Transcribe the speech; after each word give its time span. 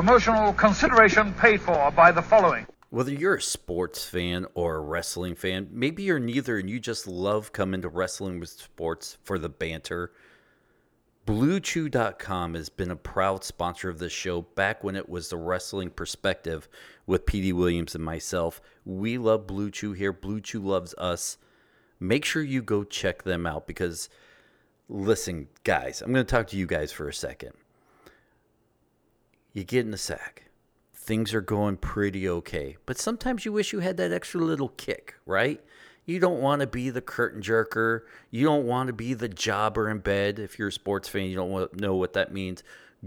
Promotional 0.00 0.54
consideration 0.54 1.34
paid 1.34 1.60
for 1.60 1.90
by 1.90 2.10
the 2.10 2.22
following. 2.22 2.66
Whether 2.88 3.12
you're 3.12 3.34
a 3.34 3.42
sports 3.42 4.02
fan 4.02 4.46
or 4.54 4.76
a 4.76 4.80
wrestling 4.80 5.34
fan, 5.34 5.68
maybe 5.70 6.04
you're 6.04 6.18
neither 6.18 6.58
and 6.58 6.70
you 6.70 6.80
just 6.80 7.06
love 7.06 7.52
coming 7.52 7.82
to 7.82 7.90
wrestling 7.90 8.40
with 8.40 8.48
sports 8.48 9.18
for 9.22 9.38
the 9.38 9.50
banter. 9.50 10.10
BlueChew.com 11.26 12.54
has 12.54 12.70
been 12.70 12.90
a 12.90 12.96
proud 12.96 13.44
sponsor 13.44 13.90
of 13.90 13.98
this 13.98 14.10
show 14.10 14.40
back 14.40 14.82
when 14.82 14.96
it 14.96 15.06
was 15.06 15.28
the 15.28 15.36
wrestling 15.36 15.90
perspective 15.90 16.66
with 17.06 17.26
PD 17.26 17.52
Williams 17.52 17.94
and 17.94 18.02
myself. 18.02 18.62
We 18.86 19.18
love 19.18 19.46
Blue 19.46 19.70
Chew 19.70 19.92
here. 19.92 20.14
Blue 20.14 20.40
Chew 20.40 20.60
loves 20.60 20.94
us. 20.96 21.36
Make 22.00 22.24
sure 22.24 22.42
you 22.42 22.62
go 22.62 22.84
check 22.84 23.24
them 23.24 23.46
out 23.46 23.66
because, 23.66 24.08
listen, 24.88 25.48
guys, 25.62 26.00
I'm 26.00 26.10
going 26.10 26.24
to 26.24 26.34
talk 26.36 26.46
to 26.46 26.56
you 26.56 26.66
guys 26.66 26.90
for 26.90 27.06
a 27.06 27.12
second. 27.12 27.52
You 29.52 29.64
get 29.64 29.84
in 29.84 29.90
the 29.90 29.98
sack 29.98 30.50
things 31.10 31.34
are 31.34 31.40
going 31.40 31.76
pretty 31.76 32.28
okay. 32.28 32.76
But 32.86 32.96
sometimes 32.96 33.44
you 33.44 33.52
wish 33.52 33.72
you 33.72 33.80
had 33.80 33.96
that 33.96 34.12
extra 34.12 34.40
little 34.40 34.68
kick, 34.68 35.16
right? 35.26 35.60
You 36.04 36.20
don't 36.20 36.40
want 36.40 36.60
to 36.60 36.68
be 36.68 36.88
the 36.90 37.00
curtain 37.00 37.42
jerker. 37.42 38.02
You 38.30 38.44
don't 38.44 38.64
want 38.64 38.86
to 38.86 38.92
be 38.92 39.14
the 39.14 39.28
jobber 39.28 39.88
in 39.88 39.98
bed. 39.98 40.38
If 40.38 40.56
you're 40.56 40.68
a 40.68 40.72
sports 40.72 41.08
fan, 41.08 41.24
you 41.24 41.34
don't 41.34 41.80
know 41.80 41.96
what 41.96 42.12
that 42.12 42.32
means. 42.32 42.62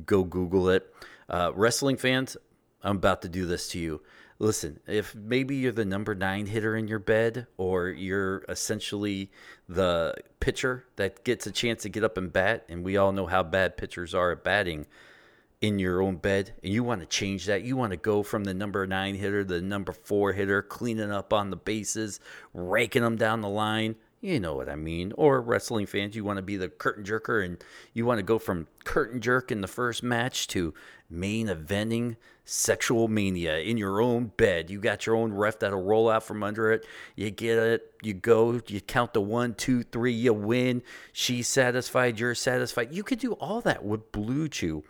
Go 0.06 0.26
Google 0.26 0.68
it. 0.70 0.94
Uh, 1.30 1.52
wrestling 1.56 1.96
fans, 1.96 2.36
I'm 2.82 2.98
about 2.98 3.22
to 3.22 3.30
do 3.30 3.46
this 3.46 3.70
to 3.70 3.80
you. 3.80 4.02
Listen, 4.38 4.82
if 4.86 5.16
maybe 5.16 5.56
you're 5.56 5.72
the 5.72 5.86
number 5.86 6.14
nine 6.14 6.48
hitter 6.48 6.76
in 6.76 6.90
your 6.90 7.00
bed, 7.00 7.48
or 7.56 7.88
you're 7.88 8.44
essentially 8.50 9.32
the 9.70 10.14
pitcher 10.42 10.84
that 10.98 11.24
gets 11.24 11.48
a 11.48 11.52
chance 11.52 11.84
to 11.84 11.90
get 11.90 12.04
up 12.04 12.18
and 12.18 12.34
bat, 12.34 12.66
and 12.68 12.84
we 12.84 12.98
all 12.98 13.14
know 13.14 13.28
how 13.28 13.44
bad 13.44 13.78
pitchers 13.78 14.14
are 14.14 14.32
at 14.34 14.44
batting 14.44 14.88
in 15.64 15.80
your 15.80 16.02
own 16.02 16.18
bed 16.18 16.54
and 16.62 16.74
you 16.74 16.84
want 16.84 17.00
to 17.00 17.08
change 17.08 17.46
that, 17.46 17.64
you 17.64 17.78
want 17.78 17.92
to 17.92 17.98
go 17.98 18.22
from 18.22 18.44
the 18.44 18.54
number 18.54 18.86
nine 18.86 19.16
hitter 19.16 19.46
to 19.46 19.54
the 19.54 19.62
number 19.62 19.94
four 19.94 20.34
hitter, 20.34 20.62
cleaning 20.62 21.10
up 21.10 21.32
on 21.32 21.52
the 21.52 21.56
bases, 21.56 22.20
raking 22.54 23.02
them 23.02 23.16
down 23.16 23.40
the 23.40 23.48
line. 23.48 23.96
You 24.20 24.42
know 24.42 24.56
what 24.56 24.68
I 24.68 24.76
mean. 24.76 25.14
Or 25.16 25.42
wrestling 25.42 25.86
fans, 25.86 26.18
you 26.18 26.26
want 26.26 26.36
to 26.36 26.44
be 26.44 26.58
the 26.58 26.68
curtain 26.68 27.06
jerker 27.06 27.44
and 27.44 27.64
you 27.94 28.06
want 28.06 28.20
to 28.20 28.24
go 28.24 28.40
from 28.40 28.68
curtain 28.84 29.22
jerk 29.22 29.54
in 29.54 29.62
the 29.62 29.68
first 29.70 30.04
match 30.04 30.48
to 30.48 30.74
main 31.10 31.48
eventing 31.48 32.18
sexual 32.44 33.08
mania 33.08 33.60
in 33.60 33.78
your 33.78 34.02
own 34.02 34.34
bed. 34.36 34.70
You 34.70 34.82
got 34.82 35.06
your 35.06 35.16
own 35.16 35.32
ref 35.32 35.60
that'll 35.60 35.82
roll 35.82 36.10
out 36.10 36.24
from 36.24 36.44
under 36.44 36.74
it. 36.74 36.86
You 37.16 37.32
get 37.32 37.58
it, 37.58 37.94
you 38.02 38.14
go, 38.14 38.60
you 38.68 38.82
count 38.82 39.14
the 39.14 39.22
one, 39.22 39.54
two, 39.54 39.84
three, 39.84 40.12
you 40.12 40.34
win. 40.34 40.84
She's 41.14 41.48
satisfied, 41.48 42.20
you're 42.20 42.36
satisfied. 42.36 42.92
You 42.92 43.04
could 43.04 43.20
do 43.20 43.34
all 43.34 43.62
that 43.62 43.86
with 43.86 44.12
Blue 44.12 44.50
Chew. 44.50 44.84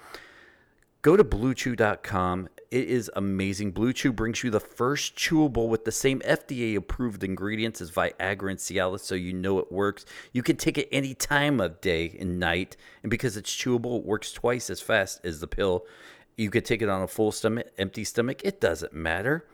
Go 1.04 1.18
to 1.18 1.24
bluechew.com. 1.26 2.48
It 2.72 2.88
is 2.88 3.12
amazing. 3.18 3.72
Blue 3.74 3.92
Chew 3.92 4.14
brings 4.14 4.42
you 4.42 4.50
the 4.50 4.62
first 4.62 5.18
chewable 5.18 5.68
with 5.68 5.84
the 5.84 5.92
same 5.92 6.22
FDA 6.22 6.78
approved 6.78 7.26
ingredients 7.26 7.82
as 7.82 7.92
Viagra 7.92 8.52
and 8.52 8.58
Cialis, 8.58 9.02
so 9.02 9.14
you 9.14 9.34
know 9.34 9.60
it 9.60 9.70
works. 9.70 10.06
You 10.32 10.44
can 10.44 10.56
take 10.56 10.78
it 10.78 10.88
any 10.94 11.14
time 11.14 11.60
of 11.60 11.82
day 11.82 12.16
and 12.22 12.40
night, 12.40 12.78
and 13.04 13.10
because 13.10 13.36
it's 13.36 13.54
chewable, 13.54 14.00
it 14.00 14.06
works 14.06 14.32
twice 14.32 14.70
as 14.70 14.80
fast 14.80 15.20
as 15.26 15.42
the 15.42 15.48
pill. 15.48 15.86
You 16.38 16.50
could 16.50 16.64
take 16.64 16.82
it 16.82 16.88
on 16.88 17.02
a 17.02 17.08
full 17.10 17.34
stomach, 17.34 17.68
empty 17.78 18.06
stomach, 18.06 18.40
it 18.46 18.62
doesn't 18.62 18.94
matter. 18.94 19.46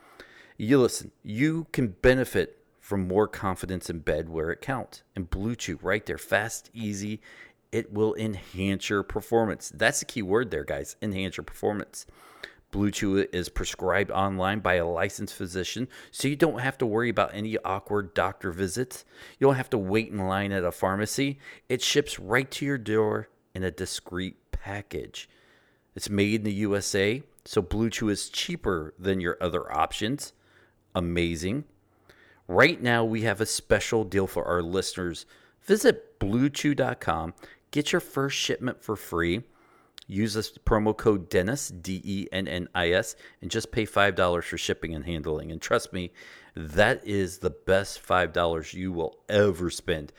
You 0.55 0.79
listen, 0.79 1.09
you 1.23 1.65
can 1.71 1.87
benefit 1.87 2.59
from 2.79 3.07
more 3.07 3.27
confidence 3.27 3.89
in 3.89 3.99
bed 3.99 4.29
where 4.29 4.51
it 4.51 4.61
counts. 4.61 5.01
And 5.15 5.29
Blue 5.29 5.55
Chew, 5.55 5.79
right 5.81 6.05
there, 6.05 6.19
fast, 6.19 6.69
easy, 6.75 7.21
it 7.71 7.93
will 7.93 8.15
enhance 8.15 8.89
your 8.89 9.03
performance. 9.03 9.71
That's 9.73 9.99
the 9.99 10.05
key 10.05 10.21
word 10.21 10.51
there, 10.51 10.63
guys. 10.63 10.95
Enhance 11.01 11.37
your 11.37 11.43
performance. 11.43 12.05
Blue 12.71 12.91
Chew 12.91 13.27
is 13.33 13.49
prescribed 13.49 14.11
online 14.11 14.59
by 14.59 14.75
a 14.75 14.85
licensed 14.85 15.33
physician, 15.33 15.87
so 16.11 16.27
you 16.27 16.35
don't 16.35 16.59
have 16.59 16.77
to 16.79 16.85
worry 16.85 17.09
about 17.09 17.33
any 17.33 17.57
awkward 17.59 18.13
doctor 18.13 18.51
visits. 18.51 19.05
You 19.39 19.47
don't 19.47 19.55
have 19.55 19.71
to 19.71 19.77
wait 19.77 20.11
in 20.11 20.19
line 20.19 20.51
at 20.51 20.63
a 20.63 20.71
pharmacy. 20.71 21.39
It 21.67 21.81
ships 21.81 22.19
right 22.19 22.49
to 22.51 22.65
your 22.65 22.77
door 22.77 23.29
in 23.55 23.63
a 23.63 23.71
discreet 23.71 24.51
package. 24.51 25.27
It's 25.95 26.09
made 26.09 26.35
in 26.35 26.43
the 26.43 26.53
USA, 26.53 27.23
so 27.43 27.61
Blue 27.63 27.89
Chew 27.89 28.09
is 28.09 28.29
cheaper 28.29 28.93
than 28.99 29.19
your 29.19 29.37
other 29.41 29.71
options. 29.75 30.33
Amazing. 30.93 31.63
Right 32.47 32.81
now, 32.81 33.03
we 33.03 33.21
have 33.21 33.41
a 33.41 33.45
special 33.47 34.03
deal 34.03 34.27
for 34.27 34.45
our 34.45 34.61
listeners. 34.61 35.25
Visit 35.63 36.19
bluechew.com 36.19 37.33
Get 37.71 37.91
your 37.91 37.99
first 38.01 38.37
shipment 38.37 38.81
for 38.81 38.95
free. 38.95 39.43
Use 40.07 40.33
this 40.33 40.57
promo 40.57 40.97
code 40.97 41.29
Dennis, 41.29 41.69
D 41.69 42.01
E 42.03 42.27
N 42.31 42.47
N 42.47 42.67
I 42.73 42.89
S, 42.91 43.15
and 43.41 43.51
just 43.51 43.71
pay 43.71 43.85
$5 43.85 44.43
for 44.43 44.57
shipping 44.57 44.95
and 44.95 45.05
handling. 45.05 45.51
And 45.51 45.61
trust 45.61 45.93
me, 45.93 46.11
that 46.55 47.05
is 47.05 47.37
the 47.37 47.51
best 47.51 48.03
$5 48.03 48.73
you 48.73 48.91
will 48.91 49.19
ever 49.29 49.69
spend. 49.69 50.11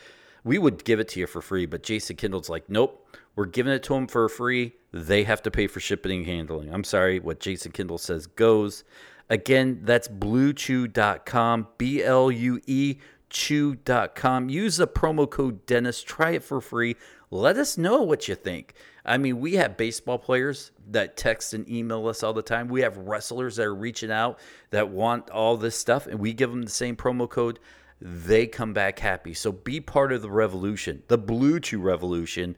We 0.45 0.59
would 0.59 0.85
give 0.85 1.01
it 1.01 1.09
to 1.09 1.21
you 1.21 1.27
for 1.27 1.43
free, 1.43 1.67
but 1.67 1.83
Jason 1.83 2.17
Kendall's 2.17 2.49
like, 2.49 2.71
nope, 2.71 3.05
we're 3.35 3.47
giving 3.47 3.73
it 3.73 3.83
to 3.85 3.95
them 3.95 4.07
for 4.07 4.29
free. 4.29 4.75
They 4.93 5.25
have 5.25 5.43
to 5.43 5.51
pay 5.51 5.67
for 5.67 5.81
shipping 5.81 6.19
and 6.19 6.27
handling. 6.27 6.73
I'm 6.73 6.85
sorry, 6.85 7.19
what 7.19 7.41
Jason 7.41 7.73
Kendall 7.73 7.99
says 7.99 8.29
goes. 8.29 8.85
Again, 9.29 9.81
that's 9.83 10.09
bluechew.com, 10.09 11.67
B 11.79 12.03
L 12.03 12.31
U 12.31 12.61
E 12.67 12.99
chew.com. 13.31 14.49
Use 14.49 14.77
the 14.77 14.87
promo 14.87 15.31
code 15.31 15.65
Dennis. 15.65 16.03
Try 16.03 16.33
it 16.33 16.43
for 16.43 16.61
free. 16.61 16.97
Let 17.31 17.59
us 17.59 17.79
know 17.79 18.03
what 18.03 18.27
you 18.27 18.35
think. 18.35 18.75
I 19.05 19.17
mean, 19.17 19.39
we 19.39 19.55
have 19.55 19.77
baseball 19.77 20.19
players 20.19 20.73
that 20.89 21.17
text 21.17 21.55
and 21.55 21.69
email 21.69 22.09
us 22.09 22.23
all 22.23 22.33
the 22.33 22.43
time. 22.43 22.69
We 22.69 22.81
have 22.81 22.97
wrestlers 22.97 23.57
that 23.57 23.67
are 23.67 23.75
reaching 23.75 24.11
out 24.11 24.41
that 24.71 24.91
want 24.91 25.31
all 25.31 25.57
this 25.57 25.77
stuff, 25.77 26.07
and 26.07 26.19
we 26.19 26.33
give 26.33 26.51
them 26.51 26.63
the 26.63 26.71
same 26.71 26.97
promo 26.97 27.29
code. 27.29 27.61
They 28.01 28.47
come 28.47 28.73
back 28.73 28.99
happy. 28.99 29.33
So 29.35 29.53
be 29.53 29.81
part 29.81 30.13
of 30.13 30.23
the 30.23 30.31
revolution, 30.31 31.03
the 31.07 31.19
Blue 31.19 31.61
Chew 31.61 31.81
revolution. 31.81 32.57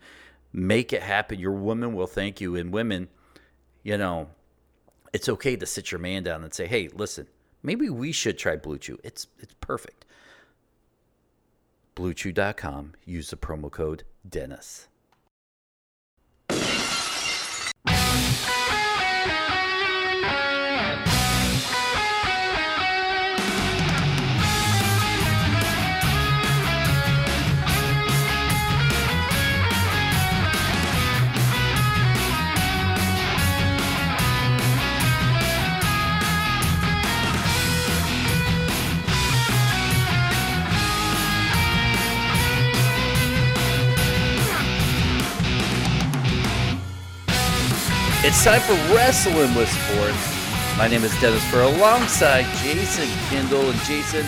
Make 0.53 0.93
it 0.93 1.03
happen. 1.03 1.39
Your 1.39 1.53
woman 1.53 1.95
will 1.95 2.07
thank 2.07 2.41
you. 2.41 2.57
And 2.57 2.73
women, 2.73 3.09
you 3.83 3.99
know, 3.99 4.29
it's 5.13 5.29
okay 5.29 5.57
to 5.57 5.67
sit 5.67 5.91
your 5.91 5.99
man 5.99 6.23
down 6.23 6.45
and 6.45 6.55
say, 6.55 6.67
"Hey, 6.67 6.89
listen, 6.89 7.27
maybe 7.63 7.91
we 7.91 8.13
should 8.13 8.39
try 8.39 8.57
Blue 8.57 8.79
Chew. 8.79 8.99
It's 9.03 9.27
it's 9.39 9.55
perfect." 9.61 10.07
BlueChew.com. 11.97 12.93
Use 13.05 13.31
the 13.31 13.37
promo 13.37 13.71
code 13.71 14.05
Dennis. 14.29 14.89
It's 48.25 48.45
time 48.45 48.61
for 48.61 48.75
Wrestling 48.95 49.53
with 49.57 49.69
Sports. 49.69 50.79
My 50.79 50.87
name 50.87 51.03
is 51.03 51.11
Dennis 51.21 51.43
Furr 51.51 51.63
alongside 51.63 52.45
Jason 52.59 53.09
Kendall. 53.29 53.69
And 53.69 53.79
Jason, 53.81 54.25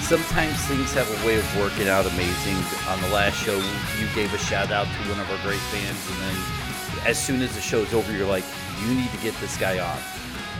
sometimes 0.00 0.56
things 0.64 0.94
have 0.94 1.06
a 1.06 1.26
way 1.26 1.36
of 1.36 1.56
working 1.58 1.86
out 1.86 2.06
amazing. 2.06 2.56
On 2.88 2.98
the 3.02 3.10
last 3.10 3.36
show, 3.36 3.58
you 4.00 4.08
gave 4.14 4.32
a 4.32 4.38
shout 4.38 4.72
out 4.72 4.86
to 4.86 5.10
one 5.10 5.20
of 5.20 5.30
our 5.30 5.36
great 5.44 5.60
fans. 5.68 6.10
And 6.12 6.18
then 6.22 7.06
as 7.06 7.22
soon 7.22 7.42
as 7.42 7.54
the 7.54 7.60
show's 7.60 7.92
over, 7.92 8.10
you're 8.10 8.26
like, 8.26 8.44
you 8.80 8.94
need 8.94 9.10
to 9.10 9.18
get 9.18 9.34
this 9.34 9.58
guy 9.58 9.80
on. 9.80 9.98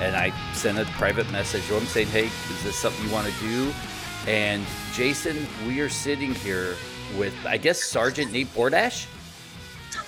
And 0.02 0.14
I 0.14 0.30
sent 0.52 0.78
a 0.78 0.84
private 0.98 1.32
message 1.32 1.66
to 1.68 1.78
him 1.78 1.86
saying, 1.86 2.08
hey, 2.08 2.26
is 2.26 2.62
this 2.62 2.76
something 2.76 3.02
you 3.06 3.10
want 3.10 3.26
to 3.26 3.40
do? 3.40 3.72
And 4.26 4.66
Jason, 4.92 5.46
we 5.66 5.80
are 5.80 5.88
sitting 5.88 6.34
here 6.34 6.76
with, 7.16 7.34
I 7.46 7.56
guess, 7.56 7.82
Sergeant 7.82 8.32
Nate 8.32 8.48
Bordash. 8.48 9.06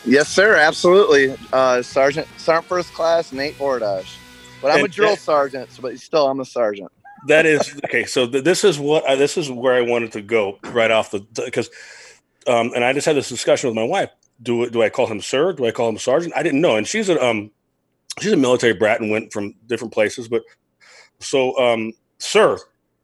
Yes, 0.04 0.28
sir. 0.28 0.56
Absolutely. 0.56 1.36
Uh, 1.52 1.82
sergeant, 1.82 2.26
Sergeant 2.36 2.66
First 2.66 2.92
Class 2.94 3.32
Nate 3.32 3.58
Bordash. 3.58 4.16
But 4.60 4.72
I'm 4.72 4.78
and, 4.78 4.86
a 4.86 4.88
drill 4.88 5.16
sergeant, 5.16 5.70
so, 5.70 5.82
but 5.82 5.98
still, 5.98 6.28
I'm 6.28 6.40
a 6.40 6.44
sergeant. 6.44 6.90
That 7.26 7.46
is 7.46 7.78
okay. 7.84 8.04
So 8.04 8.26
th- 8.26 8.44
this 8.44 8.64
is 8.64 8.78
what 8.78 9.08
I, 9.08 9.14
this 9.14 9.36
is 9.36 9.50
where 9.50 9.74
I 9.74 9.80
wanted 9.80 10.12
to 10.12 10.22
go 10.22 10.58
right 10.64 10.90
off 10.90 11.10
the 11.10 11.20
because, 11.44 11.70
um, 12.46 12.72
and 12.74 12.84
I 12.84 12.92
just 12.92 13.06
had 13.06 13.16
this 13.16 13.28
discussion 13.28 13.68
with 13.68 13.76
my 13.76 13.84
wife. 13.84 14.10
Do 14.42 14.68
do 14.70 14.82
I 14.82 14.88
call 14.88 15.06
him 15.06 15.20
sir? 15.20 15.52
Do 15.52 15.66
I 15.66 15.70
call 15.70 15.88
him 15.88 15.98
sergeant? 15.98 16.34
I 16.36 16.42
didn't 16.42 16.60
know. 16.60 16.76
And 16.76 16.86
she's 16.86 17.08
a 17.08 17.24
um, 17.24 17.50
she's 18.20 18.32
a 18.32 18.36
military 18.36 18.74
brat 18.74 19.00
and 19.00 19.10
went 19.10 19.32
from 19.32 19.54
different 19.66 19.92
places. 19.92 20.28
But 20.28 20.42
so 21.18 21.56
um, 21.58 21.92
sir, 22.18 22.58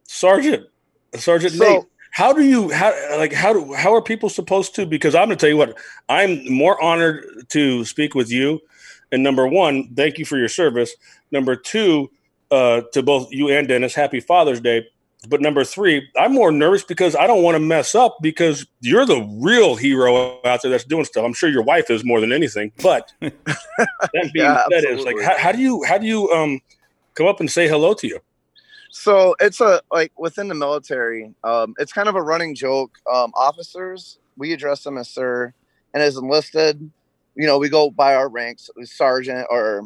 sergeant, 0.05 0.67
sergeant 1.15 1.55
so, 1.55 1.65
Nate 1.65 1.85
how 2.15 2.33
do 2.33 2.43
you 2.43 2.71
how 2.71 2.93
like 3.19 3.33
how 3.33 3.53
do 3.53 3.75
how 3.75 3.93
are 3.93 4.01
people 4.03 4.29
supposed 4.31 4.75
to 4.77 4.87
because 4.87 5.15
i'm 5.15 5.27
going 5.27 5.37
to 5.37 5.43
tell 5.43 5.51
you 5.51 5.57
what 5.57 5.77
i'm 6.09 6.41
more 6.51 6.81
honored 6.81 7.25
to 7.49 7.85
speak 7.85 8.15
with 8.15 8.31
you 8.31 8.61
And 9.13 9.23
number 9.23 9.47
one, 9.47 9.95
thank 9.95 10.19
you 10.19 10.25
for 10.25 10.37
your 10.37 10.49
service. 10.49 10.95
Number 11.31 11.55
two, 11.55 12.11
uh, 12.51 12.83
to 12.93 13.03
both 13.03 13.31
you 13.31 13.49
and 13.49 13.69
Dennis, 13.69 13.95
happy 13.95 14.21
Father's 14.21 14.61
Day. 14.61 14.87
But 15.29 15.41
number 15.41 15.65
three, 15.65 16.09
I'm 16.19 16.33
more 16.35 16.51
nervous 16.51 16.85
because 16.85 17.15
I 17.15 17.27
don't 17.27 17.43
want 17.43 17.55
to 17.55 17.61
mess 17.61 17.95
up 17.95 18.19
because 18.21 18.67
you're 18.81 19.07
the 19.07 19.23
real 19.41 19.77
hero 19.77 20.41
out 20.45 20.63
there 20.63 20.71
that's 20.71 20.85
doing 20.85 21.05
stuff. 21.05 21.25
I'm 21.25 21.33
sure 21.33 21.49
your 21.49 21.63
wife 21.63 21.91
is 21.91 22.05
more 22.05 22.21
than 22.21 22.33
anything. 22.33 22.73
But 22.83 23.13
that 23.21 24.31
being 24.33 24.35
Yeah, 24.35 24.65
said, 24.71 24.85
is 24.85 25.05
like 25.05 25.17
how, 25.23 25.39
how 25.39 25.53
do 25.53 25.59
you 25.59 25.85
how 25.85 25.99
do 25.99 26.07
you 26.07 26.29
um 26.31 26.61
come 27.15 27.27
up 27.29 27.41
and 27.41 27.51
say 27.51 27.69
hello 27.69 27.95
to 27.95 28.07
you? 28.07 28.21
So 28.97 29.35
it's 29.41 29.61
a 29.61 29.83
like 29.91 30.13
within 30.17 30.47
the 30.47 30.55
military, 30.55 31.35
um, 31.43 31.75
it's 31.79 31.93
kind 31.93 32.09
of 32.09 32.15
a 32.15 32.23
running 32.23 32.55
joke. 32.55 32.93
Um, 33.13 33.33
officers, 33.35 34.21
we 34.37 34.53
address 34.53 34.85
them 34.85 34.99
as 34.99 35.09
sir, 35.09 35.53
and 35.93 36.01
as 36.01 36.17
enlisted, 36.17 36.79
you 37.35 37.45
know, 37.45 37.59
we 37.59 37.69
go 37.69 37.91
by 37.91 38.15
our 38.15 38.29
ranks, 38.29 38.71
sergeant 38.85 39.49
or 39.51 39.83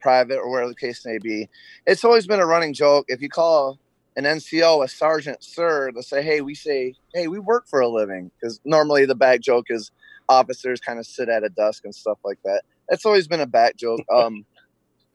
private 0.00 0.38
or 0.38 0.50
whatever 0.50 0.70
the 0.70 0.74
case 0.74 1.06
may 1.06 1.18
be. 1.18 1.48
It's 1.86 2.04
always 2.04 2.26
been 2.26 2.40
a 2.40 2.46
running 2.46 2.74
joke. 2.74 3.04
If 3.06 3.22
you 3.22 3.28
call 3.28 3.78
an 4.16 4.24
NCO 4.24 4.84
a 4.84 4.88
sergeant 4.88 5.44
sir, 5.44 5.92
to 5.92 6.02
say, 6.02 6.20
hey, 6.20 6.40
we 6.40 6.56
say, 6.56 6.94
hey, 7.14 7.28
we 7.28 7.38
work 7.38 7.68
for 7.68 7.78
a 7.78 7.88
living, 7.88 8.28
because 8.40 8.60
normally 8.64 9.06
the 9.06 9.14
back 9.14 9.40
joke 9.40 9.66
is 9.70 9.92
officers 10.28 10.80
kind 10.80 10.98
of 10.98 11.06
sit 11.06 11.28
at 11.28 11.44
a 11.44 11.48
desk 11.50 11.84
and 11.84 11.94
stuff 11.94 12.18
like 12.24 12.38
that. 12.44 12.62
That's 12.88 13.06
always 13.06 13.28
been 13.28 13.40
a 13.40 13.46
back 13.46 13.76
joke. 13.76 14.00
Um, 14.12 14.44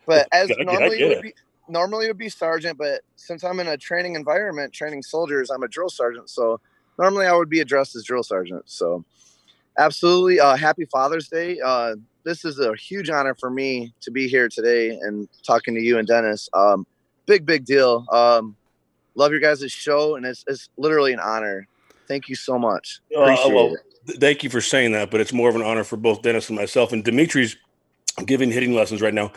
but 0.06 0.30
as 0.32 0.50
I 0.50 0.54
get- 0.54 0.60
I 0.62 0.64
normally 0.64 1.00
it 1.02 1.08
would 1.10 1.22
be, 1.24 1.34
normally 1.68 2.06
it 2.06 2.10
would 2.10 2.18
be 2.18 2.30
sergeant, 2.30 2.78
but 2.78 3.02
since 3.16 3.44
I'm 3.44 3.60
in 3.60 3.68
a 3.68 3.78
training 3.78 4.16
environment, 4.16 4.74
training 4.74 5.04
soldiers, 5.04 5.50
I'm 5.50 5.64
a 5.64 5.68
drill 5.68 5.90
sergeant. 5.90 6.30
So 6.30 6.60
normally 7.00 7.26
I 7.26 7.34
would 7.34 7.50
be 7.50 7.60
addressed 7.60 7.96
as 7.96 8.04
drill 8.04 8.24
sergeant. 8.24 8.64
So 8.66 9.04
absolutely, 9.78 10.40
uh, 10.40 10.56
happy 10.56 10.86
Father's 10.86 11.28
Day. 11.28 11.60
Uh, 11.64 11.96
this 12.24 12.46
is 12.46 12.60
a 12.60 12.74
huge 12.76 13.10
honor 13.10 13.36
for 13.36 13.50
me 13.50 13.94
to 14.02 14.12
be 14.12 14.28
here 14.28 14.48
today 14.48 14.90
and 14.90 15.28
talking 15.46 15.76
to 15.76 15.82
you 15.82 15.98
and 15.98 16.08
Dennis. 16.08 16.50
Um, 16.54 16.86
big, 17.26 17.46
big 17.46 17.66
deal. 17.66 18.06
Um, 18.12 18.56
love 19.16 19.32
your 19.32 19.42
guys' 19.42 19.72
show, 19.72 20.16
and 20.16 20.26
it's, 20.26 20.44
it's 20.48 20.70
literally 20.78 21.14
an 21.14 21.20
honor. 21.20 21.68
Thank 22.08 22.30
you 22.30 22.36
so 22.36 22.58
much. 22.60 23.00
Uh, 23.16 23.36
well, 23.48 23.76
it. 24.08 24.20
thank 24.20 24.44
you 24.44 24.50
for 24.50 24.62
saying 24.62 24.92
that, 24.94 25.12
but 25.12 25.22
it's 25.22 25.34
more 25.34 25.50
of 25.50 25.56
an 25.56 25.62
honor 25.62 25.84
for 25.84 25.98
both 25.98 26.22
Dennis 26.22 26.50
and 26.50 26.58
myself. 26.58 26.92
And 26.94 27.04
Dimitri's 27.04 27.58
giving 28.26 28.52
hitting 28.52 28.74
lessons 28.74 29.02
right 29.02 29.14
now. 29.14 29.32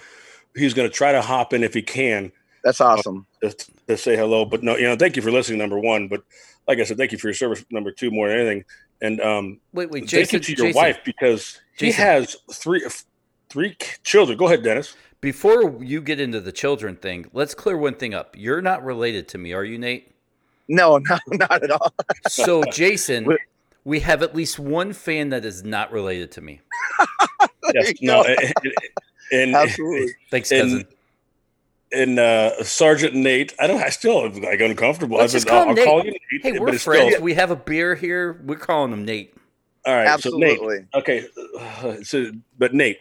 He's 0.56 0.75
going 0.75 0.88
to 0.88 0.94
try 0.94 1.12
to 1.12 1.23
hop 1.23 1.53
in 1.53 1.62
if 1.62 1.75
he 1.75 1.82
can 1.82 2.32
That's 2.64 2.81
awesome. 2.81 3.26
to, 3.43 3.55
to 3.88 3.97
say 3.97 4.17
hello. 4.17 4.44
But 4.44 4.62
no, 4.62 4.76
you 4.76 4.85
know, 4.85 4.97
thank 4.97 5.17
you 5.17 5.23
for 5.23 5.31
listening, 5.31 5.58
number 5.58 5.79
one. 5.79 6.08
But 6.08 6.23
like 6.67 6.79
I 6.79 6.85
said, 6.85 6.97
thank 6.97 7.12
you 7.12 7.19
for 7.19 7.29
your 7.29 7.35
service, 7.35 7.64
number 7.70 7.91
two, 7.93 8.11
more 8.11 8.29
than 8.29 8.38
anything. 8.38 8.64
And 9.03 9.20
um, 9.20 9.61
Wait, 9.73 9.91
wait, 9.91 10.00
thank 10.00 10.31
Jason. 10.31 10.37
you 10.38 10.41
to 10.44 10.53
your 10.53 10.67
Jason, 10.69 10.81
wife 10.82 10.99
because 11.05 11.61
he 11.79 11.87
Jason. 11.87 12.05
has 12.05 12.37
three 12.53 12.87
three 13.50 13.76
children. 14.03 14.38
Go 14.38 14.47
ahead, 14.47 14.62
Dennis. 14.62 14.97
Before 15.20 15.82
you 15.82 16.00
get 16.00 16.20
into 16.20 16.41
the 16.41 16.53
children 16.53 16.97
thing, 16.97 17.26
let's 17.32 17.55
clear 17.55 17.76
one 17.76 17.94
thing 17.94 18.14
up. 18.14 18.35
You're 18.38 18.62
not 18.62 18.85
related 18.85 19.29
to 19.29 19.38
me, 19.38 19.52
are 19.52 19.64
you, 19.64 19.79
Nate? 19.79 20.12
No, 20.69 20.99
no, 20.99 21.19
not 21.29 21.62
at 21.62 21.70
all. 21.70 21.93
So, 22.29 22.62
Jason, 22.73 23.37
we 23.85 24.00
have 24.00 24.23
at 24.23 24.35
least 24.35 24.59
one 24.59 24.93
fan 24.93 25.31
that 25.31 25.44
is 25.44 25.62
not 25.64 25.93
related 25.93 26.32
to 26.32 26.41
me. 26.41 26.61
Yes, 27.75 27.93
no, 28.00 28.23
go. 28.23 28.29
and, 28.29 28.52
and, 29.32 29.55
Absolutely. 29.55 30.12
Thanks, 30.31 30.50
And- 30.52 30.62
cousin. 30.62 30.87
and 31.93 32.19
uh, 32.19 32.62
Sergeant 32.64 33.14
Nate. 33.14 33.55
I 33.58 33.67
don't. 33.67 33.82
I 33.82 33.90
still 33.90 34.25
am 34.25 34.40
like 34.43 34.61
uncomfortable. 34.61 35.19
Let's 35.19 35.32
I 35.34 35.37
just 35.37 35.46
said, 35.49 35.50
call 35.50 35.61
I'll, 35.69 35.70
him 35.70 35.78
I'll 35.78 35.84
call 35.84 35.96
Nate. 35.99 36.06
you 36.06 36.12
Nate, 36.12 36.43
Hey, 36.43 36.52
but 36.52 36.61
we're 36.61 36.78
friends. 36.78 37.12
Still, 37.14 37.23
We 37.23 37.34
have 37.34 37.50
a 37.50 37.56
beer 37.56 37.94
here. 37.94 38.40
We're 38.44 38.56
calling 38.56 38.93
him 38.93 39.05
Nate. 39.05 39.34
all 39.87 39.94
right. 39.94 40.20
So 40.20 40.31
Nate, 40.37 40.52
Absolutely. 40.61 40.87
Okay, 40.94 41.26
so 42.02 42.31
but 42.58 42.75
Nate, 42.75 42.99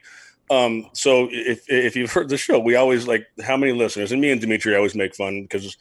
um, 0.52 0.88
so 0.94 1.28
if 1.32 1.64
if 1.70 1.96
you've 1.96 2.12
heard 2.12 2.30
the 2.30 2.38
show, 2.38 2.60
we 2.60 2.76
always 2.76 3.08
like 3.08 3.26
how 3.44 3.58
many 3.58 3.72
listeners, 3.74 4.12
and 4.12 4.22
me 4.22 4.32
and 4.32 4.40
Dimitri 4.40 4.76
always 4.76 4.94
make 4.96 5.16
fun 5.16 5.42
because 5.44 5.76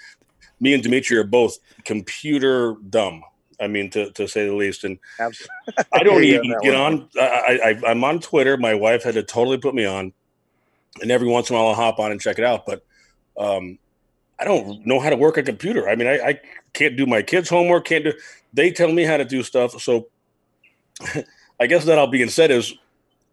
me 0.61 0.73
and 0.73 0.83
Dimitri 0.83 1.17
are 1.19 1.25
both 1.25 1.59
computer 1.85 2.75
dumb. 2.89 3.23
I 3.61 3.69
mean, 3.69 3.89
to, 3.91 4.11
to 4.13 4.27
say 4.27 4.47
the 4.47 4.55
least, 4.55 4.83
and 4.83 4.99
Absolutely. 5.21 5.85
I 5.93 6.03
don't 6.03 6.25
even 6.25 6.57
get 6.63 6.73
one. 6.75 6.75
on. 6.75 7.09
I, 7.21 7.77
I 7.85 7.91
I'm 7.91 8.03
on 8.03 8.19
Twitter. 8.21 8.57
My 8.57 8.75
wife 8.75 9.05
had 9.05 9.15
to 9.15 9.23
totally 9.23 9.59
put 9.59 9.75
me 9.77 9.85
on, 9.85 10.13
and 11.01 11.11
every 11.11 11.29
once 11.29 11.51
in 11.51 11.57
a 11.57 11.59
while 11.59 11.69
I'll 11.69 11.75
hop 11.75 11.99
on 11.99 12.13
and 12.13 12.21
check 12.21 12.39
it 12.39 12.45
out. 12.45 12.67
But 12.67 12.85
um, 13.39 13.79
I 14.39 14.45
don't 14.45 14.87
know 14.87 15.01
how 15.01 15.11
to 15.11 15.17
work 15.17 15.37
a 15.37 15.43
computer. 15.43 15.89
I 15.89 15.97
mean, 15.97 16.09
I, 16.09 16.19
I 16.19 16.41
can't 16.73 16.97
do 16.97 17.07
my 17.07 17.23
kids' 17.23 17.49
homework. 17.49 17.87
Can't 17.87 18.05
do. 18.05 18.13
They 18.53 18.71
tell 18.71 18.93
me 18.93 19.05
how 19.05 19.17
to 19.17 19.25
do 19.25 19.43
stuff. 19.43 19.81
So 19.81 20.09
I 21.61 21.67
guess 21.67 21.85
that 21.85 21.99
all 21.99 22.07
being 22.07 22.29
said 22.29 22.51
is 22.51 22.75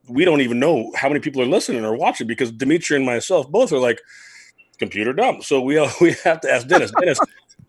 we 0.07 0.25
don't 0.25 0.41
even 0.41 0.59
know 0.59 0.91
how 0.95 1.07
many 1.07 1.19
people 1.19 1.41
are 1.41 1.47
listening 1.47 1.85
or 1.85 1.95
watching 1.95 2.27
because 2.27 2.51
Dimitri 2.51 2.97
and 2.97 3.05
myself 3.05 3.49
both 3.49 3.71
are 3.71 3.79
like 3.79 4.01
computer 4.79 5.13
dumb. 5.13 5.41
So 5.41 5.61
we 5.61 5.77
all, 5.77 5.89
we 6.01 6.13
have 6.23 6.41
to 6.41 6.51
ask 6.51 6.67
Dennis. 6.67 6.91
Dennis, 6.99 7.19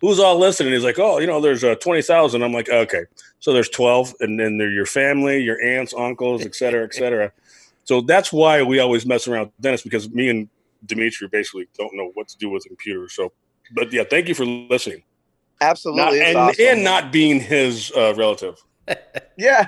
who's 0.01 0.19
all 0.19 0.37
listening? 0.37 0.73
He's 0.73 0.83
like, 0.83 0.99
oh, 0.99 1.19
you 1.19 1.27
know, 1.27 1.41
there's 1.41 1.63
uh, 1.63 1.75
twenty 1.75 2.01
thousand. 2.01 2.43
I'm 2.43 2.53
like, 2.53 2.69
okay, 2.69 3.05
so 3.39 3.53
there's 3.53 3.69
twelve, 3.69 4.13
and 4.19 4.39
then 4.39 4.57
they're 4.57 4.71
your 4.71 4.85
family, 4.85 5.41
your 5.41 5.63
aunts, 5.63 5.93
uncles, 5.93 6.45
et 6.45 6.55
cetera, 6.55 6.83
et 6.83 6.93
cetera. 6.93 7.31
So 7.83 8.01
that's 8.01 8.31
why 8.31 8.63
we 8.63 8.79
always 8.79 9.05
mess 9.05 9.27
around 9.27 9.47
with 9.47 9.61
Dennis 9.61 9.81
because 9.81 10.09
me 10.09 10.29
and 10.29 10.49
Dimitri 10.85 11.27
basically 11.27 11.67
don't 11.77 11.93
know 11.93 12.11
what 12.13 12.27
to 12.29 12.37
do 12.37 12.49
with 12.49 12.65
a 12.65 12.69
computer. 12.69 13.09
So, 13.09 13.31
but 13.73 13.91
yeah, 13.91 14.03
thank 14.09 14.27
you 14.27 14.35
for 14.35 14.45
listening. 14.45 15.03
Absolutely. 15.61 16.01
Not, 16.01 16.13
and, 16.13 16.37
awesome. 16.37 16.65
and 16.65 16.83
not 16.83 17.11
being 17.11 17.39
his 17.39 17.91
uh, 17.95 18.13
relative. 18.15 18.61
Yeah, 19.35 19.65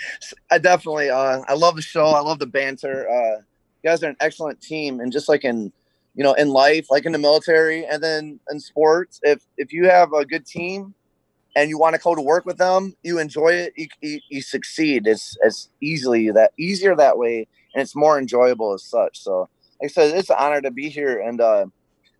I 0.50 0.58
definitely. 0.58 1.10
Uh, 1.10 1.42
I 1.48 1.54
love 1.54 1.74
the 1.74 1.82
show. 1.82 2.06
I 2.06 2.20
love 2.20 2.38
the 2.38 2.46
banter. 2.46 3.08
Uh, 3.08 3.40
you 3.82 3.90
guys 3.90 4.00
are 4.04 4.10
an 4.10 4.16
excellent 4.20 4.60
team, 4.60 5.00
and 5.00 5.10
just 5.10 5.28
like 5.28 5.44
in, 5.44 5.72
you 6.14 6.22
know, 6.22 6.34
in 6.34 6.50
life, 6.50 6.86
like 6.88 7.04
in 7.04 7.10
the 7.10 7.18
military, 7.18 7.84
and 7.84 8.00
then 8.00 8.38
in 8.48 8.60
sports, 8.60 9.18
if 9.24 9.42
if 9.56 9.72
you 9.72 9.86
have 9.86 10.12
a 10.12 10.24
good 10.24 10.46
team, 10.46 10.94
and 11.58 11.68
you 11.68 11.76
want 11.76 11.96
to 11.96 12.00
go 12.00 12.14
to 12.14 12.22
work 12.22 12.46
with 12.46 12.56
them, 12.56 12.94
you 13.02 13.18
enjoy 13.18 13.48
it, 13.48 13.72
you, 13.76 13.88
you, 14.00 14.20
you 14.28 14.40
succeed. 14.40 15.08
It's 15.08 15.36
it's 15.42 15.68
easily 15.80 16.30
that 16.30 16.52
easier 16.56 16.94
that 16.94 17.18
way, 17.18 17.48
and 17.74 17.82
it's 17.82 17.96
more 17.96 18.16
enjoyable 18.16 18.72
as 18.74 18.84
such. 18.84 19.18
So, 19.18 19.48
like 19.82 19.90
I 19.90 19.92
said, 19.96 20.16
it's 20.16 20.30
an 20.30 20.36
honor 20.38 20.60
to 20.60 20.70
be 20.70 20.88
here. 20.88 21.20
And 21.20 21.40
uh, 21.40 21.66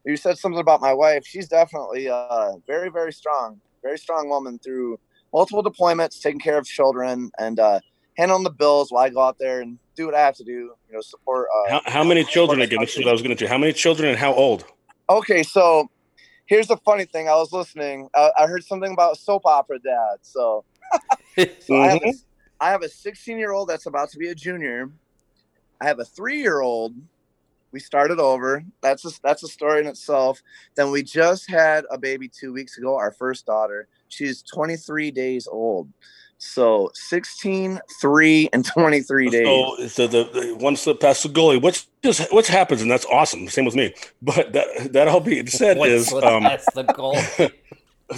you 0.05 0.17
said 0.17 0.39
something 0.39 0.61
about 0.61 0.81
my 0.81 0.93
wife. 0.93 1.25
She's 1.25 1.49
definitely 1.49 2.09
uh, 2.09 2.53
very 2.67 2.91
very 2.91 3.13
strong, 3.13 3.61
very 3.81 3.99
strong 3.99 4.29
woman 4.29 4.59
through 4.59 4.99
multiple 5.33 5.63
deployments, 5.63 6.21
taking 6.21 6.41
care 6.41 6.59
of 6.59 6.67
children, 6.67 7.31
and 7.39 7.61
uh, 7.61 7.79
handling 8.17 8.43
the 8.43 8.51
bills 8.51 8.91
while 8.91 9.05
I 9.05 9.11
go 9.11 9.21
out 9.21 9.39
there 9.39 9.61
and 9.61 9.79
do 9.95 10.07
what 10.07 10.17
I 10.17 10.21
have 10.21 10.35
to 10.37 10.45
do. 10.45 10.75
You 10.89 10.95
know, 10.95 11.01
support. 11.01 11.47
Uh, 11.55 11.71
How, 11.75 11.83
how 11.99 12.05
many 12.05 12.25
children 12.25 12.59
support 12.59 12.73
again? 12.73 12.81
This 12.81 12.97
is 12.97 13.05
what 13.05 13.09
I 13.09 13.13
was 13.13 13.23
going 13.23 13.37
to 13.37 13.45
do. 13.45 13.47
How 13.47 13.59
many 13.59 13.73
children 13.73 14.09
and 14.09 14.19
how 14.19 14.35
old? 14.35 14.65
Okay, 15.09 15.45
so 15.45 15.89
here's 16.49 16.67
the 16.67 16.77
funny 16.79 17.05
thing. 17.05 17.29
I 17.29 17.35
was 17.37 17.53
listening. 17.53 18.09
I, 18.15 18.31
I 18.41 18.47
heard 18.47 18.65
something 18.65 18.93
about 18.93 19.19
soap 19.19 19.43
opera 19.45 19.79
dad. 19.79 20.17
So, 20.23 20.65
so 21.61 21.81
I, 21.81 21.89
have 21.89 22.03
a, 22.03 22.07
mm-hmm. 22.07 22.11
I 22.61 22.71
have 22.71 22.83
a 22.83 22.89
16 22.89 23.39
year 23.39 23.53
old 23.53 23.69
that's 23.69 23.87
about 23.87 24.11
to 24.11 24.19
be 24.19 24.29
a 24.29 24.35
junior. 24.35 24.91
I 25.81 25.85
have 25.85 26.01
a 26.01 26.05
three 26.05 26.41
year 26.41 26.61
old. 26.61 26.95
We 27.71 27.81
started 27.81 28.19
over. 28.19 28.65
That's 28.81 29.05
a, 29.05 29.11
that's 29.23 29.43
a 29.43 29.49
story 29.49 29.81
in 29.81 29.87
itself. 29.87 30.43
Then 30.75 30.91
we 30.91 31.03
just 31.03 31.51
had 31.51 31.85
a 31.91 31.99
baby 31.99 32.29
two 32.29 32.53
weeks 32.53 32.79
ago, 32.79 32.97
our 32.97 33.13
first 33.13 33.45
daughter. 33.45 33.89
She's 34.09 34.43
23 34.43 35.11
days 35.11 35.47
old. 35.47 35.93
So 36.39 36.91
16, 36.95 37.81
3, 38.01 38.49
and 38.53 38.65
23 38.65 39.29
days. 39.29 39.45
So, 39.45 39.87
so 39.89 40.07
the, 40.07 40.25
the 40.33 40.55
one 40.55 40.77
slip 40.77 41.01
past 41.01 41.25
the 41.25 41.29
goalie, 41.29 41.61
which 41.61 41.87
just 42.03 42.33
which 42.33 42.47
happens, 42.47 42.81
and 42.81 42.89
that's 42.89 43.05
awesome. 43.07 43.49
Same 43.49 43.65
with 43.65 43.75
me. 43.75 43.93
But 44.23 44.53
that 44.53 44.93
that 44.93 45.09
all 45.09 45.21
being 45.21 45.47
said 45.49 45.79
What 45.79 45.89
is 45.89 46.07
slip 46.07 46.25
um, 46.25 46.45
past 46.45 46.69
the 46.75 46.85
goal? 46.85 47.19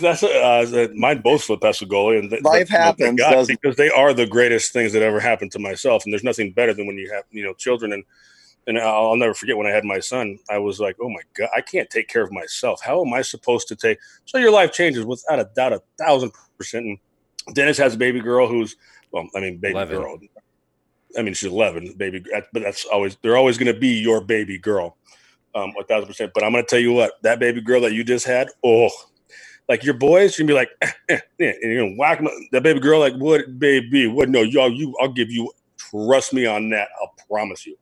that's 0.00 0.23
uh, 0.23 0.89
mine 0.95 1.23
both 1.23 1.45
slip 1.45 1.62
past 1.62 1.81
the 1.81 1.87
goalie, 1.87 2.19
and 2.19 2.29
th- 2.29 2.43
Life 2.43 2.69
but, 2.69 2.79
you 2.79 2.79
know, 2.79 2.85
thank 2.99 3.21
happens, 3.21 3.21
God, 3.21 3.47
because 3.47 3.77
they 3.77 3.89
are 3.89 4.12
the 4.12 4.27
greatest 4.27 4.75
things 4.75 4.93
that 4.93 5.03
ever 5.03 5.19
happened 5.19 5.53
to 5.53 5.59
myself. 5.59 6.05
And 6.05 6.12
there's 6.12 6.25
nothing 6.25 6.53
better 6.53 6.75
than 6.75 6.87
when 6.87 6.99
you 6.99 7.11
have 7.12 7.25
you 7.31 7.43
know 7.43 7.55
children 7.55 7.93
and. 7.93 8.05
And 8.67 8.79
I'll 8.79 9.09
I'll 9.09 9.17
never 9.17 9.33
forget 9.33 9.57
when 9.57 9.67
I 9.67 9.71
had 9.71 9.85
my 9.85 10.00
son. 10.00 10.39
I 10.50 10.59
was 10.59 10.79
like, 10.79 10.95
"Oh 11.00 11.09
my 11.09 11.23
god, 11.33 11.49
I 11.57 11.62
can't 11.62 11.89
take 11.89 12.09
care 12.09 12.23
of 12.23 12.31
myself. 12.31 12.83
How 12.85 13.03
am 13.03 13.12
I 13.15 13.23
supposed 13.23 13.69
to 13.69 13.75
take?" 13.75 13.99
So 14.27 14.37
your 14.37 14.53
life 14.53 14.71
changes 14.71 15.07
without 15.07 15.41
a 15.41 15.49
doubt, 15.57 15.73
a 15.73 15.83
thousand 15.99 16.33
percent. 16.59 16.85
And 16.85 16.99
Dennis 17.54 17.78
has 17.78 17.95
a 17.95 17.99
baby 17.99 18.21
girl 18.21 18.49
who's, 18.49 18.76
well, 19.12 19.28
I 19.35 19.40
mean, 19.40 19.59
baby 19.59 19.73
11. 19.75 19.97
girl. 19.97 20.19
I 21.19 21.23
mean, 21.23 21.35
she's 21.35 21.50
11, 21.50 21.95
baby, 21.97 22.23
but 22.52 22.62
that's 22.62 22.85
always, 22.85 23.16
they're 23.23 23.37
always 23.37 23.59
going 23.59 23.73
to 23.73 23.78
be 23.78 24.00
your 24.00 24.21
baby 24.21 24.59
girl, 24.59 24.97
um, 25.54 25.73
a 25.80 25.85
thousand 25.85 26.07
percent. 26.07 26.30
But 26.35 26.45
I'm 26.45 26.52
going 26.52 26.64
to 26.64 26.71
tell 26.71 26.78
you 26.78 26.92
what, 26.92 27.14
that 27.23 27.40
baby 27.40 27.61
girl 27.61 27.80
that 27.80 27.92
you 27.92 28.04
just 28.04 28.26
had, 28.26 28.49
oh, 28.64 28.90
like 29.69 29.83
your 29.83 29.95
boys, 29.95 30.38
you're 30.38 30.47
going 30.47 30.66
to 30.66 30.71
be 30.80 30.87
like, 30.87 30.97
eh, 31.09 31.16
eh, 31.16 31.21
eh, 31.40 31.52
and 31.62 31.73
you're 31.73 31.83
going 31.83 31.95
to 31.95 31.99
whack 31.99 32.19
'em- 32.21 32.49
that 32.52 32.62
baby 32.62 32.78
girl, 32.80 33.00
like, 33.00 33.14
what, 33.14 33.59
baby, 33.59 34.07
what? 34.07 34.28
No, 34.28 34.42
y'all, 34.42 34.71
you, 34.71 34.95
I'll 35.00 35.12
give 35.12 35.30
you, 35.30 35.50
trust 35.76 36.33
me 36.33 36.47
on 36.47 36.71
that. 36.71 36.88
I'll 37.00 37.14
promise 37.28 37.66
you. 37.66 37.76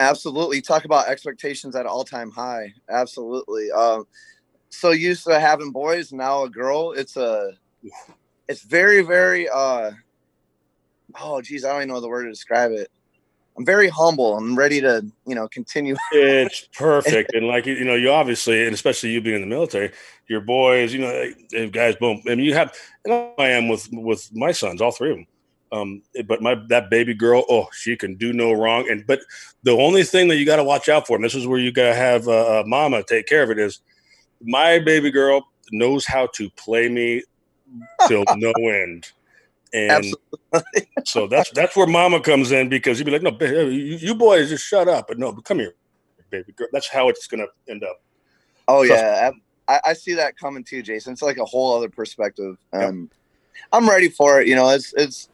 Absolutely. 0.00 0.60
Talk 0.60 0.84
about 0.84 1.08
expectations 1.08 1.74
at 1.74 1.86
all 1.86 2.04
time 2.04 2.30
high. 2.30 2.72
Absolutely. 2.90 3.70
Um, 3.70 4.06
so 4.68 4.90
used 4.90 5.24
to 5.24 5.40
having 5.40 5.72
boys, 5.72 6.12
now 6.12 6.44
a 6.44 6.50
girl. 6.50 6.92
It's 6.92 7.16
a, 7.16 7.52
it's 8.48 8.62
very, 8.62 9.02
very, 9.02 9.48
uh, 9.48 9.92
oh, 11.20 11.40
geez, 11.40 11.64
I 11.64 11.72
don't 11.72 11.82
even 11.82 11.88
know 11.88 12.00
the 12.00 12.08
word 12.08 12.24
to 12.24 12.30
describe 12.30 12.72
it. 12.72 12.90
I'm 13.58 13.64
very 13.64 13.88
humble. 13.88 14.36
I'm 14.36 14.56
ready 14.56 14.80
to, 14.82 15.04
you 15.26 15.34
know, 15.34 15.48
continue. 15.48 15.96
it's 16.12 16.68
perfect, 16.76 17.32
and 17.32 17.46
like 17.46 17.64
you 17.64 17.84
know, 17.84 17.94
you 17.94 18.10
obviously, 18.10 18.64
and 18.64 18.74
especially 18.74 19.10
you 19.10 19.22
being 19.22 19.36
in 19.36 19.40
the 19.40 19.46
military, 19.46 19.92
your 20.28 20.42
boys, 20.42 20.92
you 20.92 21.00
know, 21.00 21.30
they, 21.50 21.70
guys, 21.70 21.96
boom. 21.96 22.20
I 22.26 22.34
mean, 22.34 22.40
you 22.40 22.52
have, 22.52 22.74
and 23.06 23.32
I 23.38 23.48
am 23.48 23.68
with 23.68 23.88
with 23.92 24.28
my 24.34 24.52
sons, 24.52 24.82
all 24.82 24.90
three 24.90 25.10
of 25.10 25.16
them. 25.16 25.26
Um, 25.72 26.02
but 26.26 26.42
my 26.42 26.56
that 26.68 26.90
baby 26.90 27.14
girl, 27.14 27.44
oh, 27.48 27.68
she 27.72 27.96
can 27.96 28.16
do 28.16 28.34
no 28.34 28.52
wrong. 28.52 28.90
And 28.90 29.06
but 29.06 29.20
the 29.62 29.72
only 29.72 30.04
thing 30.04 30.28
that 30.28 30.36
you 30.36 30.44
got 30.44 30.56
to 30.56 30.64
watch 30.64 30.90
out 30.90 31.06
for, 31.06 31.16
and 31.16 31.24
this 31.24 31.34
is 31.34 31.46
where 31.46 31.58
you 31.58 31.72
got 31.72 31.88
to 31.88 31.94
have 31.94 32.28
uh, 32.28 32.62
mama 32.66 33.02
take 33.04 33.26
care 33.26 33.42
of 33.42 33.50
it, 33.50 33.58
is 33.58 33.80
my 34.42 34.78
baby 34.78 35.10
girl 35.10 35.48
knows 35.72 36.06
how 36.06 36.26
to 36.34 36.50
play 36.50 36.88
me 36.88 37.22
till 38.08 38.24
no 38.36 38.52
end. 38.52 39.12
And 39.72 40.06
so 41.04 41.26
that's 41.26 41.50
that's 41.50 41.76
where 41.76 41.88
mama 41.88 42.20
comes 42.20 42.52
in 42.52 42.68
because 42.68 42.98
you'd 42.98 43.04
be 43.04 43.10
like, 43.10 43.22
no, 43.22 43.36
you, 43.40 43.96
you 43.96 44.14
boys 44.14 44.48
just 44.48 44.64
shut 44.64 44.88
up. 44.88 45.08
But 45.08 45.18
no, 45.18 45.32
but 45.32 45.44
come 45.44 45.58
here, 45.58 45.74
baby 46.30 46.52
girl. 46.52 46.68
That's 46.72 46.88
how 46.88 47.08
it's 47.08 47.26
gonna 47.26 47.46
end 47.68 47.82
up. 47.82 48.00
Oh 48.68 48.82
yeah, 48.82 49.32
I, 49.68 49.80
I, 49.84 49.92
see 49.92 50.14
that 50.14 50.38
coming 50.38 50.64
too, 50.64 50.82
Jason. 50.82 51.12
It's 51.12 51.20
like 51.20 51.36
a 51.38 51.44
whole 51.44 51.76
other 51.76 51.90
perspective. 51.90 52.56
Um, 52.72 53.10
I'm 53.72 53.88
ready 53.88 54.08
for 54.08 54.40
it. 54.40 54.48
You 54.48 54.54
know, 54.54 54.70
it's 54.70 54.94
it's 54.96 55.28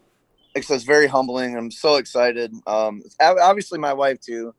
it's, 0.54 0.70
it's 0.70 0.84
very 0.84 1.06
humbling. 1.06 1.56
I'm 1.56 1.70
so 1.70 1.96
excited. 1.96 2.54
Um, 2.66 3.02
obviously 3.20 3.78
my 3.78 3.92
wife 3.92 4.20
too. 4.20 4.54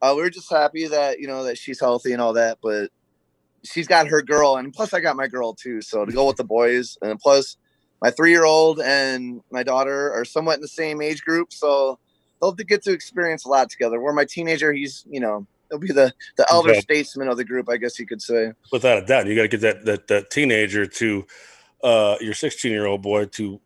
Uh, 0.00 0.14
we 0.16 0.22
are 0.22 0.30
just 0.30 0.50
happy 0.50 0.86
that 0.86 1.20
you 1.20 1.26
know 1.26 1.44
that 1.44 1.58
she's 1.58 1.80
healthy 1.80 2.12
and 2.12 2.22
all 2.22 2.32
that, 2.32 2.58
but 2.62 2.90
she's 3.72 3.86
got 3.86 4.08
her 4.08 4.22
girl, 4.22 4.56
and 4.56 4.72
plus 4.72 4.92
I 4.92 5.00
got 5.00 5.16
my 5.16 5.28
girl 5.28 5.54
too. 5.54 5.80
So 5.80 6.04
to 6.04 6.12
go 6.12 6.26
with 6.26 6.36
the 6.36 6.44
boys, 6.44 6.98
and 7.02 7.18
plus 7.18 7.56
my 8.02 8.10
three 8.10 8.30
year 8.30 8.44
old 8.44 8.80
and 8.80 9.40
my 9.50 9.62
daughter 9.62 10.12
are 10.12 10.24
somewhat 10.24 10.56
in 10.56 10.60
the 10.60 10.68
same 10.68 11.02
age 11.02 11.22
group, 11.22 11.52
so 11.52 11.98
they'll 12.40 12.52
get 12.52 12.82
to 12.84 12.92
experience 12.92 13.44
a 13.44 13.48
lot 13.48 13.70
together. 13.70 14.00
Where 14.00 14.12
my 14.12 14.24
teenager, 14.24 14.72
he's 14.72 15.04
you 15.08 15.20
know 15.20 15.46
he'll 15.70 15.78
be 15.78 15.92
the 15.92 16.12
the 16.36 16.46
elder 16.50 16.70
okay. 16.70 16.80
statesman 16.80 17.28
of 17.28 17.36
the 17.36 17.44
group, 17.44 17.68
I 17.68 17.76
guess 17.76 17.98
you 17.98 18.06
could 18.06 18.22
say. 18.22 18.52
Without 18.72 19.02
a 19.02 19.06
doubt, 19.06 19.26
you 19.26 19.34
got 19.34 19.42
to 19.42 19.48
get 19.48 19.60
that 19.60 19.84
that 19.84 20.06
that 20.08 20.30
teenager 20.30 20.86
to 20.86 21.26
uh, 21.82 22.16
your 22.20 22.34
16 22.34 22.70
year 22.70 22.86
old 22.86 23.02
boy 23.02 23.26
to 23.26 23.60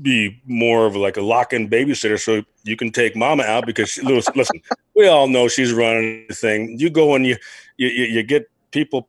be 0.00 0.40
more 0.46 0.86
of 0.86 0.96
like 0.96 1.18
a 1.18 1.20
lock-in 1.20 1.68
babysitter 1.68 2.18
so 2.18 2.42
you 2.64 2.76
can 2.76 2.90
take 2.90 3.14
mama 3.14 3.42
out 3.42 3.66
because 3.66 3.90
she, 3.90 4.00
listen, 4.00 4.32
listen 4.34 4.60
we 4.96 5.06
all 5.06 5.28
know 5.28 5.48
she's 5.48 5.70
running 5.72 6.24
the 6.28 6.34
thing 6.34 6.78
you 6.78 6.88
go 6.88 7.14
and 7.14 7.26
you 7.26 7.36
you, 7.76 7.88
you 7.88 8.22
get 8.22 8.50
people 8.72 9.08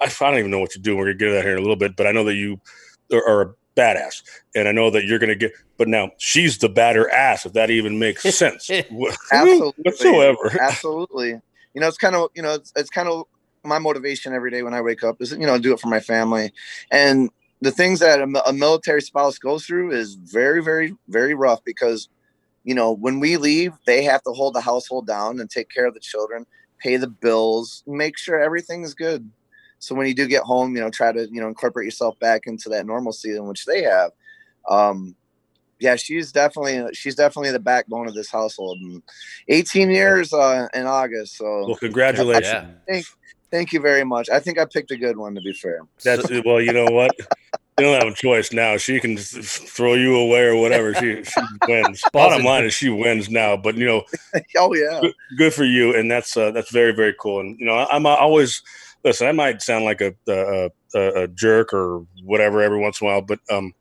I 0.00 0.08
don't 0.08 0.38
even 0.38 0.50
know 0.50 0.60
what 0.60 0.74
you 0.74 0.82
do. 0.82 0.96
We're 0.96 1.04
gonna 1.04 1.18
get 1.18 1.30
that 1.30 1.44
here 1.44 1.52
in 1.52 1.58
a 1.58 1.62
little 1.62 1.76
bit 1.76 1.96
but 1.96 2.06
i 2.06 2.12
know 2.12 2.24
that 2.24 2.34
you 2.34 2.60
are, 3.12 3.26
are 3.28 3.42
a 3.42 3.54
badass 3.76 4.22
and 4.54 4.68
i 4.68 4.72
know 4.72 4.90
that 4.90 5.04
you're 5.04 5.18
gonna 5.18 5.34
get 5.34 5.52
but 5.76 5.88
now 5.88 6.10
she's 6.18 6.58
the 6.58 6.68
batter 6.68 7.10
ass 7.10 7.44
if 7.46 7.52
that 7.54 7.70
even 7.70 7.98
makes 7.98 8.22
sense. 8.34 8.70
Absolutely. 8.70 9.72
whatsoever. 9.82 10.56
Absolutely. 10.60 11.30
You 11.74 11.80
know 11.80 11.88
it's 11.88 11.98
kind 11.98 12.14
of 12.14 12.30
you 12.34 12.42
know 12.42 12.54
it's, 12.54 12.72
it's 12.76 12.90
kind 12.90 13.08
of 13.08 13.24
my 13.64 13.78
motivation 13.78 14.34
every 14.34 14.50
day 14.50 14.62
when 14.62 14.74
i 14.74 14.80
wake 14.80 15.02
up 15.02 15.16
is 15.20 15.32
you 15.32 15.46
know 15.46 15.58
do 15.58 15.72
it 15.72 15.80
for 15.80 15.88
my 15.88 16.00
family. 16.00 16.52
And 16.90 17.30
the 17.64 17.70
things 17.70 18.00
that 18.00 18.20
a, 18.20 18.48
a 18.48 18.52
military 18.52 19.00
spouse 19.00 19.38
goes 19.38 19.64
through 19.64 19.92
is 19.92 20.14
very, 20.14 20.62
very, 20.62 20.94
very 21.08 21.34
rough 21.34 21.64
because, 21.64 22.08
you 22.62 22.74
know, 22.74 22.92
when 22.92 23.20
we 23.20 23.36
leave, 23.36 23.72
they 23.86 24.04
have 24.04 24.22
to 24.24 24.32
hold 24.32 24.54
the 24.54 24.60
household 24.60 25.06
down 25.06 25.40
and 25.40 25.50
take 25.50 25.70
care 25.70 25.86
of 25.86 25.94
the 25.94 26.00
children, 26.00 26.46
pay 26.84 26.96
the 26.96 27.08
bills, 27.08 27.82
make 27.86 28.18
sure 28.18 28.38
everything's 28.38 28.94
good. 28.94 29.28
So 29.78 29.94
when 29.94 30.06
you 30.06 30.14
do 30.14 30.26
get 30.26 30.42
home, 30.42 30.76
you 30.76 30.82
know, 30.82 30.90
try 30.90 31.12
to, 31.12 31.28
you 31.30 31.40
know, 31.40 31.48
incorporate 31.48 31.86
yourself 31.86 32.18
back 32.18 32.42
into 32.46 32.68
that 32.68 32.86
normalcy 32.86 33.34
in 33.34 33.46
which 33.46 33.64
they 33.64 33.82
have. 33.82 34.12
Um, 34.68 35.16
yeah, 35.80 35.96
she's 35.96 36.30
definitely 36.30 36.94
she's 36.94 37.14
definitely 37.14 37.50
the 37.50 37.58
backbone 37.58 38.06
of 38.06 38.14
this 38.14 38.30
household. 38.30 38.78
And 38.80 39.02
18 39.48 39.90
years 39.90 40.32
uh, 40.32 40.68
in 40.72 40.86
August. 40.86 41.36
So 41.36 41.66
well, 41.66 41.76
congratulations. 41.76 42.68
Yeah. 42.88 43.00
Thank 43.50 43.72
you 43.72 43.80
very 43.80 44.04
much. 44.04 44.28
I 44.30 44.40
think 44.40 44.58
I 44.58 44.64
picked 44.64 44.90
a 44.90 44.96
good 44.96 45.16
one 45.16 45.34
to 45.34 45.40
be 45.40 45.52
fair. 45.52 45.80
That's 46.02 46.28
well, 46.44 46.60
you 46.60 46.72
know 46.72 46.86
what? 46.86 47.12
You 47.78 47.86
don't 47.86 48.00
have 48.00 48.12
a 48.12 48.14
choice 48.14 48.52
now. 48.52 48.76
She 48.76 49.00
can 49.00 49.16
throw 49.16 49.94
you 49.94 50.16
away 50.16 50.42
or 50.42 50.56
whatever. 50.56 50.94
She 50.94 51.24
she 51.24 51.40
wins. 51.66 52.02
Bottom 52.12 52.44
line 52.44 52.64
is 52.64 52.72
she 52.72 52.88
wins 52.88 53.28
now. 53.28 53.56
But 53.56 53.76
you 53.76 53.84
know, 53.86 54.04
oh 54.56 54.74
yeah, 54.74 55.00
good, 55.00 55.14
good, 55.36 55.54
for 55.54 55.64
you, 55.64 55.94
and 55.96 56.08
that's 56.08 56.36
uh, 56.36 56.52
that's 56.52 56.70
very 56.70 56.92
very 56.92 57.14
cool. 57.18 57.40
And 57.40 57.58
you 57.58 57.66
know, 57.66 57.86
I'm 57.90 58.06
always 58.06 58.62
listen. 59.02 59.26
I 59.26 59.32
might 59.32 59.60
sound 59.60 59.84
like 59.84 60.00
a 60.00 60.14
a, 60.28 60.70
a 60.94 61.22
a, 61.22 61.28
jerk 61.28 61.74
or 61.74 62.06
whatever 62.22 62.62
every 62.62 62.78
once 62.78 63.00
in 63.00 63.08
a 63.08 63.10
while, 63.10 63.22
but 63.22 63.40
um, 63.50 63.74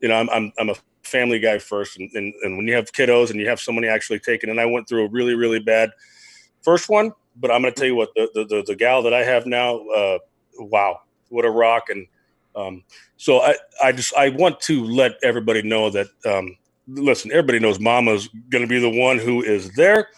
you 0.00 0.08
know, 0.08 0.14
I'm 0.14 0.30
I'm 0.30 0.52
I'm 0.58 0.70
a 0.70 0.76
family 1.02 1.40
guy 1.40 1.58
first, 1.58 1.98
and, 1.98 2.08
and 2.14 2.32
and 2.42 2.56
when 2.56 2.68
you 2.68 2.74
have 2.74 2.92
kiddos 2.92 3.30
and 3.30 3.40
you 3.40 3.48
have 3.48 3.58
somebody 3.58 3.88
actually 3.88 4.20
taken, 4.20 4.50
and 4.50 4.60
I 4.60 4.66
went 4.66 4.88
through 4.88 5.06
a 5.06 5.08
really 5.08 5.34
really 5.34 5.58
bad 5.58 5.90
first 6.62 6.88
one 6.88 7.12
but 7.36 7.50
I'm 7.50 7.62
going 7.62 7.72
to 7.72 7.78
tell 7.78 7.88
you 7.88 7.94
what 7.94 8.10
the, 8.14 8.28
the, 8.34 8.44
the 8.44 8.62
the 8.68 8.76
gal 8.76 9.02
that 9.02 9.14
I 9.14 9.24
have 9.24 9.46
now, 9.46 9.78
uh, 9.88 10.18
wow, 10.58 11.00
what 11.28 11.44
a 11.44 11.50
rock! 11.50 11.84
And 11.88 12.06
um, 12.56 12.84
so 13.16 13.40
I 13.40 13.56
I 13.82 13.92
just 13.92 14.14
I 14.16 14.30
want 14.30 14.60
to 14.62 14.84
let 14.84 15.12
everybody 15.22 15.62
know 15.62 15.90
that 15.90 16.08
um, 16.24 16.56
listen, 16.86 17.30
everybody 17.30 17.58
knows 17.58 17.80
Mama's 17.80 18.28
going 18.50 18.62
to 18.62 18.68
be 18.68 18.78
the 18.78 18.90
one 18.90 19.18
who 19.18 19.42
is 19.42 19.74
there. 19.74 20.08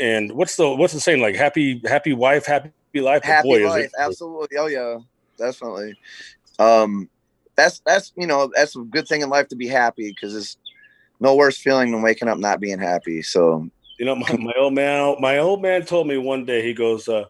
And 0.00 0.32
what's 0.32 0.56
the 0.56 0.74
what's 0.74 0.92
the 0.92 1.00
saying 1.00 1.20
like 1.20 1.36
happy 1.36 1.80
happy 1.84 2.12
wife 2.12 2.46
happy 2.46 2.70
life 2.94 3.22
happy 3.22 3.48
boy, 3.48 3.64
life 3.64 3.90
absolutely 3.98 4.58
oh 4.58 4.66
yeah 4.66 4.98
definitely 5.38 5.94
um 6.58 7.08
that's 7.54 7.80
that's 7.86 8.12
you 8.16 8.26
know 8.26 8.50
that's 8.56 8.74
a 8.74 8.80
good 8.80 9.06
thing 9.06 9.20
in 9.20 9.28
life 9.28 9.46
to 9.48 9.56
be 9.56 9.68
happy 9.68 10.10
because 10.10 10.34
it's 10.34 10.56
no 11.20 11.36
worse 11.36 11.56
feeling 11.56 11.92
than 11.92 12.02
waking 12.02 12.26
up 12.26 12.38
not 12.38 12.58
being 12.58 12.78
happy 12.78 13.22
so 13.22 13.70
you 13.98 14.06
know, 14.06 14.16
my, 14.16 14.36
my 14.36 14.52
old 14.58 14.74
man, 14.74 15.16
my 15.20 15.38
old 15.38 15.62
man 15.62 15.84
told 15.84 16.06
me 16.06 16.18
one 16.18 16.44
day. 16.44 16.62
He 16.62 16.74
goes, 16.74 17.08
uh, 17.08 17.24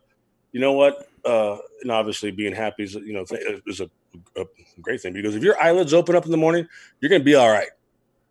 "You 0.53 0.61
know 0.61 0.73
what? 0.73 1.09
Uh, 1.25 1.59
and 1.83 1.91
obviously, 1.91 2.31
being 2.31 2.55
happy 2.55 2.85
is, 2.85 2.95
you 2.95 3.13
know, 3.13 3.25
is 3.67 3.81
a, 3.81 3.91
a 4.37 4.44
great 4.80 5.00
thing 5.00 5.12
because 5.12 5.35
if 5.35 5.42
your 5.42 5.61
eyelids 5.62 5.94
open 5.94 6.16
up 6.16 6.25
in 6.25 6.30
the 6.30 6.37
morning, 6.37 6.66
you're 7.00 7.09
going 7.09 7.21
to 7.21 7.25
be 7.25 7.35
all 7.35 7.50
right." 7.50 7.68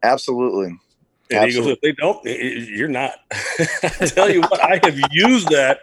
Absolutely. 0.04 0.78
And 1.32 1.46
Absolutely. 1.46 1.52
he 1.52 1.60
goes, 1.60 1.68
if 1.72 1.82
they 1.82 1.92
don't, 1.94 2.70
you're 2.70 2.88
not. 2.90 3.14
I 4.02 4.06
tell 4.08 4.30
you 4.30 4.42
what, 4.42 4.62
I 4.62 4.80
have 4.84 5.00
used 5.12 5.48
that 5.50 5.80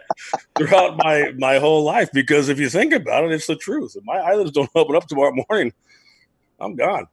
throughout 0.57 0.97
my 0.97 1.33
my 1.37 1.57
whole 1.57 1.83
life 1.83 2.09
because 2.13 2.47
if 2.47 2.59
you 2.59 2.69
think 2.69 2.93
about 2.93 3.25
it, 3.25 3.31
it's 3.31 3.47
the 3.47 3.55
truth. 3.55 3.95
If 3.95 4.05
my 4.05 4.17
eyelids 4.17 4.51
don't 4.51 4.69
open 4.75 4.95
up 4.95 5.07
tomorrow 5.07 5.33
morning, 5.49 5.73
I'm 6.59 6.75
gone. 6.75 7.07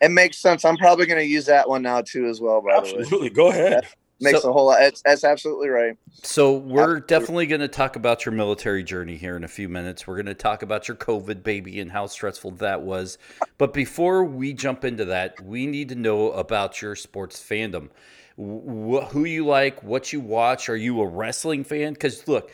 It 0.00 0.10
makes 0.10 0.38
sense. 0.38 0.64
I'm 0.64 0.76
probably 0.76 1.06
going 1.06 1.18
to 1.18 1.26
use 1.26 1.46
that 1.46 1.68
one 1.68 1.82
now 1.82 2.02
too, 2.02 2.26
as 2.26 2.40
well. 2.40 2.60
By 2.60 2.76
Absolutely, 2.76 3.30
go 3.30 3.48
ahead 3.48 3.86
makes 4.20 4.42
so, 4.42 4.50
a 4.50 4.52
whole 4.52 4.66
lot. 4.66 4.82
It's, 4.82 5.02
that's 5.02 5.24
absolutely 5.24 5.68
right. 5.68 5.96
So 6.22 6.56
we're 6.56 6.82
absolutely. 6.82 7.06
definitely 7.06 7.46
going 7.46 7.60
to 7.60 7.68
talk 7.68 7.96
about 7.96 8.24
your 8.24 8.32
military 8.34 8.82
journey 8.82 9.16
here 9.16 9.36
in 9.36 9.44
a 9.44 9.48
few 9.48 9.68
minutes. 9.68 10.06
We're 10.06 10.16
going 10.16 10.26
to 10.26 10.34
talk 10.34 10.62
about 10.62 10.88
your 10.88 10.96
COVID 10.96 11.42
baby 11.42 11.80
and 11.80 11.90
how 11.90 12.06
stressful 12.06 12.52
that 12.52 12.82
was. 12.82 13.18
But 13.58 13.72
before 13.72 14.24
we 14.24 14.52
jump 14.52 14.84
into 14.84 15.06
that, 15.06 15.40
we 15.40 15.66
need 15.66 15.88
to 15.90 15.94
know 15.94 16.32
about 16.32 16.82
your 16.82 16.96
sports 16.96 17.42
fandom. 17.42 17.88
Wh- 18.36 19.06
who 19.10 19.24
you 19.24 19.46
like, 19.46 19.82
what 19.82 20.12
you 20.12 20.20
watch. 20.20 20.68
Are 20.68 20.76
you 20.76 21.00
a 21.00 21.06
wrestling 21.06 21.64
fan? 21.64 21.92
Because 21.94 22.26
look 22.28 22.50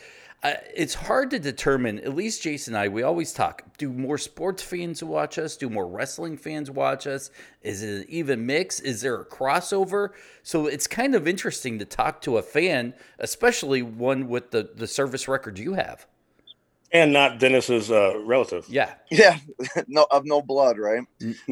it's 0.74 0.94
hard 0.94 1.30
to 1.30 1.38
determine. 1.38 1.98
At 2.00 2.14
least 2.14 2.42
Jason 2.42 2.74
and 2.74 2.82
I, 2.82 2.88
we 2.88 3.02
always 3.02 3.32
talk. 3.32 3.62
Do 3.78 3.92
more 3.92 4.18
sports 4.18 4.62
fans 4.62 5.02
watch 5.02 5.38
us? 5.38 5.56
Do 5.56 5.70
more 5.70 5.86
wrestling 5.86 6.36
fans 6.36 6.70
watch 6.70 7.06
us? 7.06 7.30
Is 7.62 7.82
it 7.82 8.02
an 8.02 8.04
even 8.08 8.44
mix? 8.46 8.80
Is 8.80 9.00
there 9.00 9.20
a 9.20 9.24
crossover? 9.24 10.10
So 10.42 10.66
it's 10.66 10.86
kind 10.86 11.14
of 11.14 11.26
interesting 11.26 11.78
to 11.78 11.84
talk 11.84 12.20
to 12.22 12.38
a 12.38 12.42
fan, 12.42 12.94
especially 13.18 13.82
one 13.82 14.28
with 14.28 14.50
the 14.50 14.70
the 14.74 14.86
service 14.86 15.28
record 15.28 15.58
you 15.58 15.74
have, 15.74 16.06
and 16.92 17.12
not 17.12 17.38
Dennis's 17.38 17.90
uh, 17.90 18.18
relative. 18.24 18.66
Yeah, 18.68 18.94
yeah, 19.10 19.38
no 19.86 20.06
of 20.10 20.24
no 20.24 20.42
blood, 20.42 20.78
right? 20.78 21.02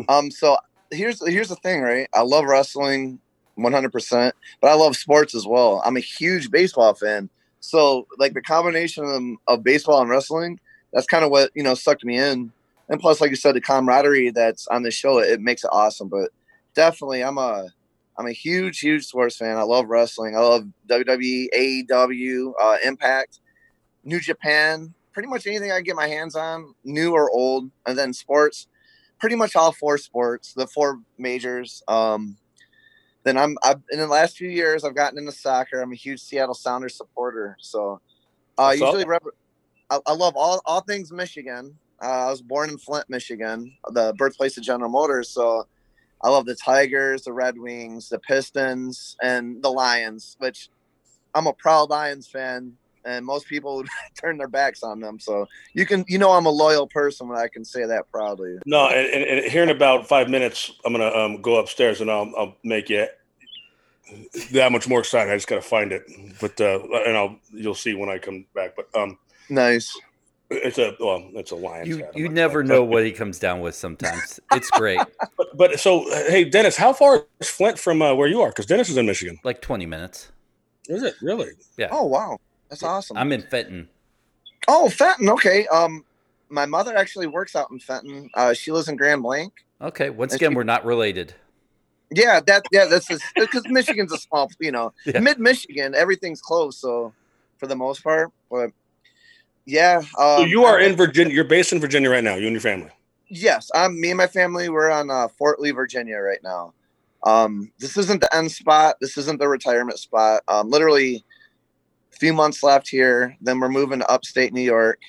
um, 0.08 0.30
so 0.30 0.56
here's 0.90 1.26
here's 1.26 1.48
the 1.48 1.56
thing, 1.56 1.80
right? 1.80 2.08
I 2.14 2.22
love 2.22 2.44
wrestling, 2.44 3.18
one 3.54 3.72
hundred 3.72 3.92
percent, 3.92 4.34
but 4.60 4.70
I 4.70 4.74
love 4.74 4.96
sports 4.96 5.34
as 5.34 5.46
well. 5.46 5.82
I'm 5.84 5.96
a 5.96 6.00
huge 6.00 6.50
baseball 6.50 6.94
fan. 6.94 7.30
So 7.64 8.06
like 8.18 8.34
the 8.34 8.42
combination 8.42 9.04
of, 9.04 9.56
of 9.56 9.64
baseball 9.64 10.00
and 10.00 10.10
wrestling, 10.10 10.60
that's 10.92 11.06
kind 11.06 11.24
of 11.24 11.30
what 11.30 11.50
you 11.54 11.62
know 11.62 11.74
sucked 11.74 12.04
me 12.04 12.18
in. 12.18 12.52
And 12.90 13.00
plus, 13.00 13.20
like 13.20 13.30
you 13.30 13.36
said, 13.36 13.54
the 13.54 13.62
camaraderie 13.62 14.30
that's 14.30 14.66
on 14.68 14.82
the 14.82 14.90
show, 14.90 15.18
it, 15.18 15.30
it 15.30 15.40
makes 15.40 15.64
it 15.64 15.70
awesome. 15.72 16.08
But 16.08 16.30
definitely, 16.74 17.24
I'm 17.24 17.38
a 17.38 17.68
I'm 18.18 18.26
a 18.26 18.32
huge, 18.32 18.80
huge 18.80 19.06
sports 19.06 19.38
fan. 19.38 19.56
I 19.56 19.62
love 19.62 19.86
wrestling. 19.88 20.36
I 20.36 20.40
love 20.40 20.64
WWE, 20.88 21.46
AEW, 21.56 22.52
uh, 22.60 22.76
Impact, 22.84 23.40
New 24.04 24.20
Japan, 24.20 24.92
pretty 25.12 25.28
much 25.28 25.46
anything 25.46 25.72
I 25.72 25.80
get 25.80 25.96
my 25.96 26.06
hands 26.06 26.36
on, 26.36 26.74
new 26.84 27.12
or 27.12 27.30
old. 27.30 27.70
And 27.86 27.96
then 27.96 28.12
sports, 28.12 28.68
pretty 29.18 29.36
much 29.36 29.56
all 29.56 29.72
four 29.72 29.96
sports, 29.96 30.52
the 30.52 30.66
four 30.66 31.00
majors. 31.16 31.82
Um, 31.88 32.36
then 33.24 33.36
I'm 33.36 33.56
I've, 33.62 33.80
in 33.90 33.98
the 33.98 34.06
last 34.06 34.36
few 34.36 34.48
years 34.48 34.84
I've 34.84 34.94
gotten 34.94 35.18
into 35.18 35.32
soccer. 35.32 35.80
I'm 35.80 35.92
a 35.92 35.96
huge 35.96 36.20
Seattle 36.20 36.54
Sounders 36.54 36.96
supporter. 36.96 37.56
So 37.60 38.00
uh, 38.58 38.70
usually 38.70 39.04
rep- 39.04 39.22
I, 39.90 39.98
I, 40.06 40.12
love 40.12 40.34
all 40.36 40.60
all 40.66 40.82
things 40.82 41.10
Michigan. 41.10 41.76
Uh, 42.02 42.26
I 42.26 42.30
was 42.30 42.42
born 42.42 42.70
in 42.70 42.78
Flint, 42.78 43.08
Michigan, 43.08 43.76
the 43.90 44.14
birthplace 44.18 44.56
of 44.58 44.64
General 44.64 44.90
Motors. 44.90 45.30
So 45.30 45.66
I 46.22 46.28
love 46.28 46.46
the 46.46 46.54
Tigers, 46.54 47.22
the 47.22 47.32
Red 47.32 47.58
Wings, 47.58 48.08
the 48.08 48.18
Pistons, 48.18 49.16
and 49.22 49.62
the 49.62 49.70
Lions. 49.70 50.36
Which 50.38 50.68
I'm 51.34 51.46
a 51.46 51.52
proud 51.54 51.90
Lions 51.90 52.28
fan, 52.28 52.74
and 53.04 53.24
most 53.24 53.46
people 53.46 53.76
would 53.76 53.88
turn 54.20 54.38
their 54.38 54.48
backs 54.48 54.82
on 54.82 55.00
them. 55.00 55.18
So 55.18 55.46
you 55.72 55.86
can, 55.86 56.04
you 56.08 56.18
know, 56.18 56.32
I'm 56.32 56.46
a 56.46 56.50
loyal 56.50 56.86
person 56.86 57.28
when 57.28 57.38
I 57.38 57.48
can 57.48 57.64
say 57.64 57.84
that 57.86 58.10
proudly. 58.10 58.58
No, 58.66 58.88
and, 58.88 59.06
and, 59.08 59.24
and 59.40 59.52
here 59.52 59.62
in 59.62 59.70
about 59.70 60.08
five 60.08 60.28
minutes, 60.28 60.70
I'm 60.84 60.92
gonna 60.92 61.10
um, 61.10 61.42
go 61.42 61.56
upstairs 61.56 62.00
and 62.00 62.10
I'll, 62.10 62.32
I'll 62.36 62.56
make 62.64 62.88
you 62.90 63.06
that 64.52 64.70
much 64.72 64.88
more 64.88 65.00
excited. 65.00 65.32
I 65.32 65.36
just 65.36 65.48
gotta 65.48 65.62
find 65.62 65.92
it, 65.92 66.04
but 66.40 66.60
uh, 66.60 66.80
and 67.06 67.16
I'll 67.16 67.36
you'll 67.52 67.74
see 67.74 67.94
when 67.94 68.08
I 68.08 68.18
come 68.18 68.44
back. 68.54 68.76
But 68.76 68.88
um, 68.94 69.18
Nice. 69.48 69.98
it's 70.50 70.78
a 70.78 70.94
well, 71.00 71.30
it's 71.34 71.50
a 71.52 71.56
Lions. 71.56 71.88
You 71.88 72.06
you 72.14 72.24
not- 72.24 72.34
never 72.34 72.62
but- 72.62 72.68
know 72.68 72.84
what 72.84 73.04
he 73.04 73.12
comes 73.12 73.38
down 73.38 73.60
with. 73.60 73.74
Sometimes 73.74 74.40
it's 74.52 74.70
great. 74.70 75.00
But, 75.36 75.56
but 75.56 75.80
so 75.80 76.04
hey, 76.28 76.44
Dennis, 76.44 76.76
how 76.76 76.92
far 76.92 77.26
is 77.40 77.48
Flint 77.48 77.78
from 77.78 78.02
uh, 78.02 78.14
where 78.14 78.28
you 78.28 78.40
are? 78.42 78.48
Because 78.50 78.66
Dennis 78.66 78.88
is 78.88 78.96
in 78.96 79.06
Michigan. 79.06 79.38
Like 79.42 79.60
twenty 79.62 79.86
minutes. 79.86 80.30
Is 80.88 81.02
it 81.02 81.14
really? 81.22 81.48
Yeah. 81.78 81.88
Oh 81.90 82.04
wow, 82.04 82.38
that's 82.80 82.90
awesome. 82.90 83.16
I'm 83.16 83.32
in 83.32 83.42
Fenton. 83.42 83.88
oh, 84.68 84.88
Fenton. 84.88 85.28
Okay. 85.30 85.66
Um, 85.68 86.04
my 86.48 86.66
mother 86.66 86.96
actually 86.96 87.26
works 87.26 87.56
out 87.56 87.70
in 87.70 87.78
Fenton. 87.78 88.30
Uh, 88.34 88.52
she 88.54 88.70
lives 88.72 88.88
in 88.88 88.96
Grand 88.96 89.22
Blanc. 89.22 89.52
Okay. 89.80 90.10
Once 90.10 90.32
And 90.32 90.40
again, 90.40 90.50
she- 90.52 90.56
we're 90.56 90.64
not 90.64 90.84
related. 90.84 91.34
Yeah, 92.10 92.38
that 92.46 92.64
yeah, 92.70 92.84
that's 92.84 93.08
because 93.34 93.64
Michigan's 93.66 94.12
a 94.12 94.18
small, 94.18 94.48
you 94.60 94.70
know, 94.70 94.92
Yeah. 95.06 95.18
mid 95.20 95.40
Michigan, 95.40 95.94
everything's 95.96 96.40
close. 96.40 96.76
So 96.76 97.12
for 97.58 97.66
the 97.66 97.74
most 97.74 98.04
part, 98.04 98.30
but 98.50 98.70
yeah. 99.66 99.96
Um, 100.18 100.38
so 100.38 100.44
you 100.44 100.64
are 100.64 100.78
in 100.78 100.94
Virginia. 100.94 101.34
You're 101.34 101.44
based 101.44 101.72
in 101.72 101.80
Virginia 101.80 102.10
right 102.10 102.22
now. 102.22 102.34
You 102.36 102.44
and 102.46 102.52
your 102.52 102.60
family. 102.60 102.90
Yes, 103.28 103.70
I'm. 103.74 104.00
Me 104.00 104.10
and 104.10 104.18
my 104.18 104.26
family. 104.28 104.68
We're 104.68 104.90
on 104.90 105.10
uh, 105.10 105.28
Fort 105.28 105.58
Lee, 105.60 105.70
Virginia, 105.72 106.18
right 106.18 106.38
now. 106.44 106.72
Um, 107.24 107.72
this 107.78 107.96
isn't 107.96 108.20
the 108.20 108.32
end 108.36 108.52
spot. 108.52 108.96
This 109.00 109.16
isn't 109.16 109.40
the 109.40 109.48
retirement 109.48 109.98
spot. 109.98 110.42
Um, 110.46 110.68
literally, 110.70 111.24
a 112.14 112.18
few 112.18 112.32
months 112.32 112.62
left 112.62 112.88
here. 112.88 113.36
Then 113.40 113.60
we're 113.60 113.68
moving 113.68 114.00
to 114.00 114.10
upstate 114.10 114.52
New 114.52 114.62
York, 114.62 115.00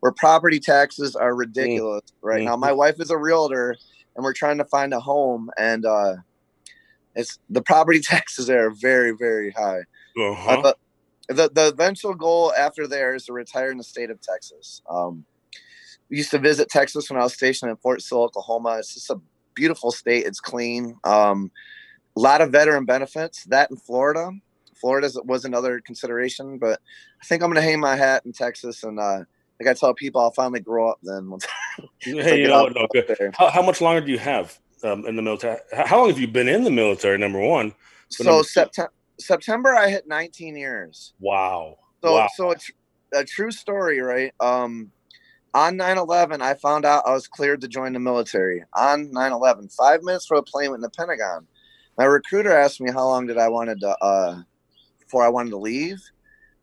where 0.00 0.12
property 0.12 0.60
taxes 0.60 1.16
are 1.16 1.34
ridiculous 1.34 2.02
right 2.22 2.42
now. 2.42 2.56
My 2.56 2.72
wife 2.72 3.00
is 3.00 3.10
a 3.10 3.18
realtor, 3.18 3.76
and 4.16 4.24
we're 4.24 4.32
trying 4.32 4.58
to 4.58 4.64
find 4.64 4.92
a 4.92 5.00
home, 5.00 5.50
and 5.58 5.84
uh, 5.84 6.16
it's 7.14 7.38
the 7.50 7.62
property 7.62 8.00
taxes 8.02 8.46
there 8.46 8.66
are 8.66 8.70
very, 8.70 9.12
very 9.12 9.50
high. 9.50 9.82
Uh-huh. 10.18 10.50
Uh, 10.50 10.62
the, 11.28 11.34
the 11.34 11.50
the 11.52 11.68
eventual 11.68 12.14
goal 12.14 12.52
after 12.56 12.86
there 12.86 13.14
is 13.14 13.24
to 13.26 13.32
retire 13.32 13.70
in 13.70 13.78
the 13.78 13.84
state 13.84 14.10
of 14.10 14.20
Texas. 14.20 14.82
Um, 14.88 15.24
we 16.10 16.18
used 16.18 16.30
to 16.32 16.38
visit 16.38 16.68
Texas 16.68 17.10
when 17.10 17.18
I 17.18 17.24
was 17.24 17.34
stationed 17.34 17.70
in 17.70 17.76
Fort 17.78 18.02
Sill, 18.02 18.22
Oklahoma. 18.22 18.76
It's 18.78 18.94
just 18.94 19.10
a 19.10 19.20
beautiful 19.54 19.90
state. 19.90 20.26
It's 20.26 20.40
clean. 20.40 20.96
Um, 21.04 21.50
a 22.16 22.20
lot 22.20 22.40
of 22.40 22.52
veteran 22.52 22.84
benefits. 22.84 23.44
That 23.44 23.70
in 23.70 23.76
Florida. 23.76 24.30
Florida 24.76 25.10
was 25.24 25.44
another 25.44 25.80
consideration, 25.80 26.58
but 26.58 26.80
I 27.22 27.26
think 27.26 27.42
I'm 27.42 27.48
going 27.48 27.62
to 27.62 27.68
hang 27.68 27.80
my 27.80 27.96
hat 27.96 28.22
in 28.24 28.32
Texas 28.32 28.82
and 28.82 28.98
uh, 28.98 29.20
like 29.60 29.68
I 29.68 29.74
tell 29.74 29.94
people, 29.94 30.20
I'll 30.20 30.32
finally 30.32 30.60
grow 30.60 30.90
up 30.90 30.98
then. 31.02 31.30
Once 31.30 31.46
hey, 32.00 32.40
you 32.40 32.48
know? 32.48 32.66
No, 32.66 32.86
good. 32.92 33.34
How, 33.36 33.50
how 33.50 33.62
much 33.62 33.80
longer 33.80 34.00
do 34.00 34.10
you 34.10 34.18
have 34.18 34.58
um, 34.82 35.06
in 35.06 35.16
the 35.16 35.22
military? 35.22 35.58
How 35.72 35.98
long 35.98 36.08
have 36.08 36.18
you 36.18 36.28
been 36.28 36.48
in 36.48 36.64
the 36.64 36.70
military? 36.70 37.18
Number 37.18 37.40
one. 37.40 37.74
So 38.10 38.24
number 38.24 38.44
September, 38.44 38.92
September, 39.18 39.74
I 39.74 39.88
hit 39.88 40.08
19 40.08 40.56
years. 40.56 41.14
Wow. 41.20 41.78
So, 42.02 42.14
wow. 42.14 42.28
so 42.34 42.50
it's 42.50 42.70
a 43.14 43.24
true 43.24 43.50
story, 43.50 44.00
right? 44.00 44.32
Um, 44.40 44.90
on 45.54 45.78
9/11, 45.78 46.42
I 46.42 46.54
found 46.54 46.84
out 46.84 47.04
I 47.06 47.12
was 47.12 47.28
cleared 47.28 47.60
to 47.60 47.68
join 47.68 47.92
the 47.92 48.00
military. 48.00 48.64
On 48.74 49.06
9/11, 49.06 49.72
five 49.74 50.02
minutes 50.02 50.26
for 50.26 50.36
a 50.36 50.42
plane 50.42 50.70
went 50.70 50.78
in 50.78 50.82
the 50.82 50.90
Pentagon. 50.90 51.46
My 51.96 52.04
recruiter 52.04 52.52
asked 52.52 52.80
me 52.80 52.90
how 52.90 53.06
long 53.06 53.26
did 53.26 53.38
I 53.38 53.48
wanted 53.48 53.78
to 53.80 53.96
uh, 54.02 54.42
before 55.14 55.24
I 55.24 55.28
wanted 55.28 55.50
to 55.50 55.58
leave. 55.58 56.02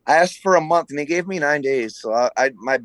I 0.06 0.18
asked 0.18 0.40
for 0.40 0.56
a 0.58 0.62
month, 0.62 0.88
and 0.90 1.00
he 1.00 1.06
gave 1.06 1.26
me 1.26 1.40
nine 1.40 1.62
days. 1.62 1.98
So 1.98 2.12
I, 2.12 2.30
I 2.36 2.52
my 2.58 2.80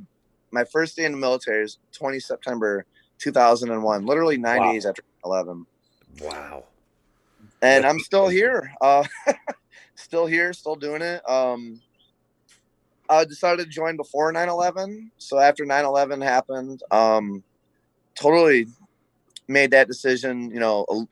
my 0.53 0.65
first 0.73 0.95
day 0.97 1.05
in 1.05 1.11
the 1.13 1.19
military 1.19 1.65
is 1.65 1.79
20 1.99 2.21
September 2.21 2.85
2001, 3.21 4.07
literally 4.07 4.39
nine 4.39 4.61
Wow. 4.61 4.73
days 4.73 4.87
after 4.87 5.03
11 5.25 5.67
Wow. 6.21 6.65
and 7.63 7.85
I'm 7.85 7.99
still 7.99 8.29
here. 8.29 8.71
Uh, 8.81 9.05
still 9.97 10.27
here, 10.27 10.53
still 10.53 10.77
doing 10.77 11.03
it. 11.03 11.21
Um, 11.29 11.81
I 13.09 13.25
decided 13.25 13.65
to 13.65 13.69
join 13.69 13.97
before 13.97 14.33
9/11. 14.33 15.11
So 15.19 15.41
after 15.41 15.65
9/11 15.65 16.23
happened, 16.23 16.81
um, 16.93 17.43
totally 18.17 18.67
made 19.49 19.73
that 19.73 19.89
decision. 19.89 20.49
You 20.53 20.61
know, 20.61 21.09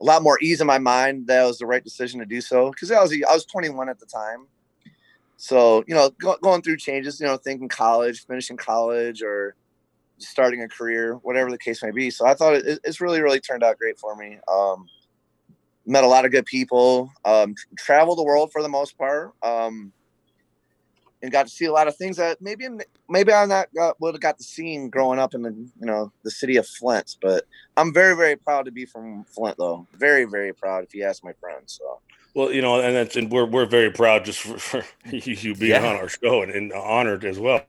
a, 0.00 0.04
lot 0.04 0.22
more 0.22 0.38
ease 0.40 0.60
in 0.60 0.66
my 0.66 0.78
mind 0.78 1.26
that 1.26 1.44
was 1.44 1.58
the 1.58 1.66
right 1.66 1.82
decision 1.82 2.20
to 2.20 2.26
do 2.26 2.40
so 2.40 2.70
because 2.70 2.90
I 2.90 3.00
was 3.00 3.12
I 3.12 3.32
was 3.32 3.44
21 3.44 3.88
at 3.88 3.98
the 3.98 4.06
time. 4.06 4.46
So 5.36 5.84
you 5.86 5.94
know, 5.94 6.10
go, 6.20 6.36
going 6.42 6.62
through 6.62 6.78
changes. 6.78 7.20
You 7.20 7.26
know, 7.26 7.36
thinking 7.36 7.68
college, 7.68 8.26
finishing 8.26 8.56
college, 8.56 9.22
or 9.22 9.54
starting 10.18 10.62
a 10.62 10.68
career, 10.68 11.14
whatever 11.14 11.50
the 11.50 11.58
case 11.58 11.82
may 11.82 11.90
be. 11.90 12.10
So 12.10 12.26
I 12.26 12.34
thought 12.34 12.54
it, 12.54 12.80
it's 12.84 13.00
really 13.00 13.20
really 13.20 13.40
turned 13.40 13.62
out 13.62 13.78
great 13.78 13.98
for 13.98 14.16
me. 14.16 14.38
Um, 14.48 14.86
met 15.86 16.04
a 16.04 16.06
lot 16.06 16.26
of 16.26 16.30
good 16.30 16.44
people 16.44 17.10
um 17.24 17.54
traveled 17.78 18.18
the 18.18 18.22
world 18.22 18.52
for 18.52 18.62
the 18.62 18.68
most 18.68 18.98
part 18.98 19.32
um 19.42 19.90
and 21.22 21.32
got 21.32 21.44
to 21.46 21.52
see 21.52 21.64
a 21.64 21.72
lot 21.72 21.88
of 21.88 21.96
things 21.96 22.16
that 22.16 22.38
maybe 22.40 22.66
maybe 23.08 23.32
i'm 23.32 23.48
not 23.48 23.68
got, 23.74 24.00
would 24.00 24.14
have 24.14 24.20
got 24.20 24.38
to 24.38 24.44
see 24.44 24.86
growing 24.88 25.18
up 25.18 25.34
in 25.34 25.42
the 25.42 25.50
you 25.50 25.86
know 25.86 26.12
the 26.24 26.30
city 26.30 26.56
of 26.56 26.66
flint 26.66 27.16
but 27.20 27.44
i'm 27.76 27.92
very 27.92 28.16
very 28.16 28.36
proud 28.36 28.64
to 28.64 28.70
be 28.70 28.84
from 28.84 29.24
flint 29.24 29.56
though 29.58 29.86
very 29.94 30.24
very 30.24 30.52
proud 30.52 30.84
if 30.84 30.94
you 30.94 31.04
ask 31.04 31.24
my 31.24 31.32
friends 31.40 31.78
so 31.80 32.00
Well, 32.34 32.52
you 32.52 32.62
know, 32.62 32.80
and 32.80 32.94
that's 32.94 33.16
and 33.16 33.30
we're 33.32 33.46
we're 33.46 33.66
very 33.66 33.90
proud 33.90 34.24
just 34.24 34.40
for, 34.40 34.58
for 34.58 34.84
you 35.10 35.34
you 35.34 35.54
being 35.54 35.72
Yeah. 35.72 35.88
on 35.90 35.96
our 35.96 36.08
show 36.08 36.42
and, 36.42 36.52
and 36.52 36.72
honored 36.72 37.24
as 37.24 37.38
well. 37.38 37.64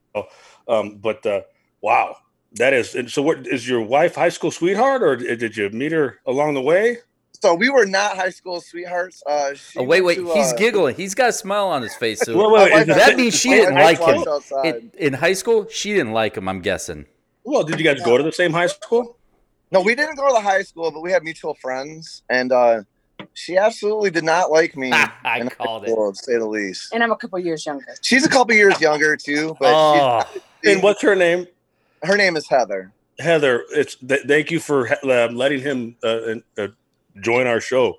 Um, 0.68 0.98
but 0.98 1.26
uh, 1.26 1.42
wow, 1.82 2.18
that 2.54 2.74
is. 2.74 2.94
And 2.96 3.10
so, 3.10 3.22
what 3.22 3.48
is 3.48 3.68
your 3.68 3.82
wife 3.82 4.16
high 4.16 4.30
school 4.30 4.52
sweetheart, 4.52 5.02
or 5.02 5.16
did 5.16 5.58
you 5.58 5.70
meet 5.72 5.92
her 5.92 6.20
along 6.26 6.54
the 6.54 6.62
way? 6.62 6.98
So 7.42 7.56
we 7.56 7.70
were 7.70 7.86
not 7.86 8.16
high 8.18 8.30
school 8.30 8.60
sweethearts 8.62 9.22
uh 9.28 9.54
she 9.54 9.80
Oh 9.80 9.84
wait, 9.84 10.02
wait. 10.02 10.16
to, 10.16 10.34
He's 10.34 10.54
uh, 10.54 10.56
giggling. 10.58 10.96
He's 10.96 11.16
got 11.16 11.30
a 11.30 11.34
smile 11.34 11.68
on 11.68 11.82
his 11.82 11.96
face. 11.96 12.20
So 12.22 12.36
Wait, 12.38 12.52
wait, 12.52 12.74
wait, 12.74 12.88
that- 12.88 12.98
that 12.98 13.18
means 13.18 13.34
she 13.36 13.50
didn't 13.50 13.76
like 13.76 14.00
him. 14.00 14.24
in, 14.64 14.92
in 14.98 15.14
high 15.14 15.34
school, 15.34 15.68
she 15.70 15.94
didn't 15.94 16.14
like 16.14 16.36
him. 16.38 16.48
I'm 16.50 16.62
guessing. 16.62 17.06
Well, 17.44 17.64
did 17.64 17.80
you 17.80 17.86
guys 17.86 18.02
go 18.04 18.18
to 18.18 18.24
the 18.24 18.32
same 18.32 18.52
high 18.54 18.68
school? 18.68 19.18
no 19.72 19.82
we 19.82 19.94
didn't 19.94 20.16
go 20.16 20.28
to 20.28 20.34
the 20.34 20.42
high 20.42 20.64
school 20.64 20.90
but 20.92 21.02
we 21.02 21.12
had 21.12 21.24
mutual 21.24 21.54
friends 21.54 22.24
and 22.30 22.52
uh 22.52 22.82
she 23.36 23.56
absolutely 23.56 24.10
did 24.10 24.24
not 24.24 24.50
like 24.50 24.76
me 24.76 24.92
I 24.92 25.40
in 25.40 25.46
high 25.48 25.50
called 25.50 25.84
it. 25.86 25.92
school, 25.92 26.12
to 26.12 26.18
say 26.18 26.38
the 26.40 26.48
least 26.48 26.92
And 26.92 27.04
I'm 27.04 27.12
a 27.12 27.16
couple 27.16 27.38
years 27.38 27.64
younger. 27.68 27.86
she's 28.02 28.26
a 28.26 28.30
couple 28.30 28.56
years 28.56 28.82
younger 28.82 29.16
too 29.16 29.56
but 29.60 29.76
Oh, 29.76 30.24
And 30.66 30.82
what's 30.82 31.04
her 31.04 31.16
name? 31.16 31.46
her 32.04 32.18
name 32.18 32.36
is 32.36 32.48
heather 32.50 32.92
Heather. 33.20 33.64
It's 33.72 33.96
th- 33.96 34.22
thank 34.26 34.50
you 34.50 34.60
for 34.60 34.88
uh, 35.04 35.28
letting 35.32 35.60
him 35.62 35.98
uh, 36.04 36.36
uh, 36.58 36.68
join 37.22 37.48
our 37.48 37.60
show. 37.62 37.96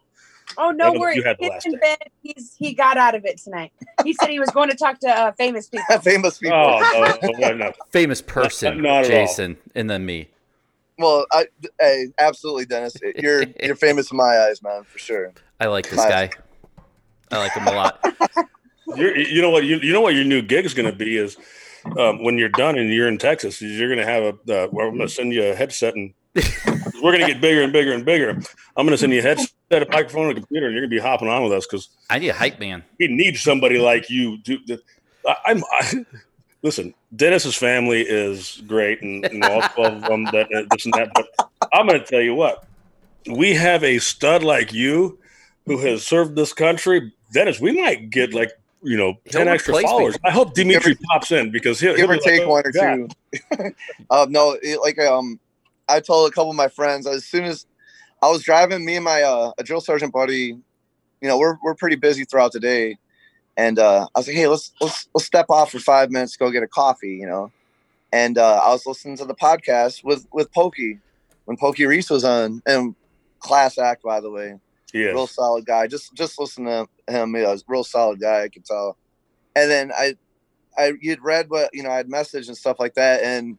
Oh 0.58 0.70
no 0.70 0.92
know 0.92 1.00
worries. 1.00 1.16
you 1.16 1.22
had 1.22 1.36
the 1.38 1.44
He's 1.52 1.72
in 1.72 1.78
bed. 1.78 1.98
He's 2.22 2.54
he 2.58 2.74
got 2.74 2.96
out 2.96 3.14
of 3.14 3.24
it 3.24 3.38
tonight. 3.38 3.72
He 4.04 4.12
said 4.12 4.30
he 4.30 4.40
was 4.40 4.50
going 4.50 4.68
to 4.68 4.76
talk 4.76 4.98
to 5.00 5.08
uh, 5.08 5.32
famous 5.32 5.68
people. 5.70 5.98
famous 6.00 6.38
people 6.38 6.56
Oh, 6.56 7.18
no, 7.22 7.32
no, 7.38 7.54
no. 7.54 7.72
famous 7.92 8.20
person, 8.20 8.82
Not 8.82 9.04
at 9.04 9.04
all. 9.04 9.08
Jason, 9.10 9.58
and 9.74 9.88
then 9.88 10.04
me. 10.04 10.28
Well, 10.98 11.24
I, 11.32 11.46
hey, 11.80 12.08
absolutely, 12.18 12.66
Dennis. 12.66 12.94
You're 13.16 13.44
you're 13.62 13.76
famous 13.76 14.10
in 14.10 14.16
my 14.16 14.38
eyes, 14.40 14.62
man, 14.62 14.82
for 14.84 14.98
sure. 14.98 15.32
I 15.60 15.66
like 15.66 15.88
this 15.88 16.00
Hi. 16.00 16.08
guy. 16.26 16.30
I 17.32 17.38
like 17.38 17.52
him 17.52 17.66
a 17.68 17.72
lot. 17.72 18.04
You're, 18.96 19.16
you 19.16 19.40
know 19.40 19.50
what 19.50 19.64
you, 19.64 19.76
you 19.76 19.92
know 19.92 20.00
what 20.00 20.14
your 20.16 20.24
new 20.24 20.42
gig 20.42 20.64
is 20.66 20.74
going 20.74 20.90
to 20.90 20.96
be 20.96 21.16
is 21.16 21.36
um, 21.96 22.24
when 22.24 22.36
you're 22.38 22.48
done 22.48 22.76
and 22.76 22.92
you're 22.92 23.06
in 23.06 23.18
Texas, 23.18 23.62
you're 23.62 23.88
going 23.88 24.04
to 24.04 24.12
have 24.12 24.22
a. 24.24 24.28
Uh, 24.64 24.68
well, 24.72 24.88
I'm 24.88 24.96
going 24.96 25.06
to 25.06 25.08
send 25.08 25.32
you 25.32 25.44
a 25.44 25.54
headset 25.54 25.94
and 25.94 26.12
we're 27.02 27.12
going 27.12 27.26
to 27.26 27.32
get 27.32 27.40
bigger 27.40 27.62
and 27.62 27.72
bigger 27.72 27.92
and 27.92 28.04
bigger. 28.04 28.30
I'm 28.30 28.86
going 28.86 28.90
to 28.90 28.98
send 28.98 29.12
you 29.12 29.20
a 29.20 29.22
headset, 29.22 29.52
a 29.70 29.86
microphone, 29.90 30.28
and 30.28 30.32
a 30.32 30.40
computer, 30.40 30.66
and 30.66 30.74
you're 30.74 30.82
going 30.82 30.90
to 30.90 30.96
be 30.96 31.00
hopping 31.00 31.28
on 31.28 31.42
with 31.42 31.52
us 31.52 31.66
because 31.66 31.88
I 32.08 32.18
need 32.18 32.28
a 32.28 32.34
hype 32.34 32.58
man. 32.60 32.82
we 32.98 33.08
need 33.08 33.36
somebody 33.36 33.78
like 33.78 34.10
you. 34.10 34.40
To, 34.42 34.58
to, 34.66 34.78
I, 35.26 35.36
I'm. 35.46 35.64
I, 35.72 36.04
listen, 36.62 36.94
Dennis's 37.14 37.56
family 37.56 38.02
is 38.02 38.62
great, 38.66 39.02
and, 39.02 39.24
and 39.26 39.44
all 39.44 39.62
twelve 39.74 39.94
of 39.94 40.02
them 40.02 40.24
that 40.26 40.46
uh, 40.54 40.62
this 40.70 40.84
and 40.84 40.94
that. 40.94 41.10
But 41.14 41.26
I'm 41.72 41.86
going 41.86 42.00
to 42.00 42.06
tell 42.06 42.20
you 42.20 42.34
what, 42.34 42.64
we 43.30 43.54
have 43.54 43.84
a 43.84 43.98
stud 43.98 44.42
like 44.42 44.72
you 44.72 45.18
who 45.66 45.78
has 45.78 46.06
served 46.06 46.36
this 46.36 46.52
country. 46.52 47.12
Dennis, 47.32 47.60
we 47.60 47.80
might 47.80 48.10
get 48.10 48.34
like 48.34 48.50
you 48.82 48.96
know 48.96 49.14
He'll 49.24 49.32
ten 49.32 49.48
extra 49.48 49.72
replace 49.74 49.84
me. 49.84 49.90
followers. 49.90 50.18
I 50.24 50.30
hope 50.30 50.54
Dimitri 50.54 50.96
pops 50.96 51.32
in 51.32 51.50
because 51.50 51.78
he'll, 51.80 51.94
Give 51.96 52.08
he'll 52.10 52.18
or 52.18 52.18
be 52.18 52.24
take 52.24 52.42
"Oh 52.42 52.48
one 52.48 52.62
or 52.66 52.72
God." 52.72 53.14
two. 53.56 53.74
um, 54.10 54.32
no, 54.32 54.56
it, 54.62 54.80
like 54.80 54.98
um, 54.98 55.38
I 55.90 56.00
told 56.00 56.30
a 56.30 56.34
couple 56.34 56.50
of 56.50 56.56
my 56.56 56.68
friends 56.68 57.06
as 57.06 57.24
soon 57.24 57.44
as 57.44 57.66
I 58.22 58.30
was 58.30 58.42
driving, 58.42 58.84
me 58.84 58.96
and 58.96 59.04
my 59.04 59.22
uh, 59.22 59.52
a 59.58 59.64
drill 59.64 59.80
sergeant 59.80 60.12
buddy, 60.12 60.56
you 61.20 61.28
know, 61.28 61.38
we're 61.38 61.56
we're 61.62 61.74
pretty 61.74 61.96
busy 61.96 62.24
throughout 62.24 62.52
the 62.52 62.60
day, 62.60 62.98
and 63.56 63.78
uh, 63.78 64.06
I 64.14 64.18
was 64.18 64.26
like, 64.26 64.36
hey, 64.36 64.46
let's 64.46 64.72
let's 64.80 65.08
let's 65.14 65.26
step 65.26 65.46
off 65.48 65.72
for 65.72 65.78
five 65.78 66.10
minutes, 66.10 66.36
go 66.36 66.50
get 66.50 66.62
a 66.62 66.68
coffee, 66.68 67.16
you 67.16 67.26
know, 67.26 67.50
and 68.12 68.38
uh, 68.38 68.60
I 68.64 68.70
was 68.70 68.86
listening 68.86 69.16
to 69.18 69.24
the 69.24 69.34
podcast 69.34 70.04
with 70.04 70.26
with 70.32 70.52
Pokey 70.52 70.98
when 71.44 71.56
Pokey 71.56 71.86
Reese 71.86 72.10
was 72.10 72.24
on, 72.24 72.62
and 72.66 72.94
class 73.40 73.78
act 73.78 74.02
by 74.02 74.20
the 74.20 74.30
way. 74.30 74.58
Is. 74.92 75.14
real 75.14 75.26
solid 75.26 75.66
guy. 75.66 75.86
Just 75.86 76.14
just 76.14 76.38
listen 76.38 76.64
to 76.64 76.88
him. 77.08 77.34
He 77.34 77.42
was 77.42 77.62
a 77.62 77.64
real 77.68 77.84
solid 77.84 78.20
guy. 78.20 78.42
I 78.42 78.48
could 78.48 78.64
tell. 78.64 78.96
And 79.54 79.70
then 79.70 79.92
I, 79.96 80.16
I 80.76 80.92
you'd 81.00 81.22
read 81.22 81.48
what 81.48 81.70
you 81.72 81.82
know 81.82 81.90
I 81.90 81.96
had 81.96 82.08
message 82.08 82.48
and 82.48 82.56
stuff 82.56 82.78
like 82.78 82.94
that, 82.94 83.22
and 83.22 83.58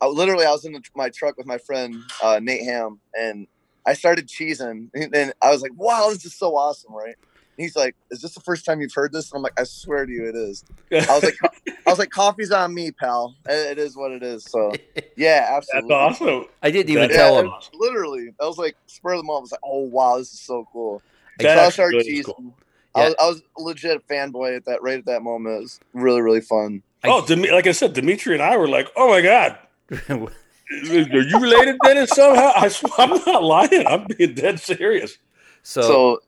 I, 0.00 0.06
literally 0.06 0.44
I 0.46 0.50
was 0.50 0.64
in 0.64 0.72
the, 0.72 0.82
my 0.94 1.08
truck 1.10 1.36
with 1.38 1.46
my 1.46 1.58
friend 1.58 1.96
uh, 2.22 2.38
Nate 2.42 2.64
Ham, 2.64 3.00
and 3.18 3.46
I 3.86 3.94
started 3.94 4.28
cheesing, 4.28 4.90
and 4.94 5.32
I 5.42 5.50
was 5.50 5.62
like, 5.62 5.72
"Wow, 5.76 6.10
this 6.10 6.24
is 6.24 6.34
so 6.34 6.56
awesome!" 6.56 6.92
Right? 6.94 7.14
And 7.58 7.64
he's 7.64 7.74
like, 7.76 7.94
"Is 8.10 8.20
this 8.20 8.34
the 8.34 8.40
first 8.40 8.64
time 8.66 8.80
you've 8.80 8.92
heard 8.94 9.12
this?" 9.12 9.30
And 9.32 9.38
I'm 9.38 9.42
like, 9.42 9.58
"I 9.58 9.64
swear 9.64 10.04
to 10.04 10.12
you, 10.12 10.28
it 10.28 10.34
is." 10.34 10.64
I 10.92 10.96
was 11.14 11.22
like, 11.24 11.36
"I 11.86 11.90
was 11.90 11.98
like, 11.98 12.10
coffee's 12.10 12.50
on 12.52 12.74
me, 12.74 12.90
pal. 12.90 13.34
It- 13.48 13.72
it 13.72 13.78
is 13.78 13.96
what 13.96 14.10
it 14.12 14.22
is." 14.22 14.44
So 14.44 14.72
yeah, 15.16 15.48
absolutely. 15.56 15.88
That's 15.88 16.10
absolutely. 16.12 16.36
awesome. 16.40 16.50
I 16.62 16.70
didn't 16.70 16.90
even 16.90 17.08
That- 17.08 17.16
tell 17.16 17.38
him. 17.38 17.50
literally, 17.74 18.34
I 18.40 18.44
was 18.46 18.58
like, 18.58 18.76
spur 18.86 19.12
of 19.12 19.18
the 19.20 19.24
moment. 19.24 19.40
I 19.40 19.44
was 19.44 19.52
like, 19.52 19.60
"Oh 19.64 19.80
wow, 19.80 20.18
this 20.18 20.32
is 20.34 20.40
so 20.40 20.66
cool." 20.72 21.00
So 21.40 21.48
I 21.48 21.68
started 21.70 22.04
cheesing. 22.06 22.24
cool. 22.24 22.54
I, 22.94 23.04
was, 23.06 23.14
I 23.20 23.26
was 23.28 23.42
a 23.58 23.62
legit 23.62 24.08
fanboy 24.08 24.56
at 24.56 24.64
that 24.64 24.82
right 24.82 24.98
at 24.98 25.04
that 25.06 25.22
moment. 25.22 25.56
It 25.56 25.60
was 25.62 25.80
really 25.94 26.20
really 26.22 26.40
fun. 26.40 26.82
I- 27.04 27.08
Oh, 27.08 27.24
Demi- 27.26 27.50
like 27.50 27.66
I 27.66 27.72
said, 27.72 27.92
Dimitri 27.92 28.34
and 28.34 28.42
I 28.42 28.56
were 28.56 28.68
like, 28.68 28.88
"Oh 28.96 29.08
my 29.08 29.20
god, 29.22 29.58
are 29.90 30.30
you 30.70 31.38
related, 31.40 31.72
to 31.72 31.78
Dennis? 31.84 32.10
Somehow?" 32.10 32.52
I, 32.54 32.70
I'm 32.98 33.10
not 33.24 33.42
lying. 33.42 33.86
I'm 33.86 34.06
being 34.06 34.34
dead 34.34 34.60
serious. 34.60 35.18
so, 35.62 35.82
So, 35.82 36.20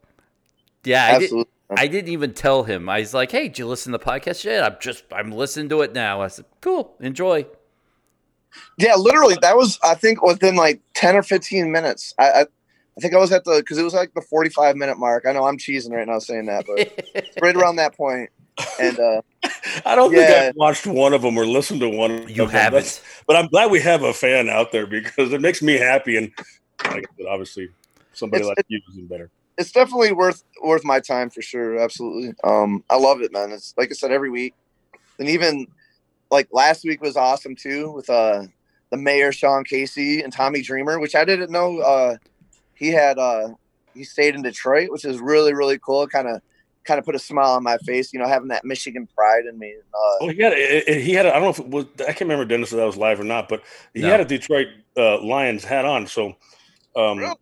yeah, 0.85 1.07
I, 1.07 1.12
did, 1.18 1.23
absolutely, 1.25 1.53
I 1.77 1.87
didn't 1.87 2.11
even 2.11 2.35
tell 2.35 2.62
him. 2.64 2.88
I 2.88 3.01
was 3.01 3.14
like, 3.14 3.33
"Hey, 3.33 3.49
did 3.49 3.59
you 3.59 3.66
listen 3.66 3.92
to 3.92 3.99
the 3.99 4.05
podcast 4.05 4.44
yet?" 4.44 4.62
I'm 4.62 4.77
just, 4.81 5.05
I'm 5.12 5.33
listening 5.33 5.68
to 5.71 5.83
it 5.83 5.92
now. 5.92 6.21
I 6.21 6.29
said, 6.29 6.44
"Cool, 6.61 6.94
enjoy." 7.01 7.47
yeah, 8.79 8.94
literally, 8.94 9.37
that 9.42 9.57
was 9.57 9.79
I 9.83 9.94
think 9.94 10.23
within 10.23 10.57
like 10.57 10.81
ten 10.94 11.16
or 11.16 11.23
fifteen 11.23 11.73
minutes. 11.73 12.14
I 12.18 12.31
I, 12.31 12.40
I 12.42 13.01
think 13.01 13.14
I 13.14 13.18
was 13.18 13.33
at 13.33 13.44
the 13.44 13.57
because 13.59 13.79
it 13.79 13.83
was 13.83 13.94
like 13.94 14.14
the 14.14 14.23
forty 14.23 14.51
five 14.51 14.77
minute 14.77 14.99
mark. 14.99 15.27
I 15.27 15.33
know 15.33 15.44
I'm 15.44 15.59
cheesing 15.59 15.92
right 15.92 16.07
now 16.07 16.18
saying 16.18 16.47
that, 16.47 16.64
but 16.66 17.27
right 17.42 17.57
around 17.57 17.77
that 17.77 17.97
point. 17.97 18.31
And 18.81 18.99
uh, 18.99 19.23
I 19.87 19.94
don't 19.94 20.12
Yeah. 20.12 20.18
think 20.27 20.31
I've 20.31 20.55
watched 20.57 20.87
one 20.87 21.12
of 21.14 21.23
them 21.23 21.37
or 21.38 21.47
listened 21.47 21.81
to 21.81 21.88
one. 21.88 22.11
of 22.11 22.31
you 22.31 22.37
them. 22.47 22.51
Haven't. 22.51 23.03
but 23.27 23.37
I'm 23.37 23.47
glad 23.49 23.71
we 23.71 23.81
have 23.81 24.03
a 24.03 24.12
fan 24.12 24.49
out 24.49 24.73
there 24.73 24.87
because 24.87 25.33
it 25.33 25.40
makes 25.40 25.62
me 25.62 25.75
happy, 25.79 26.16
and 26.16 26.33
like, 26.85 27.07
obviously, 27.29 27.68
somebody 28.12 28.42
It's- 28.42 28.57
like 28.57 28.64
you 28.68 28.81
is 28.90 28.99
better. 29.09 29.31
it's 29.57 29.73
definitely 29.73 30.12
worth 30.12 30.42
worth 30.62 30.85
my 30.85 31.01
time 31.01 31.31
for 31.31 31.42
sure. 31.42 31.79
Absolutely. 31.79 32.33
Um, 32.44 32.85
I 32.90 32.97
love 32.97 33.21
it, 33.23 33.33
man. 33.33 33.51
It's 33.53 33.75
like 33.77 33.90
I 33.90 33.94
said 33.94 34.12
every 34.12 34.31
week, 34.31 34.55
and 35.18 35.29
even 35.29 35.66
like 36.31 36.49
last 36.53 36.85
week 36.85 37.01
was 37.01 37.16
awesome 37.16 37.57
too 37.57 37.90
with 37.92 38.09
uh 38.11 38.44
the 38.90 38.97
mayor 38.97 39.33
Sean 39.33 39.64
Casey 39.64 40.23
and 40.23 40.33
Tommy 40.33 40.62
Dreamer, 40.62 40.99
which 41.01 41.14
I 41.14 41.25
didn't 41.25 41.51
know 41.51 41.79
uh 41.81 42.16
he 42.75 42.88
had 42.88 43.18
uh 43.18 43.49
he 43.94 44.05
stayed 44.05 44.35
in 44.35 44.42
Detroit, 44.42 44.90
which 44.90 45.05
is 45.05 45.21
really 45.21 45.55
really 45.55 45.79
cool. 45.79 46.07
Kind 46.07 46.29
of 46.29 46.40
kind 46.88 46.98
of 46.98 47.05
put 47.05 47.14
a 47.14 47.18
smile 47.18 47.51
on 47.53 47.62
my 47.62 47.77
face, 47.79 48.12
you 48.12 48.18
know, 48.18 48.27
having 48.27 48.48
that 48.48 48.64
Michigan 48.64 49.07
pride 49.14 49.44
in 49.46 49.59
me. 49.59 49.74
Uh, 49.94 49.96
Oh, 50.22 50.29
he 50.29 50.42
had 50.42 50.53
a, 50.55 51.01
he 51.01 51.12
had. 51.12 51.27
A, 51.27 51.31
I 51.31 51.35
don't 51.35 51.42
know 51.42 51.51
if 51.51 51.59
it 51.61 51.68
was. 51.68 51.85
I 52.01 52.07
can't 52.07 52.22
remember 52.22 52.44
Dennis 52.44 52.72
if 52.72 52.79
that 52.79 52.85
was 52.87 52.96
live 52.96 53.20
or 53.20 53.24
not, 53.24 53.48
but 53.48 53.62
he 53.94 54.01
No. 54.01 54.09
had 54.11 54.20
a 54.20 54.24
Detroit 54.24 54.66
uh, 54.96 55.20
Lions 55.22 55.62
hat 55.62 55.85
on. 55.85 56.07
So, 56.09 56.35
um, 56.96 57.18
Really? 57.18 57.35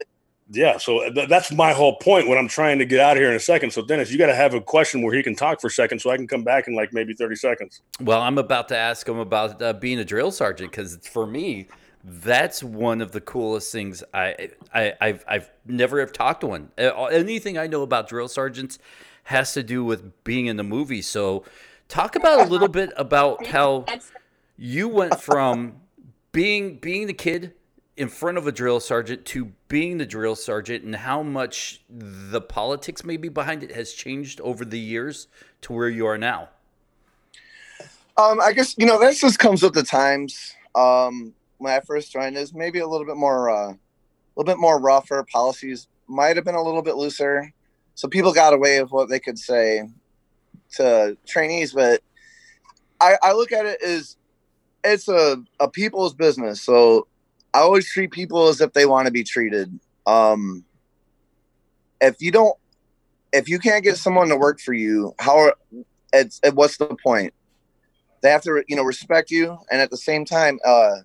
yeah. 0.50 0.76
So 0.78 1.08
th- 1.10 1.28
that's 1.28 1.50
my 1.52 1.72
whole 1.72 1.96
point 1.96 2.28
when 2.28 2.36
I'm 2.36 2.48
trying 2.48 2.78
to 2.80 2.84
get 2.84 3.00
out 3.00 3.16
of 3.16 3.20
here 3.22 3.30
in 3.30 3.36
a 3.36 3.40
second. 3.40 3.70
So, 3.72 3.82
Dennis, 3.82 4.10
you 4.10 4.18
got 4.18 4.26
to 4.26 4.34
have 4.34 4.52
a 4.52 4.60
question 4.60 5.00
where 5.02 5.14
he 5.14 5.22
can 5.22 5.34
talk 5.34 5.60
for 5.60 5.68
a 5.68 5.70
second, 5.70 6.00
so 6.00 6.10
I 6.10 6.16
can 6.16 6.26
come 6.26 6.42
back 6.44 6.68
in 6.68 6.74
like 6.74 6.92
maybe 6.92 7.14
30 7.14 7.36
seconds. 7.36 7.80
Well, 8.00 8.20
I'm 8.20 8.36
about 8.36 8.68
to 8.68 8.76
ask 8.76 9.08
him 9.08 9.18
about 9.18 9.62
uh, 9.62 9.72
being 9.72 9.98
a 10.00 10.04
drill 10.04 10.30
sergeant 10.32 10.70
because 10.72 10.98
for 11.06 11.26
me, 11.26 11.68
that's 12.04 12.62
one 12.62 13.00
of 13.00 13.10
the 13.12 13.20
coolest 13.20 13.72
things. 13.72 14.04
I, 14.14 14.50
I 14.74 14.92
I've 15.00 15.24
I've 15.26 15.50
never 15.64 15.98
have 16.00 16.12
talked 16.12 16.42
to 16.42 16.46
one. 16.48 16.70
Anything 16.78 17.56
I 17.58 17.66
know 17.66 17.82
about 17.82 18.08
drill 18.08 18.28
sergeants 18.28 18.78
has 19.26 19.52
to 19.54 19.62
do 19.62 19.84
with 19.84 20.24
being 20.24 20.46
in 20.46 20.56
the 20.56 20.64
movie. 20.64 21.02
So, 21.02 21.44
talk 21.88 22.16
about 22.16 22.46
a 22.46 22.50
little 22.50 22.68
bit 22.68 22.92
about 22.96 23.46
how 23.46 23.84
you 24.56 24.88
went 24.88 25.20
from 25.20 25.80
being 26.32 26.78
being 26.78 27.06
the 27.06 27.12
kid 27.12 27.52
in 27.96 28.08
front 28.08 28.36
of 28.36 28.46
a 28.46 28.52
drill 28.52 28.78
sergeant 28.78 29.24
to 29.24 29.52
being 29.68 29.98
the 29.98 30.06
drill 30.06 30.36
sergeant 30.36 30.84
and 30.84 30.94
how 30.94 31.22
much 31.22 31.80
the 31.88 32.40
politics 32.40 33.04
maybe 33.04 33.28
behind 33.28 33.62
it 33.62 33.72
has 33.72 33.92
changed 33.92 34.40
over 34.42 34.64
the 34.64 34.78
years 34.78 35.28
to 35.62 35.72
where 35.72 35.88
you 35.88 36.06
are 36.06 36.18
now. 36.18 36.48
Um, 38.18 38.40
I 38.40 38.52
guess 38.52 38.74
you 38.78 38.86
know 38.86 38.98
that 39.00 39.16
just 39.16 39.38
comes 39.38 39.62
with 39.62 39.74
the 39.74 39.82
times. 39.82 40.54
Um, 40.74 41.34
when 41.58 41.72
I 41.72 41.80
first 41.80 42.12
joined, 42.12 42.36
is 42.36 42.54
maybe 42.54 42.80
a 42.80 42.86
little 42.86 43.06
bit 43.06 43.16
more, 43.16 43.50
uh, 43.50 43.70
a 43.70 43.78
little 44.36 44.52
bit 44.52 44.60
more 44.60 44.78
rougher. 44.80 45.24
Policies 45.32 45.88
might 46.06 46.36
have 46.36 46.44
been 46.44 46.54
a 46.54 46.62
little 46.62 46.82
bit 46.82 46.96
looser, 46.96 47.52
so 47.96 48.06
people 48.06 48.32
got 48.32 48.54
away 48.54 48.80
with 48.80 48.92
what 48.92 49.08
they 49.08 49.18
could 49.18 49.38
say 49.38 49.82
to 50.76 51.18
trainees. 51.26 51.72
But 51.72 52.00
I, 53.00 53.16
I 53.22 53.32
look 53.32 53.50
at 53.50 53.66
it 53.66 53.82
as 53.82 54.16
it's 54.84 55.08
a 55.08 55.42
a 55.58 55.68
people's 55.68 56.14
business. 56.14 56.62
So 56.62 57.08
I 57.52 57.58
always 57.58 57.90
treat 57.90 58.12
people 58.12 58.46
as 58.46 58.60
if 58.60 58.72
they 58.72 58.86
want 58.86 59.06
to 59.06 59.12
be 59.12 59.24
treated. 59.24 59.80
Um, 60.06 60.64
if 62.00 62.14
you 62.20 62.30
don't, 62.30 62.56
if 63.32 63.48
you 63.48 63.58
can't 63.58 63.82
get 63.82 63.96
someone 63.96 64.28
to 64.28 64.36
work 64.36 64.60
for 64.60 64.74
you, 64.74 65.14
how? 65.18 65.52
It's 66.12 66.38
it, 66.44 66.54
what's 66.54 66.76
the 66.76 66.96
point? 67.02 67.34
they 68.22 68.30
have 68.30 68.42
to 68.42 68.64
you 68.68 68.76
know 68.76 68.82
respect 68.82 69.30
you 69.30 69.56
and 69.70 69.80
at 69.80 69.90
the 69.90 69.96
same 69.96 70.24
time 70.24 70.58
uh 70.64 70.96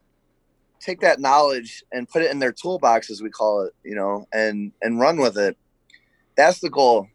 take 0.80 1.02
that 1.02 1.20
knowledge 1.20 1.84
and 1.92 2.10
put 2.10 2.24
it 2.24 2.32
in 2.32 2.40
their 2.40 2.52
toolbox 2.52 3.12
as 3.12 3.22
we 3.22 3.30
call 3.30 3.62
it 3.62 3.74
you 3.84 3.96
know 3.96 4.26
and 4.34 4.72
and 4.82 5.00
run 5.00 5.18
with 5.18 5.38
it 5.38 5.56
that's 6.36 6.60
the 6.60 6.70
goal. 6.70 7.08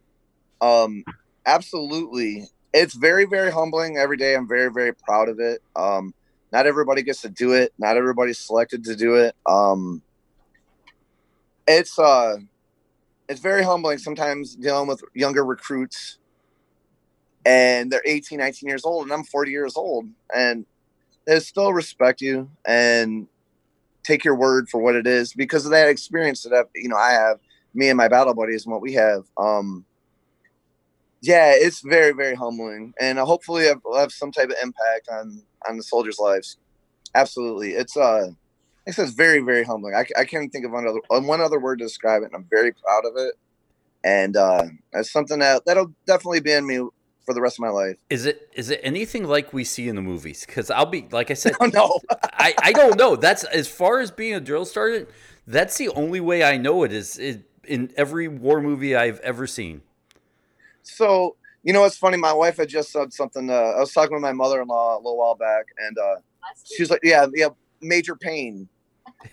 Um 0.60 1.04
absolutely. 1.46 2.44
It's 2.72 2.94
very 2.94 3.24
very 3.24 3.50
humbling 3.50 3.96
every 3.96 4.16
day. 4.16 4.34
I'm 4.34 4.48
very 4.48 4.70
very 4.70 4.94
proud 4.94 5.28
of 5.28 5.40
it. 5.40 5.62
Um 5.74 6.14
not 6.52 6.66
everybody 6.66 7.02
gets 7.02 7.22
to 7.22 7.28
do 7.28 7.52
it. 7.52 7.72
Not 7.78 7.96
everybody's 7.96 8.38
selected 8.38 8.84
to 8.84 8.96
do 8.96 9.16
it. 9.16 9.34
Um 9.46 10.02
it's 11.66 11.98
uh 11.98 12.36
it's 13.28 13.40
very 13.40 13.64
humbling 13.64 13.98
sometimes 13.98 14.54
dealing 14.54 14.86
with 14.88 15.02
younger 15.14 15.44
recruits 15.44 16.18
and 17.44 17.90
they're 17.90 18.02
18 18.04 18.38
19 18.38 18.68
years 18.68 18.84
old 18.84 19.04
and 19.04 19.12
i'm 19.12 19.24
40 19.24 19.50
years 19.50 19.76
old 19.76 20.06
and 20.34 20.66
they 21.26 21.40
still 21.40 21.72
respect 21.72 22.20
you 22.20 22.50
and 22.66 23.26
take 24.04 24.24
your 24.24 24.36
word 24.36 24.68
for 24.68 24.80
what 24.80 24.94
it 24.94 25.06
is 25.06 25.32
because 25.32 25.64
of 25.64 25.72
that 25.72 25.88
experience 25.88 26.42
that 26.42 26.52
I've, 26.52 26.68
you 26.74 26.88
know 26.88 26.96
i 26.96 27.10
have 27.12 27.38
me 27.76 27.88
and 27.88 27.96
my 27.96 28.08
battle 28.08 28.34
buddies 28.34 28.64
and 28.64 28.72
what 28.72 28.82
we 28.82 28.94
have 28.94 29.24
um 29.36 29.84
yeah 31.22 31.52
it's 31.54 31.80
very 31.80 32.12
very 32.12 32.34
humbling 32.34 32.92
and 33.00 33.18
uh, 33.18 33.24
hopefully 33.24 33.68
i'll 33.68 33.98
have 33.98 34.12
some 34.12 34.32
type 34.32 34.48
of 34.48 34.56
impact 34.62 35.08
on 35.10 35.42
on 35.68 35.76
the 35.76 35.82
soldiers 35.82 36.18
lives 36.18 36.56
absolutely 37.14 37.72
it's 37.72 37.96
uh 37.96 38.28
it's 38.86 38.98
very 39.12 39.40
very 39.40 39.64
humbling 39.64 39.94
i, 39.94 40.04
I 40.18 40.24
can't 40.24 40.50
think 40.50 40.64
of 40.64 40.72
one 40.72 40.86
other 40.86 41.00
uh, 41.10 41.20
one 41.20 41.40
other 41.40 41.60
word 41.60 41.78
to 41.78 41.84
describe 41.84 42.22
it 42.22 42.26
and 42.26 42.34
i'm 42.34 42.46
very 42.50 42.72
proud 42.72 43.04
of 43.04 43.16
it 43.16 43.34
and 44.04 44.36
uh 44.36 44.64
that's 44.92 45.12
something 45.12 45.38
that 45.40 45.64
that'll 45.66 45.92
definitely 46.06 46.40
be 46.40 46.52
in 46.52 46.66
me 46.66 46.80
for 47.26 47.34
the 47.34 47.42
rest 47.42 47.56
of 47.56 47.62
my 47.62 47.68
life. 47.68 47.96
Is 48.08 48.24
it 48.24 48.48
is 48.54 48.70
it 48.70 48.80
anything 48.82 49.24
like 49.24 49.52
we 49.52 49.64
see 49.64 49.88
in 49.88 49.96
the 49.96 50.02
movies? 50.02 50.46
Because 50.46 50.70
I'll 50.70 50.86
be 50.86 51.06
like 51.10 51.30
I 51.30 51.34
said, 51.34 51.54
Oh 51.60 51.66
no. 51.74 51.98
I, 52.32 52.54
I 52.62 52.72
don't 52.72 52.96
know. 52.96 53.16
That's 53.16 53.44
as 53.44 53.68
far 53.68 53.98
as 53.98 54.10
being 54.10 54.34
a 54.34 54.40
drill 54.40 54.64
sergeant. 54.64 55.08
That's 55.46 55.76
the 55.76 55.88
only 55.90 56.20
way 56.20 56.42
I 56.42 56.56
know 56.56 56.84
it 56.84 56.92
is, 56.92 57.18
is 57.18 57.38
in 57.66 57.92
every 57.96 58.28
war 58.28 58.60
movie 58.60 58.96
I've 58.96 59.20
ever 59.20 59.46
seen. 59.46 59.82
So 60.82 61.36
you 61.66 61.72
know, 61.72 61.84
it's 61.84 61.96
funny. 61.96 62.16
My 62.16 62.32
wife 62.32 62.58
had 62.58 62.68
just 62.68 62.92
said 62.92 63.12
something. 63.12 63.50
Uh, 63.50 63.54
I 63.54 63.80
was 63.80 63.92
talking 63.92 64.14
with 64.14 64.22
my 64.22 64.32
mother-in-law 64.32 64.96
a 64.96 64.98
little 64.98 65.18
while 65.18 65.34
back, 65.34 65.66
and 65.84 65.98
uh, 65.98 66.16
she 66.64 66.80
was 66.80 66.90
like, 66.90 67.00
"Yeah, 67.02 67.26
yeah, 67.34 67.48
Major 67.80 68.14
Payne." 68.14 68.68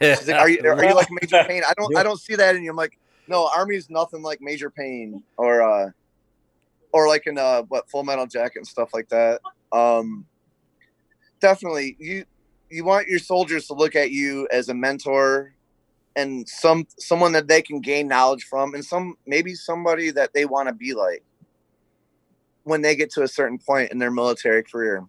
She's 0.01 0.27
like, 0.27 0.37
"Are 0.37 0.49
you 0.49 0.59
are 0.65 0.83
you 0.83 0.95
like 0.95 1.09
Major 1.11 1.43
Payne?" 1.47 1.61
I 1.67 1.73
don't 1.77 1.95
I 1.95 2.01
don't 2.01 2.19
see 2.19 2.35
that 2.35 2.55
in 2.55 2.63
you. 2.63 2.71
I'm 2.71 2.75
like, 2.75 2.97
no, 3.27 3.47
Army's 3.55 3.87
nothing 3.87 4.23
like 4.23 4.41
Major 4.41 4.71
Payne 4.71 5.21
or 5.37 5.61
uh, 5.61 5.91
or 6.91 7.07
like 7.07 7.27
in 7.27 7.37
uh, 7.37 7.61
what 7.63 7.87
Full 7.89 8.03
Metal 8.03 8.25
Jacket 8.25 8.57
and 8.57 8.67
stuff 8.67 8.95
like 8.95 9.09
that. 9.09 9.39
Um, 9.71 10.25
definitely, 11.39 11.95
you 11.99 12.25
you 12.71 12.83
want 12.83 13.07
your 13.07 13.19
soldiers 13.19 13.67
to 13.67 13.75
look 13.75 13.95
at 13.95 14.09
you 14.09 14.47
as 14.51 14.69
a 14.69 14.73
mentor 14.73 15.53
and 16.15 16.47
some 16.47 16.87
someone 16.99 17.31
that 17.33 17.47
they 17.47 17.61
can 17.61 17.79
gain 17.81 18.07
knowledge 18.07 18.43
from, 18.43 18.73
and 18.73 18.83
some 18.83 19.15
maybe 19.25 19.55
somebody 19.55 20.11
that 20.11 20.33
they 20.33 20.45
want 20.45 20.67
to 20.69 20.73
be 20.73 20.93
like 20.93 21.23
when 22.63 22.81
they 22.81 22.95
get 22.95 23.11
to 23.11 23.23
a 23.23 23.27
certain 23.27 23.57
point 23.57 23.91
in 23.91 23.99
their 23.99 24.11
military 24.11 24.63
career. 24.63 25.03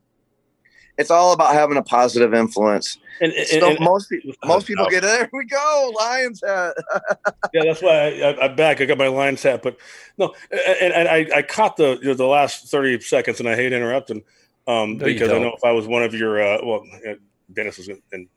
It's 0.97 1.11
all 1.11 1.33
about 1.33 1.55
having 1.55 1.77
a 1.77 1.83
positive 1.83 2.35
influence. 2.35 2.99
And, 3.21 3.33
and, 3.33 3.47
So 3.47 3.71
and- 3.71 3.81
most 3.81 4.11
pe- 4.11 4.21
most 4.45 4.67
people 4.67 4.89
get 4.89 5.03
there. 5.03 5.29
We 5.33 5.45
go 5.45 5.93
Lions 5.99 6.41
hat. 6.45 6.75
yeah, 7.53 7.65
that's 7.65 7.83
why 7.83 7.91
I, 7.91 8.31
I, 8.31 8.45
I'm 8.45 8.57
back. 8.57 8.81
I 8.81 8.85
got 8.85 8.99
my 8.99 9.09
Lions 9.09 9.43
hat, 9.43 9.63
but 9.63 9.77
no, 10.19 10.35
and, 10.53 10.93
and 10.93 11.09
I, 11.09 11.27
I 11.39 11.43
caught 11.43 11.77
the 11.77 11.99
you 12.01 12.09
know, 12.09 12.15
the 12.15 12.27
last 12.27 12.69
30 12.69 13.01
seconds, 13.01 13.41
and 13.41 13.49
I 13.49 13.57
hate 13.57 13.73
interrupting 13.73 14.23
um, 14.67 14.97
No, 14.99 15.05
because 15.05 15.31
I 15.31 15.39
know 15.39 15.55
if 15.57 15.65
I 15.65 15.73
was 15.73 15.87
one 15.87 16.03
of 16.03 16.15
your 16.15 16.41
uh, 16.41 16.59
well, 16.65 16.85
uh, 17.09 17.15
Dennis 17.53 17.79
is 17.79 17.89
and 18.13 18.29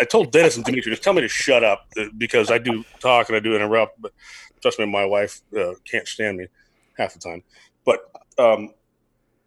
I- 0.00 0.04
told 0.04 0.32
Dennis 0.32 0.56
and 0.56 0.64
Dimitri 0.64 0.90
just 0.90 1.02
tell 1.02 1.12
me 1.12 1.22
to 1.22 1.28
shut 1.28 1.62
up 1.64 1.86
uh, 1.98 2.06
because 2.16 2.50
I 2.50 2.58
do 2.58 2.84
talk 3.00 3.28
and 3.28 3.36
I 3.36 3.40
do 3.40 3.54
interrupt, 3.54 4.00
but 4.00 4.12
trust 4.62 4.78
me, 4.78 4.86
my 4.86 5.04
wife 5.04 5.40
uh, 5.56 5.74
can't 5.90 6.08
stand 6.08 6.38
me 6.38 6.46
half 6.96 7.14
the 7.14 7.20
time. 7.20 7.42
But 7.84 8.10
um, 8.38 8.70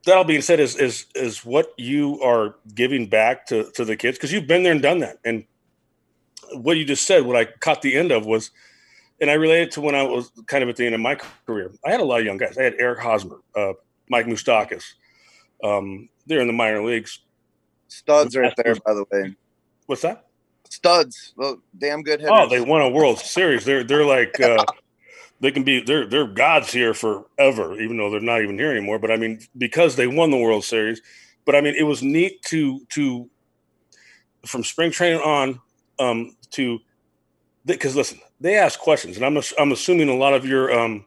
that 0.05 0.17
all 0.17 0.23
being 0.23 0.41
said, 0.41 0.59
is 0.59 0.75
is 0.75 1.05
is 1.15 1.45
what 1.45 1.73
you 1.77 2.21
are 2.21 2.55
giving 2.73 3.07
back 3.07 3.45
to 3.47 3.71
to 3.71 3.85
the 3.85 3.95
kids 3.95 4.17
because 4.17 4.31
you've 4.31 4.47
been 4.47 4.63
there 4.63 4.71
and 4.71 4.81
done 4.81 4.99
that. 4.99 5.17
And 5.25 5.45
what 6.53 6.77
you 6.77 6.85
just 6.85 7.05
said, 7.05 7.25
what 7.25 7.35
I 7.35 7.45
caught 7.45 7.81
the 7.81 7.95
end 7.95 8.11
of 8.11 8.25
was, 8.25 8.51
and 9.19 9.29
I 9.29 9.33
related 9.33 9.71
to 9.71 9.81
when 9.81 9.95
I 9.95 10.03
was 10.03 10.31
kind 10.45 10.63
of 10.63 10.69
at 10.69 10.77
the 10.77 10.85
end 10.85 10.95
of 10.95 11.01
my 11.01 11.15
career. 11.45 11.71
I 11.85 11.91
had 11.91 11.99
a 11.99 12.05
lot 12.05 12.19
of 12.19 12.25
young 12.25 12.37
guys. 12.37 12.57
I 12.57 12.63
had 12.63 12.75
Eric 12.79 12.99
Hosmer, 12.99 13.37
uh, 13.55 13.73
Mike 14.09 14.25
Moustakas. 14.27 14.83
Um, 15.63 16.09
they're 16.25 16.39
in 16.39 16.47
the 16.47 16.53
minor 16.53 16.83
leagues. 16.83 17.19
Studs 17.89 18.35
right 18.35 18.53
there, 18.57 18.75
by 18.85 18.93
the 18.93 19.05
way. 19.11 19.35
What's 19.87 20.03
that? 20.03 20.25
Studs, 20.69 21.33
well, 21.37 21.61
damn 21.77 22.03
good 22.03 22.19
hitters. 22.19 22.37
Oh, 22.37 22.47
they 22.47 22.61
won 22.61 22.81
a 22.81 22.89
World 22.89 23.19
Series. 23.19 23.65
They're 23.65 23.83
they're 23.83 24.05
like 24.05 24.39
uh, 24.41 24.63
they 25.39 25.51
can 25.51 25.63
be 25.63 25.81
they're 25.81 26.05
they're 26.05 26.27
gods 26.27 26.71
here 26.71 26.93
forever, 26.93 27.79
even 27.79 27.97
though 27.97 28.09
they're 28.09 28.19
not 28.19 28.41
even 28.41 28.57
here 28.57 28.71
anymore. 28.71 28.99
But 28.99 29.11
I 29.11 29.17
mean, 29.17 29.39
because 29.57 29.95
they 29.95 30.07
won 30.07 30.29
the 30.29 30.37
World 30.37 30.63
Series. 30.63 31.01
But 31.45 31.55
I 31.55 31.61
mean, 31.61 31.75
it 31.75 31.83
was 31.83 32.03
neat 32.03 32.41
to 32.43 32.81
to 32.89 33.29
from 34.45 34.63
spring 34.63 34.91
training 34.91 35.21
on 35.21 35.59
um, 35.99 36.35
to 36.51 36.79
because 37.65 37.95
listen, 37.95 38.19
they 38.41 38.57
ask 38.57 38.79
questions, 38.79 39.15
and 39.17 39.25
I'm 39.25 39.41
I'm 39.57 39.71
assuming 39.71 40.09
a 40.09 40.15
lot 40.15 40.33
of 40.33 40.45
your 40.45 40.71
um, 40.77 41.05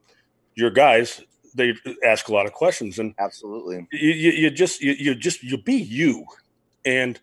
your 0.54 0.70
guys 0.70 1.20
they 1.54 1.74
ask 2.04 2.28
a 2.28 2.32
lot 2.32 2.46
of 2.46 2.52
questions, 2.52 2.98
and 2.98 3.14
absolutely, 3.18 3.86
you, 3.92 4.10
you, 4.10 4.30
you 4.32 4.50
just 4.50 4.80
you, 4.80 4.92
you 4.92 5.14
just 5.14 5.42
you 5.42 5.58
be 5.58 5.74
you, 5.74 6.24
and 6.84 7.20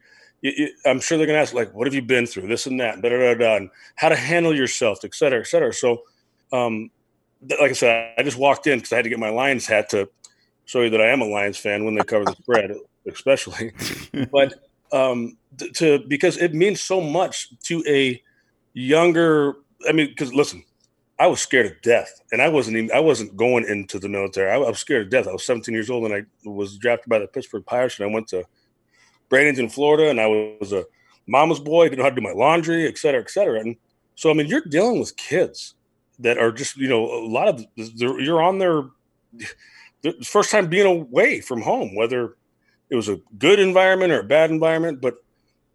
I'm 0.85 0.99
sure 0.99 1.17
they're 1.17 1.27
gonna 1.27 1.39
ask 1.39 1.53
like, 1.53 1.73
what 1.73 1.87
have 1.87 1.93
you 1.93 2.01
been 2.01 2.27
through, 2.27 2.47
this 2.47 2.67
and 2.67 2.79
that, 2.79 3.01
da 3.01 3.09
da 3.09 3.17
da, 3.17 3.33
da 3.33 3.55
and 3.55 3.69
how 3.95 4.09
to 4.09 4.15
handle 4.15 4.55
yourself, 4.55 4.99
et 5.03 5.15
cetera, 5.15 5.39
et 5.39 5.47
cetera. 5.47 5.73
So, 5.73 6.03
um, 6.53 6.91
like 7.59 7.71
I 7.71 7.73
said, 7.73 8.13
I 8.17 8.23
just 8.23 8.37
walked 8.37 8.67
in 8.67 8.79
because 8.79 8.93
I 8.93 8.97
had 8.97 9.03
to 9.03 9.09
get 9.09 9.19
my 9.19 9.29
Lions 9.29 9.65
hat 9.65 9.89
to 9.89 10.09
show 10.65 10.81
you 10.81 10.89
that 10.91 11.01
I 11.01 11.07
am 11.07 11.21
a 11.21 11.25
Lions 11.25 11.57
fan 11.57 11.85
when 11.85 11.95
they 11.95 12.03
cover 12.03 12.25
the 12.25 12.35
spread, 12.35 12.75
especially. 13.07 13.71
but 14.31 14.53
um, 14.91 15.37
to 15.75 15.99
because 16.07 16.37
it 16.37 16.53
means 16.53 16.81
so 16.81 17.01
much 17.01 17.49
to 17.61 17.83
a 17.87 18.21
younger. 18.73 19.55
I 19.87 19.91
mean, 19.91 20.07
because 20.07 20.33
listen, 20.33 20.63
I 21.19 21.27
was 21.27 21.41
scared 21.41 21.65
of 21.65 21.81
death, 21.81 22.21
and 22.31 22.41
I 22.41 22.49
wasn't 22.49 22.77
even 22.77 22.91
I 22.95 22.99
wasn't 22.99 23.35
going 23.35 23.65
into 23.65 23.99
the 23.99 24.09
military. 24.09 24.51
I, 24.51 24.55
I, 24.55 24.69
was 24.69 24.79
scared 24.79 25.03
of 25.03 25.09
death. 25.09 25.27
I 25.27 25.31
was 25.31 25.45
17 25.45 25.73
years 25.73 25.89
old, 25.89 26.05
and 26.05 26.13
I 26.13 26.47
was 26.47 26.77
drafted 26.77 27.09
by 27.09 27.19
the 27.19 27.27
Pittsburgh 27.27 27.65
Pirates, 27.65 27.99
and 27.99 28.09
I 28.09 28.13
went 28.13 28.27
to 28.29 28.43
Bradenton, 29.29 29.71
Florida, 29.71 30.09
and 30.09 30.19
I 30.19 30.27
was 30.27 30.73
a 30.73 30.85
mama's 31.27 31.59
boy. 31.59 31.85
Didn't 31.85 31.99
know 31.99 32.03
how 32.05 32.09
to 32.09 32.15
do 32.15 32.21
my 32.21 32.31
laundry, 32.31 32.87
et 32.87 32.97
cetera, 32.97 33.21
et 33.21 33.29
cetera. 33.29 33.59
And 33.59 33.75
so, 34.15 34.29
I 34.29 34.33
mean, 34.33 34.47
you're 34.47 34.61
dealing 34.61 34.99
with 34.99 35.15
kids 35.17 35.75
that 36.19 36.37
are 36.37 36.51
just 36.51 36.77
you 36.77 36.87
know 36.87 37.05
a 37.05 37.27
lot 37.27 37.47
of 37.47 37.65
you're 37.75 38.41
on 38.41 38.57
their 38.57 38.83
the 40.01 40.13
first 40.23 40.51
time 40.51 40.67
being 40.67 40.85
away 40.85 41.41
from 41.41 41.61
home, 41.61 41.95
whether 41.95 42.35
it 42.89 42.95
was 42.95 43.09
a 43.09 43.19
good 43.37 43.59
environment 43.59 44.11
or 44.11 44.19
a 44.19 44.23
bad 44.23 44.49
environment, 44.49 45.01
but 45.01 45.17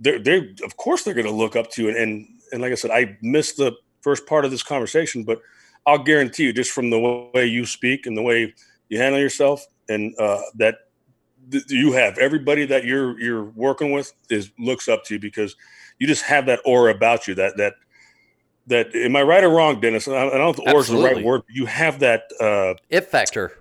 they're 0.01 0.19
they 0.19 0.55
of 0.65 0.77
course 0.77 1.03
they're 1.03 1.15
going 1.15 1.27
to 1.27 1.33
look 1.33 1.57
up 1.57 1.71
to 1.73 1.83
you. 1.83 1.89
And, 1.89 1.99
and 1.99 2.29
and 2.53 2.63
like 2.63 2.73
I 2.73 2.77
said, 2.77 2.91
I 2.91 3.17
missed 3.23 3.57
the 3.57 3.73
first 4.01 4.27
part 4.27 4.45
of 4.45 4.51
this 4.51 4.63
conversation, 4.63 5.25
but 5.25 5.41
I'll 5.87 6.03
guarantee 6.03 6.45
you, 6.45 6.53
just 6.53 6.71
from 6.71 6.91
the 6.91 7.31
way 7.35 7.47
you 7.47 7.67
speak 7.67 8.07
and 8.07 8.17
the 8.17 8.23
way 8.23 8.55
you 8.89 8.99
handle 8.99 9.21
yourself, 9.21 9.65
and 9.89 10.15
uh, 10.19 10.41
that 10.57 10.77
th- 11.51 11.65
you 11.69 11.93
have 11.93 12.19
everybody 12.19 12.67
that 12.67 12.85
you're 12.85 13.19
you're 13.21 13.45
working 13.45 13.93
with 13.93 14.13
is 14.31 14.51
looks 14.59 14.89
up 14.89 15.05
to 15.05 15.15
you 15.15 15.21
because 15.21 15.57
you 15.99 16.07
just 16.07 16.23
have 16.25 16.47
that 16.47 16.61
aura 16.65 16.95
about 16.95 17.29
you. 17.29 17.35
That 17.35 17.57
that 17.57 17.75
that 18.67 18.95
am 18.95 19.17
I 19.17 19.23
right 19.23 19.43
or 19.43 19.51
wrong, 19.51 19.81
Dennis? 19.81 20.09
I 20.09 20.29
don't 20.29 20.39
know 20.39 20.51
if 20.51 20.59
aura 20.61 20.79
is 20.79 20.89
the 20.89 20.99
right 20.99 21.23
word. 21.23 21.43
you 21.49 21.67
have 21.67 22.01
that 22.01 22.25
uh, 22.41 22.75
it 22.89 23.05
factor. 23.07 23.59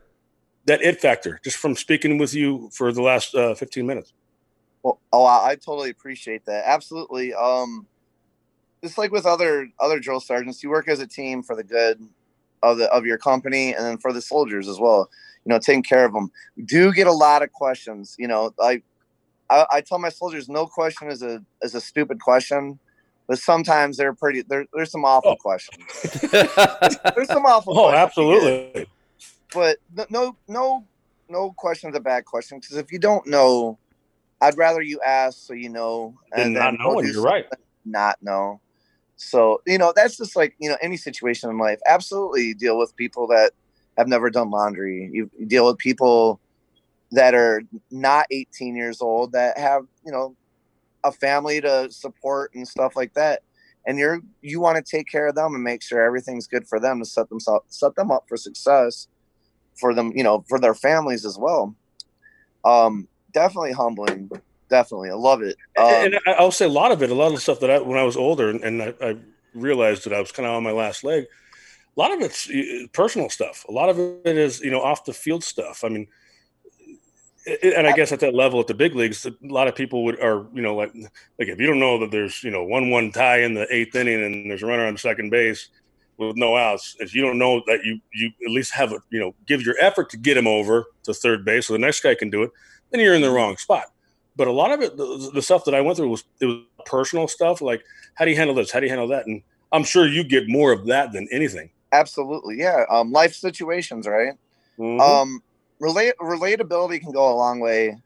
That 0.66 0.82
it 0.84 1.02
factor, 1.02 1.40
just 1.44 1.58
from 1.58 1.76
speaking 1.76 2.18
with 2.20 2.36
you 2.36 2.70
for 2.72 2.92
the 2.92 3.02
last 3.02 3.34
uh, 3.34 3.56
15 3.56 3.86
minutes. 3.86 4.14
Well, 4.84 5.00
oh, 5.12 5.26
I 5.26 5.56
totally 5.56 5.90
appreciate 5.90 6.46
that. 6.46 6.64
Absolutely. 6.68 7.34
Um, 7.34 7.88
just 8.84 8.98
like 8.98 9.12
with 9.12 9.26
other 9.26 9.70
other 9.80 10.00
drill 10.00 10.20
sergeants, 10.20 10.64
you 10.64 10.70
work 10.70 10.88
as 10.88 11.00
a 11.00 11.08
team 11.08 11.44
for 11.44 11.56
the 11.56 11.64
good 11.64 12.00
of 12.64 12.78
the 12.78 12.92
of 12.92 13.06
your 13.06 13.18
company 13.18 13.74
and 13.74 13.86
then 13.86 13.98
for 13.98 14.14
the 14.14 14.22
soldiers 14.22 14.68
as 14.68 14.80
well. 14.80 15.10
You 15.46 15.50
know, 15.50 15.60
taking 15.60 15.84
care 15.84 16.06
of 16.06 16.14
them. 16.14 16.32
We 16.56 16.64
do 16.64 16.94
get 16.94 17.08
a 17.08 17.12
lot 17.12 17.42
of 17.42 17.52
questions. 17.52 18.16
You 18.20 18.28
know, 18.28 18.54
I, 18.62 18.82
I 19.50 19.66
I, 19.72 19.82
tell 19.82 20.00
my 20.00 20.10
soldiers 20.10 20.48
no 20.48 20.68
question 20.68 21.10
is 21.10 21.22
a 21.24 21.44
is 21.62 21.76
a 21.76 21.82
stupid 21.82 22.20
question, 22.20 22.80
but 23.28 23.40
sometimes 23.40 23.98
they're 23.98 24.14
pretty. 24.14 24.44
There, 24.44 24.66
there's 24.74 24.92
some 24.92 25.06
awful 25.06 25.32
oh. 25.32 25.36
questions. 25.36 25.84
there's 26.32 27.28
some 27.28 27.46
awful. 27.46 27.78
Oh, 27.78 27.92
absolutely. 27.92 28.88
But 29.54 29.78
no, 30.10 30.38
no, 30.48 30.86
no 31.28 31.52
question 31.58 31.90
is 31.90 31.96
a 31.96 32.00
bad 32.00 32.26
question 32.26 32.60
because 32.60 32.78
if 32.78 32.92
you 32.92 33.00
don't 33.00 33.28
know, 33.28 33.78
I'd 34.42 34.58
rather 34.58 34.82
you 34.82 35.00
ask 35.06 35.38
so 35.40 35.54
you 35.54 35.70
know. 35.70 36.16
And 36.34 36.54
not 36.54 36.76
knowing, 36.80 37.08
you're 37.08 37.22
right. 37.22 37.46
Not 37.86 38.22
know. 38.22 38.62
So, 39.16 39.62
you 39.68 39.78
know, 39.78 39.94
that's 39.96 40.18
just 40.18 40.36
like, 40.36 40.56
you 40.60 40.68
know, 40.68 40.78
any 40.82 40.98
situation 40.98 41.50
in 41.52 41.60
life. 41.60 41.80
Absolutely 41.86 42.56
deal 42.56 42.78
with 42.78 42.96
people 42.96 43.28
that 43.28 43.52
have 44.02 44.08
never 44.08 44.30
done 44.30 44.50
laundry. 44.50 45.10
You, 45.14 45.30
you 45.38 45.46
deal 45.46 45.68
with 45.68 45.78
people 45.78 46.40
that 47.12 47.34
are 47.34 47.62
not 47.90 48.26
18 48.32 48.76
years 48.76 49.02
old 49.02 49.34
that 49.34 49.58
have, 49.58 49.84
you 50.06 50.12
know, 50.12 50.36
a 51.04 51.12
family 51.12 51.62
to 51.62 51.92
support 51.92 52.54
and 52.56 52.68
stuff 52.68 52.96
like 52.96 53.14
that. 53.14 53.44
And 53.86 53.98
you're 53.98 54.22
you 54.42 54.60
want 54.60 54.78
to 54.78 54.84
take 54.84 55.08
care 55.08 55.28
of 55.28 55.36
them 55.36 55.56
and 55.56 55.64
make 55.64 55.82
sure 55.82 56.02
everything's 56.02 56.48
good 56.48 56.68
for 56.68 56.80
them 56.80 57.00
to 57.00 57.06
set 57.06 57.30
them 57.30 57.40
set 57.68 57.96
them 57.96 58.12
up 58.12 58.26
for 58.28 58.38
success 58.38 59.08
for 59.80 59.96
them, 59.96 60.12
you 60.16 60.24
know, 60.24 60.46
for 60.48 60.60
their 60.60 60.76
families 60.76 61.26
as 61.26 61.38
well. 61.40 61.76
Um, 62.64 63.08
definitely 63.34 63.72
humbling 63.72 64.30
definitely. 64.72 65.12
I 65.12 65.14
love 65.14 65.44
it. 65.44 65.56
Um, 65.78 65.86
and 65.88 66.20
I'll 66.26 66.50
say 66.50 66.66
a 66.66 66.70
lot 66.70 66.92
of 66.92 67.04
it, 67.04 67.12
a 67.12 67.14
lot 67.14 67.28
of 67.28 67.34
the 67.34 67.42
stuff 67.42 67.60
that 67.60 67.70
I, 67.70 67.80
when 67.80 68.00
I 68.00 68.04
was 68.04 68.18
older 68.18 68.50
and, 68.50 68.64
and 68.64 68.82
I, 68.82 68.94
I, 69.02 69.18
realized 69.54 70.06
that 70.06 70.14
I 70.14 70.22
was 70.22 70.32
kind 70.32 70.48
of 70.48 70.56
on 70.56 70.64
my 70.64 70.72
last 70.72 71.04
leg, 71.04 71.26
a 71.96 72.00
lot 72.00 72.12
of 72.12 72.22
it's 72.22 72.50
eh, 72.50 72.54
eh, 72.54 72.86
personal 72.94 73.30
stuff. 73.30 73.66
A 73.68 73.72
lot 73.72 73.90
of 73.90 74.00
it 74.00 74.38
is, 74.38 74.62
you 74.62 74.72
know, 74.72 74.82
off 74.82 75.06
the 75.06 75.14
field 75.14 75.44
stuff. 75.44 75.84
I 75.84 75.90
mean, 75.90 76.08
eh, 77.48 77.72
and 77.76 77.88
I 77.88 77.94
guess 77.94 78.12
at 78.12 78.20
that 78.22 78.34
level, 78.34 78.60
at 78.60 78.68
the 78.68 78.74
big 78.74 78.96
leagues, 78.96 79.26
a 79.26 79.34
lot 79.42 79.68
of 79.68 79.76
people 79.76 80.04
would 80.06 80.20
are 80.20 80.48
you 80.54 80.62
know 80.62 80.76
like 80.76 80.94
like 80.96 81.48
if 81.48 81.60
you 81.60 81.68
don't 81.68 81.80
know 81.80 82.00
that 82.00 82.12
there's 82.12 82.44
you 82.44 82.52
know 82.52 82.64
one 82.64 82.90
one 82.90 83.12
tie 83.12 83.42
in 83.42 83.54
the 83.54 83.68
eighth 83.74 83.96
inning 83.96 84.24
and 84.24 84.50
there's 84.50 84.64
a 84.64 84.66
runner 84.68 84.86
on 84.86 84.98
second 84.98 85.30
base 85.30 85.70
with 86.18 86.38
no 86.38 86.56
outs, 86.56 86.96
if 87.00 87.16
you 87.16 87.22
don't 87.22 87.38
know 87.38 87.62
that 87.68 87.84
you 87.84 88.00
you 88.14 88.32
at 88.46 88.52
least 88.52 88.72
have 88.74 88.92
a 88.94 89.00
you 89.10 89.20
know 89.20 89.36
give 89.48 89.62
your 89.62 89.76
effort 89.82 90.10
to 90.12 90.18
get 90.18 90.38
him 90.38 90.48
over 90.48 90.86
to 91.04 91.14
third 91.14 91.44
base 91.44 91.68
so 91.68 91.74
the 91.74 91.80
next 91.80 92.02
guy 92.02 92.16
can 92.16 92.30
do 92.30 92.44
it, 92.44 92.52
then 92.90 93.02
you're 93.02 93.16
in 93.16 93.22
the 93.22 93.32
wrong 93.32 93.58
spot 93.58 93.86
but 94.36 94.48
a 94.48 94.52
lot 94.52 94.72
of 94.72 94.82
it, 94.82 94.98
the, 94.98 95.30
the, 95.34 95.42
stuff 95.42 95.66
that 95.66 95.76
I 95.76 95.82
went 95.82 95.98
through 95.98 96.10
was 96.10 96.24
it 96.40 96.46
was 96.46 96.62
personal 96.86 97.28
stuff. 97.28 97.62
Like, 97.62 97.84
how 98.16 98.26
do 98.26 98.32
you 98.32 98.38
handle 98.38 98.56
this? 98.56 98.72
How 98.72 98.80
do 98.80 98.86
you 98.86 98.90
handle 98.90 99.08
that? 99.10 99.28
And 99.28 99.42
I'm 99.72 99.84
sure 99.84 100.08
you 100.08 100.24
get 100.24 100.48
more 100.48 100.72
of 100.72 100.86
that 100.88 101.12
than 101.12 101.28
anything. 101.32 101.70
Absolutely, 101.92 102.58
yeah. 102.58 102.86
Um, 102.90 103.12
life 103.12 103.34
situations, 103.34 104.08
right? 104.08 104.34
Mm-hmm. 104.80 105.02
Um, 105.02 105.44
relate 105.80 106.14
relatability 106.22 107.02
can 107.02 107.12
go 107.12 107.32
a 107.32 107.36
long 107.36 107.60
way. 107.60 108.02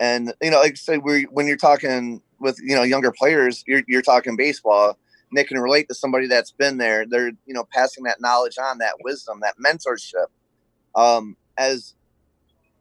And 0.00 0.32
you 0.42 0.50
know, 0.50 0.60
like 0.60 0.76
say, 0.76 0.98
we 0.98 1.24
when 1.24 1.46
you're 1.46 1.56
talking 1.56 2.20
with 2.40 2.58
you 2.60 2.74
know 2.74 2.82
younger 2.82 3.12
players, 3.12 3.64
you're 3.66 3.82
you're 3.86 4.02
talking 4.02 4.36
baseball. 4.36 4.98
And 5.30 5.36
they 5.36 5.44
can 5.44 5.58
relate 5.58 5.88
to 5.88 5.94
somebody 5.94 6.28
that's 6.28 6.52
been 6.52 6.78
there. 6.78 7.06
They're 7.06 7.32
you 7.46 7.54
know 7.54 7.64
passing 7.72 8.04
that 8.04 8.20
knowledge 8.20 8.58
on, 8.58 8.78
that 8.78 8.94
wisdom, 9.02 9.40
that 9.40 9.54
mentorship. 9.64 10.26
Um, 10.94 11.36
as 11.56 11.94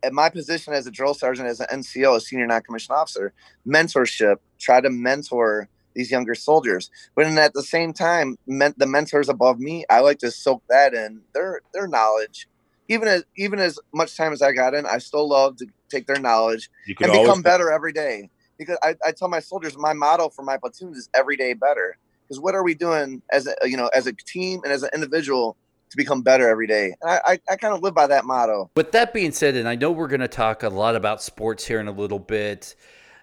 at 0.03 0.13
my 0.13 0.29
position 0.29 0.73
as 0.73 0.85
a 0.87 0.91
drill 0.91 1.13
sergeant, 1.13 1.47
as 1.47 1.59
an 1.59 1.67
NCO, 1.71 2.17
a 2.17 2.21
senior 2.21 2.45
non-commissioned 2.45 2.95
officer, 2.95 3.33
mentorship, 3.67 4.37
try 4.59 4.79
to 4.79 4.89
mentor 4.89 5.67
these 5.95 6.11
younger 6.11 6.35
soldiers. 6.35 6.89
But 7.15 7.25
then 7.25 7.37
at 7.37 7.53
the 7.53 7.63
same 7.63 7.93
time, 7.93 8.37
men- 8.45 8.73
the 8.77 8.85
mentors 8.85 9.29
above 9.29 9.59
me, 9.59 9.85
I 9.89 10.01
like 10.01 10.19
to 10.19 10.31
soak 10.31 10.63
that 10.69 10.93
in 10.93 11.21
their 11.33 11.61
their 11.73 11.87
knowledge. 11.87 12.47
Even 12.87 13.07
as 13.07 13.23
even 13.35 13.59
as 13.59 13.79
much 13.93 14.15
time 14.15 14.33
as 14.33 14.41
I 14.41 14.51
got 14.51 14.73
in, 14.73 14.85
I 14.85 14.99
still 14.99 15.27
love 15.27 15.57
to 15.57 15.67
take 15.89 16.05
their 16.05 16.19
knowledge 16.19 16.69
and 17.01 17.11
become 17.11 17.41
better 17.41 17.71
every 17.71 17.93
day. 17.93 18.29
Because 18.57 18.77
I, 18.83 18.95
I 19.05 19.11
tell 19.11 19.27
my 19.27 19.39
soldiers, 19.39 19.77
my 19.77 19.93
motto 19.93 20.29
for 20.29 20.43
my 20.43 20.57
platoon 20.57 20.93
is 20.93 21.09
every 21.13 21.35
day 21.35 21.53
better. 21.53 21.97
Because 22.27 22.39
what 22.39 22.55
are 22.55 22.63
we 22.63 22.75
doing 22.75 23.21
as 23.31 23.47
a 23.47 23.55
you 23.67 23.77
know 23.77 23.89
as 23.93 24.07
a 24.07 24.13
team 24.13 24.61
and 24.63 24.71
as 24.71 24.83
an 24.83 24.89
individual 24.93 25.57
to 25.91 25.97
become 25.97 26.21
better 26.21 26.47
every 26.47 26.67
day. 26.67 26.95
I, 27.03 27.19
I, 27.25 27.39
I 27.51 27.55
kind 27.55 27.73
of 27.73 27.81
live 27.81 27.93
by 27.93 28.07
that 28.07 28.25
motto. 28.25 28.71
With 28.75 28.91
that 28.93 29.13
being 29.13 29.31
said, 29.31 29.55
and 29.55 29.67
I 29.67 29.75
know 29.75 29.91
we're 29.91 30.07
going 30.07 30.19
to 30.21 30.27
talk 30.27 30.63
a 30.63 30.69
lot 30.69 30.95
about 30.95 31.21
sports 31.21 31.65
here 31.65 31.79
in 31.79 31.87
a 31.87 31.91
little 31.91 32.19
bit. 32.19 32.75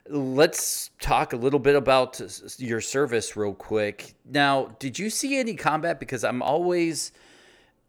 Let's 0.08 0.90
talk 1.00 1.32
a 1.32 1.36
little 1.36 1.60
bit 1.60 1.76
about 1.76 2.20
your 2.58 2.80
service 2.80 3.36
real 3.36 3.54
quick. 3.54 4.14
Now, 4.24 4.74
did 4.78 4.98
you 4.98 5.08
see 5.10 5.38
any 5.38 5.54
combat? 5.54 6.00
Because 6.00 6.24
I'm 6.24 6.42
always 6.42 7.12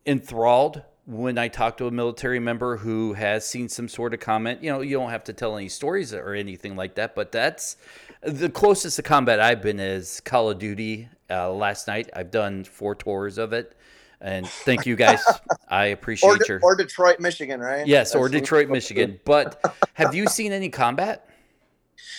enthralled 0.06 0.84
when 1.06 1.38
I 1.38 1.48
talk 1.48 1.78
to 1.78 1.88
a 1.88 1.92
military 1.92 2.40
member 2.40 2.78
who 2.78 3.14
has 3.14 3.46
seen 3.46 3.68
some 3.68 3.88
sort 3.90 4.14
of 4.14 4.20
comment. 4.20 4.64
You 4.64 4.72
know, 4.72 4.82
you 4.82 4.96
don't 4.98 5.10
have 5.10 5.24
to 5.26 5.34
tell 5.34 5.58
any 5.58 5.70
stories 5.70 6.14
or 6.14 6.34
anything 6.34 6.76
like 6.76 6.96
that, 6.96 7.16
but 7.16 7.32
that's 7.32 7.78
the 8.22 8.50
closest 8.50 8.96
to 8.98 9.02
combat 9.02 9.40
I've 9.40 9.62
been 9.62 9.80
is 9.80 10.22
Call 10.22 10.50
of 10.50 10.60
Duty. 10.60 11.10
Uh, 11.30 11.52
last 11.52 11.88
night, 11.88 12.10
I've 12.16 12.32
done 12.32 12.64
four 12.64 12.94
tours 12.96 13.38
of 13.40 13.54
it 13.54 13.76
And 14.22 14.48
thank 14.48 14.86
you 14.86 14.96
guys. 14.96 15.20
I 15.68 15.88
appreciate 15.88 16.30
Or, 16.30 16.38
De- 16.38 16.46
your 16.48 16.60
or 16.62 16.76
Detroit, 16.76 17.20
Michigan, 17.20 17.60
right? 17.60 17.88
yes, 17.88 18.14
or 18.14 18.30
Detroit, 18.30 18.70
Michigan. 18.70 19.20
But 19.26 19.62
have 19.94 20.14
you 20.14 20.28
seen 20.28 20.52
any 20.54 20.70
combat? 20.70 21.28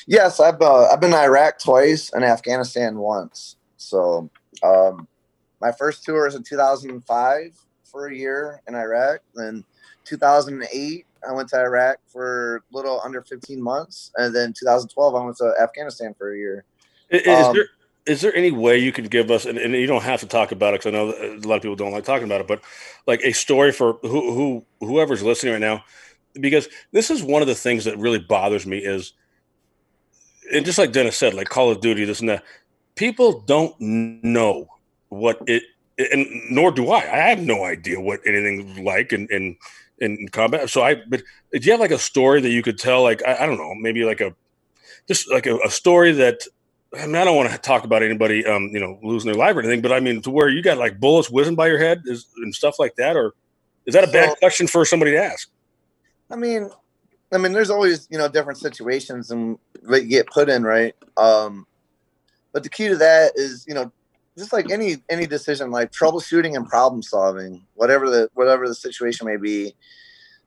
Yes, 0.07 0.41
I've 0.41 0.61
uh, 0.61 0.87
I've 0.87 1.01
been 1.01 1.11
to 1.11 1.19
Iraq 1.21 1.59
twice 1.59 2.13
and 2.13 2.25
Afghanistan 2.25 2.99
once. 2.99 3.57
So 3.77 4.31
um, 4.63 5.09
my 5.61 5.73
first 5.73 6.05
tour 6.05 6.25
was 6.25 6.35
in 6.35 6.43
2005 6.43 7.59
for 7.85 8.09
a 8.09 8.15
year 8.15 8.63
in 8.67 8.75
Iraq. 8.75 9.21
Then 9.35 9.65
2008 10.05 11.07
I 11.27 11.33
went 11.33 11.49
to 11.51 11.61
Iraq 11.61 11.99
for 12.07 12.57
a 12.57 12.77
little 12.77 13.01
under 13.05 13.23
15 13.23 13.63
months, 13.63 14.13
and 14.17 14.35
then 14.35 14.53
2012 14.53 15.15
I 15.15 15.25
went 15.25 15.37
to 15.39 15.55
Afghanistan 15.61 16.15
for 16.17 16.35
a 16.35 16.37
year. 16.37 16.65
Is, 17.11 17.27
Um, 17.27 17.55
there 17.55 17.67
is 18.07 18.21
there 18.21 18.35
any 18.35 18.51
way 18.51 18.79
you 18.79 18.93
could 18.93 19.11
give 19.11 19.31
us, 19.31 19.47
and, 19.47 19.59
and 19.59 19.75
you 19.75 19.87
don't 19.87 20.03
have 20.03 20.21
to 20.21 20.27
talk 20.27 20.53
about 20.53 20.75
it 20.75 20.81
because 20.81 20.89
I 20.89 20.99
know 20.99 21.13
that 21.13 21.45
a 21.45 21.49
lot 21.49 21.57
of 21.57 21.63
people 21.63 21.77
don't 21.77 21.93
like 21.93 22.05
talking 22.05 22.25
about 22.25 22.41
it, 22.41 22.47
but 22.47 22.63
like 23.07 23.23
a 23.23 23.33
story 23.33 23.73
for 23.73 23.95
who, 24.03 24.33
who 24.81 24.87
whoever's 24.87 25.23
listening 25.23 25.53
right 25.55 25.61
now, 25.61 25.85
because 26.35 26.69
this 26.93 27.11
is 27.11 27.23
one 27.23 27.41
of 27.41 27.49
the 27.49 27.55
things 27.55 27.85
that 27.85 27.97
really 27.99 28.19
bothers 28.19 28.67
me 28.67 28.79
is, 28.79 29.15
and 30.53 30.65
just 30.65 30.79
like 30.79 30.93
Dennis 30.93 31.17
said, 31.17 31.35
like 31.35 31.49
Call 31.49 31.71
of 31.71 31.81
Duty, 31.81 32.05
this 32.05 32.21
and 32.21 32.29
that, 32.29 32.45
people 32.95 33.41
don't 33.41 33.75
know 33.81 34.69
what 35.09 35.41
it, 35.47 35.63
and 35.99 36.27
nor 36.51 36.71
do 36.71 36.91
I. 36.91 36.99
I 36.99 37.29
have 37.29 37.41
no 37.41 37.65
idea 37.65 38.01
what 38.01 38.21
anything's 38.27 38.79
like 38.79 39.13
in 39.13 39.29
in 39.31 39.57
in 39.99 40.29
combat. 40.29 40.71
So 40.71 40.83
I, 40.83 40.97
but 41.09 41.23
do 41.53 41.61
you 41.61 41.73
have 41.73 41.81
like 41.81 41.91
a 41.91 41.99
story 41.99 42.41
that 42.41 42.51
you 42.51 42.63
could 42.63 42.79
tell? 42.79 43.03
Like 43.03 43.23
I, 43.27 43.39
I 43.41 43.47
don't 43.47 43.59
know, 43.59 43.75
maybe 43.75 44.05
like 44.05 44.21
a 44.21 44.35
just 45.09 45.31
like 45.31 45.47
a, 45.47 45.57
a 45.59 45.71
story 45.71 46.13
that 46.13 46.43
I 46.99 47.07
mean, 47.07 47.17
I 47.17 47.25
don't 47.25 47.37
want 47.37 47.51
to 47.51 47.59
talk 47.59 47.85
about 47.85 48.03
anybody, 48.03 48.47
um, 48.47 48.71
you 48.73 48.81
know, 48.81 48.99
losing 49.03 49.31
their 49.31 49.39
life 49.39 49.57
or 49.57 49.61
anything, 49.61 49.83
but 49.83 49.93
I 49.93 50.01
mean, 50.01 50.23
to 50.23 50.31
where 50.31 50.49
you 50.49 50.63
got 50.63 50.79
like 50.79 51.01
bullets 51.01 51.31
whizzing 51.31 51.55
by 51.55 51.67
your 51.67 51.79
head 51.79 52.03
is, 52.07 52.27
and 52.37 52.55
stuff 52.55 52.79
like 52.79 52.95
that, 52.97 53.17
or 53.17 53.35
is 53.87 53.95
that 53.95 54.05
a 54.05 54.13
bad 54.13 54.37
question 54.39 54.67
for 54.67 54.85
somebody 54.85 55.13
to 55.13 55.23
ask? 55.23 55.51
I 56.31 56.37
mean, 56.37 56.71
I 57.35 57.39
mean, 57.39 57.53
there's 57.53 57.71
always 57.71 58.07
you 58.11 58.19
know 58.19 58.29
different 58.29 58.59
situations 58.59 59.31
and 59.31 59.59
that 59.83 60.03
you 60.03 60.09
get 60.09 60.27
put 60.27 60.49
in, 60.49 60.63
right? 60.65 60.95
Um, 61.17 61.67
but 62.53 62.63
the 62.63 62.71
key 62.71 62.89
to 62.89 62.97
that 62.97 63.33
is 63.37 63.65
you 63.67 63.75
know 63.75 63.93
just 64.37 64.53
like 64.53 64.71
any 64.71 64.97
any 65.09 65.27
decision, 65.27 65.71
like 65.71 65.93
troubleshooting 65.93 66.57
and 66.57 66.69
problem 66.69 67.03
solving, 67.03 67.65
whatever 67.75 68.11
the 68.11 68.29
whatever 68.35 68.67
the 68.67 68.75
situation 68.75 69.27
may 69.27 69.37
be, 69.37 69.75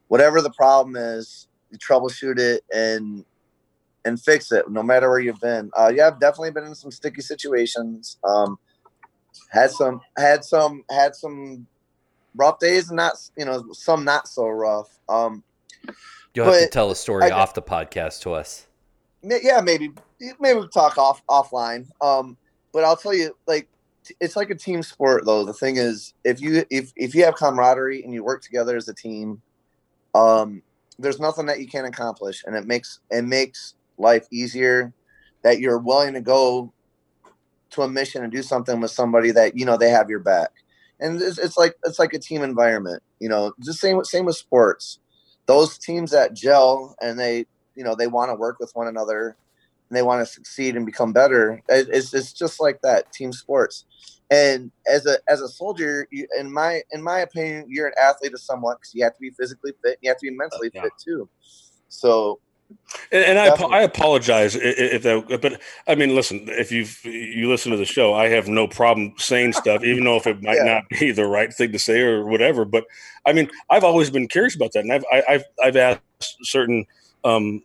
whatever 0.07 0.41
the 0.41 0.51
problem 0.51 0.95
is, 0.95 1.47
you 1.71 1.77
troubleshoot 1.77 2.39
it 2.39 2.63
and 2.73 3.23
and 4.05 4.21
fix 4.21 4.51
it, 4.51 4.69
no 4.69 4.81
matter 4.81 5.09
where 5.09 5.19
you've 5.19 5.39
been. 5.41 5.69
Uh, 5.77 5.91
yeah, 5.93 6.07
I've 6.07 6.19
definitely 6.19 6.51
been 6.51 6.65
in 6.65 6.75
some 6.75 6.91
sticky 6.91 7.21
situations. 7.21 8.17
Um, 8.23 8.57
had 9.49 9.71
some 9.71 10.01
had 10.17 10.43
some 10.43 10.83
had 10.89 11.15
some 11.15 11.67
rough 12.35 12.59
days 12.59 12.89
and 12.89 12.97
not 12.97 13.15
you 13.37 13.45
know 13.45 13.65
some 13.73 14.03
not 14.03 14.27
so 14.27 14.47
rough. 14.47 14.89
Um, 15.09 15.43
You'll 16.37 16.45
have 16.45 16.61
to 16.61 16.69
tell 16.69 16.91
a 16.91 16.95
story 16.95 17.23
I- 17.23 17.31
off 17.31 17.53
the 17.55 17.61
podcast 17.63 18.21
to 18.21 18.33
us. 18.33 18.67
Yeah 19.23 19.59
maybe 19.61 19.91
maybe 20.39 20.59
we'll 20.59 20.69
talk 20.69 20.97
off 20.97 21.21
offline. 21.27 21.87
Um 21.99 22.37
but 22.71 22.83
i'll 22.83 22.95
tell 22.95 23.13
you 23.13 23.35
like 23.47 23.67
it's 24.21 24.35
like 24.35 24.49
a 24.49 24.55
team 24.55 24.83
sport 24.83 25.25
though. 25.25 25.43
The 25.43 25.53
thing 25.53 25.77
is 25.77 26.13
if 26.23 26.39
you 26.39 26.63
if 26.69 26.93
if 26.95 27.15
you 27.15 27.25
have 27.25 27.35
camaraderie 27.35 28.03
and 28.03 28.13
you 28.13 28.23
work 28.23 28.43
together 28.43 28.77
as 28.77 28.87
a 28.87 28.93
team 28.93 29.41
um 30.13 30.61
there's 30.99 31.19
nothing 31.19 31.47
that 31.47 31.59
you 31.59 31.67
can't 31.67 31.87
accomplish 31.87 32.43
and 32.45 32.55
it 32.55 32.65
makes 32.65 32.99
it 33.09 33.23
makes 33.23 33.73
life 33.97 34.27
easier 34.31 34.93
that 35.43 35.59
you're 35.59 35.79
willing 35.79 36.13
to 36.13 36.21
go 36.21 36.71
to 37.71 37.81
a 37.81 37.89
mission 37.89 38.23
and 38.23 38.31
do 38.31 38.41
something 38.43 38.79
with 38.79 38.91
somebody 38.91 39.31
that 39.31 39.57
you 39.57 39.65
know 39.65 39.77
they 39.77 39.89
have 39.89 40.09
your 40.09 40.19
back. 40.19 40.51
And 40.99 41.21
it's, 41.21 41.37
it's 41.37 41.57
like 41.57 41.75
it's 41.83 41.99
like 41.99 42.13
a 42.13 42.19
team 42.19 42.43
environment 42.43 43.01
you 43.19 43.27
know 43.27 43.53
just 43.63 43.79
same 43.79 43.97
with 43.97 44.07
same 44.07 44.25
with 44.25 44.37
sports 44.37 44.99
those 45.47 45.77
teams 45.77 46.11
that 46.11 46.33
gel 46.33 46.95
and 47.01 47.19
they 47.19 47.45
you 47.75 47.83
know 47.83 47.95
they 47.95 48.07
want 48.07 48.29
to 48.29 48.35
work 48.35 48.59
with 48.59 48.71
one 48.73 48.87
another 48.87 49.37
and 49.89 49.97
they 49.97 50.03
want 50.03 50.25
to 50.25 50.31
succeed 50.31 50.75
and 50.75 50.85
become 50.85 51.13
better 51.13 51.61
It- 51.69 51.89
it's, 51.89 52.13
it's 52.13 52.33
just 52.33 52.59
like 52.61 52.79
that 52.83 53.11
team 53.13 53.31
sports 53.33 53.85
and 54.29 54.71
as 54.87 55.05
a 55.05 55.17
as 55.29 55.41
a 55.41 55.47
soldier 55.49 56.07
you, 56.11 56.27
in 56.39 56.51
my 56.51 56.81
in 56.91 57.01
my 57.01 57.19
opinion 57.19 57.65
you're 57.69 57.87
an 57.87 57.93
athlete 58.01 58.33
of 58.33 58.41
somewhat 58.41 58.77
because 58.79 58.93
you 58.93 59.03
have 59.03 59.13
to 59.13 59.21
be 59.21 59.31
physically 59.31 59.71
fit 59.83 59.91
and 59.93 59.97
you 60.01 60.09
have 60.09 60.19
to 60.19 60.29
be 60.29 60.35
mentally 60.35 60.71
Yeah. 60.73 60.83
fit 60.83 60.93
too 61.03 61.29
so 61.89 62.39
And, 63.11 63.23
and 63.23 63.39
I. 63.39 63.47
I 63.47 63.81
apologize 63.83 64.55
i- 64.55 64.59
i- 64.59 64.61
if 64.95 65.03
that, 65.03 65.39
but 65.41 65.59
I 65.87 65.95
mean, 65.95 66.15
listen, 66.15 66.45
if 66.49 66.71
you 66.71 66.85
you 67.09 67.49
listen 67.49 67.71
to 67.71 67.77
the 67.77 67.85
show, 67.85 68.13
I 68.13 68.27
have 68.29 68.47
no 68.47 68.67
problem 68.67 69.13
saying 69.17 69.53
stuff, 69.53 69.83
even 69.83 70.03
though 70.03 70.17
if 70.17 70.27
it 70.27 70.41
might 70.41 70.57
Yeah. 70.57 70.63
not 70.63 70.89
be 70.99 71.11
the 71.11 71.25
right 71.25 71.53
thing 71.53 71.71
to 71.71 71.79
say 71.79 72.01
or 72.01 72.25
whatever. 72.25 72.65
But 72.65 72.85
I 73.25 73.33
mean, 73.33 73.49
I've 73.69 73.83
always 73.83 74.09
been 74.09 74.27
curious 74.27 74.55
about 74.55 74.71
that, 74.73 74.81
and 74.83 74.91
I've 74.93 75.05
I, 75.11 75.23
I've 75.29 75.43
I've 75.63 75.75
asked 75.77 76.37
certain 76.43 76.85
um, 77.23 77.61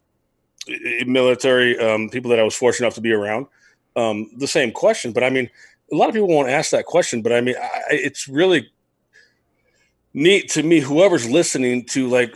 i- 0.68 0.98
i- 1.00 1.04
military 1.04 1.78
um, 1.78 2.08
people 2.10 2.30
that 2.30 2.40
I 2.40 2.44
was 2.44 2.54
fortunate 2.56 2.86
enough 2.86 2.94
to 2.96 3.00
be 3.00 3.12
around 3.12 3.46
um, 3.96 4.30
the 4.38 4.46
same 4.48 4.70
question. 4.72 5.12
But 5.12 5.24
I 5.24 5.30
mean, 5.30 5.48
a 5.92 5.96
lot 5.96 6.08
of 6.08 6.14
people 6.14 6.28
won't 6.28 6.48
ask 6.50 6.70
that 6.72 6.86
question. 6.86 7.22
But 7.22 7.32
I 7.32 7.40
mean, 7.40 7.56
I, 7.60 7.70
it's 7.90 8.28
really 8.28 8.70
neat 10.14 10.50
to 10.50 10.62
me, 10.62 10.80
whoever's 10.80 11.28
listening, 11.28 11.84
to 11.86 12.08
like 12.08 12.34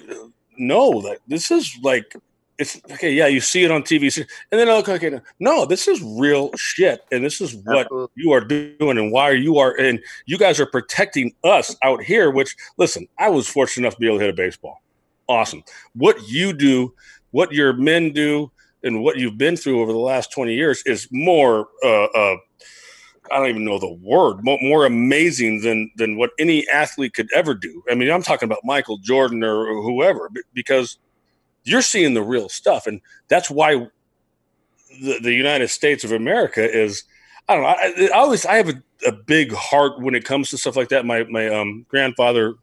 know 0.58 1.00
that 1.02 1.18
this 1.28 1.50
is 1.50 1.76
like 1.82 2.14
it's 2.58 2.80
okay. 2.92 3.12
Yeah, 3.12 3.26
you 3.26 3.40
see 3.40 3.64
it 3.64 3.70
on 3.70 3.82
TV, 3.82 4.16
and 4.16 4.60
then 4.60 4.68
I 4.68 4.76
look 4.76 4.88
okay. 4.88 5.20
No, 5.40 5.66
this 5.66 5.88
is 5.88 6.02
real 6.02 6.50
shit, 6.56 7.02
and 7.12 7.24
this 7.24 7.40
is 7.40 7.54
what 7.54 7.86
absolutely. 7.86 8.22
you 8.22 8.32
are 8.32 8.40
doing 8.40 8.98
and 8.98 9.12
why 9.12 9.30
you 9.30 9.58
are 9.58 9.78
and 9.78 10.00
you 10.26 10.38
guys 10.38 10.60
are 10.60 10.66
protecting 10.66 11.34
us 11.44 11.74
out 11.82 12.02
here 12.02 12.30
which 12.30 12.54
listen 12.76 13.06
i 13.18 13.28
was 13.28 13.48
fortunate 13.48 13.84
enough 13.86 13.94
to 13.94 14.00
be 14.00 14.06
able 14.06 14.18
to 14.18 14.24
hit 14.24 14.30
a 14.30 14.36
baseball 14.36 14.82
awesome 15.28 15.62
what 15.94 16.16
you 16.28 16.52
do 16.52 16.92
what 17.30 17.52
your 17.52 17.72
men 17.72 18.12
do 18.12 18.50
and 18.82 19.02
what 19.02 19.16
you've 19.16 19.38
been 19.38 19.56
through 19.56 19.80
over 19.80 19.92
the 19.92 19.98
last 19.98 20.32
20 20.32 20.54
years 20.54 20.82
is 20.86 21.08
more 21.10 21.68
uh, 21.84 22.04
uh 22.04 22.36
I 23.32 23.38
don't 23.38 23.48
even 23.48 23.64
know 23.64 23.80
the 23.80 23.92
word 23.92 24.44
more, 24.44 24.58
more 24.62 24.86
amazing 24.86 25.62
than 25.62 25.90
than 25.96 26.16
what 26.16 26.30
any 26.38 26.68
athlete 26.68 27.14
could 27.14 27.28
ever 27.34 27.54
do. 27.54 27.82
I 27.90 27.96
mean, 27.96 28.08
I'm 28.08 28.22
talking 28.22 28.46
about 28.46 28.60
Michael 28.62 28.98
Jordan 28.98 29.42
or 29.42 29.82
whoever 29.82 30.30
because 30.54 30.96
you're 31.66 31.82
seeing 31.82 32.14
the 32.14 32.22
real 32.22 32.48
stuff, 32.48 32.86
and 32.86 33.00
that's 33.28 33.50
why 33.50 33.88
the, 35.00 35.18
the 35.20 35.32
United 35.32 35.68
States 35.68 36.04
of 36.04 36.12
America 36.12 36.62
is 36.68 37.04
I 37.48 37.54
don't 37.54 37.62
know. 37.62 37.68
I, 37.68 38.08
I 38.12 38.18
always 38.18 38.44
I 38.44 38.56
have 38.56 38.68
a, 38.68 38.82
a 39.06 39.12
big 39.12 39.52
heart 39.52 40.00
when 40.00 40.14
it 40.14 40.24
comes 40.24 40.50
to 40.50 40.58
stuff 40.58 40.76
like 40.76 40.88
that. 40.88 41.04
My 41.04 41.24
my 41.24 41.48
um, 41.48 41.86
grandfather 41.88 42.54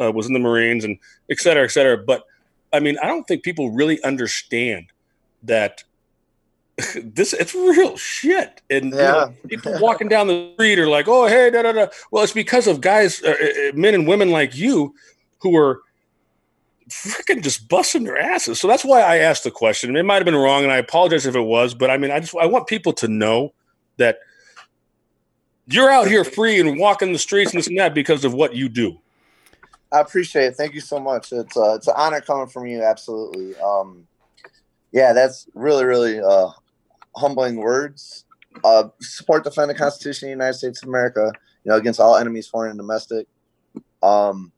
uh, 0.00 0.10
was 0.12 0.26
in 0.26 0.32
the 0.32 0.38
Marines 0.38 0.84
and 0.84 0.98
et 1.30 1.38
cetera, 1.38 1.64
et 1.64 1.70
cetera. 1.70 1.98
But 1.98 2.24
I 2.72 2.80
mean, 2.80 2.96
I 3.02 3.06
don't 3.06 3.26
think 3.26 3.42
people 3.42 3.70
really 3.70 4.02
understand 4.02 4.86
that 5.42 5.84
this 7.02 7.32
it's 7.34 7.54
real 7.54 7.96
shit. 7.96 8.62
And 8.70 8.86
you 8.86 8.90
know, 8.90 9.34
people 9.48 9.78
walking 9.80 10.08
down 10.08 10.28
the 10.28 10.52
street 10.54 10.78
are 10.78 10.88
like, 10.88 11.08
"Oh, 11.08 11.26
hey, 11.26 11.50
da 11.50 11.62
da 11.62 11.72
da." 11.72 11.86
Well, 12.10 12.24
it's 12.24 12.32
because 12.32 12.66
of 12.66 12.80
guys, 12.80 13.22
uh, 13.22 13.30
uh, 13.30 13.72
men 13.74 13.94
and 13.94 14.06
women 14.06 14.30
like 14.30 14.56
you, 14.56 14.94
who 15.40 15.56
are 15.56 15.82
freaking 16.92 17.42
just 17.42 17.68
busting 17.68 18.04
their 18.04 18.18
asses. 18.18 18.60
So 18.60 18.68
that's 18.68 18.84
why 18.84 19.00
I 19.00 19.18
asked 19.18 19.44
the 19.44 19.50
question. 19.50 19.96
It 19.96 20.04
might 20.04 20.16
have 20.16 20.24
been 20.24 20.36
wrong, 20.36 20.62
and 20.62 20.72
I 20.72 20.76
apologize 20.76 21.26
if 21.26 21.34
it 21.34 21.40
was. 21.40 21.74
But 21.74 21.90
I 21.90 21.96
mean, 21.96 22.10
I 22.10 22.20
just 22.20 22.34
I 22.36 22.46
want 22.46 22.66
people 22.66 22.92
to 22.94 23.08
know 23.08 23.52
that 23.96 24.18
you're 25.66 25.90
out 25.90 26.08
here 26.08 26.24
free 26.24 26.60
and 26.60 26.78
walking 26.78 27.12
the 27.12 27.18
streets 27.18 27.52
and 27.52 27.58
this 27.58 27.66
and 27.66 27.78
that 27.78 27.94
because 27.94 28.24
of 28.24 28.34
what 28.34 28.54
you 28.54 28.68
do. 28.68 28.98
I 29.92 30.00
appreciate 30.00 30.46
it. 30.46 30.56
Thank 30.56 30.74
you 30.74 30.80
so 30.80 30.98
much. 30.98 31.32
It's 31.32 31.56
uh, 31.56 31.74
it's 31.74 31.88
an 31.88 31.94
honor 31.96 32.20
coming 32.20 32.46
from 32.46 32.66
you. 32.66 32.82
Absolutely. 32.82 33.54
Um, 33.56 34.06
yeah, 34.92 35.12
that's 35.12 35.46
really 35.54 35.84
really 35.84 36.20
uh, 36.20 36.48
humbling 37.16 37.56
words. 37.56 38.24
Uh, 38.64 38.88
support, 39.00 39.44
defend 39.44 39.70
the 39.70 39.74
Constitution 39.74 40.26
of 40.26 40.28
the 40.28 40.32
United 40.44 40.54
States 40.54 40.82
of 40.82 40.88
America. 40.88 41.32
You 41.64 41.70
know, 41.70 41.76
against 41.76 42.00
all 42.00 42.16
enemies, 42.16 42.48
foreign 42.48 42.70
and 42.70 42.78
domestic. 42.78 43.26
Um, 44.02 44.52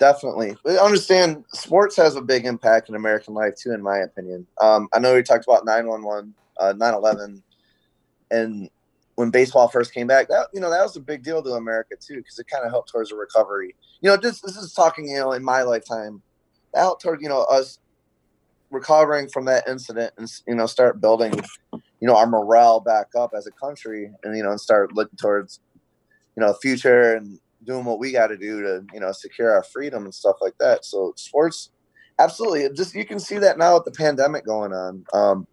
definitely. 0.00 0.56
Understand, 0.80 1.44
sports 1.52 1.94
has 1.96 2.16
a 2.16 2.22
big 2.22 2.46
impact 2.46 2.88
in 2.88 2.96
American 2.96 3.34
life 3.34 3.54
too, 3.54 3.72
in 3.72 3.82
my 3.82 3.98
opinion. 3.98 4.46
Um, 4.60 4.88
I 4.92 4.98
know 4.98 5.14
we 5.14 5.22
talked 5.22 5.44
about 5.46 5.64
911, 5.64 6.34
uh, 6.58 6.72
9/11, 6.72 7.42
and 8.32 8.70
when 9.14 9.30
baseball 9.30 9.68
first 9.68 9.92
came 9.92 10.06
back, 10.08 10.28
that 10.28 10.48
you 10.52 10.60
know 10.60 10.70
that 10.70 10.82
was 10.82 10.96
a 10.96 11.00
big 11.00 11.22
deal 11.22 11.42
to 11.42 11.50
America 11.52 11.94
too 12.00 12.16
because 12.16 12.38
it 12.38 12.48
kind 12.48 12.64
of 12.64 12.70
helped 12.70 12.90
towards 12.90 13.12
a 13.12 13.16
recovery. 13.16 13.76
You 14.00 14.10
know, 14.10 14.16
this 14.16 14.40
this 14.40 14.56
is 14.56 14.72
talking 14.72 15.08
you 15.08 15.18
know 15.18 15.32
in 15.32 15.44
my 15.44 15.62
lifetime, 15.62 16.22
that 16.72 16.80
helped 16.80 17.02
toward 17.02 17.20
you 17.20 17.28
know 17.28 17.42
us 17.42 17.78
recovering 18.70 19.28
from 19.28 19.44
that 19.44 19.68
incident 19.68 20.14
and 20.16 20.28
you 20.46 20.54
know 20.54 20.66
start 20.66 21.00
building 21.00 21.34
you 21.72 22.06
know 22.08 22.16
our 22.16 22.26
morale 22.26 22.80
back 22.80 23.08
up 23.18 23.32
as 23.36 23.46
a 23.46 23.50
country 23.50 24.10
and 24.22 24.36
you 24.36 24.42
know 24.42 24.50
and 24.50 24.60
start 24.60 24.94
looking 24.94 25.16
towards 25.16 25.58
you 26.36 26.40
know 26.40 26.54
future 26.54 27.14
and 27.16 27.40
doing 27.64 27.84
what 27.84 27.98
we 27.98 28.12
got 28.12 28.28
to 28.28 28.36
do 28.36 28.62
to 28.62 28.84
you 28.92 29.00
know 29.00 29.12
secure 29.12 29.52
our 29.52 29.62
freedom 29.62 30.04
and 30.04 30.14
stuff 30.14 30.36
like 30.40 30.54
that. 30.58 30.84
So 30.84 31.12
sports, 31.16 31.70
absolutely, 32.18 32.68
just 32.74 32.94
you 32.94 33.04
can 33.04 33.20
see 33.20 33.38
that 33.38 33.58
now 33.58 33.74
with 33.74 33.84
the 33.84 33.92
pandemic 33.92 34.44
going 34.44 34.72
on. 34.72 35.04
Um, 35.12 35.46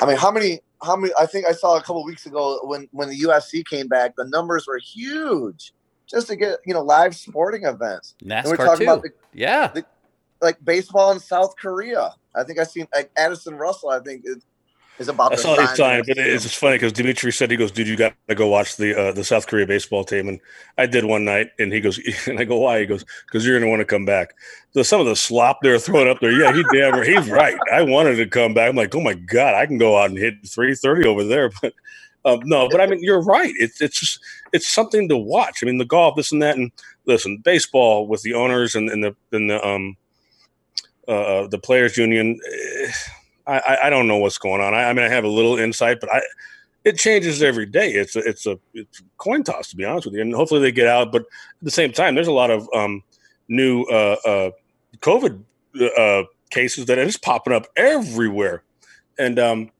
I 0.00 0.06
mean, 0.06 0.16
how 0.16 0.30
many? 0.30 0.60
How 0.82 0.96
many? 0.96 1.12
I 1.18 1.26
think 1.26 1.46
I 1.46 1.52
saw 1.52 1.76
a 1.76 1.80
couple 1.80 2.04
weeks 2.04 2.26
ago 2.26 2.60
when 2.64 2.88
when 2.92 3.08
the 3.08 3.18
UFC 3.20 3.64
came 3.64 3.88
back, 3.88 4.14
the 4.16 4.26
numbers 4.26 4.66
were 4.66 4.78
huge. 4.78 5.72
just 6.06 6.28
to 6.28 6.36
get 6.36 6.58
you 6.66 6.74
know 6.74 6.82
live 6.82 7.16
sporting 7.16 7.64
events. 7.64 8.14
And 8.20 8.30
we're 8.30 8.56
NASCAR 8.56 8.66
talking 8.66 8.86
too. 8.86 8.92
about 8.92 9.02
the, 9.02 9.10
yeah. 9.32 9.68
the- 9.68 9.86
like 10.42 10.62
baseball 10.64 11.12
in 11.12 11.18
South 11.18 11.54
Korea. 11.56 12.14
I 12.34 12.44
think 12.44 12.58
I 12.58 12.64
seen 12.64 12.86
like 12.94 13.10
Addison 13.16 13.54
Russell. 13.54 13.90
I 13.90 14.00
think 14.00 14.24
is, 14.98 15.08
about. 15.08 15.32
I 15.32 15.36
saw 15.36 15.74
signed, 15.74 16.04
with 16.06 16.16
but 16.16 16.26
it's 16.26 16.44
just 16.44 16.56
funny 16.56 16.76
because 16.76 16.92
Dimitri 16.92 17.32
said 17.32 17.50
he 17.50 17.56
goes, 17.56 17.70
"Dude, 17.70 17.88
you 17.88 17.96
got 17.96 18.14
to 18.28 18.34
go 18.34 18.48
watch 18.48 18.76
the 18.76 18.98
uh, 18.98 19.12
the 19.12 19.24
South 19.24 19.46
Korea 19.46 19.66
baseball 19.66 20.04
team." 20.04 20.28
And 20.28 20.40
I 20.78 20.86
did 20.86 21.04
one 21.04 21.24
night, 21.24 21.50
and 21.58 21.72
he 21.72 21.80
goes, 21.80 22.00
and 22.26 22.38
I 22.38 22.44
go, 22.44 22.58
"Why?" 22.58 22.80
He 22.80 22.86
goes, 22.86 23.04
"Because 23.26 23.46
you're 23.46 23.54
going 23.58 23.66
to 23.66 23.70
want 23.70 23.80
to 23.80 23.84
come 23.86 24.04
back." 24.04 24.34
So 24.72 24.82
some 24.82 25.00
of 25.00 25.06
the 25.06 25.16
slop 25.16 25.58
they're 25.62 25.78
throwing 25.78 26.08
up 26.08 26.20
there, 26.20 26.32
yeah, 26.32 26.52
he 26.52 26.64
damn, 26.72 27.02
he's 27.02 27.30
right. 27.30 27.58
I 27.72 27.82
wanted 27.82 28.16
to 28.16 28.26
come 28.26 28.54
back. 28.54 28.68
I'm 28.68 28.76
like, 28.76 28.94
oh 28.94 29.00
my 29.00 29.14
god, 29.14 29.54
I 29.54 29.66
can 29.66 29.78
go 29.78 29.98
out 29.98 30.10
and 30.10 30.18
hit 30.18 30.34
330 30.46 31.06
over 31.06 31.24
there, 31.24 31.50
but. 31.62 31.72
Um, 32.24 32.40
no, 32.44 32.68
but 32.68 32.80
I 32.80 32.86
mean, 32.86 32.98
you're 33.04 33.22
right. 33.22 33.52
It's 33.56 33.80
it's 33.80 34.00
just 34.00 34.18
it's 34.52 34.66
something 34.66 35.08
to 35.10 35.16
watch. 35.16 35.60
I 35.62 35.66
mean, 35.66 35.78
the 35.78 35.84
golf, 35.84 36.16
this 36.16 36.32
and 36.32 36.42
that, 36.42 36.56
and 36.56 36.72
listen, 37.04 37.38
baseball 37.38 38.08
with 38.08 38.22
the 38.22 38.34
owners 38.34 38.74
and, 38.74 38.90
and 38.90 39.04
the 39.04 39.14
and 39.30 39.48
the 39.48 39.64
um 39.64 39.96
uh, 41.06 41.46
the 41.46 41.58
players 41.58 41.96
union. 41.96 42.36
eh, 42.52 42.90
I, 43.46 43.78
I- 43.84 43.90
don't 43.90 44.08
know 44.08 44.16
what's 44.18 44.38
going 44.38 44.60
on. 44.60 44.74
I, 44.74 44.84
I 44.90 44.92
mean, 44.92 45.04
I 45.04 45.08
have 45.08 45.24
a 45.24 45.28
little 45.28 45.58
insight, 45.58 46.00
but 46.00 46.12
I 46.12 46.20
it 46.84 46.98
changes 46.98 47.42
every 47.42 47.66
day. 47.66 47.90
It's 47.92 48.14
a, 48.14 48.20
it's 48.20 48.46
a 48.46 48.58
it's 48.72 49.02
coin 49.18 49.42
toss 49.42 49.70
to 49.70 49.76
be 49.76 49.84
honest 49.84 50.06
with 50.06 50.14
you, 50.14 50.20
and 50.22 50.32
hopefully 50.32 50.60
they 50.60 50.72
get 50.72 50.86
out. 50.86 51.10
But 51.12 51.22
at 51.22 51.28
the 51.62 51.70
same 51.70 51.92
time, 51.92 52.14
there's 52.14 52.28
a 52.28 52.32
lot 52.32 52.50
of 52.50 52.68
um, 52.74 53.02
new 53.48 53.82
uh, 53.84 54.16
uh, 54.24 54.50
COVID 54.98 55.42
uh, 55.98 56.22
cases 56.50 56.86
that 56.86 56.98
are 56.98 57.04
just 57.04 57.22
popping 57.22 57.52
up 57.52 57.66
everywhere, 57.76 58.62
and 59.18 59.38
um, 59.38 59.70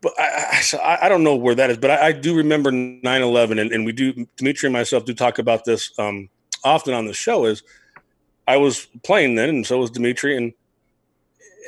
but 0.00 0.12
I, 0.18 0.62
I, 0.74 0.78
I 0.78 1.06
I 1.06 1.08
don't 1.10 1.24
know 1.24 1.36
where 1.36 1.54
that 1.54 1.68
is. 1.70 1.76
But 1.76 1.90
I, 1.90 2.06
I 2.06 2.12
do 2.12 2.34
remember 2.34 2.70
9/11, 2.70 3.60
and, 3.60 3.70
and 3.72 3.84
we 3.84 3.92
do 3.92 4.26
Dimitri 4.36 4.68
and 4.68 4.72
myself 4.72 5.04
do 5.04 5.12
talk 5.14 5.38
about 5.38 5.64
this 5.66 5.92
um, 5.98 6.30
often 6.64 6.94
on 6.94 7.06
the 7.06 7.12
show. 7.12 7.44
Is 7.44 7.62
I 8.48 8.56
was 8.56 8.86
playing 9.04 9.34
then, 9.34 9.50
and 9.50 9.66
so 9.66 9.78
was 9.78 9.90
Dimitri, 9.90 10.36
and 10.36 10.54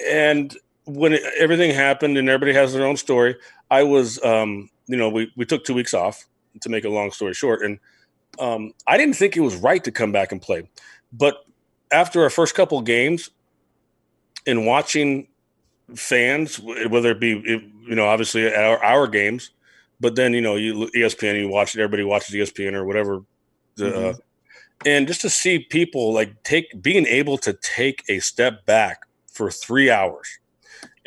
and 0.08 0.56
when 0.88 1.12
it, 1.12 1.22
everything 1.38 1.70
happened 1.70 2.16
and 2.16 2.28
everybody 2.28 2.56
has 2.56 2.72
their 2.72 2.86
own 2.86 2.96
story, 2.96 3.36
I 3.70 3.82
was, 3.82 4.22
um, 4.24 4.70
you 4.86 4.96
know, 4.96 5.10
we, 5.10 5.30
we 5.36 5.44
took 5.44 5.64
two 5.64 5.74
weeks 5.74 5.94
off 5.94 6.24
to 6.62 6.68
make 6.68 6.84
a 6.84 6.88
long 6.88 7.10
story 7.10 7.34
short. 7.34 7.62
And 7.62 7.78
um, 8.38 8.72
I 8.86 8.96
didn't 8.96 9.14
think 9.14 9.36
it 9.36 9.40
was 9.40 9.56
right 9.56 9.84
to 9.84 9.92
come 9.92 10.12
back 10.12 10.32
and 10.32 10.40
play. 10.40 10.68
But 11.12 11.44
after 11.92 12.22
our 12.22 12.30
first 12.30 12.54
couple 12.54 12.80
games 12.80 13.30
and 14.46 14.66
watching 14.66 15.28
fans, 15.94 16.58
whether 16.58 17.10
it 17.10 17.20
be, 17.20 17.42
you 17.86 17.94
know, 17.94 18.06
obviously 18.06 18.52
our, 18.52 18.82
our 18.82 19.06
games, 19.06 19.50
but 20.00 20.14
then, 20.14 20.32
you 20.32 20.40
know, 20.40 20.56
you 20.56 20.90
ESPN, 20.96 21.40
you 21.40 21.48
watch 21.48 21.74
it, 21.74 21.80
everybody 21.80 22.04
watches 22.04 22.34
ESPN 22.34 22.72
or 22.72 22.84
whatever. 22.84 23.24
The, 23.74 24.10
uh, 24.10 24.14
and 24.86 25.06
just 25.06 25.20
to 25.22 25.30
see 25.30 25.58
people 25.58 26.12
like 26.12 26.42
take 26.44 26.80
being 26.80 27.06
able 27.06 27.36
to 27.38 27.52
take 27.52 28.04
a 28.08 28.20
step 28.20 28.64
back 28.64 29.02
for 29.26 29.50
three 29.50 29.90
hours 29.90 30.38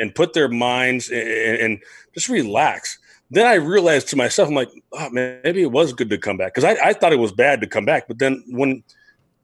and 0.02 0.14
put 0.14 0.34
their 0.34 0.50
minds 0.50 1.10
and, 1.10 1.22
and 1.22 1.84
just 2.14 2.28
relax. 2.28 2.98
Then 3.30 3.48
I 3.48 3.54
realized 3.54 4.10
to 4.10 4.18
myself, 4.18 4.50
I'm 4.50 4.56
like, 4.56 4.70
oh, 4.92 5.10
man, 5.10 5.40
maybe 5.44 5.62
it 5.62 5.72
was 5.72 5.94
good 5.94 6.10
to 6.10 6.18
come 6.18 6.36
back 6.36 6.54
because 6.54 6.66
I, 6.66 6.90
I 6.90 6.94
thought 6.94 7.14
it 7.14 7.20
was 7.20 7.32
bad 7.32 7.62
to 7.62 7.68
come 7.68 7.86
back. 7.86 8.08
But 8.08 8.20
then 8.20 8.44
when 8.50 8.84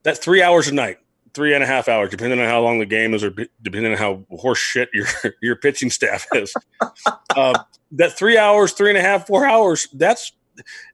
that 0.03 0.17
three 0.17 0.41
hours 0.41 0.67
a 0.67 0.73
night, 0.73 0.97
three 1.33 1.53
and 1.53 1.63
a 1.63 1.67
half 1.67 1.87
hours, 1.87 2.09
depending 2.09 2.39
on 2.39 2.47
how 2.47 2.59
long 2.59 2.79
the 2.79 2.85
game 2.85 3.13
is 3.13 3.23
or 3.23 3.29
depending 3.61 3.91
on 3.91 3.97
how 3.97 4.25
horse 4.31 4.57
shit 4.57 4.89
your 4.93 5.05
your 5.41 5.55
pitching 5.55 5.89
staff 5.89 6.25
is, 6.33 6.53
uh, 7.35 7.53
that 7.91 8.17
three 8.17 8.37
hours, 8.37 8.73
three 8.73 8.89
and 8.89 8.97
a 8.97 9.01
half, 9.01 9.27
four 9.27 9.45
hours, 9.45 9.87
that's 9.93 10.33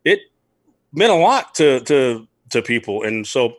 it 0.03 0.20
meant 0.91 1.11
a 1.11 1.16
lot 1.16 1.55
to 1.55 1.80
to 1.82 2.28
to 2.49 2.61
people. 2.61 3.03
And 3.03 3.26
so, 3.26 3.55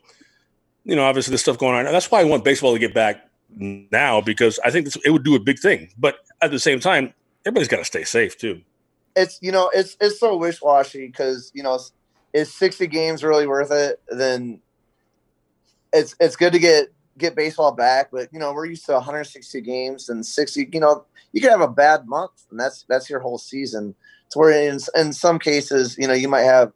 you 0.84 0.94
know, 0.94 1.04
obviously 1.04 1.32
this 1.32 1.40
stuff 1.40 1.58
going 1.58 1.74
on. 1.74 1.84
That's 1.86 2.10
why 2.10 2.20
I 2.20 2.24
want 2.24 2.44
baseball 2.44 2.72
to 2.72 2.78
get 2.78 2.94
back 2.94 3.28
now 3.56 4.20
because 4.20 4.58
I 4.64 4.70
think 4.70 4.88
it 5.04 5.10
would 5.10 5.24
do 5.24 5.34
a 5.34 5.40
big 5.40 5.58
thing. 5.58 5.90
But 5.98 6.16
at 6.42 6.50
the 6.50 6.58
same 6.58 6.80
time, 6.80 7.14
everybody's 7.46 7.68
got 7.68 7.78
to 7.78 7.84
stay 7.84 8.04
safe 8.04 8.36
too. 8.38 8.60
it's 9.16 9.38
you 9.42 9.52
know 9.52 9.70
it's 9.72 9.96
it's 10.00 10.18
so 10.18 10.36
wish 10.36 10.60
washy 10.60 11.06
because 11.06 11.50
you 11.54 11.62
know 11.62 11.78
is 12.32 12.52
sixty 12.52 12.86
games 12.86 13.22
really 13.22 13.46
worth 13.46 13.70
it? 13.70 14.00
Then 14.08 14.60
it's 15.92 16.16
it's 16.20 16.36
good 16.36 16.52
to 16.52 16.58
get 16.58 16.88
get 17.16 17.36
baseball 17.36 17.72
back, 17.72 18.08
but 18.12 18.28
you 18.32 18.38
know 18.38 18.52
we're 18.52 18.66
used 18.66 18.86
to 18.86 18.92
160 18.92 19.60
games 19.60 20.08
and 20.08 20.24
60. 20.24 20.68
You 20.72 20.80
know 20.80 21.04
you 21.32 21.40
can 21.40 21.50
have 21.50 21.60
a 21.60 21.68
bad 21.68 22.06
month, 22.06 22.46
and 22.50 22.58
that's 22.58 22.84
that's 22.88 23.08
your 23.08 23.20
whole 23.20 23.38
season. 23.38 23.94
To 24.30 24.38
where 24.38 24.68
in 24.68 24.78
in 24.96 25.12
some 25.12 25.38
cases, 25.38 25.96
you 25.98 26.08
know 26.08 26.14
you 26.14 26.28
might 26.28 26.42
have 26.42 26.72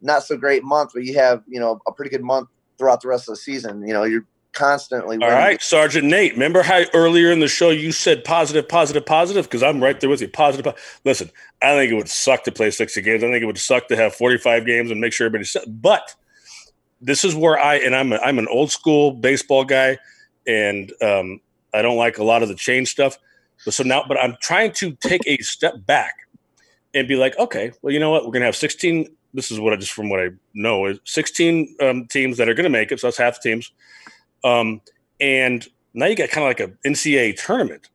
not 0.00 0.22
so 0.22 0.36
great 0.36 0.64
month, 0.64 0.92
but 0.94 1.04
you 1.04 1.14
have 1.14 1.42
you 1.46 1.60
know 1.60 1.80
a 1.86 1.92
pretty 1.92 2.10
good 2.10 2.24
month 2.24 2.48
throughout 2.78 3.02
the 3.02 3.08
rest 3.08 3.28
of 3.28 3.34
the 3.34 3.40
season. 3.40 3.86
You 3.86 3.92
know 3.92 4.04
you're 4.04 4.24
constantly. 4.56 5.16
All 5.16 5.28
winning. 5.28 5.34
right, 5.36 5.62
Sergeant 5.62 6.06
Nate. 6.06 6.32
Remember 6.32 6.62
how 6.62 6.82
earlier 6.94 7.30
in 7.30 7.40
the 7.40 7.48
show 7.48 7.70
you 7.70 7.92
said 7.92 8.24
positive, 8.24 8.68
positive, 8.68 9.06
positive? 9.06 9.44
Because 9.44 9.62
I'm 9.62 9.82
right 9.82 9.98
there 10.00 10.10
with 10.10 10.20
you. 10.20 10.28
Positive. 10.28 10.74
po- 10.74 10.80
Listen, 11.04 11.30
I 11.62 11.74
think 11.76 11.92
it 11.92 11.94
would 11.94 12.08
suck 12.08 12.44
to 12.44 12.52
play 12.52 12.70
60 12.70 13.00
games. 13.02 13.22
I 13.22 13.28
think 13.30 13.42
it 13.42 13.46
would 13.46 13.58
suck 13.58 13.88
to 13.88 13.96
have 13.96 14.14
45 14.14 14.66
games 14.66 14.90
and 14.90 15.00
make 15.00 15.12
sure 15.12 15.26
everybody's 15.26 15.50
set. 15.52 15.64
But 15.80 16.14
this 17.00 17.24
is 17.24 17.34
where 17.34 17.58
I 17.58 17.76
and 17.76 17.94
I'm 17.94 18.12
a, 18.12 18.16
I'm 18.16 18.38
an 18.38 18.48
old 18.48 18.72
school 18.72 19.12
baseball 19.12 19.64
guy, 19.64 19.98
and 20.46 20.92
um, 21.02 21.40
I 21.74 21.82
don't 21.82 21.96
like 21.96 22.18
a 22.18 22.24
lot 22.24 22.42
of 22.42 22.48
the 22.48 22.54
change 22.54 22.88
stuff. 22.88 23.18
But 23.64 23.74
so 23.74 23.84
now, 23.84 24.04
but 24.06 24.18
I'm 24.18 24.36
trying 24.40 24.72
to 24.72 24.92
take 24.92 25.22
a 25.26 25.36
step 25.38 25.74
back 25.86 26.14
and 26.94 27.06
be 27.06 27.16
like, 27.16 27.38
okay, 27.38 27.72
well, 27.82 27.92
you 27.92 28.00
know 28.00 28.10
what? 28.10 28.24
We're 28.24 28.32
gonna 28.32 28.46
have 28.46 28.56
16. 28.56 29.08
This 29.34 29.50
is 29.50 29.60
what 29.60 29.72
I 29.74 29.76
just 29.76 29.92
from 29.92 30.08
what 30.08 30.20
I 30.20 30.28
know 30.54 30.86
is 30.86 30.98
16 31.04 31.76
um, 31.82 32.06
teams 32.06 32.38
that 32.38 32.48
are 32.48 32.54
gonna 32.54 32.70
make 32.70 32.90
it. 32.92 33.00
So 33.00 33.06
that's 33.08 33.18
half 33.18 33.40
the 33.42 33.50
teams. 33.50 33.70
Um, 34.46 34.80
and 35.20 35.66
now 35.94 36.06
you 36.06 36.14
got 36.14 36.30
kind 36.30 36.44
of 36.44 36.50
like 36.50 36.60
a 36.60 36.88
NCAA 36.88 37.42
tournament. 37.42 37.88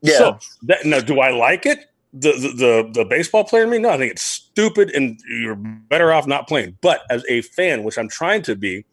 Yeah. 0.00 0.18
So 0.18 0.38
that, 0.62 0.86
now, 0.86 1.00
do 1.00 1.20
I 1.20 1.30
like 1.30 1.66
it? 1.66 1.86
The, 2.14 2.32
the 2.32 2.48
the 2.56 2.90
the 3.00 3.04
baseball 3.04 3.44
player 3.44 3.64
in 3.64 3.70
me? 3.70 3.78
No, 3.78 3.90
I 3.90 3.98
think 3.98 4.12
it's 4.12 4.22
stupid, 4.22 4.90
and 4.94 5.20
you're 5.28 5.56
better 5.56 6.12
off 6.12 6.26
not 6.26 6.48
playing. 6.48 6.78
But 6.80 7.02
as 7.10 7.22
a 7.28 7.42
fan, 7.42 7.82
which 7.82 7.98
I'm 7.98 8.08
trying 8.08 8.42
to 8.42 8.56
be, 8.56 8.86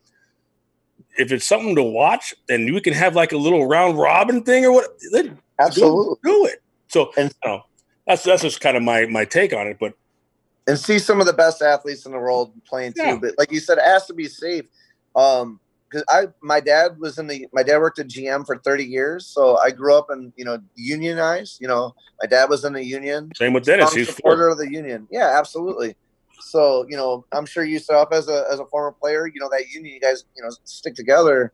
if 1.18 1.32
it's 1.32 1.47
something 1.47 1.76
to 1.76 1.84
watch, 1.84 2.36
and 2.49 2.68
you 2.68 2.82
can 2.82 2.93
have 2.93 3.16
like 3.16 3.32
a 3.32 3.38
little 3.38 3.68
round 3.68 3.97
robin 3.97 4.43
thing 4.43 4.66
or 4.66 4.74
what, 4.74 4.88
then 5.13 5.39
Absolutely. 5.59 6.18
do, 6.26 6.45
it. 6.45 6.61
So 6.89 7.11
And- 7.16 7.34
you 7.45 7.51
know, 7.51 7.63
that's 8.05 8.24
that's 8.24 8.41
just 8.41 8.59
kind 8.59 8.76
of 8.76 8.84
my 8.84 9.05
my 9.05 9.24
take 9.24 9.53
on 9.53 9.68
it. 9.68 9.78
But 9.80 9.93
and 10.68 10.78
see 10.78 10.99
some 10.99 11.22
of 11.22 11.28
the 11.28 11.34
best 11.34 11.61
athletes 11.61 12.05
in 12.05 12.11
the 12.11 12.20
world 12.20 12.51
playing 12.68 12.93
too. 12.93 13.01
Yeah. 13.03 13.18
But 13.18 13.36
like 13.38 13.51
you 13.51 13.59
said, 13.61 13.78
it 13.78 13.86
has 13.86 14.07
to 14.07 14.13
be 14.13 14.26
safe. 14.26 14.66
Um, 15.16 15.61
because 15.95 16.05
I 16.09 16.27
my 16.41 16.59
dad 16.59 16.99
was 16.99 17.17
in 17.17 17.27
the 17.27 17.47
my 17.53 17.63
dad 17.63 17.77
worked 17.77 17.99
at 17.99 18.07
GM 18.07 18.45
for 18.45 18.57
30 18.57 18.83
years, 18.83 19.25
so 19.25 19.57
I 19.57 19.71
grew 19.71 19.95
up 19.95 20.07
in 20.11 20.33
you 20.35 20.43
know 20.43 20.59
unionized. 20.75 21.61
You 21.61 21.69
know, 21.69 21.95
my 22.21 22.27
dad 22.27 22.49
was 22.49 22.65
in 22.65 22.73
the 22.73 22.83
union. 22.83 23.31
same 23.35 23.53
with 23.53 23.63
Dennis. 23.63 23.93
He's 23.93 24.13
supporter 24.13 24.49
of 24.49 24.57
the 24.57 24.69
union. 24.69 25.07
Yeah, 25.09 25.37
absolutely. 25.37 25.95
So 26.41 26.85
you 26.89 26.97
know, 26.97 27.25
I'm 27.31 27.45
sure 27.45 27.63
you 27.63 27.79
set 27.79 27.95
up 27.95 28.11
as 28.11 28.27
a 28.27 28.45
as 28.51 28.59
a 28.59 28.65
former 28.65 28.91
player. 28.91 29.25
You 29.27 29.39
know 29.39 29.49
that 29.51 29.69
union, 29.69 29.93
you 29.93 30.01
guys, 30.01 30.25
you 30.35 30.43
know, 30.43 30.49
stick 30.65 30.95
together 30.95 31.53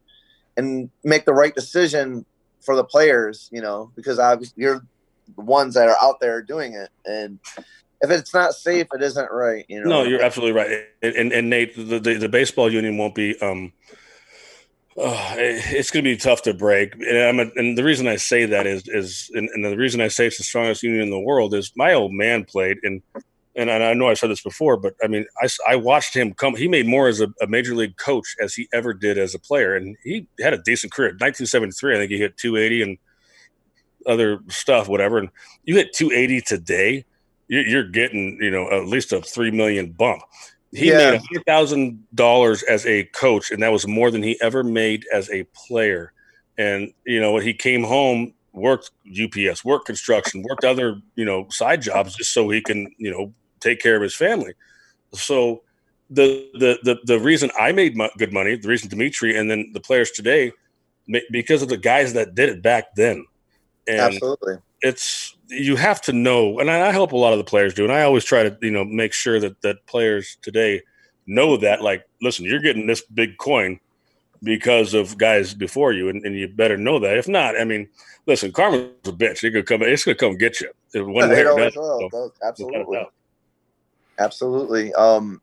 and 0.57 0.89
make 1.03 1.25
the 1.25 1.33
right 1.33 1.53
decision 1.53 2.25
for 2.61 2.75
the 2.75 2.83
players. 2.83 3.47
You 3.51 3.61
know, 3.61 3.91
because 3.95 4.17
obviously 4.17 4.63
you're 4.63 4.83
the 5.35 5.43
ones 5.43 5.75
that 5.75 5.87
are 5.87 5.97
out 6.01 6.19
there 6.19 6.41
doing 6.41 6.73
it, 6.73 6.89
and 7.05 7.39
if 8.01 8.09
it's 8.09 8.33
not 8.33 8.53
safe, 8.53 8.87
it 8.91 9.03
isn't 9.03 9.31
right. 9.31 9.65
You 9.67 9.83
know. 9.83 9.89
No, 9.89 10.03
you're 10.03 10.23
absolutely 10.23 10.59
right. 10.59 10.85
And, 11.03 11.15
and, 11.15 11.31
and 11.31 11.49
Nate, 11.49 11.75
the, 11.75 11.99
the, 11.99 12.15
the 12.15 12.29
baseball 12.29 12.73
union 12.73 12.97
won't 12.97 13.13
be. 13.13 13.39
Um, 13.39 13.71
uh, 14.97 15.35
it's 15.37 15.89
going 15.89 16.03
to 16.03 16.11
be 16.11 16.17
tough 16.17 16.41
to 16.43 16.53
break, 16.53 16.95
and, 16.95 17.39
a, 17.39 17.51
and 17.55 17.77
the 17.77 17.83
reason 17.83 18.07
I 18.07 18.17
say 18.17 18.45
that 18.45 18.67
is 18.67 18.83
is 18.87 19.31
and, 19.33 19.49
and 19.53 19.63
the 19.63 19.77
reason 19.77 20.01
I 20.01 20.09
say 20.09 20.27
it's 20.27 20.37
the 20.37 20.43
strongest 20.43 20.83
union 20.83 21.01
in 21.01 21.09
the 21.09 21.19
world 21.19 21.53
is 21.53 21.71
my 21.75 21.93
old 21.93 22.11
man 22.11 22.43
played, 22.43 22.77
and 22.83 23.01
and 23.55 23.69
I 23.69 23.93
know 23.93 24.09
I 24.09 24.15
said 24.15 24.29
this 24.29 24.41
before, 24.41 24.75
but 24.75 24.95
I 25.01 25.07
mean 25.07 25.25
I 25.67 25.75
watched 25.77 26.13
him 26.13 26.33
come. 26.33 26.55
He 26.55 26.67
made 26.67 26.87
more 26.87 27.07
as 27.07 27.21
a, 27.21 27.27
a 27.41 27.47
major 27.47 27.73
league 27.73 27.95
coach 27.95 28.35
as 28.41 28.53
he 28.53 28.67
ever 28.73 28.93
did 28.93 29.17
as 29.17 29.33
a 29.33 29.39
player, 29.39 29.75
and 29.75 29.95
he 30.03 30.27
had 30.41 30.53
a 30.53 30.57
decent 30.57 30.91
career. 30.91 31.09
1973, 31.11 31.95
I 31.95 31.97
think 31.99 32.11
he 32.11 32.17
hit 32.17 32.37
280 32.37 32.81
and 32.81 32.97
other 34.05 34.39
stuff, 34.49 34.89
whatever. 34.89 35.17
And 35.17 35.29
you 35.63 35.75
hit 35.75 35.93
280 35.93 36.41
today, 36.41 37.05
you're 37.47 37.87
getting 37.87 38.37
you 38.41 38.51
know 38.51 38.69
at 38.69 38.87
least 38.87 39.13
a 39.13 39.21
three 39.21 39.51
million 39.51 39.91
bump. 39.91 40.21
He 40.73 40.89
Yeah. 40.89 41.11
made 41.11 41.21
hundred 41.21 41.45
thousand 41.45 42.03
dollars 42.13 42.63
as 42.63 42.85
a 42.85 43.03
coach, 43.05 43.51
and 43.51 43.61
that 43.61 43.71
was 43.71 43.87
more 43.87 44.09
than 44.11 44.23
he 44.23 44.39
ever 44.41 44.63
made 44.63 45.05
as 45.13 45.29
a 45.29 45.43
player. 45.53 46.13
And 46.57 46.93
you 47.05 47.19
know, 47.19 47.37
he 47.37 47.53
came 47.53 47.83
home, 47.83 48.33
worked 48.53 48.91
UPS, 49.05 49.65
worked 49.65 49.85
construction, 49.85 50.43
worked 50.43 50.63
other 50.63 51.01
you 51.15 51.25
know 51.25 51.47
side 51.49 51.81
jobs 51.81 52.15
just 52.15 52.33
so 52.33 52.49
he 52.49 52.61
can 52.61 52.93
you 52.97 53.11
know 53.11 53.33
take 53.59 53.81
care 53.81 53.95
of 53.95 54.01
his 54.01 54.15
family. 54.15 54.53
So 55.13 55.63
the 56.09 56.49
the 56.53 56.79
the 56.83 56.99
the 57.05 57.19
reason 57.19 57.51
I 57.59 57.71
made 57.71 57.97
mo- 57.97 58.09
good 58.17 58.33
money, 58.33 58.55
the 58.55 58.67
reason 58.67 58.89
Dimitri, 58.89 59.37
and 59.37 59.49
then 59.49 59.71
the 59.73 59.79
players 59.79 60.11
today, 60.11 60.51
because 61.31 61.61
of 61.61 61.69
the 61.69 61.77
guys 61.77 62.13
that 62.13 62.35
did 62.35 62.49
it 62.49 62.61
back 62.61 62.95
then. 62.95 63.25
And 63.87 63.99
absolutely. 63.99 64.57
it's 64.81 65.35
you 65.51 65.75
have 65.75 66.01
to 66.01 66.13
know, 66.13 66.59
and 66.59 66.71
I, 66.71 66.87
I 66.87 66.91
help 66.91 67.11
a 67.11 67.17
lot 67.17 67.33
of 67.33 67.37
the 67.37 67.43
players 67.43 67.73
do, 67.73 67.83
and 67.83 67.91
I 67.91 68.03
always 68.03 68.23
try 68.23 68.43
to 68.43 68.57
you 68.61 68.71
know 68.71 68.83
make 68.83 69.13
sure 69.13 69.39
that 69.39 69.61
that 69.61 69.85
players 69.85 70.37
today 70.41 70.81
know 71.27 71.55
that 71.57 71.81
like 71.81 72.03
listen 72.21 72.45
you're 72.45 72.59
getting 72.59 72.87
this 72.87 73.01
big 73.01 73.37
coin 73.37 73.79
because 74.43 74.93
of 74.95 75.17
guys 75.17 75.53
before 75.53 75.93
you 75.93 76.09
and, 76.09 76.25
and 76.25 76.35
you 76.35 76.47
better 76.47 76.75
know 76.75 76.97
that 76.97 77.15
if 77.15 77.27
not 77.27 77.55
i 77.59 77.63
mean 77.63 77.87
listen 78.25 78.51
karma's 78.51 78.89
a 79.05 79.11
bitch 79.11 79.43
it 79.43 79.51
could 79.51 79.67
come 79.67 79.83
it's 79.83 80.03
gonna 80.03 80.15
come 80.15 80.35
get 80.35 80.59
you 80.59 80.71
one 80.95 81.29
way 81.29 81.41
It 81.41 81.45
or 81.45 81.51
always 81.51 81.75
another. 81.75 82.09
So, 82.11 82.33
Absolutely. 82.43 83.07
Absolutely. 84.19 84.93
Um, 84.93 85.41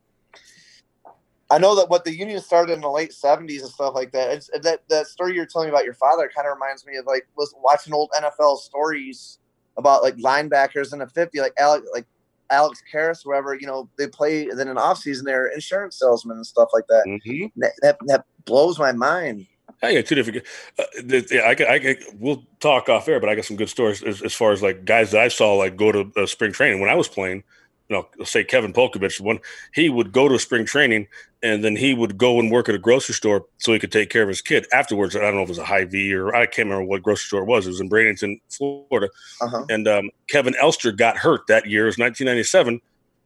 I 1.51 1.57
know 1.57 1.75
that 1.75 1.89
what 1.89 2.05
the 2.05 2.15
union 2.15 2.39
started 2.39 2.73
in 2.73 2.81
the 2.81 2.89
late 2.89 3.11
'70s 3.11 3.61
and 3.61 3.69
stuff 3.69 3.95
like 3.95 4.11
that. 4.11 4.31
It's, 4.31 4.49
that 4.61 4.81
that 4.89 5.07
story 5.07 5.33
you're 5.33 5.47
telling 5.47 5.67
me 5.67 5.71
about 5.71 5.83
your 5.85 5.95
father 5.95 6.31
kind 6.33 6.47
of 6.47 6.53
reminds 6.53 6.85
me 6.85 6.95
of 6.97 7.05
like 7.05 7.27
was 7.35 7.53
watching 7.57 7.93
old 7.93 8.11
NFL 8.11 8.59
stories 8.59 9.38
about 9.79 10.03
like 10.03 10.15
linebackers 10.17 10.93
in 10.93 10.99
the 10.99 11.07
50, 11.07 11.39
like 11.39 11.53
Alex, 11.57 11.87
like 11.93 12.05
Alex 12.51 12.81
Karras, 12.93 13.19
whoever 13.23 13.55
you 13.55 13.65
know 13.65 13.89
they 13.97 14.07
play. 14.07 14.47
Then 14.47 14.67
in 14.67 14.77
off 14.77 14.99
season, 14.99 15.25
they're 15.25 15.47
insurance 15.47 15.97
salesmen 15.99 16.37
and 16.37 16.45
stuff 16.45 16.69
like 16.73 16.85
that. 16.89 17.05
Mhm. 17.07 17.51
That, 17.57 17.71
that 17.81 17.97
that 18.07 18.25
blows 18.45 18.77
my 18.77 18.91
mind. 18.91 19.47
I 19.81 19.93
got 19.95 20.05
two 20.07 20.15
different. 20.15 20.43
Uh, 20.77 20.83
yeah, 21.31 21.41
I, 21.41 21.51
I, 21.51 21.79
got- 21.79 21.97
we'll 22.15 22.43
talk 22.59 22.89
off 22.89 23.07
air, 23.07 23.19
but 23.21 23.29
I 23.29 23.35
got 23.35 23.45
some 23.45 23.55
good 23.55 23.69
stories 23.69 24.03
as, 24.03 24.21
as 24.21 24.33
far 24.33 24.51
as 24.51 24.61
like 24.61 24.83
guys 24.83 25.11
that 25.11 25.21
I 25.21 25.29
saw 25.29 25.53
like 25.55 25.77
go 25.77 25.91
to 25.91 26.11
uh, 26.17 26.25
spring 26.25 26.51
training 26.51 26.81
when 26.81 26.89
I 26.89 26.95
was 26.95 27.07
playing. 27.07 27.43
You 27.89 27.95
know, 27.97 28.25
say 28.25 28.43
Kevin 28.43 28.71
Polcovich, 28.71 29.19
one 29.19 29.39
he 29.73 29.89
would 29.89 30.11
go 30.11 30.27
to 30.27 30.37
spring 30.37 30.65
training 30.65 31.07
and 31.41 31.63
then 31.63 31.75
he 31.75 31.93
would 31.93 32.17
go 32.17 32.39
and 32.39 32.51
work 32.51 32.69
at 32.69 32.75
a 32.75 32.79
grocery 32.79 33.15
store 33.15 33.45
so 33.57 33.73
he 33.73 33.79
could 33.79 33.91
take 33.91 34.09
care 34.09 34.21
of 34.21 34.29
his 34.29 34.41
kid 34.41 34.67
afterwards. 34.71 35.15
I 35.15 35.21
don't 35.21 35.35
know 35.35 35.41
if 35.41 35.47
it 35.47 35.51
was 35.51 35.57
a 35.57 35.65
High 35.65 35.85
V 35.85 36.13
or 36.13 36.35
I 36.35 36.45
can't 36.45 36.69
remember 36.69 36.83
what 36.83 37.01
grocery 37.01 37.25
store 37.25 37.41
it 37.41 37.47
was. 37.47 37.65
It 37.65 37.69
was 37.69 37.81
in 37.81 37.89
Bradenton, 37.89 38.39
Florida. 38.49 39.09
Uh-huh. 39.41 39.65
And 39.69 39.87
um, 39.87 40.11
Kevin 40.29 40.55
Elster 40.61 40.91
got 40.91 41.17
hurt 41.17 41.47
that 41.47 41.65
year. 41.65 41.83
It 41.83 41.87
was 41.87 41.97
1997. 41.97 42.81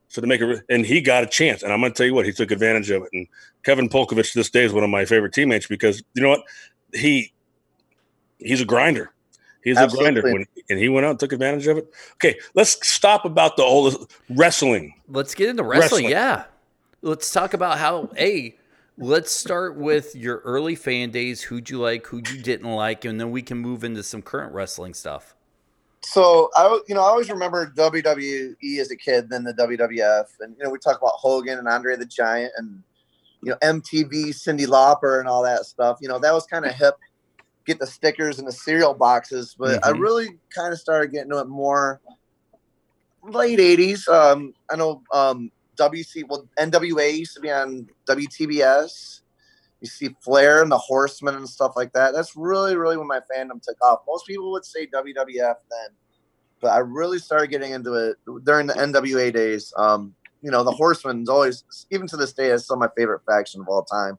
So 0.08 0.22
to 0.22 0.28
make 0.28 0.42
it, 0.42 0.64
and 0.70 0.86
he 0.86 1.02
got 1.02 1.24
a 1.24 1.28
chance. 1.28 1.64
And 1.64 1.74
I'm 1.74 1.80
going 1.80 1.92
to 1.92 1.98
tell 1.98 2.06
you 2.06 2.14
what, 2.14 2.28
he 2.28 2.32
took 2.32 2.52
advantage 2.52 2.92
of 2.92 3.02
it. 3.02 3.10
And 3.14 3.28
Kevin 3.64 3.90
Polcovich 3.90 4.32
to 4.34 4.40
this 4.40 4.52
day 4.52 4.64
is 4.64 4.72
one 4.72 4.84
of 4.84 4.90
my 4.92 5.06
favorite 5.06 5.34
teammates 5.34 5.66
because 5.66 6.04
you 6.14 6.22
know 6.22 6.30
what, 6.30 6.44
he 6.94 7.34
he's 8.38 8.62
a 8.62 8.66
grinder. 8.66 9.12
He's 9.64 9.78
Absolutely. 9.78 10.10
a 10.10 10.22
grinder, 10.22 10.34
when, 10.34 10.46
and 10.70 10.80
he 10.80 10.90
went 10.90 11.06
out 11.06 11.12
and 11.12 11.20
took 11.20 11.32
advantage 11.32 11.68
of 11.68 11.78
it. 11.78 11.94
Okay, 12.16 12.38
let's 12.54 12.86
stop 12.86 13.26
about 13.26 13.58
the 13.58 13.64
whole 13.64 14.08
wrestling. 14.30 14.94
Let's 15.08 15.34
get 15.36 15.50
into 15.50 15.64
wrestling. 15.64 16.06
Wrestling. 16.06 16.10
Yeah. 16.10 16.46
Let's 17.02 17.32
talk 17.32 17.54
about 17.54 17.78
how, 17.78 18.10
hey, 18.16 18.58
let's 18.98 19.32
start 19.32 19.78
with 19.78 20.16
your 20.16 20.38
early 20.40 20.76
fan 20.76 21.12
days. 21.12 21.42
Who'd 21.42 21.70
you 21.70 21.80
like? 21.80 22.06
Who'd 22.08 22.30
you 22.30 22.42
didn't 22.42 22.70
like? 22.70 23.06
And 23.06 23.20
then 23.20 23.32
we 23.32 23.42
can 23.42 23.58
move 23.58 23.84
into 23.84 24.04
some 24.04 24.22
current 24.22 24.54
wrestling 24.54 24.94
stuff. 24.94 25.36
So 26.06 26.50
I, 26.56 26.82
you 26.88 26.96
know, 26.96 27.02
I 27.02 27.06
always 27.06 27.30
remember 27.30 27.72
WWE 27.76 28.80
as 28.80 28.92
a 28.92 28.96
kid, 28.96 29.30
then 29.30 29.44
the 29.44 29.54
WWF, 29.54 30.26
and 30.42 30.56
you 30.58 30.64
know, 30.64 30.70
we 30.70 30.78
talk 30.78 30.98
about 30.98 31.14
Hogan 31.16 31.58
and 31.58 31.68
Andre 31.68 31.96
the 31.96 32.06
Giant, 32.06 32.52
and 32.58 32.84
you 33.42 33.52
know, 33.52 33.58
MTV, 33.64 34.30
Cyndi 34.30 34.66
Lauper, 34.66 35.20
and 35.20 35.30
all 35.30 35.44
that 35.44 35.66
stuff. 35.66 36.00
You 36.02 36.10
know, 36.10 36.20
that 36.20 36.34
was 36.34 36.46
kind 36.46 36.66
of 36.66 36.74
hip. 36.74 36.96
Get 37.66 37.80
the 37.80 37.88
stickers 37.88 38.40
and 38.40 38.48
the 38.48 38.52
cereal 38.52 38.94
boxes, 38.94 39.56
but 39.58 39.86
I 39.86 39.92
Mhm. 39.92 40.00
really 40.00 40.40
kind 40.54 40.74
of 40.74 40.80
started 40.80 41.12
getting 41.12 41.32
to 41.32 41.40
it 41.40 41.48
more 41.48 42.02
late 43.24 43.60
'80s. 43.60 44.08
Um, 44.08 44.54
I 44.70 44.76
know 44.76 45.02
um, 45.14 45.52
WC, 45.78 46.24
well, 46.28 46.48
NWA 46.60 47.10
used 47.18 47.34
to 47.36 47.40
be 47.40 47.52
on 47.52 47.88
WTBS. 48.08 49.22
You 49.82 49.88
see 49.88 50.16
Flair 50.22 50.62
and 50.62 50.72
the 50.72 50.78
Horsemen 50.78 51.36
and 51.36 51.50
stuff 51.50 51.74
like 51.76 51.92
that. 51.94 52.14
That's 52.14 52.36
really, 52.36 52.76
really 52.76 52.98
when 52.98 53.08
my 53.08 53.22
fandom 53.34 53.62
took 53.62 53.82
off. 53.82 54.00
Most 54.08 54.26
people 54.26 54.52
would 54.52 54.66
say 54.66 54.86
WWF 54.88 55.56
then, 55.70 55.90
but 56.62 56.72
I 56.72 56.78
really 56.80 57.20
started 57.20 57.48
getting 57.48 57.72
into 57.72 57.94
it 57.94 58.18
during 58.44 58.68
the 58.68 58.74
NWA 58.74 59.32
days. 59.32 59.74
Um, 59.78 60.16
you 60.42 60.52
know, 60.52 60.64
the 60.64 60.72
Horsemen's 60.72 61.30
always, 61.30 61.64
even 61.90 62.08
to 62.08 62.18
this 62.18 62.34
day, 62.34 62.50
is 62.50 62.66
some 62.66 62.82
of 62.82 62.90
my 62.90 62.94
favorite 62.96 63.22
faction 63.26 63.62
of 63.62 63.68
all 63.68 63.84
time. 63.84 64.18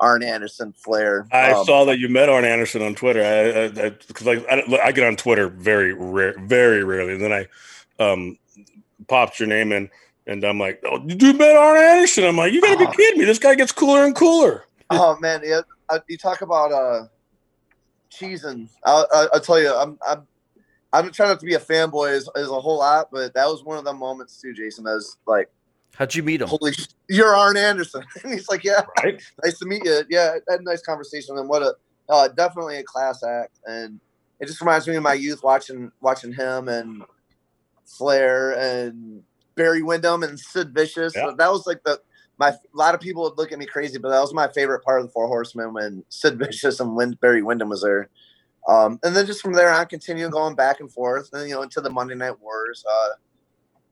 Arn 0.00 0.22
Anderson, 0.22 0.72
Flair. 0.72 1.26
I 1.32 1.52
Um, 1.52 1.64
saw 1.64 1.84
that 1.86 1.98
you 1.98 2.08
met 2.08 2.28
Arn 2.28 2.44
Anderson 2.44 2.82
on 2.82 2.94
Twitter. 2.94 3.22
I 3.22 3.68
because 3.90 4.26
like 4.26 4.44
I, 4.50 4.62
I 4.84 4.92
get 4.92 5.06
on 5.06 5.16
Twitter 5.16 5.48
very 5.48 5.92
rare, 5.92 6.34
very 6.40 6.84
rarely, 6.84 7.14
and 7.14 7.22
then 7.22 7.32
I 7.32 7.46
um 8.02 8.38
popped 9.08 9.38
your 9.40 9.48
name 9.48 9.72
in, 9.72 9.88
and 10.26 10.42
I'm 10.44 10.58
like, 10.58 10.82
"Oh, 10.84 11.02
you 11.06 11.14
do 11.14 11.32
met 11.32 11.56
Arn 11.56 11.78
Anderson?" 11.78 12.24
I'm 12.24 12.36
like, 12.36 12.52
"You 12.52 12.60
gotta 12.60 12.78
be 12.78 12.86
Oh. 12.86 12.92
kidding 12.92 13.18
me! 13.20 13.24
This 13.24 13.38
guy 13.38 13.54
gets 13.54 13.72
cooler 13.72 14.04
and 14.04 14.14
cooler." 14.14 14.64
Oh 14.90 15.16
man, 15.18 15.40
yeah, 15.44 15.62
uh, 15.88 15.98
you 16.08 16.16
talk 16.18 16.42
about 16.42 16.72
uh, 16.72 17.06
cheesing. 18.10 18.68
I'll, 18.84 19.06
I'll, 19.12 19.28
I'll 19.34 19.40
tell 19.40 19.60
you, 19.60 19.74
I'm, 19.74 19.98
I'm, 20.06 20.26
I'm 20.92 21.10
trying 21.10 21.30
not 21.30 21.40
to 21.40 21.46
be 21.46 21.54
a 21.54 21.58
fanboy 21.58 22.10
as, 22.12 22.28
as 22.36 22.48
a 22.48 22.60
whole 22.60 22.78
lot, 22.78 23.08
but 23.10 23.34
that 23.34 23.46
was 23.46 23.64
one 23.64 23.78
of 23.78 23.84
the 23.84 23.92
moments 23.92 24.40
too, 24.40 24.54
Jason. 24.54 24.84
That 24.84 24.94
was 24.94 25.16
like, 25.26 25.50
How'd 25.96 26.14
you 26.14 26.22
meet 26.22 26.42
him? 26.42 26.48
holy, 26.48 26.72
you're 27.08 27.34
Arn 27.34 27.56
Anderson, 27.56 28.04
and 28.22 28.32
he's 28.32 28.48
like, 28.48 28.64
yeah, 28.64 28.82
Right? 29.02 29.22
nice 29.44 29.58
to 29.58 29.66
meet 29.66 29.84
you. 29.84 30.02
Yeah, 30.10 30.36
I 30.48 30.52
had 30.52 30.60
a 30.60 30.64
nice 30.64 30.82
conversation, 30.82 31.38
and 31.38 31.48
what 31.48 31.62
a, 31.62 31.74
uh, 32.08 32.28
definitely 32.28 32.76
a 32.76 32.82
class 32.82 33.22
act, 33.24 33.58
and 33.66 34.00
it 34.40 34.46
just 34.46 34.60
reminds 34.60 34.86
me 34.86 34.96
of 34.96 35.02
my 35.02 35.14
youth 35.14 35.42
watching 35.42 35.90
watching 36.00 36.32
him 36.32 36.68
and 36.68 37.02
Flair 37.86 38.52
and 38.52 39.22
Barry 39.54 39.82
Windham 39.82 40.22
and 40.22 40.38
Sid 40.38 40.74
Vicious. 40.74 41.14
Yeah. 41.16 41.30
So 41.30 41.36
that 41.36 41.50
was 41.50 41.66
like 41.66 41.82
the 41.84 42.00
my. 42.38 42.48
A 42.48 42.58
lot 42.74 42.94
of 42.94 43.00
people 43.00 43.22
would 43.22 43.38
look 43.38 43.52
at 43.52 43.58
me 43.58 43.66
crazy, 43.66 43.98
but 43.98 44.10
that 44.10 44.20
was 44.20 44.34
my 44.34 44.48
favorite 44.48 44.84
part 44.84 45.00
of 45.00 45.06
the 45.06 45.12
Four 45.12 45.28
Horsemen 45.28 45.72
when 45.72 46.04
Sid 46.10 46.38
Vicious 46.38 46.80
and 46.80 46.94
Win- 46.94 47.18
Barry 47.20 47.42
Windham 47.42 47.70
was 47.70 47.82
there. 47.82 48.10
Um, 48.68 48.98
and 49.02 49.14
then 49.14 49.26
just 49.26 49.40
from 49.40 49.52
there 49.52 49.72
on, 49.72 49.86
continue 49.86 50.28
going 50.28 50.56
back 50.56 50.80
and 50.80 50.92
forth, 50.92 51.30
and 51.32 51.48
you 51.48 51.54
know, 51.54 51.62
into 51.62 51.80
the 51.80 51.90
Monday 51.90 52.16
Night 52.16 52.38
Wars. 52.40 52.84
Uh, 52.88 53.08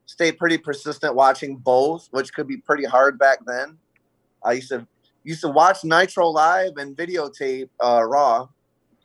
stay 0.07 0.33
pretty 0.33 0.59
persistent 0.59 1.15
watching 1.15 1.57
both, 1.57 2.09
which 2.11 2.33
could 2.33 2.47
be 2.47 2.57
pretty 2.57 2.85
hard 2.85 3.19
back 3.19 3.39
then. 3.47 3.79
I 4.45 4.53
used 4.53 4.69
to 4.71 4.87
used 5.25 5.41
to 5.41 5.49
watch 5.49 5.85
Nitro 5.85 6.29
live 6.29 6.77
and 6.77 6.97
videotape 6.97 7.69
uh, 7.83 8.03
Raw. 8.05 8.49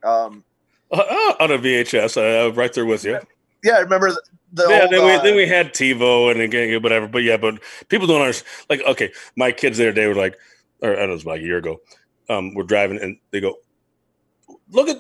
Um, 0.04 0.44
Uh, 0.92 0.98
uh, 0.98 1.44
on 1.44 1.52
a 1.52 1.58
VHS, 1.58 2.18
uh, 2.18 2.52
right 2.54 2.74
there 2.74 2.86
with 2.86 3.06
you. 3.06 3.20
yeah, 3.64 3.74
I 3.74 3.80
remember 3.80 4.12
the, 4.12 4.22
the 4.54 4.66
yeah, 4.70 4.82
old, 4.82 4.92
then 4.92 5.06
we 5.06 5.12
uh, 5.14 5.22
then 5.22 5.36
we 5.36 5.48
had 5.48 5.74
TiVo 5.74 6.32
and 6.32 6.42
again 6.42 6.82
whatever. 6.82 7.08
But 7.08 7.24
yeah, 7.24 7.38
but 7.38 7.60
people 7.90 8.08
don't 8.08 8.22
understand. 8.22 8.66
Like, 8.70 8.82
okay, 8.88 9.12
my 9.36 9.52
kids 9.52 9.78
the 9.78 9.86
other 9.86 9.94
day 9.94 10.08
were 10.08 10.16
like, 10.16 10.36
or 10.82 10.94
I 10.94 10.96
don't 10.96 11.08
know, 11.08 11.12
it 11.12 11.14
was 11.14 11.24
about 11.24 11.38
a 11.38 11.42
year 11.42 11.58
ago. 11.58 11.80
Um, 12.30 12.54
we're 12.56 12.64
driving 12.64 13.00
and 13.00 13.18
they 13.32 13.40
go, 13.40 13.56
"Look 14.72 14.90
at 14.90 14.98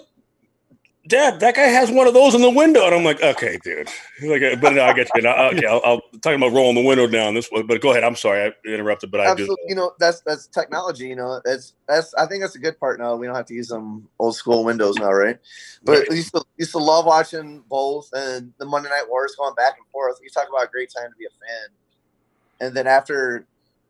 Dad, 1.10 1.40
that 1.42 1.56
guy 1.56 1.64
has 1.64 1.92
one 1.92 2.08
of 2.08 2.14
those 2.14 2.34
in 2.34 2.42
the 2.42 2.50
window." 2.50 2.86
And 2.86 2.96
I'm 2.96 3.04
like, 3.04 3.22
"Okay, 3.22 3.60
dude." 3.64 3.90
Like, 4.22 4.42
uh, 4.42 4.56
but 4.56 4.74
no, 4.74 4.84
I 4.84 4.94
get 4.94 5.10
you. 5.16 5.22
Now, 5.22 5.50
okay, 5.50 5.66
I'll, 5.66 5.82
I'll 5.84 6.02
talking 6.22 6.42
about 6.42 6.54
rolling 6.54 6.76
the 6.76 6.84
window 6.84 7.08
down 7.08 7.34
this 7.34 7.50
one. 7.50 7.68
But 7.68 7.82
go 7.82 7.92
ahead. 7.92 8.04
I'm 8.04 8.16
sorry, 8.16 8.44
I 8.44 8.68
interrupted, 8.68 9.12
but 9.12 9.22
I 9.22 9.36
do. 9.36 9.56
You 9.68 9.76
know, 9.76 9.92
that's 10.00 10.22
that's 10.22 10.48
technology. 10.48 11.08
You 11.08 11.16
know, 11.16 11.42
that's 11.44 11.74
that's. 11.88 12.14
I 12.14 12.26
think 12.26 12.42
that's 12.42 12.56
a 12.56 12.60
good 12.60 12.80
part 12.80 13.00
now. 13.00 13.16
We 13.16 13.28
don't 13.28 13.36
have 13.36 13.48
to 13.48 13.54
use 13.54 13.68
them 13.68 14.08
old 14.20 14.36
school 14.36 14.64
windows 14.64 14.96
now, 14.96 15.12
right? 15.12 15.38
But 15.84 16.00
Right. 16.00 16.12
Used 16.12 16.34
to 16.34 16.44
used 16.58 16.72
to 16.72 16.78
love 16.78 17.06
watching 17.06 17.64
both 17.70 18.10
and 18.14 18.54
the 18.58 18.66
Monday 18.66 18.90
Night 18.90 19.06
Wars 19.10 19.36
going 19.38 19.56
back 19.56 19.76
and 19.78 19.88
forth. 19.92 20.20
You 20.22 20.30
talk 20.30 20.48
about 20.50 20.66
a 20.66 20.68
great 20.70 20.92
time 20.96 21.10
to 21.10 21.18
be 21.18 21.26
a 21.26 21.30
fan. 21.30 21.70
And 22.62 22.76
then 22.76 22.88
after, 22.88 23.46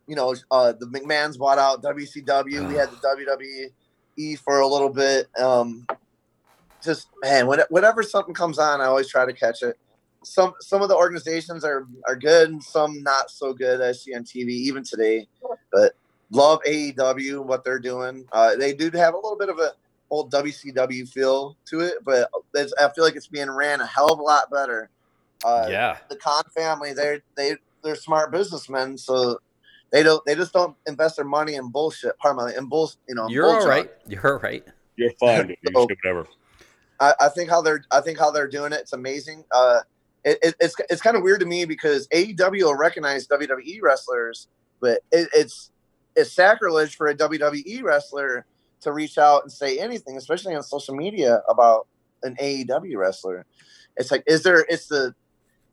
you 0.07 0.15
know, 0.15 0.35
uh, 0.51 0.73
the 0.73 0.85
McMahon's 0.85 1.37
bought 1.37 1.57
out 1.57 1.81
WCW. 1.81 2.67
we 2.67 2.75
had 2.75 2.89
the 2.91 3.71
WWE 4.17 4.39
for 4.39 4.59
a 4.59 4.67
little 4.67 4.89
bit. 4.89 5.27
Um, 5.39 5.87
just 6.83 7.09
man, 7.21 7.47
when, 7.47 7.59
whenever 7.69 8.03
something 8.03 8.33
comes 8.33 8.59
on, 8.59 8.81
I 8.81 8.85
always 8.85 9.09
try 9.09 9.25
to 9.25 9.33
catch 9.33 9.63
it. 9.63 9.77
Some 10.23 10.53
some 10.59 10.81
of 10.81 10.89
the 10.89 10.95
organizations 10.95 11.63
are 11.63 11.87
are 12.07 12.15
good, 12.15 12.49
and 12.49 12.61
some 12.63 13.01
not 13.03 13.31
so 13.31 13.53
good. 13.53 13.81
I 13.81 13.93
see 13.93 14.13
on 14.15 14.23
TV 14.23 14.49
even 14.49 14.83
today, 14.83 15.27
but 15.71 15.93
love 16.31 16.59
AEW 16.67 17.43
what 17.45 17.63
they're 17.63 17.79
doing. 17.79 18.25
Uh, 18.31 18.55
they 18.55 18.73
do 18.73 18.89
have 18.91 19.13
a 19.13 19.17
little 19.17 19.37
bit 19.37 19.49
of 19.49 19.59
a 19.59 19.73
old 20.09 20.31
WCW 20.31 21.07
feel 21.07 21.55
to 21.65 21.81
it, 21.81 22.03
but 22.03 22.29
it's, 22.55 22.73
I 22.81 22.89
feel 22.89 23.03
like 23.03 23.15
it's 23.15 23.27
being 23.27 23.49
ran 23.49 23.79
a 23.79 23.85
hell 23.85 24.11
of 24.11 24.19
a 24.19 24.23
lot 24.23 24.49
better. 24.51 24.89
Uh, 25.43 25.67
yeah. 25.69 25.97
the 26.09 26.15
Khan 26.17 26.43
family, 26.55 26.93
they're 26.93 27.21
they 27.35 27.55
they're 27.83 27.95
smart 27.95 28.31
businessmen, 28.31 28.97
so 28.97 29.39
they 29.91 30.03
don't 30.03 30.23
they 30.25 30.35
just 30.35 30.51
don't 30.51 30.75
invest 30.85 31.15
their 31.15 31.25
money 31.25 31.55
in 31.55 31.69
bullshit. 31.69 32.17
Pardon 32.19 32.47
me, 32.47 32.55
in 32.57 32.67
bull, 32.67 32.91
you 33.07 33.15
know. 33.15 33.29
You're 33.29 33.45
bull 33.45 33.55
all 33.61 33.67
right. 33.67 33.89
You're 34.07 34.33
all 34.33 34.39
right. 34.39 34.65
You're 34.97 35.11
fine. 35.11 35.47
Dude. 35.47 35.57
You 35.61 35.71
So- 35.73 35.87
whatever. 36.03 36.27
I, 36.99 37.13
I 37.21 37.29
think 37.29 37.49
how 37.49 37.61
they're 37.61 37.83
I 37.91 38.01
think 38.01 38.19
how 38.19 38.31
they're 38.31 38.47
doing 38.47 38.73
it. 38.73 38.81
It's 38.81 38.93
amazing. 38.93 39.43
Uh, 39.51 39.81
it, 40.23 40.37
it, 40.41 40.55
it's 40.59 40.75
it's 40.89 41.01
kind 41.01 41.15
of 41.15 41.23
weird 41.23 41.39
to 41.39 41.45
me 41.45 41.65
because 41.65 42.07
AEW 42.09 42.63
will 42.63 42.75
recognize 42.75 43.27
WWE 43.27 43.79
wrestlers, 43.81 44.47
but 44.79 45.01
it, 45.11 45.29
it's 45.33 45.71
it's 46.15 46.33
sacrilege 46.33 46.95
for 46.95 47.07
a 47.07 47.15
WWE 47.15 47.83
wrestler 47.83 48.45
to 48.81 48.91
reach 48.91 49.17
out 49.17 49.43
and 49.43 49.51
say 49.51 49.77
anything, 49.77 50.17
especially 50.17 50.55
on 50.55 50.63
social 50.63 50.95
media 50.95 51.41
about 51.47 51.87
an 52.23 52.35
AEW 52.35 52.97
wrestler. 52.97 53.45
It's 53.97 54.11
like, 54.11 54.23
is 54.27 54.43
there? 54.43 54.65
It's 54.69 54.87
the 54.87 55.13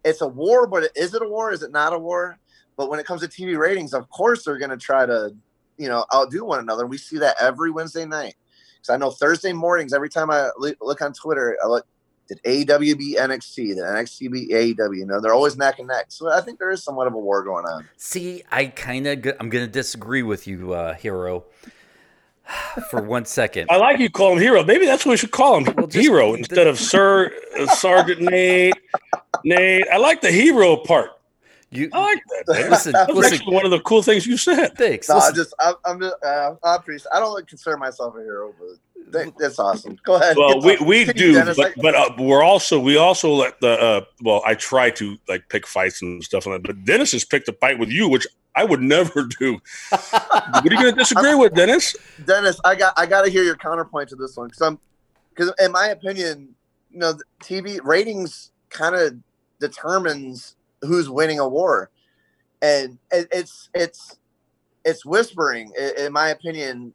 it's 0.04 0.20
a 0.20 0.28
war, 0.28 0.66
but 0.66 0.90
is 0.94 1.14
it 1.14 1.22
a 1.22 1.28
war? 1.28 1.52
Is 1.52 1.62
it 1.62 1.72
not 1.72 1.92
a 1.92 1.98
war? 1.98 2.38
But 2.76 2.90
when 2.90 3.00
it 3.00 3.06
comes 3.06 3.22
to 3.22 3.28
TV 3.28 3.58
ratings, 3.58 3.94
of 3.94 4.08
course 4.10 4.44
they're 4.44 4.58
going 4.58 4.70
to 4.70 4.76
try 4.76 5.06
to, 5.06 5.34
you 5.78 5.88
know, 5.88 6.04
outdo 6.14 6.44
one 6.44 6.60
another. 6.60 6.86
We 6.86 6.98
see 6.98 7.18
that 7.18 7.36
every 7.40 7.70
Wednesday 7.70 8.04
night. 8.04 8.36
Because 8.76 8.90
I 8.90 8.96
know 8.96 9.10
Thursday 9.10 9.52
mornings, 9.52 9.92
every 9.92 10.08
time 10.08 10.30
I 10.30 10.50
look 10.58 11.02
on 11.02 11.12
Twitter, 11.12 11.56
I 11.62 11.66
look 11.66 11.86
Did 12.28 12.40
AEW 12.42 12.98
beat 12.98 13.18
NXT? 13.18 13.56
Did 13.56 13.78
NXT 13.78 14.32
beat 14.32 14.50
AEW? 14.50 14.96
You 14.96 15.06
know, 15.06 15.20
they're 15.20 15.34
always 15.34 15.56
neck 15.56 15.78
and 15.78 15.88
neck. 15.88 16.06
So 16.08 16.30
I 16.30 16.40
think 16.40 16.58
there 16.58 16.70
is 16.70 16.82
somewhat 16.82 17.06
of 17.06 17.14
a 17.14 17.18
war 17.18 17.42
going 17.42 17.64
on. 17.66 17.88
See, 17.96 18.42
I 18.50 18.66
kind 18.66 19.06
of 19.06 19.36
I'm 19.40 19.48
going 19.48 19.64
to 19.64 19.70
disagree 19.70 20.22
with 20.22 20.46
you, 20.46 20.72
uh, 20.72 20.94
Hero. 20.94 21.44
For 22.90 23.02
one 23.02 23.24
second, 23.24 23.68
I 23.70 23.76
like 23.76 23.98
you 23.98 24.10
call 24.10 24.32
him 24.32 24.38
Hero. 24.38 24.62
Maybe 24.64 24.86
that's 24.86 25.04
what 25.04 25.12
we 25.12 25.16
should 25.16 25.32
call 25.32 25.58
him, 25.58 25.74
Well, 25.76 25.88
Hero, 25.88 26.34
instead 26.34 26.66
of 26.66 26.78
Sir 26.78 27.32
uh, 27.58 27.66
Sergeant 27.74 28.20
Nate. 28.20 28.74
Nate, 29.44 29.86
I 29.92 29.96
like 29.98 30.20
the 30.20 30.30
hero 30.32 30.76
part. 30.76 31.10
You 31.76 31.90
I 31.92 32.00
like 32.00 32.22
that. 32.46 32.52
Man. 32.52 32.70
listen. 32.70 32.92
That 32.92 33.08
was 33.08 33.16
listen 33.18 33.34
actually 33.34 33.54
one 33.54 33.64
of 33.64 33.70
the 33.70 33.80
cool 33.80 34.02
things 34.02 34.26
you 34.26 34.36
said. 34.36 34.76
thanks. 34.76 35.08
No, 35.08 35.18
I 35.18 35.32
just, 35.32 35.54
I, 35.60 35.74
I'm 35.84 36.00
just, 36.00 36.14
uh, 36.24 36.54
I 36.62 36.76
appreciate. 36.76 37.08
I 37.12 37.20
don't 37.20 37.34
like 37.34 37.46
consider 37.46 37.76
myself 37.76 38.14
a 38.16 38.20
hero, 38.20 38.54
but 38.58 39.12
that, 39.12 39.32
that's 39.38 39.58
awesome. 39.58 39.98
Go 40.04 40.16
ahead. 40.16 40.36
Well, 40.36 40.60
we, 40.60 40.76
we 40.78 41.04
Continue, 41.04 41.32
do, 41.32 41.34
Dennis. 41.34 41.56
but 41.56 41.74
but 41.76 41.94
uh, 41.94 42.10
we're 42.18 42.42
also 42.42 42.80
we 42.80 42.96
also 42.96 43.32
let 43.32 43.60
the 43.60 43.70
uh, 43.80 44.00
well, 44.22 44.42
I 44.44 44.54
try 44.54 44.90
to 44.90 45.16
like 45.28 45.48
pick 45.48 45.66
fights 45.66 46.02
and 46.02 46.22
stuff 46.22 46.46
like 46.46 46.62
that. 46.62 46.66
But 46.66 46.84
Dennis 46.84 47.12
has 47.12 47.24
picked 47.24 47.48
a 47.48 47.52
fight 47.52 47.78
with 47.78 47.90
you, 47.90 48.08
which 48.08 48.26
I 48.56 48.64
would 48.64 48.80
never 48.80 49.28
do. 49.38 49.60
what 49.90 50.02
are 50.42 50.62
you 50.64 50.70
going 50.70 50.92
to 50.94 50.98
disagree 50.98 51.34
with, 51.34 51.54
Dennis? 51.54 51.94
Dennis, 52.24 52.58
I 52.64 52.74
got, 52.74 52.94
I 52.96 53.06
got 53.06 53.22
to 53.24 53.30
hear 53.30 53.44
your 53.44 53.56
counterpoint 53.56 54.08
to 54.08 54.16
this 54.16 54.36
one 54.36 54.48
because 54.48 54.62
I'm, 54.62 54.78
because 55.30 55.52
in 55.60 55.70
my 55.70 55.88
opinion, 55.88 56.54
you 56.90 56.98
know, 56.98 57.12
the 57.12 57.24
TV 57.42 57.78
ratings 57.84 58.50
kind 58.70 58.94
of 58.94 59.16
determines 59.60 60.56
who's 60.82 61.08
winning 61.08 61.38
a 61.38 61.48
war, 61.48 61.90
and 62.62 62.98
it, 63.10 63.28
it's 63.32 63.68
it's 63.74 64.18
it's 64.84 65.04
whispering. 65.04 65.72
In 65.98 66.12
my 66.12 66.28
opinion, 66.28 66.92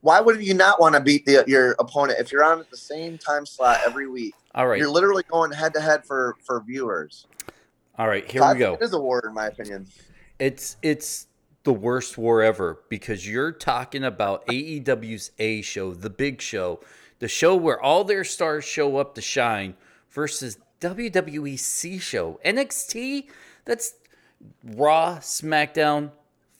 why 0.00 0.20
would 0.20 0.42
you 0.44 0.54
not 0.54 0.80
want 0.80 0.94
to 0.94 1.00
beat 1.00 1.26
the, 1.26 1.44
your 1.46 1.72
opponent 1.78 2.18
if 2.20 2.32
you're 2.32 2.44
on 2.44 2.60
at 2.60 2.70
the 2.70 2.76
same 2.76 3.18
time 3.18 3.46
slot 3.46 3.80
every 3.86 4.06
week? 4.08 4.34
all 4.54 4.66
right, 4.66 4.78
You're 4.78 4.90
literally 4.90 5.22
going 5.30 5.52
head 5.52 5.74
to 5.74 5.80
head 5.80 6.04
for 6.04 6.36
for 6.44 6.62
viewers. 6.66 7.26
all 7.98 8.08
right. 8.08 8.28
Here 8.30 8.42
So 8.42 8.52
we 8.52 8.58
go. 8.58 8.74
It 8.74 8.82
is 8.82 8.92
a 8.92 9.00
war, 9.00 9.22
in 9.26 9.34
my 9.34 9.46
opinion. 9.46 9.86
It's 10.38 10.76
it's 10.82 11.26
the 11.64 11.72
worst 11.72 12.16
war 12.16 12.42
ever 12.42 12.80
because 12.88 13.28
you're 13.28 13.52
talking 13.52 14.02
about 14.04 14.46
AEW's 14.46 15.30
A 15.38 15.60
show, 15.60 15.92
the 15.92 16.08
big 16.08 16.40
show, 16.40 16.80
the 17.18 17.28
show 17.28 17.54
where 17.54 17.80
all 17.80 18.02
their 18.04 18.24
stars 18.24 18.64
show 18.64 18.96
up 18.96 19.14
to 19.16 19.20
shine 19.20 19.74
versus 20.10 20.58
WWE 20.80 21.58
C 21.58 21.98
show. 21.98 22.40
NXT, 22.44 23.28
that's 23.64 23.94
Raw, 24.64 25.18
SmackDown, 25.18 26.10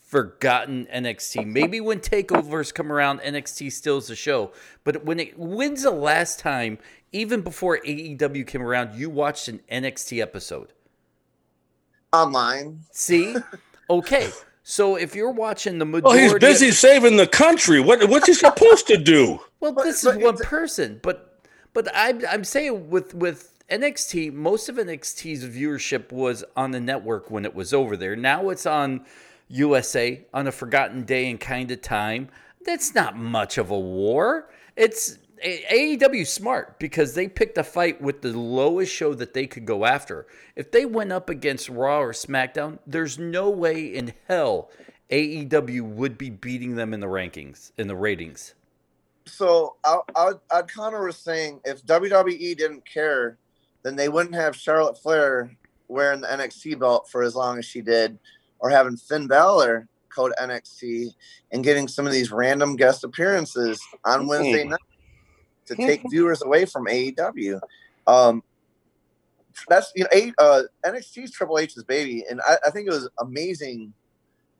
forgotten 0.02 0.86
NXT. 0.92 1.46
Maybe 1.46 1.80
when 1.80 2.00
takeovers 2.00 2.72
come 2.74 2.92
around, 2.92 3.20
NXT 3.20 3.72
stills 3.72 4.08
the 4.08 4.16
show. 4.16 4.52
But 4.84 5.04
when 5.04 5.20
it 5.20 5.38
when's 5.38 5.82
the 5.84 5.90
last 5.90 6.38
time, 6.38 6.78
even 7.12 7.40
before 7.40 7.78
AEW 7.78 8.46
came 8.46 8.62
around, 8.62 8.94
you 8.98 9.08
watched 9.08 9.48
an 9.48 9.60
NXT 9.70 10.20
episode? 10.20 10.72
Online, 12.12 12.80
See? 12.90 13.36
Okay. 13.88 14.30
So 14.62 14.96
if 14.96 15.14
you're 15.14 15.30
watching 15.32 15.78
the 15.78 15.86
oh, 15.86 16.00
Well, 16.02 16.12
majority 16.14 16.22
he's 16.22 16.34
busy 16.60 16.70
saving 16.72 17.16
the 17.16 17.26
country. 17.26 17.80
What 17.80 18.08
what's 18.08 18.26
he 18.26 18.34
supposed 18.34 18.86
to 18.88 18.96
do? 18.96 19.40
well, 19.60 19.72
But- 19.72 19.84
this 19.84 20.04
but 20.04 20.16
is 20.16 20.22
one 20.22 20.36
person, 20.38 21.00
but 21.02 21.40
but 21.72 21.88
I'm 21.94 22.20
I'm 22.28 22.44
saying 22.44 22.90
with 22.90 23.14
with 23.14 23.59
NXT, 23.70 24.32
most 24.32 24.68
of 24.68 24.76
NXT's 24.76 25.44
viewership 25.44 26.10
was 26.12 26.44
on 26.56 26.72
the 26.72 26.80
network 26.80 27.30
when 27.30 27.44
it 27.44 27.54
was 27.54 27.72
over 27.72 27.96
there. 27.96 28.16
Now 28.16 28.50
it's 28.50 28.66
on 28.66 29.04
USA 29.48 30.24
on 30.34 30.46
a 30.46 30.52
forgotten 30.52 31.04
day 31.04 31.30
and 31.30 31.38
kind 31.38 31.70
of 31.70 31.80
time. 31.80 32.28
That's 32.64 32.94
not 32.94 33.16
much 33.16 33.58
of 33.58 33.70
a 33.70 33.78
war. 33.78 34.50
It's 34.76 35.18
AEW 35.44 36.26
smart 36.26 36.78
because 36.78 37.14
they 37.14 37.28
picked 37.28 37.56
a 37.58 37.64
fight 37.64 38.00
with 38.00 38.22
the 38.22 38.36
lowest 38.36 38.92
show 38.92 39.14
that 39.14 39.34
they 39.34 39.46
could 39.46 39.66
go 39.66 39.84
after. 39.84 40.26
If 40.56 40.70
they 40.70 40.84
went 40.84 41.12
up 41.12 41.30
against 41.30 41.68
Raw 41.68 42.00
or 42.00 42.12
SmackDown, 42.12 42.78
there's 42.86 43.18
no 43.18 43.48
way 43.48 43.84
in 43.86 44.12
hell 44.28 44.70
AEW 45.10 45.82
would 45.82 46.18
be 46.18 46.30
beating 46.30 46.76
them 46.76 46.94
in 46.94 47.00
the 47.00 47.06
rankings, 47.06 47.72
in 47.78 47.88
the 47.88 47.96
ratings. 47.96 48.54
so 49.26 49.76
I, 49.84 49.98
I, 50.14 50.32
I 50.52 50.60
of 50.60 51.02
was 51.02 51.16
saying 51.16 51.60
if 51.64 51.84
WWE 51.84 52.56
didn't 52.56 52.84
care, 52.86 53.38
then 53.82 53.96
they 53.96 54.08
wouldn't 54.08 54.34
have 54.34 54.56
Charlotte 54.56 54.98
Flair 54.98 55.56
wearing 55.88 56.20
the 56.20 56.28
NXT 56.28 56.78
belt 56.78 57.08
for 57.10 57.22
as 57.22 57.34
long 57.34 57.58
as 57.58 57.64
she 57.64 57.80
did, 57.80 58.18
or 58.58 58.70
having 58.70 58.96
Finn 58.96 59.26
Balor 59.26 59.88
code 60.08 60.32
NXT 60.40 61.14
and 61.52 61.64
getting 61.64 61.88
some 61.88 62.06
of 62.06 62.12
these 62.12 62.30
random 62.30 62.76
guest 62.76 63.04
appearances 63.04 63.80
on 64.04 64.26
Wednesday 64.26 64.64
night 64.64 64.80
to 65.66 65.76
take 65.76 66.02
viewers 66.10 66.42
away 66.42 66.64
from 66.64 66.86
AEW. 66.86 67.60
Um, 68.06 68.42
that's 69.68 69.92
you 69.94 70.04
know 70.04 70.10
A, 70.12 70.32
uh, 70.38 70.62
NXT's 70.84 71.32
Triple 71.32 71.58
H's 71.58 71.82
baby, 71.84 72.24
and 72.28 72.40
I, 72.46 72.56
I 72.66 72.70
think 72.70 72.86
it 72.86 72.92
was 72.92 73.08
amazing 73.20 73.92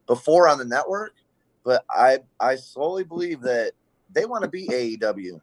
before 0.07 0.49
on 0.49 0.59
the 0.59 0.64
network. 0.64 1.14
But 1.64 1.85
I 1.91 2.21
I 2.39 2.57
slowly 2.57 3.05
believe 3.05 3.41
that 3.43 3.73
they 4.12 4.25
want 4.25 4.45
to 4.45 4.51
be 4.51 4.66
AEW. 4.66 5.41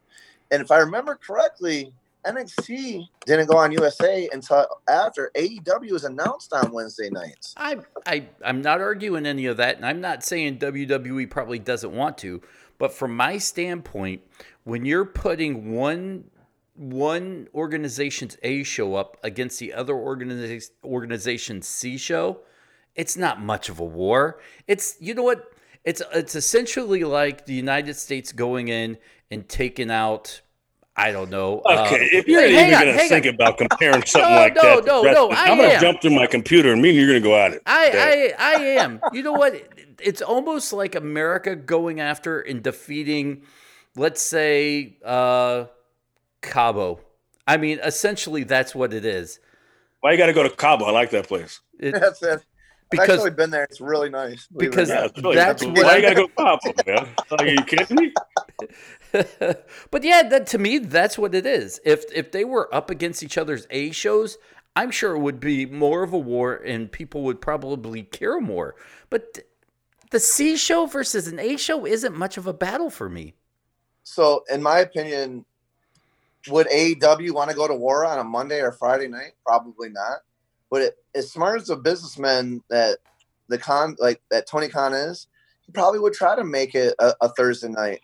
And 0.50 0.62
if 0.62 0.70
I 0.70 0.78
remember 0.78 1.14
correctly, 1.14 1.92
NXT 2.26 3.08
didn't 3.26 3.46
go 3.46 3.56
on 3.56 3.72
USA 3.72 4.28
until 4.32 4.66
after 4.88 5.30
AEW 5.36 5.92
was 5.92 6.04
announced 6.04 6.52
on 6.52 6.72
Wednesday 6.72 7.10
nights. 7.10 7.54
I, 7.56 7.78
I, 8.06 8.26
I'm 8.44 8.60
not 8.60 8.80
arguing 8.80 9.26
any 9.26 9.46
of 9.46 9.56
that, 9.58 9.76
and 9.76 9.86
I'm 9.86 10.00
not 10.00 10.22
saying 10.24 10.58
WWE 10.58 11.30
probably 11.30 11.58
doesn't 11.58 11.92
want 11.92 12.18
to, 12.18 12.42
but 12.78 12.92
from 12.92 13.14
my 13.14 13.38
standpoint, 13.38 14.22
when 14.64 14.84
you're 14.84 15.04
putting 15.04 15.72
one 15.72 16.24
one 16.78 17.48
organization's 17.54 18.38
A 18.44 18.62
show 18.62 18.94
up 18.94 19.16
against 19.24 19.58
the 19.58 19.72
other 19.72 19.94
organiza- 19.94 20.70
organization's 20.84 21.66
C 21.66 21.98
show, 21.98 22.40
it's 22.94 23.16
not 23.16 23.42
much 23.42 23.68
of 23.68 23.80
a 23.80 23.84
war. 23.84 24.38
It's 24.66 24.96
you 25.00 25.14
know 25.14 25.24
what? 25.24 25.52
It's 25.84 26.02
it's 26.14 26.34
essentially 26.34 27.04
like 27.04 27.46
the 27.46 27.54
United 27.54 27.94
States 27.94 28.32
going 28.32 28.68
in 28.68 28.98
and 29.30 29.48
taking 29.48 29.90
out. 29.90 30.40
I 30.98 31.12
don't 31.12 31.30
know. 31.30 31.60
uh, 31.60 31.84
Okay, 31.86 32.08
if 32.12 32.26
you're 32.28 32.40
wait, 32.42 32.52
even 32.52 32.74
on, 32.74 32.82
going 32.84 32.98
to 32.98 32.98
think 33.08 33.26
on. 33.26 33.34
about 33.34 33.58
comparing 33.58 34.04
something 34.06 34.34
No, 34.34 34.36
like 34.36 34.54
no, 34.56 34.62
that, 34.62 34.80
to 34.82 34.86
no, 34.86 35.02
no, 35.02 35.30
I 35.30 35.44
I'm 35.52 35.56
going 35.58 35.70
to 35.70 35.76
am. 35.76 35.80
jump 35.80 36.02
through 36.02 36.10
my 36.16 36.26
computer 36.26 36.72
and 36.72 36.82
me 36.82 36.90
and 36.90 36.98
you're 36.98 37.08
going 37.08 37.22
to 37.22 37.28
go 37.28 37.36
at 37.36 37.52
it. 37.52 37.62
I, 37.66 38.34
I, 38.38 38.56
I 38.56 38.60
am. 38.82 39.00
You 39.12 39.22
know 39.22 39.32
what? 39.32 39.54
It's 40.00 40.22
almost 40.22 40.72
like 40.72 40.94
America 40.96 41.56
going 41.56 42.00
after 42.00 42.40
and 42.40 42.62
defeating, 42.62 43.42
let's 43.96 44.22
say, 44.22 44.98
uh, 45.04 45.66
Cabo. 46.42 47.00
I 47.46 47.56
mean, 47.56 47.80
essentially, 47.82 48.44
that's 48.44 48.74
what 48.74 48.92
it 48.92 49.04
is. 49.04 49.40
Why 50.00 50.12
you 50.12 50.18
got 50.18 50.26
to 50.26 50.32
go 50.32 50.42
to 50.42 50.50
Cabo? 50.50 50.84
I 50.84 50.90
like 50.92 51.10
that 51.10 51.26
place. 51.28 51.60
It, 51.80 51.92
That's 51.92 52.22
it. 52.22 52.44
I've 52.92 53.00
actually 53.10 53.30
been 53.30 53.50
there. 53.50 53.64
It's 53.64 53.80
really 53.80 54.08
nice. 54.08 54.46
believe 54.46 54.62
it 54.62 54.66
or 54.66 54.70
because- 54.70 54.88
Yeah, 54.88 55.04
it's 55.04 55.18
really- 55.22 55.36
That's 55.36 55.64
why 55.64 55.72
what 55.72 55.96
you 55.96 56.02
got 56.02 56.08
to 56.08 56.14
go 56.14 56.26
to 56.26 56.32
Cabo, 56.84 57.06
man? 57.06 57.14
Are 57.38 57.46
you 57.46 57.62
kidding 57.64 57.96
me? 57.96 58.12
but 59.90 60.02
yeah, 60.04 60.22
that 60.28 60.46
to 60.48 60.58
me, 60.58 60.78
that's 60.78 61.18
what 61.18 61.34
it 61.34 61.46
is. 61.46 61.80
If 61.84 62.04
if 62.12 62.32
they 62.32 62.44
were 62.44 62.72
up 62.74 62.90
against 62.90 63.22
each 63.22 63.38
other's 63.38 63.66
A 63.70 63.90
shows, 63.90 64.38
I'm 64.76 64.90
sure 64.90 65.14
it 65.14 65.20
would 65.20 65.40
be 65.40 65.66
more 65.66 66.02
of 66.02 66.12
a 66.12 66.18
war, 66.18 66.54
and 66.56 66.90
people 66.90 67.22
would 67.24 67.40
probably 67.40 68.02
care 68.04 68.40
more. 68.40 68.74
But 69.10 69.38
the 70.10 70.20
C 70.20 70.56
show 70.56 70.86
versus 70.86 71.26
an 71.28 71.38
A 71.38 71.56
show 71.56 71.84
isn't 71.86 72.16
much 72.16 72.36
of 72.36 72.46
a 72.46 72.52
battle 72.52 72.90
for 72.90 73.08
me. 73.08 73.34
So, 74.04 74.44
in 74.50 74.62
my 74.62 74.78
opinion, 74.78 75.44
would 76.48 76.66
AEW 76.68 77.32
want 77.32 77.50
to 77.50 77.56
go 77.56 77.68
to 77.68 77.74
war 77.74 78.06
on 78.06 78.18
a 78.18 78.24
Monday 78.24 78.60
or 78.60 78.72
Friday 78.72 79.08
night? 79.08 79.32
Probably 79.44 79.90
not. 79.90 80.20
But 80.70 80.82
it, 80.82 80.94
as 81.14 81.30
smart 81.32 81.60
as 81.60 81.70
a 81.70 81.76
businessman 81.76 82.62
that 82.70 82.98
the 83.48 83.58
Khan 83.58 83.96
like 83.98 84.20
that 84.30 84.46
Tony 84.46 84.68
Khan 84.68 84.92
is, 84.92 85.28
he 85.62 85.72
probably 85.72 86.00
would 86.00 86.12
try 86.12 86.36
to 86.36 86.44
make 86.44 86.74
it 86.74 86.94
a, 86.98 87.14
a 87.20 87.28
Thursday 87.30 87.68
night 87.68 88.00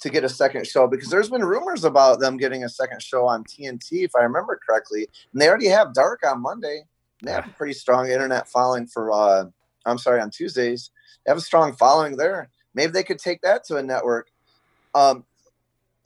to 0.00 0.10
get 0.10 0.24
a 0.24 0.28
second 0.28 0.66
show 0.66 0.86
because 0.86 1.08
there's 1.08 1.30
been 1.30 1.44
rumors 1.44 1.84
about 1.84 2.20
them 2.20 2.36
getting 2.36 2.64
a 2.64 2.68
second 2.68 3.02
show 3.02 3.26
on 3.26 3.44
TNT, 3.44 4.04
if 4.04 4.14
I 4.14 4.22
remember 4.22 4.60
correctly, 4.66 5.08
and 5.32 5.40
they 5.40 5.48
already 5.48 5.68
have 5.68 5.94
Dark 5.94 6.20
on 6.24 6.42
Monday. 6.42 6.84
They 7.22 7.32
have 7.32 7.46
a 7.46 7.52
pretty 7.52 7.72
strong 7.72 8.10
internet 8.10 8.48
following 8.48 8.86
for. 8.86 9.10
uh 9.12 9.46
I'm 9.86 9.98
sorry, 9.98 10.20
on 10.20 10.30
Tuesdays. 10.30 10.90
They 11.24 11.30
have 11.30 11.38
a 11.38 11.42
strong 11.42 11.72
following 11.72 12.16
there. 12.16 12.50
Maybe 12.74 12.92
they 12.92 13.04
could 13.04 13.18
take 13.18 13.40
that 13.42 13.64
to 13.64 13.76
a 13.76 13.82
network. 13.82 14.28
Um, 14.94 15.24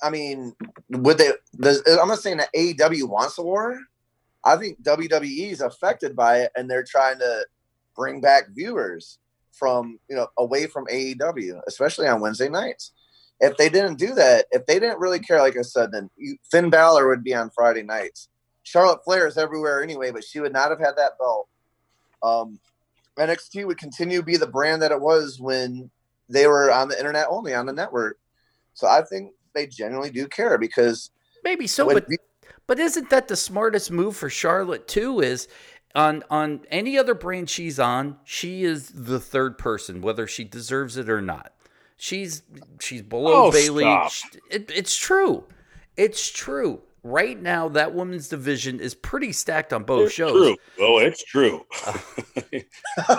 I 0.02 0.10
mean, 0.10 0.54
would 0.90 1.18
they? 1.18 1.32
Does, 1.56 1.82
I'm 1.86 2.08
not 2.08 2.20
saying 2.20 2.38
that 2.38 2.54
AEW 2.54 3.08
wants 3.08 3.38
a 3.38 3.42
war. 3.42 3.78
I 4.44 4.56
think 4.56 4.82
WWE 4.82 5.52
is 5.52 5.60
affected 5.60 6.16
by 6.16 6.40
it, 6.40 6.52
and 6.56 6.70
they're 6.70 6.84
trying 6.84 7.18
to 7.18 7.46
bring 7.94 8.20
back 8.20 8.48
viewers 8.50 9.18
from 9.52 9.98
you 10.08 10.16
know 10.16 10.28
away 10.38 10.66
from 10.66 10.86
AEW, 10.86 11.60
especially 11.66 12.08
on 12.08 12.20
Wednesday 12.20 12.48
nights. 12.48 12.92
If 13.40 13.56
they 13.56 13.68
didn't 13.68 13.98
do 13.98 14.14
that, 14.14 14.46
if 14.50 14.66
they 14.66 14.78
didn't 14.78 15.00
really 15.00 15.18
care, 15.18 15.40
like 15.40 15.56
I 15.56 15.62
said, 15.62 15.92
then 15.92 16.10
you, 16.16 16.36
Finn 16.50 16.68
Balor 16.70 17.08
would 17.08 17.24
be 17.24 17.34
on 17.34 17.50
Friday 17.50 17.82
nights. 17.82 18.28
Charlotte 18.62 19.02
Flair 19.04 19.26
is 19.26 19.38
everywhere 19.38 19.82
anyway, 19.82 20.10
but 20.10 20.24
she 20.24 20.40
would 20.40 20.52
not 20.52 20.70
have 20.70 20.78
had 20.78 20.96
that 20.96 21.18
belt. 21.18 21.48
Um, 22.22 22.60
NXT 23.18 23.66
would 23.66 23.78
continue 23.78 24.18
to 24.18 24.24
be 24.24 24.36
the 24.36 24.46
brand 24.46 24.82
that 24.82 24.92
it 24.92 25.00
was 25.00 25.40
when 25.40 25.90
they 26.28 26.46
were 26.46 26.70
on 26.70 26.88
the 26.88 26.98
internet 26.98 27.26
only 27.28 27.54
on 27.54 27.66
the 27.66 27.72
network. 27.72 28.18
So 28.74 28.86
I 28.86 29.02
think 29.02 29.32
they 29.54 29.66
genuinely 29.66 30.10
do 30.10 30.28
care 30.28 30.58
because 30.58 31.10
Maybe 31.42 31.66
so, 31.66 31.86
but 31.86 32.06
But 32.70 32.78
isn't 32.78 33.10
that 33.10 33.26
the 33.26 33.34
smartest 33.34 33.90
move 33.90 34.16
for 34.16 34.30
Charlotte 34.30 34.86
too? 34.86 35.18
Is 35.18 35.48
on 35.92 36.22
on 36.30 36.60
any 36.70 36.96
other 36.96 37.14
brand 37.14 37.50
she's 37.50 37.80
on, 37.80 38.18
she 38.22 38.62
is 38.62 38.90
the 38.94 39.18
third 39.18 39.58
person, 39.58 40.00
whether 40.02 40.28
she 40.28 40.44
deserves 40.44 40.96
it 40.96 41.10
or 41.10 41.20
not. 41.20 41.52
She's 41.96 42.44
she's 42.78 43.02
below 43.02 43.46
Oh, 43.46 43.50
Bayley. 43.50 43.92
It, 44.52 44.70
it's 44.72 44.96
true. 44.96 45.42
It's 45.96 46.30
true. 46.30 46.80
Right 47.02 47.42
now, 47.42 47.70
that 47.70 47.92
women's 47.92 48.28
division 48.28 48.78
is 48.78 48.94
pretty 48.94 49.32
stacked 49.32 49.72
on 49.72 49.82
both 49.82 50.04
It's 50.06 50.14
shows. 50.14 50.30
true. 50.30 50.56
Oh, 50.78 50.98
it's 50.98 51.24
true. 51.24 51.66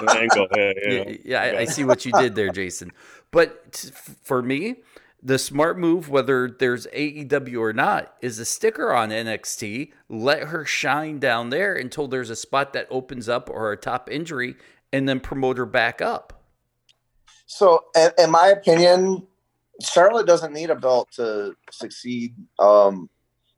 Angle, 0.08 0.47
yeah, 0.56 0.72
yeah. 0.82 0.91
Yeah, 0.91 1.18
yeah, 1.26 1.41
I, 1.41 1.58
I 1.62 1.66
see 1.66 1.84
what 1.84 2.06
you 2.06 2.14
did 2.14 2.36
there, 2.36 2.52
Jason. 2.52 2.91
But 3.32 3.74
t- 3.74 3.89
for 4.24 4.41
me, 4.41 4.78
the 5.24 5.38
smart 5.38 5.78
move, 5.78 6.09
whether 6.09 6.49
there's 6.49 6.88
AEW 6.88 7.59
or 7.59 7.74
not, 7.74 8.15
is 8.22 8.39
a 8.39 8.45
sticker 8.45 8.93
on 8.93 9.09
NXT. 9.09 9.91
Let 10.09 10.47
her 10.47 10.65
shine 10.65 11.19
down 11.19 11.49
there 11.49 11.76
until 11.76 12.07
there's 12.07 12.30
a 12.30 12.36
spot 12.36 12.74
that 12.74 12.88
opens 12.89 13.30
up 13.30 13.49
or 13.49 13.72
a 13.72 13.78
top 13.78 14.09
injury, 14.09 14.55
and 14.91 15.07
then 15.07 15.19
promote 15.19 15.57
her 15.57 15.65
back 15.65 16.01
up. 16.01 16.43
So, 17.45 17.86
in, 18.17 18.32
my 18.32 18.47
opinion, 18.47 19.28
Charlotte 19.82 20.26
doesn't 20.26 20.53
need 20.53 20.69
a 20.69 20.76
belt 20.76 21.09
to 21.13 21.55
succeed. 21.69 22.36
Um, 22.59 23.09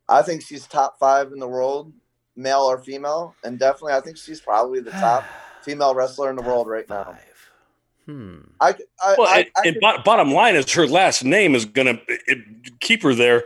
I 0.10 0.22
think 0.22 0.42
she's 0.42 0.68
top 0.68 1.00
five 1.00 1.32
in 1.32 1.40
the 1.40 1.48
world, 1.48 1.94
male 2.36 2.62
or 2.62 2.80
female, 2.84 3.36
and 3.44 3.58
definitely, 3.58 3.94
I 3.94 4.02
think 4.02 4.18
she's 4.18 4.42
probably 4.42 4.82
the 4.82 4.92
top 4.92 5.24
female 5.62 5.96
wrestler 5.96 6.30
in 6.30 6.36
the 6.36 6.42
world 6.42 6.68
right 6.68 6.88
now. 6.90 7.18
Five. 8.06 8.16
Hmm. 8.16 8.38
I, 8.60 8.76
I, 9.02 9.16
Well, 9.18 9.28
I, 9.28 9.38
and, 9.40 9.48
I 9.58 9.62
and 9.66 9.74
could- 9.76 9.82
bo- 9.82 10.04
bottom 10.04 10.32
line 10.34 10.56
is 10.56 10.72
her 10.74 10.88
last 10.88 11.24
name 11.24 11.56
is 11.56 11.66
going 11.66 11.88
to 11.88 12.36
keep 12.80 13.04
her 13.04 13.14
there, 13.14 13.44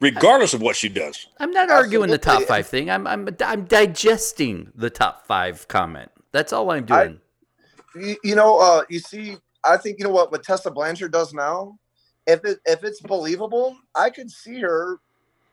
regardless 0.00 0.54
of 0.54 0.60
what 0.62 0.76
she 0.76 0.88
does. 0.88 1.26
I'm 1.38 1.50
not 1.52 1.70
arguing 1.70 2.10
the 2.10 2.18
top 2.18 2.42
five 2.44 2.66
thing. 2.66 2.90
I'm 2.90 3.06
I'm 3.06 3.28
I'm 3.44 3.64
digesting 3.64 4.72
the 4.74 4.90
top 4.90 5.26
five 5.26 5.68
comment. 5.68 6.10
That's 6.32 6.52
all 6.52 6.70
I'm 6.70 6.84
doing. 6.86 7.20
you, 7.94 8.16
you 8.22 8.34
know, 8.34 8.58
uh, 8.60 8.82
you 8.88 8.98
see, 9.00 9.36
I 9.64 9.76
think 9.76 9.98
you 9.98 10.04
know 10.04 10.10
what 10.12 10.30
what 10.32 10.42
Tessa 10.42 10.70
Blanchard 10.70 11.12
does 11.12 11.32
now. 11.34 11.78
If 12.26 12.44
it 12.44 12.58
if 12.66 12.84
it's 12.84 13.00
believable, 13.00 13.76
I 13.94 14.10
could 14.10 14.30
see 14.30 14.60
her 14.60 14.98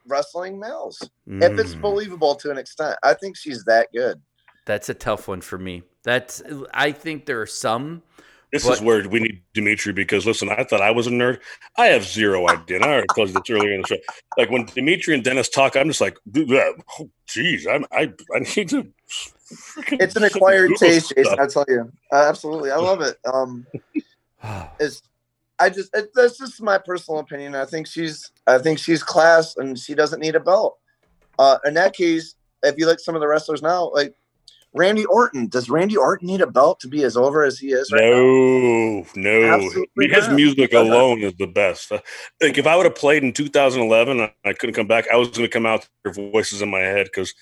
wrestling 0.07 0.59
males. 0.59 0.97
If 1.27 1.59
it's 1.59 1.75
Mm. 1.75 1.81
believable 1.81 2.35
to 2.35 2.49
an 2.51 2.57
extent, 2.57 2.97
I 3.03 3.13
think 3.13 3.35
she's 3.37 3.63
that 3.65 3.89
good. 3.93 4.21
That's 4.65 4.89
a 4.89 4.93
tough 4.93 5.27
one 5.27 5.41
for 5.41 5.57
me. 5.57 5.83
That's 6.03 6.41
I 6.73 6.91
think 6.91 7.25
there 7.25 7.41
are 7.41 7.45
some. 7.45 8.03
This 8.51 8.65
But- 8.65 8.73
is 8.73 8.81
where 8.81 9.07
we 9.09 9.19
need 9.19 9.41
Dimitri 9.53 9.91
because 9.93 10.25
listen, 10.25 10.49
I 10.49 10.63
thought 10.63 10.81
I 10.81 10.91
was 10.91 11.05
a 11.07 11.09
nerd. 11.09 11.39
I 11.77 11.87
have 11.87 12.05
zero 12.05 12.49
idea. 12.49 12.77
And 12.77 12.85
I 12.85 12.89
already 12.89 13.07
told 13.13 13.27
you 13.29 13.33
this 13.33 13.49
earlier 13.49 13.73
in 13.73 13.81
the 13.81 13.87
show. 13.87 13.97
Like 14.37 14.49
when 14.49 14.65
Dimitri 14.65 15.13
and 15.15 15.23
Dennis 15.23 15.49
talk, 15.49 15.75
I'm 15.75 15.87
just 15.87 15.99
like, 15.99 16.17
dude, 16.31 16.49
oh, 16.51 17.09
geez, 17.27 17.67
I'm, 17.67 17.85
I 17.91 18.13
I 18.33 18.39
need 18.55 18.69
to. 18.69 18.87
It's 19.91 20.15
an 20.15 20.23
acquired 20.23 20.69
Google 20.71 20.87
taste, 20.87 21.09
Jason. 21.15 21.25
stuff. 21.25 21.39
I 21.39 21.47
tell 21.47 21.65
you, 21.67 21.91
uh, 22.11 22.25
absolutely, 22.27 22.71
I 22.71 22.77
love 22.77 23.01
it. 23.01 23.17
Um, 23.25 23.65
is 24.79 25.01
I 25.59 25.69
just 25.69 25.95
it, 25.95 26.09
that's 26.13 26.37
just 26.37 26.61
my 26.61 26.77
personal 26.77 27.19
opinion. 27.19 27.55
I 27.55 27.65
think 27.65 27.87
she's 27.87 28.31
I 28.45 28.59
think 28.59 28.79
she's 28.79 29.03
class 29.03 29.57
and 29.57 29.77
she 29.77 29.93
doesn't 29.95 30.19
need 30.19 30.35
a 30.35 30.39
belt. 30.39 30.77
Uh, 31.39 31.57
in 31.65 31.73
that 31.75 31.93
case, 31.93 32.35
if 32.63 32.77
you 32.77 32.85
look 32.85 32.99
some 32.99 33.15
of 33.15 33.21
the 33.21 33.27
wrestlers 33.27 33.61
now, 33.61 33.91
like 33.93 34.15
Randy 34.73 35.05
Orton, 35.05 35.47
does 35.47 35.69
Randy 35.69 35.97
Orton 35.97 36.27
need 36.27 36.41
a 36.41 36.47
belt 36.47 36.79
to 36.81 36.87
be 36.87 37.03
as 37.03 37.17
over 37.17 37.43
as 37.43 37.57
he 37.57 37.67
is 37.69 37.91
right 37.91 38.01
now? 38.01 38.09
No, 38.09 39.05
no. 39.15 39.53
Absolutely 39.55 40.09
His 40.09 40.27
not. 40.27 40.35
music 40.35 40.73
alone 40.73 41.21
is 41.21 41.33
the 41.39 41.47
best. 41.47 41.91
Like 41.91 42.57
if 42.57 42.67
I 42.67 42.75
would 42.75 42.85
have 42.85 42.95
played 42.95 43.23
in 43.23 43.33
2011, 43.33 44.29
I 44.45 44.53
couldn't 44.53 44.75
come 44.75 44.87
back. 44.87 45.05
I 45.11 45.15
was 45.15 45.29
going 45.29 45.43
to 45.43 45.47
come 45.49 45.65
out 45.65 45.81
to 45.81 45.89
hear 46.03 46.31
voices 46.31 46.61
in 46.61 46.69
my 46.69 46.79
head 46.81 47.05
because 47.05 47.33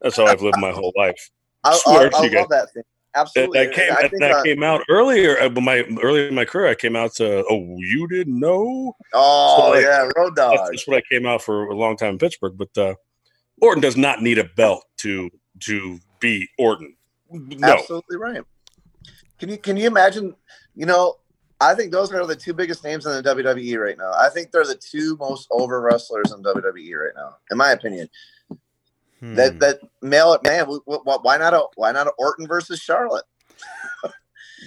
that's 0.00 0.16
how 0.16 0.26
I've 0.26 0.40
lived 0.42 0.58
my 0.58 0.70
whole 0.70 0.92
life. 0.96 1.30
I, 1.64 1.76
Swear 1.76 2.06
I, 2.06 2.08
to 2.10 2.16
I 2.16 2.24
you 2.24 2.38
love 2.38 2.48
that 2.50 2.72
thing. 2.72 2.84
Absolutely. 3.14 3.58
that 3.66 3.74
came, 3.74 3.92
I 3.92 4.10
that 4.20 4.30
uh, 4.30 4.42
came 4.42 4.62
out 4.62 4.82
earlier. 4.88 5.40
uh, 5.40 5.48
My 5.50 5.82
earlier 6.02 6.28
in 6.28 6.34
my 6.34 6.44
career, 6.44 6.68
I 6.68 6.74
came 6.74 6.94
out 6.94 7.14
to. 7.16 7.44
Oh, 7.50 7.76
you 7.78 8.06
didn't 8.06 8.38
know? 8.38 8.94
oh 9.14 9.56
So, 9.58 9.70
like, 9.70 9.82
yeah, 9.82 10.08
Road 10.16 10.36
Dog. 10.36 10.56
That's, 10.56 10.70
that's 10.70 10.88
what 10.88 10.98
I 10.98 11.02
came 11.10 11.26
out 11.26 11.42
for 11.42 11.66
a 11.66 11.74
long 11.74 11.96
time 11.96 12.10
in 12.10 12.18
Pittsburgh. 12.18 12.56
But 12.56 12.78
uh, 12.78 12.94
Orton 13.60 13.80
does 13.80 13.96
not 13.96 14.22
need 14.22 14.38
a 14.38 14.44
belt 14.44 14.84
to 14.98 15.30
to 15.60 15.98
be 16.20 16.48
Orton. 16.58 16.94
No, 17.30 17.68
Absolutely 17.74 18.16
right. 18.16 18.42
Can 19.38 19.48
you 19.50 19.58
can 19.58 19.76
you 19.76 19.86
imagine? 19.86 20.34
You 20.74 20.86
know, 20.86 21.16
I 21.60 21.74
think 21.74 21.92
those 21.92 22.12
are 22.12 22.26
the 22.26 22.34
two 22.36 22.54
biggest 22.54 22.82
names 22.84 23.04
in 23.06 23.12
the 23.12 23.22
WWE 23.22 23.78
right 23.78 23.98
now. 23.98 24.12
I 24.16 24.28
think 24.30 24.50
they're 24.50 24.64
the 24.66 24.74
two 24.76 25.16
most 25.18 25.46
over 25.50 25.80
wrestlers 25.80 26.32
in 26.32 26.42
WWE 26.42 26.94
right 26.96 27.12
now, 27.16 27.36
in 27.50 27.58
my 27.58 27.72
opinion. 27.72 28.08
Hmm. 29.20 29.34
That 29.34 29.58
that 29.60 29.80
male 30.02 30.38
man, 30.44 30.60
w- 30.60 30.80
w- 30.86 31.18
why 31.22 31.36
not 31.36 31.52
a 31.54 31.64
why 31.76 31.92
not 31.92 32.06
a 32.06 32.12
Orton 32.18 32.46
versus 32.46 32.78
Charlotte? 32.80 33.24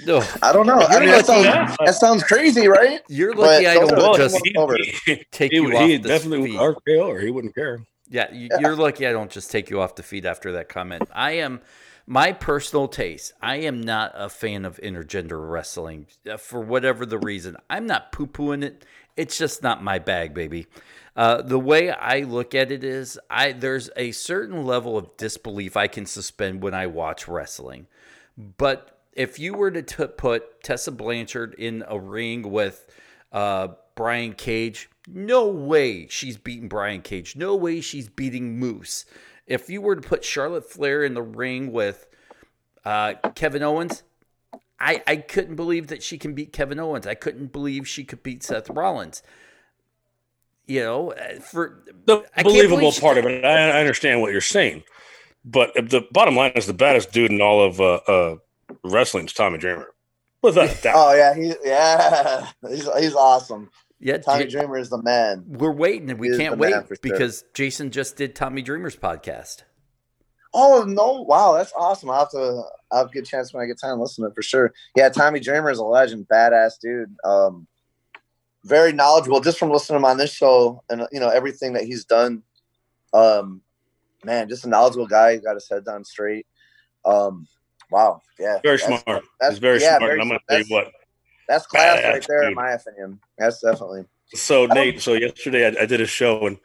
No, 0.05 0.23
I 0.41 0.51
don't 0.53 0.67
know. 0.67 0.79
I 0.79 0.99
mean, 0.99 1.09
that 1.09 1.25
sounds, 1.25 1.45
Yeah. 1.45 1.75
that 1.85 1.95
sounds 1.95 2.23
crazy, 2.23 2.67
right? 2.67 3.01
you're 3.09 3.33
But 3.33 3.41
lucky 3.63 3.67
I 3.67 3.75
those 3.75 3.89
don't 3.89 3.99
are 3.99 4.17
the 4.17 4.23
just 4.29 4.41
over. 4.57 4.75
he, 5.05 5.25
take 5.31 5.51
he, 5.51 5.57
you 5.57 5.63
would- 5.65 5.75
off 5.75 5.81
he 5.87 5.97
definitely 5.97 6.51
would 6.51 6.75
RKO 6.87 7.05
or 7.07 7.19
he 7.19 7.31
wouldn't 7.31 7.55
care. 7.55 7.81
Yeah, 8.11 8.31
you, 8.33 8.49
you're 8.59 8.75
lucky 8.75 9.07
I 9.07 9.13
don't 9.13 9.31
just 9.31 9.49
take 9.49 9.69
you 9.69 9.79
off 9.79 9.95
the 9.95 10.03
feed 10.03 10.25
after 10.25 10.51
that 10.51 10.67
comment. 10.67 11.03
I 11.13 11.31
am 11.31 11.61
my 12.05 12.33
personal 12.33 12.89
taste. 12.89 13.31
I 13.41 13.57
am 13.57 13.79
not 13.79 14.11
a 14.15 14.27
fan 14.27 14.65
of 14.65 14.77
intergender 14.83 15.49
wrestling 15.49 16.07
uh, 16.29 16.35
for 16.35 16.59
whatever 16.59 17.05
the 17.05 17.19
reason. 17.19 17.55
I'm 17.69 17.87
not 17.87 18.11
poo 18.11 18.27
pooing 18.27 18.63
it. 18.63 18.83
It's 19.15 19.37
just 19.37 19.63
not 19.63 19.81
my 19.81 19.97
bag, 19.97 20.33
baby. 20.33 20.67
Uh, 21.15 21.41
the 21.41 21.59
way 21.59 21.89
I 21.89 22.21
look 22.21 22.53
at 22.53 22.69
it 22.69 22.83
is, 22.83 23.17
I 23.29 23.53
there's 23.53 23.89
a 23.95 24.11
certain 24.11 24.65
level 24.65 24.97
of 24.97 25.15
disbelief 25.15 25.77
I 25.77 25.87
can 25.87 26.05
suspend 26.05 26.61
when 26.61 26.73
I 26.73 26.87
watch 26.87 27.29
wrestling, 27.29 27.87
but 28.57 28.99
if 29.13 29.39
you 29.39 29.53
were 29.53 29.71
to 29.71 29.81
t- 29.81 30.07
put 30.07 30.63
Tessa 30.63 30.91
Blanchard 30.91 31.53
in 31.57 31.83
a 31.87 31.99
ring 31.99 32.49
with 32.51 32.87
uh, 33.31 33.69
Brian 33.95 34.33
Cage, 34.33 34.89
no 35.13 35.47
way 35.47 36.07
she's 36.07 36.37
beating 36.37 36.67
Brian 36.67 37.01
Cage. 37.01 37.35
No 37.35 37.55
way 37.55 37.81
she's 37.81 38.09
beating 38.09 38.57
Moose. 38.59 39.05
If 39.47 39.69
you 39.69 39.81
were 39.81 39.95
to 39.95 40.01
put 40.07 40.23
Charlotte 40.23 40.69
Flair 40.69 41.03
in 41.03 41.13
the 41.13 41.21
ring 41.21 41.71
with 41.71 42.07
uh, 42.85 43.15
Kevin 43.35 43.63
Owens, 43.63 44.03
I, 44.79 45.03
I 45.05 45.17
couldn't 45.17 45.55
believe 45.55 45.87
that 45.87 46.01
she 46.01 46.17
can 46.17 46.33
beat 46.33 46.53
Kevin 46.53 46.79
Owens. 46.79 47.05
I 47.05 47.13
couldn't 47.15 47.51
believe 47.51 47.87
she 47.87 48.03
could 48.03 48.23
beat 48.23 48.43
Seth 48.43 48.69
Rollins. 48.69 49.21
You 50.67 50.81
know, 50.81 51.11
uh, 51.11 51.39
for 51.39 51.83
The 52.05 52.23
I 52.35 52.43
believable 52.43 52.77
believe 52.77 52.93
she- 52.93 53.01
part 53.01 53.17
of 53.17 53.25
it, 53.25 53.43
I, 53.43 53.71
I 53.71 53.79
understand 53.79 54.21
what 54.21 54.31
you're 54.31 54.41
saying, 54.41 54.83
but 55.43 55.73
the 55.75 56.07
bottom 56.11 56.35
line 56.35 56.51
is 56.55 56.65
the 56.65 56.73
baddest 56.73 57.11
dude 57.11 57.31
in 57.31 57.41
all 57.41 57.61
of 57.61 57.81
uh, 57.81 57.95
uh, 58.07 58.35
wrestling 58.83 59.25
is 59.25 59.33
Tommy 59.33 59.57
Dreamer, 59.57 59.87
without 60.41 60.69
a 60.69 60.81
doubt. 60.81 60.93
Oh 60.95 61.13
yeah, 61.13 61.33
he 61.35 61.53
yeah, 61.65 62.47
he's 62.69 62.87
he's 62.97 63.15
awesome. 63.15 63.69
Yeah, 64.01 64.17
Tommy 64.17 64.45
J- 64.45 64.59
Dreamer 64.59 64.77
is 64.77 64.89
the 64.89 65.01
man. 65.01 65.43
we're 65.47 65.71
waiting 65.71 66.09
and 66.09 66.19
we 66.19 66.31
He 66.31 66.37
can't 66.37 66.57
wait 66.57 66.73
for 66.87 66.95
sure. 66.95 66.97
because 67.01 67.43
Jason 67.53 67.91
just 67.91 68.15
did 68.17 68.35
Tommy 68.35 68.61
Dreamer's 68.61 68.95
podcast. 68.97 69.63
Oh 70.53 70.83
no! 70.85 71.21
Wow, 71.21 71.53
that's 71.53 71.71
awesome. 71.77 72.09
I'll 72.09 72.19
have 72.19 72.31
to. 72.31 72.63
I'll 72.91 73.07
get 73.07 73.23
a 73.23 73.25
chance 73.25 73.53
when 73.53 73.63
I 73.63 73.67
get 73.67 73.79
time 73.79 73.95
to 73.97 74.01
listen 74.01 74.23
to 74.25 74.29
it 74.31 74.35
for 74.35 74.41
sure. 74.41 74.73
Yeah, 74.97 75.07
Tommy 75.07 75.39
Dreamer 75.39 75.69
is 75.71 75.79
a 75.79 75.83
legend, 75.85 76.27
badass 76.27 76.73
dude. 76.81 77.15
Um, 77.23 77.67
very 78.65 78.91
knowledgeable 78.91 79.39
just 79.39 79.57
from 79.57 79.69
listening 79.71 79.95
to 79.95 79.99
him 79.99 80.05
on 80.05 80.17
this 80.17 80.31
show 80.33 80.83
and 80.89 81.07
you 81.13 81.21
know 81.21 81.29
everything 81.29 81.71
that 81.73 81.83
he's 81.85 82.03
done. 82.03 82.43
Um, 83.13 83.61
man, 84.25 84.49
just 84.49 84.65
a 84.65 84.69
knowledgeable 84.69 85.07
guy. 85.07 85.33
He 85.35 85.39
got 85.39 85.55
his 85.55 85.69
head 85.69 85.85
down 85.85 86.03
straight. 86.03 86.45
Um, 87.05 87.47
wow, 87.89 88.21
yeah, 88.37 88.59
Very 88.61 88.75
that's- 88.77 89.03
smart. 89.03 89.23
That's 89.39 89.53
He's 89.53 89.59
very 89.59 89.79
yeah, 89.79 89.97
smart. 89.99 90.11
and 90.13 90.21
I'm 90.21 90.27
going 90.27 90.39
to 90.39 90.45
tell 90.53 90.59
you 90.67 90.75
what. 90.75 90.91
That's 91.51 91.67
class 91.67 91.99
Badass 91.99 92.11
right 92.13 92.25
there, 92.29 92.43
in 92.43 92.53
my 92.53 92.71
opinion. 92.71 93.19
That's 93.37 93.59
definitely. 93.59 94.05
So 94.33 94.67
Nate, 94.67 95.01
so 95.01 95.13
yesterday 95.15 95.67
I, 95.67 95.83
I 95.83 95.85
did 95.85 95.99
a 95.99 96.05
show 96.05 96.47
and 96.47 96.57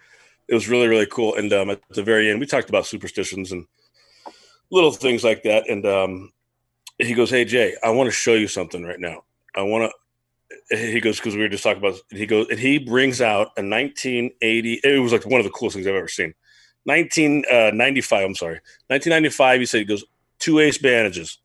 it 0.47 0.55
was 0.55 0.69
really 0.69 0.87
really 0.87 1.07
cool. 1.07 1.35
And 1.35 1.53
um, 1.53 1.71
at 1.71 1.81
the 1.91 2.05
very 2.05 2.31
end, 2.31 2.39
we 2.39 2.47
talked 2.47 2.69
about 2.69 2.87
superstitions 2.87 3.51
and 3.51 3.67
little 4.71 4.93
things 4.93 5.25
like 5.25 5.43
that. 5.43 5.69
And 5.69 5.85
um, 5.85 6.33
he 6.99 7.15
goes, 7.15 7.31
"Hey 7.31 7.45
Jay, 7.45 7.75
I 7.83 7.91
want 7.91 8.07
to 8.07 8.13
show 8.13 8.35
you 8.35 8.47
something 8.47 8.85
right 8.85 9.01
now. 9.01 9.25
I 9.57 9.63
want 9.63 9.91
to." 9.91 9.97
He 10.71 11.01
goes 11.01 11.17
because 11.17 11.35
we 11.35 11.41
were 11.41 11.49
just 11.49 11.65
talking 11.65 11.83
about. 11.83 11.99
He 12.11 12.25
goes 12.25 12.47
and 12.49 12.61
he 12.61 12.79
brings 12.79 13.21
out 13.21 13.49
a 13.57 13.67
1980. 13.67 14.81
It 14.85 15.03
was 15.03 15.11
like 15.11 15.27
one 15.27 15.41
of 15.41 15.45
the 15.45 15.51
coolest 15.51 15.75
things 15.75 15.89
I've 15.89 15.97
ever 15.97 16.07
seen. 16.07 16.33
1995. 16.85 18.25
I'm 18.25 18.37
sorry, 18.37 18.61
1995. 18.87 19.59
He 19.59 19.67
said 19.67 19.79
he 19.79 19.85
goes 19.85 20.05
two 20.39 20.61
ace 20.61 20.79
bandages. 20.79 21.39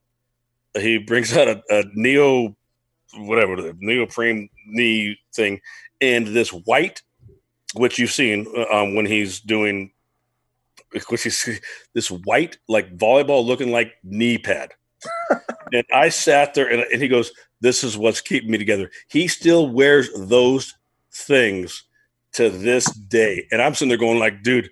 He 0.78 1.00
brings 1.00 1.36
out 1.36 1.48
a, 1.48 1.64
a 1.72 1.84
neo, 1.96 2.56
whatever 3.18 3.62
the 3.62 3.76
neoprene 3.80 4.50
knee 4.66 5.18
thing, 5.34 5.62
and 6.00 6.28
this 6.28 6.50
white, 6.50 7.02
which 7.76 8.00
you've 8.00 8.12
seen 8.12 8.48
uh, 8.56 8.66
um, 8.72 8.96
when 8.96 9.06
he's 9.06 9.40
doing, 9.40 9.92
which 11.10 11.26
is 11.26 11.60
this 11.94 12.12
white 12.12 12.58
like 12.68 12.98
volleyball 12.98 13.46
looking 13.46 13.72
like 13.72 13.94
knee 14.04 14.38
pad. 14.38 14.72
and 15.74 15.86
I 15.94 16.10
sat 16.10 16.54
there 16.54 16.70
and, 16.70 16.86
and 16.92 17.02
he 17.02 17.08
goes, 17.08 17.32
"This 17.62 17.84
is 17.84 17.98
what's 17.98 18.22
keeping 18.22 18.52
me 18.52 18.58
together." 18.58 18.92
He 19.08 19.28
still 19.28 19.68
wears 19.68 20.10
those 20.16 20.76
things 21.12 21.84
to 22.34 22.50
this 22.50 22.86
day, 22.86 23.48
and 23.52 23.62
I'm 23.62 23.74
sitting 23.74 23.90
there 23.90 23.98
going, 23.98 24.20
"Like, 24.20 24.44
dude." 24.44 24.70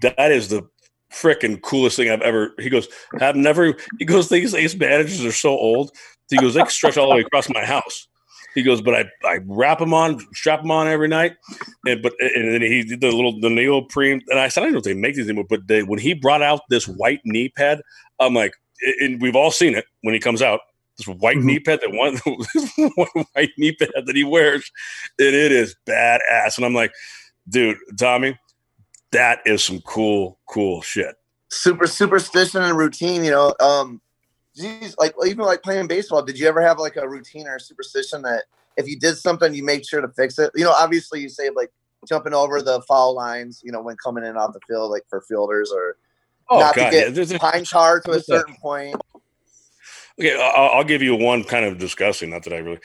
that 0.00 0.32
is 0.32 0.48
the 0.48 0.68
freaking 1.12 1.60
coolest 1.60 1.96
thing 1.96 2.10
I've 2.10 2.22
ever. 2.22 2.54
He 2.58 2.70
goes, 2.70 2.88
I've 3.20 3.36
never. 3.36 3.74
He 3.98 4.04
goes, 4.04 4.28
these 4.28 4.54
ace 4.54 4.74
bandages 4.74 5.24
are 5.24 5.32
so 5.32 5.50
old. 5.50 5.92
He 6.30 6.38
goes, 6.38 6.54
they 6.54 6.60
can 6.60 6.70
stretch 6.70 6.96
all 6.96 7.08
the 7.10 7.16
way 7.16 7.20
across 7.22 7.48
my 7.48 7.64
house. 7.64 8.06
He 8.54 8.62
goes, 8.62 8.80
but 8.80 8.94
I, 8.94 9.04
I 9.24 9.38
wrap 9.46 9.78
them 9.78 9.94
on, 9.94 10.18
strap 10.34 10.62
them 10.62 10.70
on 10.70 10.88
every 10.88 11.06
night, 11.08 11.34
and 11.86 12.02
but 12.02 12.12
and 12.20 12.52
then 12.52 12.62
he 12.62 12.82
did 12.82 13.00
the 13.00 13.12
little 13.12 13.38
the 13.40 13.48
neoprene, 13.50 14.20
and 14.28 14.40
I 14.40 14.48
said 14.48 14.62
I 14.62 14.64
don't 14.66 14.72
know 14.72 14.78
if 14.78 14.84
they 14.84 14.94
make 14.94 15.14
these 15.14 15.26
anymore, 15.26 15.46
but 15.48 15.66
they, 15.68 15.82
when 15.84 15.98
he 16.00 16.14
brought 16.14 16.42
out 16.42 16.62
this 16.68 16.88
white 16.88 17.20
knee 17.24 17.48
pad, 17.50 17.80
I'm 18.18 18.34
like, 18.34 18.52
and 19.00 19.20
we've 19.22 19.36
all 19.36 19.50
seen 19.52 19.74
it 19.76 19.84
when 20.02 20.14
he 20.14 20.20
comes 20.20 20.42
out. 20.42 20.60
This 20.98 21.06
white 21.06 21.36
Mhm. 21.38 21.44
knee 21.44 21.60
pad, 21.60 21.80
that 21.80 21.92
one, 21.92 22.16
one 22.96 23.24
white 23.34 23.50
knee 23.56 23.72
pad 23.72 23.90
that 24.06 24.16
he 24.16 24.24
wears, 24.24 24.68
and 25.18 25.28
it 25.28 25.52
is 25.52 25.76
badass. 25.88 26.56
And 26.56 26.66
I'm 26.66 26.74
like, 26.74 26.92
dude, 27.48 27.76
Tommy, 27.98 28.36
that 29.12 29.40
is 29.46 29.62
some 29.64 29.80
cool, 29.82 30.38
cool 30.48 30.82
shit. 30.82 31.14
super 31.50 31.86
superstition 31.86 32.62
and 32.62 32.76
routine. 32.76 33.24
You 33.24 33.30
know, 33.30 33.54
um, 33.60 34.00
geez, 34.56 34.94
like 34.98 35.14
even 35.26 35.44
like 35.44 35.62
playing 35.62 35.86
baseball. 35.86 36.22
Did 36.22 36.38
you 36.38 36.46
ever 36.48 36.60
have 36.60 36.78
like 36.78 36.96
a 36.96 37.08
routine 37.08 37.46
or 37.46 37.56
a 37.56 37.60
superstition 37.60 38.22
that 38.22 38.44
if 38.76 38.88
you 38.88 38.98
did 38.98 39.16
something, 39.16 39.54
you 39.54 39.64
made 39.64 39.86
sure 39.86 40.00
to 40.00 40.08
fix 40.08 40.38
it? 40.38 40.50
You 40.54 40.64
know, 40.64 40.72
obviously 40.72 41.20
you 41.20 41.28
say 41.28 41.50
like 41.50 41.70
jumping 42.08 42.34
over 42.34 42.62
the 42.62 42.82
foul 42.82 43.14
lines. 43.14 43.60
You 43.64 43.72
know, 43.72 43.82
when 43.82 43.96
coming 43.96 44.24
in 44.24 44.36
off 44.36 44.52
the 44.52 44.60
field, 44.68 44.90
like 44.90 45.04
for 45.08 45.20
fielders 45.22 45.72
or 45.74 45.96
Oh 46.50 46.58
not 46.60 46.74
god, 46.74 46.90
to 46.90 46.98
yeah. 46.98 47.10
There's 47.10 47.32
a- 47.32 47.38
pine 47.38 47.64
tar 47.64 48.00
to 48.00 48.12
a 48.12 48.20
certain 48.22 48.54
point. 48.60 48.96
Okay, 50.18 50.36
I'll, 50.38 50.78
I'll 50.78 50.84
give 50.84 51.02
you 51.02 51.14
one 51.14 51.44
kind 51.44 51.64
of 51.64 51.78
disgusting. 51.78 52.30
Not 52.30 52.44
that 52.44 52.52
I 52.52 52.58
really 52.58 52.80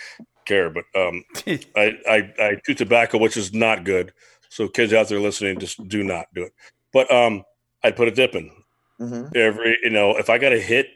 care, 0.45 0.69
but 0.69 0.85
um, 0.95 1.23
I, 1.75 1.97
I 2.07 2.33
I 2.39 2.55
chew 2.65 2.73
tobacco, 2.75 3.17
which 3.17 3.37
is 3.37 3.53
not 3.53 3.83
good. 3.83 4.13
So 4.49 4.67
kids 4.67 4.93
out 4.93 5.09
there 5.09 5.19
listening, 5.19 5.59
just 5.59 5.85
do 5.87 6.03
not 6.03 6.27
do 6.33 6.43
it. 6.43 6.53
But 6.93 7.11
um, 7.11 7.43
I'd 7.83 7.95
put 7.97 8.07
a 8.07 8.11
dip 8.11 8.35
in 8.35 8.51
hmm 8.99 9.25
every. 9.35 9.77
You 9.83 9.89
know, 9.89 10.15
if 10.17 10.29
I 10.29 10.37
got 10.37 10.53
a 10.53 10.59
hit 10.59 10.87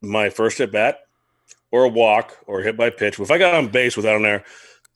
my 0.00 0.30
first 0.30 0.60
at 0.60 0.72
bat, 0.72 1.00
or 1.70 1.84
a 1.84 1.88
walk, 1.88 2.36
or 2.46 2.62
hit 2.62 2.76
by 2.76 2.90
pitch, 2.90 3.18
if 3.18 3.30
I 3.30 3.38
got 3.38 3.54
on 3.54 3.68
base 3.68 3.96
without 3.96 4.16
an 4.16 4.24
error, 4.24 4.44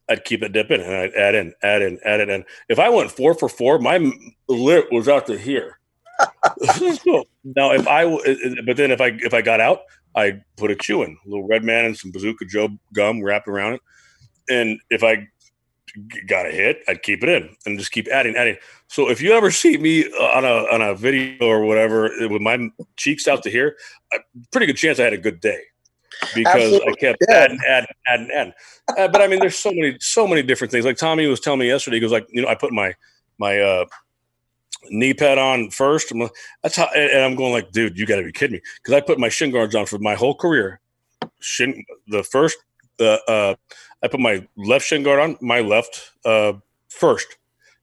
I'd 0.09 0.25
keep 0.25 0.43
it 0.43 0.53
dipping 0.53 0.81
and 0.81 0.95
I'd 0.95 1.15
add 1.15 1.35
in, 1.35 1.55
add 1.63 1.83
in, 1.83 1.99
add 2.05 2.21
it 2.21 2.29
in. 2.29 2.45
If 2.69 2.79
I 2.79 2.89
went 2.89 3.11
four 3.11 3.35
for 3.35 3.49
four, 3.49 3.79
my 3.79 4.13
lip 4.49 4.89
was 4.91 5.09
out 5.09 5.27
to 5.27 5.39
here. 5.39 5.79
Now, 7.45 7.73
if 7.73 7.89
I, 7.89 8.05
but 8.65 8.77
then 8.77 8.93
if 8.93 9.01
I 9.01 9.09
if 9.19 9.35
I 9.35 9.43
got 9.43 9.59
out, 9.59 9.81
I 10.15 10.41
put 10.57 10.71
a 10.71 10.77
chew 10.77 11.03
in, 11.03 11.11
a 11.11 11.29
little 11.29 11.49
red 11.49 11.65
man 11.65 11.87
and 11.87 11.97
some 11.97 12.13
bazooka 12.13 12.45
Joe 12.45 12.69
gum 12.95 13.21
wrapped 13.21 13.49
around 13.49 13.75
it. 13.75 13.81
And 14.49 14.79
if 14.89 15.03
I 15.03 15.27
got 16.27 16.47
a 16.47 16.51
hit, 16.51 16.83
I'd 16.89 17.03
keep 17.03 17.23
it 17.23 17.29
in 17.29 17.55
and 17.67 17.79
just 17.79 17.93
keep 17.93 18.09
adding, 18.09 18.37
adding. 18.37 18.57
So 18.89 19.11
if 19.11 19.21
you 19.21 19.33
ever 19.33 19.51
see 19.51 19.77
me 19.79 20.05
on 20.13 20.45
a 20.45 20.73
on 20.73 20.83
a 20.83 20.95
video 20.95 21.47
or 21.47 21.65
whatever 21.65 22.11
with 22.29 22.43
my 22.43 22.71
cheeks 22.97 23.29
out 23.29 23.43
to 23.45 23.51
here, 23.51 23.77
a 24.15 24.19
pretty 24.51 24.67
good 24.67 24.77
chance 24.77 24.99
I 25.01 25.05
had 25.05 25.13
a 25.13 25.19
good 25.19 25.41
day 25.41 25.61
because 26.35 26.81
I 26.87 26.93
kept 26.93 27.25
yeah. 27.29 27.37
adding, 27.37 27.59
adding, 27.67 27.89
adding, 28.07 28.31
adding. 28.35 28.53
Uh, 28.97 29.09
but 29.09 29.23
I 29.23 29.27
mean, 29.27 29.41
there's 29.41 29.59
so 29.59 29.71
many, 29.71 29.97
so 30.01 30.27
many 30.27 30.43
different 30.43 30.71
things. 30.71 30.85
Like 30.85 30.97
Tommy 30.97 31.27
was 31.27 31.41
telling 31.41 31.61
me 31.61 31.69
yesterday, 31.69 31.97
he 31.97 32.01
goes 32.01 32.13
like, 32.13 32.27
you 32.31 32.43
know, 32.43 32.49
I 32.49 32.55
put 32.55 32.73
my 32.73 32.95
my 33.39 33.61
uh, 33.61 33.85
knee 34.91 35.15
pad 35.15 35.39
on 35.39 35.71
first. 35.71 36.11
I'm 36.13 36.21
like, 36.21 36.33
that's 36.63 36.77
how, 36.77 36.89
and, 36.95 37.25
I'm 37.25 37.35
going 37.35 37.53
like, 37.53 37.73
dude, 37.73 37.99
you 37.99 38.07
got 38.07 38.17
to 38.17 38.25
be 38.25 38.33
kidding 38.33 38.55
me, 38.55 38.63
because 38.77 38.95
I 38.95 39.01
put 39.01 39.19
my 39.19 39.29
shin 39.29 39.51
guards 39.51 39.75
on 39.75 39.87
for 39.87 39.99
my 39.99 40.15
whole 40.15 40.35
career. 40.35 40.81
Shin, 41.41 41.85
the 42.09 42.23
first, 42.23 42.59
uh, 43.01 43.19
uh, 43.29 43.55
I 44.03 44.09
put 44.09 44.21
my 44.21 44.47
left 44.57 44.87
shin 44.87 45.03
guard 45.03 45.21
on, 45.21 45.37
my 45.41 45.61
left 45.61 46.13
uh, 46.25 46.55
1st 47.01 47.25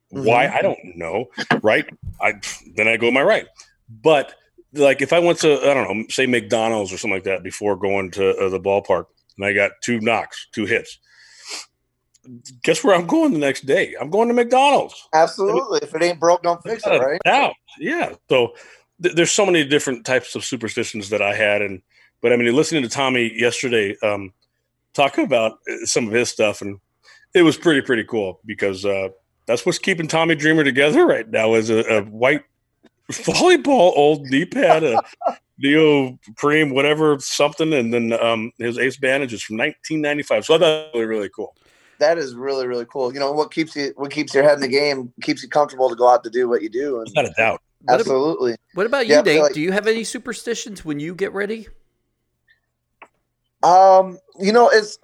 Why 0.09 0.47
I 0.47 0.61
don't 0.61 0.80
know, 0.95 1.26
right? 1.61 1.86
I 2.22 2.34
then 2.76 2.88
I 2.88 2.97
go 2.97 3.11
my 3.11 3.24
right, 3.24 3.47
but 3.89 4.34
like 4.74 5.01
if 5.01 5.13
I 5.13 5.20
went 5.20 5.39
to 5.39 5.59
I 5.59 5.74
don't 5.74 5.97
know, 5.97 6.05
say 6.09 6.26
McDonald's 6.26 6.91
or 6.93 6.97
something 6.97 7.15
like 7.15 7.24
that 7.24 7.43
before 7.43 7.76
going 7.76 8.11
to 8.11 8.36
uh, 8.38 8.49
the 8.49 8.59
ballpark, 8.59 9.05
and 9.38 9.45
I 9.45 9.53
got 9.53 9.72
two 9.84 9.99
knocks, 9.99 10.47
two 10.53 10.65
hits. 10.65 10.99
Guess 12.63 12.84
where 12.84 12.93
I'm 12.93 13.07
going 13.07 13.34
the 13.34 13.39
next 13.39 13.65
day? 13.65 13.95
I'm 13.99 14.09
going 14.09 14.28
to 14.28 14.34
McDonald's. 14.34 15.07
Absolutely. 15.13 15.80
If 15.82 15.95
it 15.95 16.03
ain't 16.03 16.20
broke, 16.20 16.43
don't 16.43 16.61
fix 16.61 16.86
it. 16.86 17.01
Right. 17.01 17.20
doubt. 17.24 17.53
Yeah. 17.80 18.13
So 18.30 18.53
th- 19.01 19.15
there's 19.15 19.32
so 19.32 19.45
many 19.45 19.65
different 19.65 20.05
types 20.05 20.36
of 20.36 20.43
superstitions 20.43 21.09
that 21.09 21.22
I 21.22 21.34
had, 21.34 21.61
and 21.61 21.82
but 22.22 22.34
I 22.34 22.36
mean, 22.36 22.53
listening 22.55 22.84
to 22.84 22.89
Tommy 22.89 23.32
yesterday 23.36 23.95
um, 24.03 24.34
talking 24.94 25.24
about 25.24 25.60
uh, 25.70 25.86
some 25.86 26.08
of 26.08 26.14
his 26.14 26.30
stuff, 26.30 26.62
and 26.62 26.80
it 27.34 27.44
was 27.44 27.58
pretty 27.58 27.82
pretty 27.82 28.04
cool 28.04 28.40
because 28.46 28.86
uh, 28.86 29.10
that's 29.46 29.66
what's 29.66 29.80
keeping 29.80 30.08
Tommy 30.08 30.36
Dreamer 30.36 30.64
together 30.64 31.06
right 31.06 31.30
now 31.30 31.54
is 31.54 31.70
a, 31.70 31.80
a 31.86 32.04
white 32.04 32.44
volleyball 33.12 33.94
old 33.96 34.24
knee 34.28 34.46
pad, 34.46 34.84
a 34.84 35.02
neoprene, 35.58 36.74
whatever 36.74 37.18
something, 37.20 37.74
and 37.74 37.94
then 37.94 38.14
um, 38.14 38.52
his 38.58 38.78
ace 38.78 38.98
bandages 38.98 39.42
from 39.42 39.58
1995. 39.58 40.46
So 40.46 40.56
I 40.56 40.58
thought 40.58 40.60
that 40.62 40.92
was 40.94 41.08
really 41.08 41.30
cool. 41.30 41.56
That 42.00 42.18
is 42.18 42.34
really 42.36 42.66
really 42.66 42.86
cool. 42.86 43.14
You 43.14 43.20
know 43.20 43.32
what 43.32 43.52
keeps 43.52 43.76
you 43.76 43.94
what 43.98 44.12
keeps 44.12 44.34
your 44.34 44.44
head 44.44 44.56
in 44.56 44.62
the 44.62 44.68
game, 44.68 45.12
keeps 45.22 45.44
you 45.44 45.50
comfortable 45.50 45.90
to 45.90 45.96
go 45.96 46.08
out 46.08 46.24
to 46.24 46.30
do 46.30 46.48
what 46.48 46.62
you 46.62 46.70
do. 46.70 47.00
And 47.00 47.08
Without 47.10 47.26
a 47.26 47.34
doubt. 47.36 47.62
What 47.84 47.94
ab- 47.96 48.00
absolutely. 48.02 48.56
What 48.74 48.86
about 48.86 49.08
you, 49.08 49.14
I 49.14 49.18
feel 49.18 49.24
Dave? 49.24 49.42
like- 49.42 49.54
Do 49.54 49.62
you 49.62 49.72
have 49.72 49.88
any 49.88 50.04
superstitions 50.04 50.84
when 50.84 51.00
you 51.00 51.16
get 51.16 51.34
ready? 51.34 51.68
Um, 53.64 54.20
you 54.39 54.53
know, 54.53 54.70
it's 54.70 54.97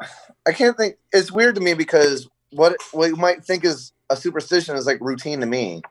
I 0.47 0.51
can't 0.51 0.77
think. 0.77 0.95
It's 1.11 1.31
weird 1.31 1.55
to 1.55 1.61
me 1.61 1.73
because 1.73 2.27
what 2.51 2.75
what 2.91 3.09
you 3.09 3.15
might 3.15 3.43
think 3.43 3.65
is 3.65 3.91
a 4.09 4.15
superstition 4.15 4.75
is 4.75 4.85
like 4.85 4.99
routine 5.01 5.39
to 5.41 5.45
me. 5.45 5.81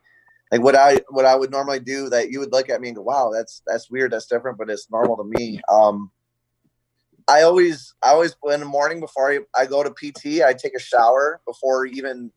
Like 0.51 0.63
what 0.63 0.77
I 0.77 1.01
what 1.11 1.25
I 1.25 1.35
would 1.35 1.51
normally 1.51 1.81
do 1.81 2.09
that 2.11 2.31
you 2.31 2.41
would 2.41 2.53
look 2.53 2.71
at 2.71 2.81
me 2.81 2.89
and 2.89 2.97
go, 2.97 3.03
"Wow, 3.03 3.31
that's 3.33 3.63
that's 3.67 3.91
weird, 3.91 4.13
that's 4.13 4.27
different," 4.27 4.59
but 4.59 4.71
it's 4.71 4.91
normal 4.91 5.17
to 5.17 5.25
me. 5.25 5.61
Um, 5.69 6.11
I 7.29 7.43
always 7.43 7.95
I 8.03 8.11
always 8.11 8.37
in 8.51 8.61
the 8.61 8.67
morning 8.67 9.01
before 9.01 9.33
I, 9.33 9.41
I 9.57 9.67
go 9.67 9.83
to 9.83 9.91
PT, 9.91 10.43
I 10.43 10.53
take 10.55 10.75
a 10.75 10.81
shower 10.81 11.41
before 11.47 11.87
even 11.87 12.31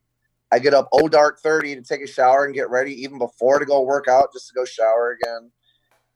I 0.51 0.59
get 0.59 0.73
up 0.73 0.88
oh 0.93 1.07
dark 1.07 1.39
thirty 1.41 1.75
to 1.75 1.82
take 1.82 2.01
a 2.01 2.07
shower 2.07 2.45
and 2.45 2.55
get 2.55 2.69
ready, 2.69 2.93
even 3.03 3.17
before 3.17 3.59
to 3.59 3.65
go 3.65 3.82
work 3.82 4.07
out, 4.07 4.34
just 4.34 4.47
to 4.47 4.53
go 4.53 4.65
shower 4.65 5.17
again. 5.21 5.51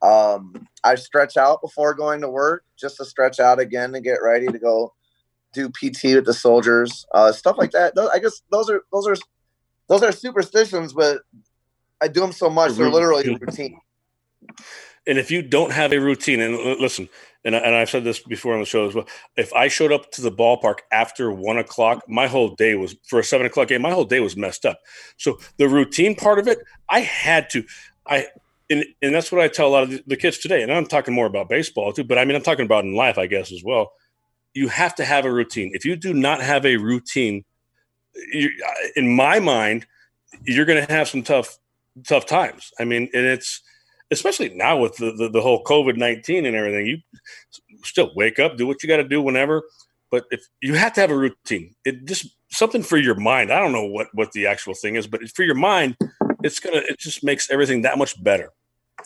Um, 0.01 0.67
I 0.83 0.95
stretch 0.95 1.37
out 1.37 1.61
before 1.61 1.93
going 1.93 2.21
to 2.21 2.29
work, 2.29 2.63
just 2.77 2.97
to 2.97 3.05
stretch 3.05 3.39
out 3.39 3.59
again 3.59 3.93
to 3.93 4.01
get 4.01 4.21
ready 4.23 4.47
to 4.47 4.57
go 4.57 4.93
do 5.53 5.69
PT 5.69 6.15
with 6.15 6.25
the 6.25 6.33
soldiers, 6.33 7.05
uh, 7.13 7.31
stuff 7.31 7.57
like 7.57 7.71
that. 7.71 7.95
Those, 7.95 8.09
I 8.09 8.19
guess 8.19 8.41
those 8.51 8.69
are 8.69 8.81
those 8.91 9.07
are 9.07 9.15
those 9.87 10.03
are 10.03 10.11
superstitions, 10.11 10.93
but 10.93 11.21
I 12.01 12.07
do 12.07 12.21
them 12.21 12.31
so 12.31 12.49
much 12.49 12.73
they're 12.73 12.89
literally 12.89 13.35
routine. 13.35 13.79
And 15.07 15.17
if 15.17 15.31
you 15.31 15.41
don't 15.41 15.71
have 15.71 15.93
a 15.93 15.99
routine, 15.99 16.39
and 16.41 16.55
listen, 16.79 17.09
and, 17.43 17.55
I, 17.55 17.59
and 17.59 17.75
I've 17.75 17.89
said 17.89 18.03
this 18.03 18.19
before 18.19 18.53
on 18.53 18.59
the 18.59 18.67
show 18.67 18.87
as 18.87 18.93
well, 18.93 19.07
if 19.35 19.51
I 19.51 19.67
showed 19.67 19.91
up 19.91 20.11
to 20.11 20.21
the 20.21 20.31
ballpark 20.31 20.79
after 20.91 21.31
one 21.31 21.57
o'clock, 21.57 22.03
my 22.07 22.27
whole 22.27 22.55
day 22.55 22.75
was 22.75 22.95
for 23.07 23.19
a 23.19 23.23
seven 23.23 23.47
o'clock 23.47 23.69
game, 23.69 23.81
my 23.81 23.91
whole 23.91 24.05
day 24.05 24.19
was 24.19 24.37
messed 24.37 24.65
up. 24.65 24.79
So 25.17 25.39
the 25.57 25.67
routine 25.67 26.15
part 26.15 26.37
of 26.37 26.47
it, 26.47 26.59
I 26.87 26.99
had 26.99 27.49
to, 27.51 27.63
I, 28.07 28.27
and, 28.71 28.85
and 29.01 29.13
that's 29.13 29.31
what 29.31 29.41
I 29.41 29.49
tell 29.49 29.67
a 29.67 29.69
lot 29.69 29.83
of 29.83 30.01
the, 30.07 30.15
kids 30.15 30.37
today. 30.37 30.63
And 30.63 30.71
I'm 30.71 30.85
talking 30.85 31.13
more 31.13 31.25
about 31.25 31.49
baseball 31.49 31.91
too, 31.91 32.05
but 32.05 32.17
I 32.17 32.25
mean, 32.25 32.35
I'm 32.35 32.41
talking 32.41 32.65
about 32.65 32.85
in 32.85 32.95
life, 32.95 33.17
I 33.17 33.27
guess, 33.27 33.51
as 33.51 33.63
well. 33.63 33.91
You 34.53 34.69
have 34.69 34.95
to 34.95 35.05
have 35.05 35.25
a 35.25 35.31
routine. 35.31 35.71
If 35.73 35.85
you 35.85 35.95
do 35.95 36.13
not 36.13 36.41
have 36.41 36.65
a 36.65 36.77
routine, 36.77 37.43
you, 38.33 38.49
in 38.95 39.13
my 39.13 39.39
mind, 39.39 39.85
you're 40.43 40.65
going 40.65 40.85
to 40.85 40.91
have 40.91 41.09
some 41.09 41.21
tough, 41.21 41.57
tough 42.07 42.25
times. 42.25 42.71
I 42.79 42.85
mean, 42.85 43.09
and 43.13 43.25
it's, 43.25 43.61
especially 44.09 44.49
now 44.49 44.77
with 44.77 44.95
the, 44.97 45.11
the, 45.11 45.29
the 45.29 45.41
whole 45.41 45.63
COVID 45.63 45.97
19 45.97 46.45
and 46.45 46.55
everything, 46.55 46.85
you 46.85 46.97
still 47.83 48.11
wake 48.15 48.39
up, 48.39 48.57
do 48.57 48.67
what 48.67 48.81
you 48.83 48.89
got 48.89 48.97
to 48.97 49.03
do 49.03 49.21
whenever. 49.21 49.63
But 50.09 50.25
if 50.31 50.45
you 50.61 50.75
have 50.75 50.93
to 50.93 51.01
have 51.01 51.11
a 51.11 51.17
routine, 51.17 51.75
it 51.85 52.05
just 52.05 52.35
something 52.49 52.83
for 52.83 52.97
your 52.97 53.15
mind. 53.15 53.51
I 53.51 53.59
don't 53.59 53.71
know 53.71 53.85
what, 53.85 54.07
what 54.13 54.31
the 54.33 54.47
actual 54.47 54.73
thing 54.73 54.95
is, 54.95 55.07
but 55.07 55.21
for 55.29 55.43
your 55.43 55.55
mind, 55.55 55.97
it's 56.43 56.59
to, 56.59 56.69
it 56.73 56.99
just 56.99 57.23
makes 57.23 57.49
everything 57.49 57.83
that 57.83 57.97
much 57.97 58.21
better. 58.21 58.51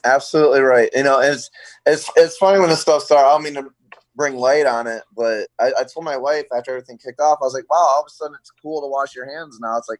Absolutely 0.03 0.61
right. 0.61 0.89
You 0.93 1.03
know, 1.03 1.19
it's 1.19 1.49
it's 1.85 2.09
it's 2.15 2.37
funny 2.37 2.59
when 2.59 2.69
this 2.69 2.81
stuff 2.81 3.03
started. 3.03 3.27
I 3.27 3.31
don't 3.31 3.43
mean 3.43 3.55
to 3.55 3.69
bring 4.15 4.35
light 4.35 4.65
on 4.65 4.87
it, 4.87 5.03
but 5.15 5.47
I, 5.59 5.71
I 5.79 5.83
told 5.83 6.05
my 6.05 6.17
wife 6.17 6.45
after 6.55 6.71
everything 6.71 6.97
kicked 6.97 7.19
off, 7.19 7.39
I 7.41 7.45
was 7.45 7.53
like, 7.53 7.69
"Wow, 7.69 7.77
all 7.77 8.01
of 8.01 8.07
a 8.07 8.09
sudden 8.09 8.35
it's 8.39 8.51
cool 8.61 8.81
to 8.81 8.87
wash 8.87 9.15
your 9.15 9.25
hands 9.25 9.59
now." 9.59 9.77
It's 9.77 9.89
like 9.89 9.99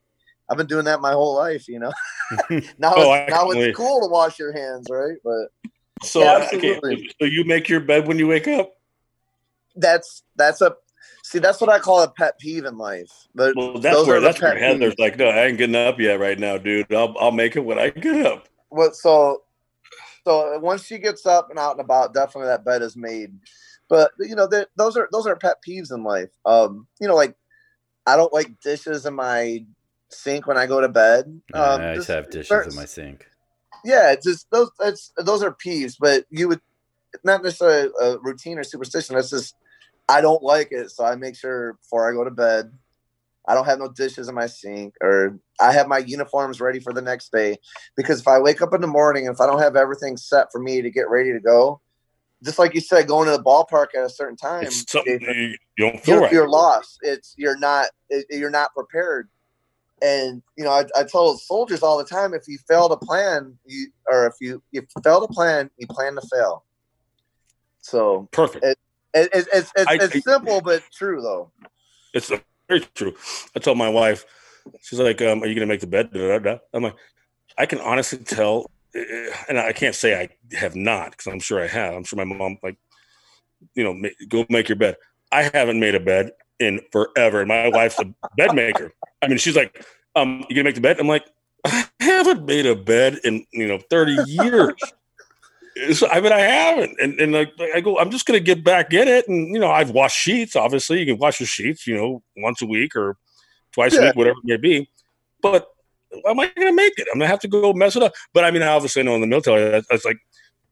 I've 0.50 0.58
been 0.58 0.68
doing 0.68 0.86
that 0.86 1.02
my 1.02 1.12
whole 1.12 1.36
life, 1.36 1.68
you 1.68 1.80
know. 1.80 1.91
now, 2.78 2.93
Oh, 2.96 3.14
it's, 3.14 3.32
now 3.32 3.50
it's 3.50 3.78
oh, 3.78 3.84
cool 3.84 4.02
to 4.02 4.08
wash 4.08 4.39
your 4.39 4.54
hands, 4.54 4.88
right? 4.89 5.18
But 5.24 5.48
So, 6.04 6.22
Yeah, 6.22 6.50
okay, 6.54 6.80
so 7.20 7.26
you 7.26 7.46
make 7.46 7.70
your 7.70 7.80
bed 7.80 8.08
when 8.08 8.20
you 8.20 8.28
wake 8.28 8.48
up? 8.48 8.72
that's 9.76 10.24
that's 10.36 10.62
a 10.62 10.76
see 11.24 11.39
that's 11.39 11.60
what 11.60 11.70
I 11.70 11.80
call 11.80 12.02
a 12.02 12.10
pet 12.10 12.39
peeve 12.39 12.66
in 12.66 12.78
life. 12.78 13.12
But 13.34 13.56
Well, 13.56 13.74
that's 13.80 13.96
those 13.98 14.08
where, 14.08 14.22
that's 14.22 14.41
where 14.41 14.54
pet 14.54 14.62
Heather's 14.62 14.93
peeves. 14.93 15.00
like, 15.00 15.18
no, 15.18 15.28
I 15.28 15.46
ain't 15.46 15.58
getting 15.58 15.76
up 15.76 16.00
yet 16.00 16.20
right 16.20 16.39
now, 16.39 16.58
dude. 16.58 16.93
I'll, 16.93 17.16
I'll 17.20 17.32
make 17.32 17.56
it 17.56 17.62
when 17.66 17.80
I 17.80 17.89
get 17.89 18.26
up. 18.26 18.48
what 18.70 18.96
so 18.96 19.41
so 20.26 20.58
once 20.60 20.86
she 20.86 20.98
gets 20.98 21.26
up 21.26 21.50
and 21.50 21.60
out 21.60 21.72
and 21.74 21.82
about 21.82 22.14
definitely 22.14 22.48
that 22.48 22.66
bed 22.66 22.82
is 22.82 22.98
made 22.98 23.32
but 23.90 24.12
you 24.20 24.36
know 24.36 24.48
those 24.78 24.98
are 24.98 25.08
those 25.12 25.28
are 25.28 25.36
pet 25.36 25.58
peeves 25.68 25.92
in 25.94 26.04
life 26.04 26.30
um 26.46 26.88
you 27.00 27.08
know 27.08 27.16
like 27.16 27.36
i 28.06 28.16
don't 28.18 28.34
like 28.34 28.60
dishes 28.62 29.06
in 29.06 29.14
my 29.14 29.64
sink 30.10 30.48
when 30.48 30.58
i 30.58 30.66
go 30.66 30.82
to 30.82 30.90
bed 30.90 31.26
um 31.54 31.82
I 31.82 31.96
just 31.96 32.08
have 32.08 32.30
dishes 32.30 32.68
in 32.68 32.76
my 32.76 32.86
sink. 32.86 33.28
yeah, 33.84 34.12
it's 34.12 34.26
just 34.26 34.48
those 34.52 34.72
that's 34.80 35.12
those 35.18 35.44
are 35.44 35.56
peeves, 35.56 35.96
but 36.00 36.26
you 36.30 36.48
would 36.48 36.62
not 37.24 37.44
necessarily 37.44 37.90
a 38.02 38.18
routine 38.20 38.58
or 38.58 38.64
superstition. 38.64 39.16
That's 39.16 39.30
just 39.30 39.56
I 40.10 40.22
don't 40.22 40.44
like 40.44 40.70
it, 40.72 40.92
so 40.92 41.06
I 41.06 41.16
make 41.16 41.36
sure 41.36 41.74
before 41.74 42.10
I 42.10 42.14
go 42.14 42.24
to 42.24 42.32
bed, 42.32 42.72
I 43.48 43.54
don't 43.54 43.66
have 43.66 43.80
no 43.80 43.89
dishes 43.89 44.28
in 44.28 44.36
my 44.36 44.48
sink, 44.48 44.96
or 45.02 45.38
I 45.60 45.72
have 45.72 45.88
my 45.88 46.00
uniforms 46.00 46.60
ready 46.60 46.80
for 46.80 46.93
the 46.93 47.02
next 47.02 47.32
day. 47.32 47.58
Because 47.96 48.22
if 48.22 48.28
I 48.28 48.39
wake 48.39 48.62
up 48.62 48.74
in 48.74 48.82
the 48.82 48.88
morning 48.88 49.28
and 49.28 49.36
if 49.36 49.41
I 49.41 49.46
don't 49.46 49.62
have 49.62 49.76
everything 49.76 50.18
set 50.18 50.52
for 50.52 50.60
me 50.60 50.82
to 50.82 50.89
get 50.89 51.10
ready 51.10 51.32
to 51.32 51.39
go, 51.39 51.82
just 52.43 52.60
like 52.60 52.74
you 52.74 52.82
said, 52.82 53.08
going 53.08 53.26
to 53.28 53.32
the 53.38 53.43
ballpark 53.43 53.88
at 53.96 54.06
a 54.06 54.10
certain 54.10 54.36
time, 54.36 54.64
Jason, 54.66 54.86
you, 55.06 55.56
don't 55.78 56.04
feel 56.04 56.16
you're, 56.16 56.24
right. 56.24 56.32
you're 56.32 56.50
lost. 56.50 56.98
It's 57.02 57.34
you're 57.38 57.58
not 57.58 57.88
it- 58.10 58.26
you're 58.30 58.50
not 58.50 58.74
prepared. 58.74 59.30
And 60.02 60.43
you 60.58 60.64
know, 60.66 60.72
I, 60.72 60.86
I 60.96 61.04
tell 61.04 61.38
soldiers 61.38 61.82
all 61.82 61.98
the 61.98 62.04
time: 62.04 62.34
if 62.34 62.48
you 62.48 62.58
fail 62.68 62.89
to 62.89 62.98
plan, 62.98 63.58
you 63.66 63.88
or 64.08 64.28
if 64.28 64.34
you 64.41 64.62
you 64.72 64.86
fail 65.04 65.26
to 65.26 65.34
plan, 65.34 65.70
you 65.78 65.88
plan 65.88 66.16
to 66.16 66.22
fail. 66.22 66.66
So 67.82 68.28
Perfect. 68.32 68.66
it, 68.66 68.78
it, 69.14 69.30
it's 69.34 69.48
it's 69.54 69.72
it's, 69.76 69.91
I- 69.91 69.93
it's 69.96 70.24
simple 70.24 70.62
but 70.62 70.84
true 70.93 71.22
though. 71.22 71.52
It's 72.14 72.32
very 72.68 72.82
true. 72.95 73.13
I 73.55 73.59
told 73.59 73.78
my 73.78 73.89
wife, 73.89 74.26
she's 74.82 74.99
like, 74.99 75.22
um, 75.22 75.43
"Are 75.43 75.47
you 75.47 75.55
going 75.55 75.68
to 75.68 75.74
make 75.74 75.82
the 75.82 75.88
bed?" 75.88 76.09
I'm 76.74 76.84
like, 76.84 76.95
I 77.57 77.66
can 77.66 77.80
honestly 77.80 78.20
tell, 78.20 78.70
eh, 78.95 79.30
and 79.47 79.57
I 79.59 79.74
can't 79.74 79.95
say 79.95 80.20
I 80.20 80.55
have 80.55 80.76
not 80.76 81.11
because 81.11 81.28
I'm 81.28 81.39
sure 81.39 81.61
I 81.61 81.68
have. 81.68 81.93
I'm 81.93 82.03
sure 82.03 82.18
my 82.18 82.26
mom, 82.26 82.57
like, 82.63 82.78
you 83.76 83.84
know, 83.84 84.09
go 84.30 84.45
make 84.49 84.70
your 84.70 84.76
bed. 84.78 84.97
I 85.32 85.43
haven't 85.53 85.80
made 85.80 85.95
a 85.95 85.99
bed 85.99 86.32
in 86.59 86.82
forever, 86.91 87.41
and 87.41 87.47
my 87.47 87.70
wife's 87.70 87.99
a 87.99 88.13
bed 88.38 88.55
maker. 88.55 88.93
I 89.22 89.28
mean, 89.28 89.38
she's 89.38 89.55
like, 89.55 89.86
um, 90.16 90.45
"You 90.49 90.55
gonna 90.55 90.66
make 90.66 90.76
the 90.76 90.82
bed?" 90.82 90.99
I'm 90.99 91.07
like, 91.07 91.26
I 91.66 91.88
haven't 91.99 92.45
made 92.45 92.66
a 92.66 92.76
bed 92.76 93.20
in 93.24 93.45
you 93.51 93.68
know 93.68 93.80
30 93.89 94.13
years. 94.13 94.74
So, 95.94 96.08
I 96.08 96.22
mean, 96.22 96.32
I 96.32 96.40
haven't, 96.40 96.98
and 97.02 97.20
and 97.20 97.34
like 97.34 97.52
I 97.74 97.82
go, 97.82 97.98
I'm 98.00 98.10
just 98.10 98.26
gonna 98.26 98.40
get 98.40 98.64
back 98.64 98.94
in 98.94 99.10
it, 99.10 99.28
and 99.28 99.54
you 99.54 99.60
know, 99.60 99.70
I've 99.70 99.92
washed 99.92 100.18
sheets. 100.18 100.56
Obviously, 100.56 101.00
you 101.00 101.06
can 101.06 101.18
wash 101.18 101.42
your 101.42 101.48
sheets, 101.48 101.86
you 101.86 101.98
know, 101.98 102.24
once 102.38 102.62
a 102.62 102.66
week 102.66 102.96
or 102.96 103.18
twice 103.74 103.98
a 103.98 104.02
week, 104.04 104.16
whatever 104.16 104.38
it 104.44 104.46
may 104.46 104.58
be. 104.58 104.90
But 105.42 105.68
am 106.26 106.40
I 106.40 106.50
gonna 106.56 106.72
make 106.72 106.98
it? 106.98 107.08
I'm 107.12 107.20
gonna 107.20 107.28
have 107.28 107.42
to 107.42 107.50
go 107.50 107.74
mess 107.74 107.98
it 107.98 108.04
up. 108.04 108.14
But 108.34 108.46
I 108.46 108.52
mean, 108.52 108.62
I 108.62 108.68
obviously 108.68 109.04
know 109.04 109.16
in 109.16 109.22
the 109.22 109.28
military, 109.28 109.70
that's, 109.70 109.88
that's 109.90 110.06
like 110.06 110.18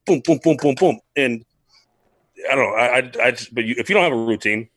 boom, 0.06 0.22
boom, 0.24 0.40
boom, 0.42 0.56
boom, 0.56 0.76
boom, 0.76 1.00
and 1.18 1.44
I 2.50 2.56
don't 2.56 2.66
know. 2.66 2.76
I, 2.76 2.86
I, 2.86 3.28
I 3.28 3.32
just, 3.32 3.54
but 3.54 3.66
you, 3.66 3.76
if 3.78 3.90
you 3.90 3.96
don't 3.96 4.04
have 4.04 4.14
a 4.14 4.16
routine 4.16 4.70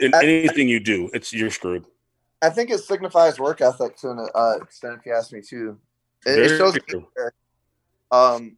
in 0.00 0.14
I- 0.14 0.24
anything 0.24 0.68
you 0.68 0.80
do, 0.80 1.10
it's 1.12 1.34
you're 1.34 1.50
screwed. 1.50 1.84
I 2.40 2.50
think 2.50 2.70
it 2.70 2.78
signifies 2.78 3.38
work 3.38 3.60
ethic 3.60 3.96
to 3.98 4.10
an 4.10 4.28
uh, 4.34 4.56
extent. 4.62 5.00
If 5.00 5.06
you 5.06 5.14
ask 5.14 5.32
me 5.32 5.42
too, 5.42 5.78
it, 6.26 6.46
it 6.46 6.56
shows 6.56 6.76
true. 6.88 7.06
um 8.10 8.56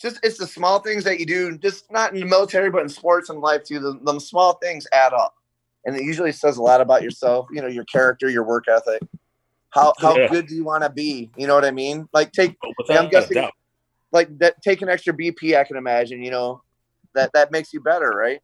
just 0.00 0.18
it's 0.22 0.38
the 0.38 0.46
small 0.46 0.78
things 0.80 1.04
that 1.04 1.20
you 1.20 1.26
do 1.26 1.58
just 1.58 1.90
not 1.90 2.12
in 2.14 2.20
the 2.20 2.26
military 2.26 2.70
but 2.70 2.82
in 2.82 2.88
sports 2.88 3.28
and 3.30 3.40
life 3.40 3.64
too. 3.64 3.78
The, 3.80 3.98
the 4.02 4.18
small 4.20 4.54
things 4.54 4.86
add 4.92 5.12
up. 5.12 5.34
And 5.84 5.96
it 5.96 6.02
usually 6.02 6.32
says 6.32 6.56
a 6.58 6.62
lot 6.62 6.80
about 6.80 7.02
yourself 7.02 7.46
you 7.52 7.60
know 7.62 7.68
your 7.68 7.84
character 7.84 8.28
your 8.28 8.44
work 8.44 8.64
ethic. 8.68 9.02
How 9.70 9.92
how 9.98 10.16
Yeah. 10.16 10.28
good 10.28 10.46
do 10.46 10.54
you 10.54 10.64
want 10.64 10.82
to 10.84 10.90
be? 10.90 11.30
You 11.36 11.46
know 11.46 11.54
what 11.54 11.64
i 11.64 11.70
mean? 11.70 12.08
Like 12.12 12.32
take 12.32 12.56
But 12.76 12.96
I'm 12.96 13.08
guessing- 13.08 13.34
doubt. 13.34 13.52
like 14.12 14.36
that 14.38 14.60
take 14.62 14.82
an 14.82 14.88
extra 14.88 15.12
bp 15.12 15.56
i 15.56 15.64
can 15.64 15.76
imagine 15.76 16.22
you 16.22 16.30
know 16.30 16.62
that 17.14 17.30
that 17.34 17.50
makes 17.52 17.72
you 17.72 17.80
better 17.80 18.10
right? 18.10 18.40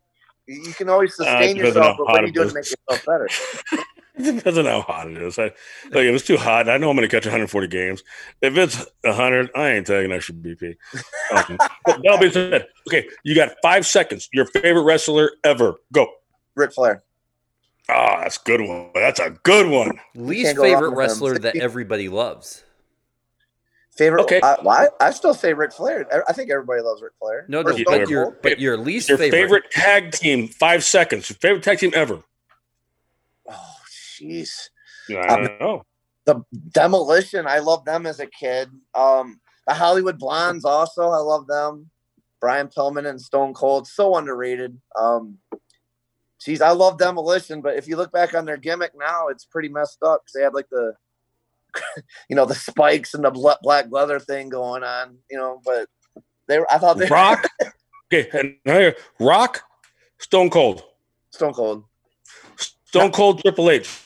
You 0.46 0.72
can 0.74 0.88
always 0.88 1.12
Uh, 1.18 1.24
sustain 1.24 1.50
on 1.50 1.56
yourself 1.56 1.96
but 1.98 2.06
what 2.06 2.22
are 2.22 2.26
you 2.26 2.32
doing 2.32 2.48
to 2.48 2.54
make 2.54 2.66
yourself 2.70 3.00
better 3.06 3.28
It 4.16 4.22
depends 4.36 4.58
on 4.58 4.64
how 4.64 4.80
hot 4.80 5.08
it 5.10 5.18
is. 5.18 5.38
I, 5.38 5.44
like, 5.44 5.52
if 6.04 6.14
it's 6.14 6.26
too 6.26 6.36
hot, 6.36 6.68
I 6.68 6.78
know 6.78 6.88
I'm 6.90 6.96
going 6.96 7.08
to 7.08 7.14
catch 7.14 7.26
140 7.26 7.66
games. 7.68 8.02
If 8.40 8.56
it's 8.56 8.84
100, 9.02 9.50
I 9.54 9.72
ain't 9.72 9.86
taking 9.86 10.10
extra 10.12 10.34
BP. 10.34 10.76
Um, 11.34 11.58
but 11.84 12.00
that 12.02 12.16
being 12.20 12.32
said, 12.32 12.66
okay, 12.88 13.06
you 13.24 13.34
got 13.34 13.52
five 13.62 13.86
seconds. 13.86 14.28
Your 14.32 14.46
favorite 14.46 14.82
wrestler 14.84 15.32
ever. 15.44 15.74
Go. 15.92 16.08
Ric 16.54 16.72
flair 16.72 17.02
Ah, 17.88 18.20
that's 18.22 18.38
a 18.38 18.40
good 18.44 18.62
one. 18.62 18.90
That's 18.94 19.20
a 19.20 19.30
good 19.42 19.68
one. 19.68 20.00
Least 20.14 20.46
can't 20.46 20.56
go 20.56 20.62
wrong 20.64 20.72
favorite 20.72 20.90
wrestler 20.96 21.38
that 21.38 21.56
everybody 21.60 22.08
loves. 22.08 22.64
favorite 23.96 24.22
Okay. 24.22 24.40
I, 24.42 24.56
well, 24.62 24.88
I, 25.00 25.06
I 25.06 25.10
still 25.12 25.34
say 25.34 25.52
Ric 25.54 25.72
flair 25.72 26.06
I- 26.12 26.22
i 26.28 26.32
think 26.32 26.50
everybody 26.50 26.80
loves 26.80 27.00
Ric 27.02 27.12
flair 27.20 27.44
No, 27.48 27.62
no, 27.62 27.72
Stone 27.72 27.84
but 27.86 28.08
your 28.08 28.30
but 28.42 28.58
your 28.58 28.76
least 28.76 29.08
Your 29.08 29.18
favorite. 29.18 29.38
favorite 29.38 29.70
tag 29.70 30.12
team. 30.12 30.48
Five 30.48 30.82
seconds. 30.84 31.28
Your 31.30 31.36
favorite 31.36 31.62
tag 31.62 31.78
team 31.78 31.92
ever. 31.94 32.22
oh 33.48 33.75
jeez 34.20 34.68
Yeah, 35.08 35.22
I 35.28 35.36
don't 35.36 35.60
know. 35.60 35.84
the 36.24 36.42
demolition 36.70 37.46
i 37.46 37.58
love 37.58 37.84
them 37.84 38.06
as 38.06 38.20
a 38.20 38.26
kid 38.26 38.68
um 38.94 39.40
the 39.66 39.74
hollywood 39.74 40.18
blondes 40.18 40.64
also 40.64 41.08
i 41.10 41.18
love 41.18 41.46
them 41.46 41.90
brian 42.40 42.68
pillman 42.68 43.08
and 43.08 43.20
stone 43.20 43.54
cold 43.54 43.86
so 43.86 44.16
underrated 44.16 44.78
um 44.98 45.38
geez 46.44 46.60
i 46.60 46.70
love 46.70 46.98
demolition 46.98 47.60
but 47.60 47.76
if 47.76 47.88
you 47.88 47.96
look 47.96 48.12
back 48.12 48.34
on 48.34 48.44
their 48.44 48.56
gimmick 48.56 48.92
now 48.98 49.28
it's 49.28 49.44
pretty 49.44 49.68
messed 49.68 50.02
up 50.02 50.22
because 50.22 50.32
they 50.34 50.42
had 50.42 50.54
like 50.54 50.68
the 50.70 50.92
you 52.28 52.36
know 52.36 52.44
the 52.46 52.54
spikes 52.54 53.14
and 53.14 53.24
the 53.24 53.30
bla- 53.30 53.58
black 53.62 53.86
leather 53.90 54.18
thing 54.18 54.48
going 54.48 54.82
on 54.82 55.16
you 55.30 55.36
know 55.36 55.60
but 55.64 55.88
they 56.48 56.58
were 56.58 56.72
i 56.72 56.78
thought 56.78 56.98
they 56.98 57.08
Rock. 57.08 57.48
Okay, 58.12 58.28
and 58.62 58.94
Rock, 59.18 59.62
Stone 60.18 60.50
Cold, 60.50 60.84
stone 61.30 61.52
cold 61.52 61.82
Stone 62.84 63.10
Cold, 63.10 63.40
Triple 63.40 63.68
H. 63.68 64.05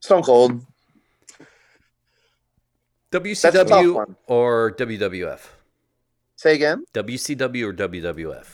stone 0.00 0.22
cold 0.22 0.64
WCW 3.10 4.14
or 4.26 4.72
WWF? 4.72 5.40
say 6.36 6.54
again 6.54 6.84
WCW 6.94 7.68
or 7.68 7.74
WWF? 7.74 8.46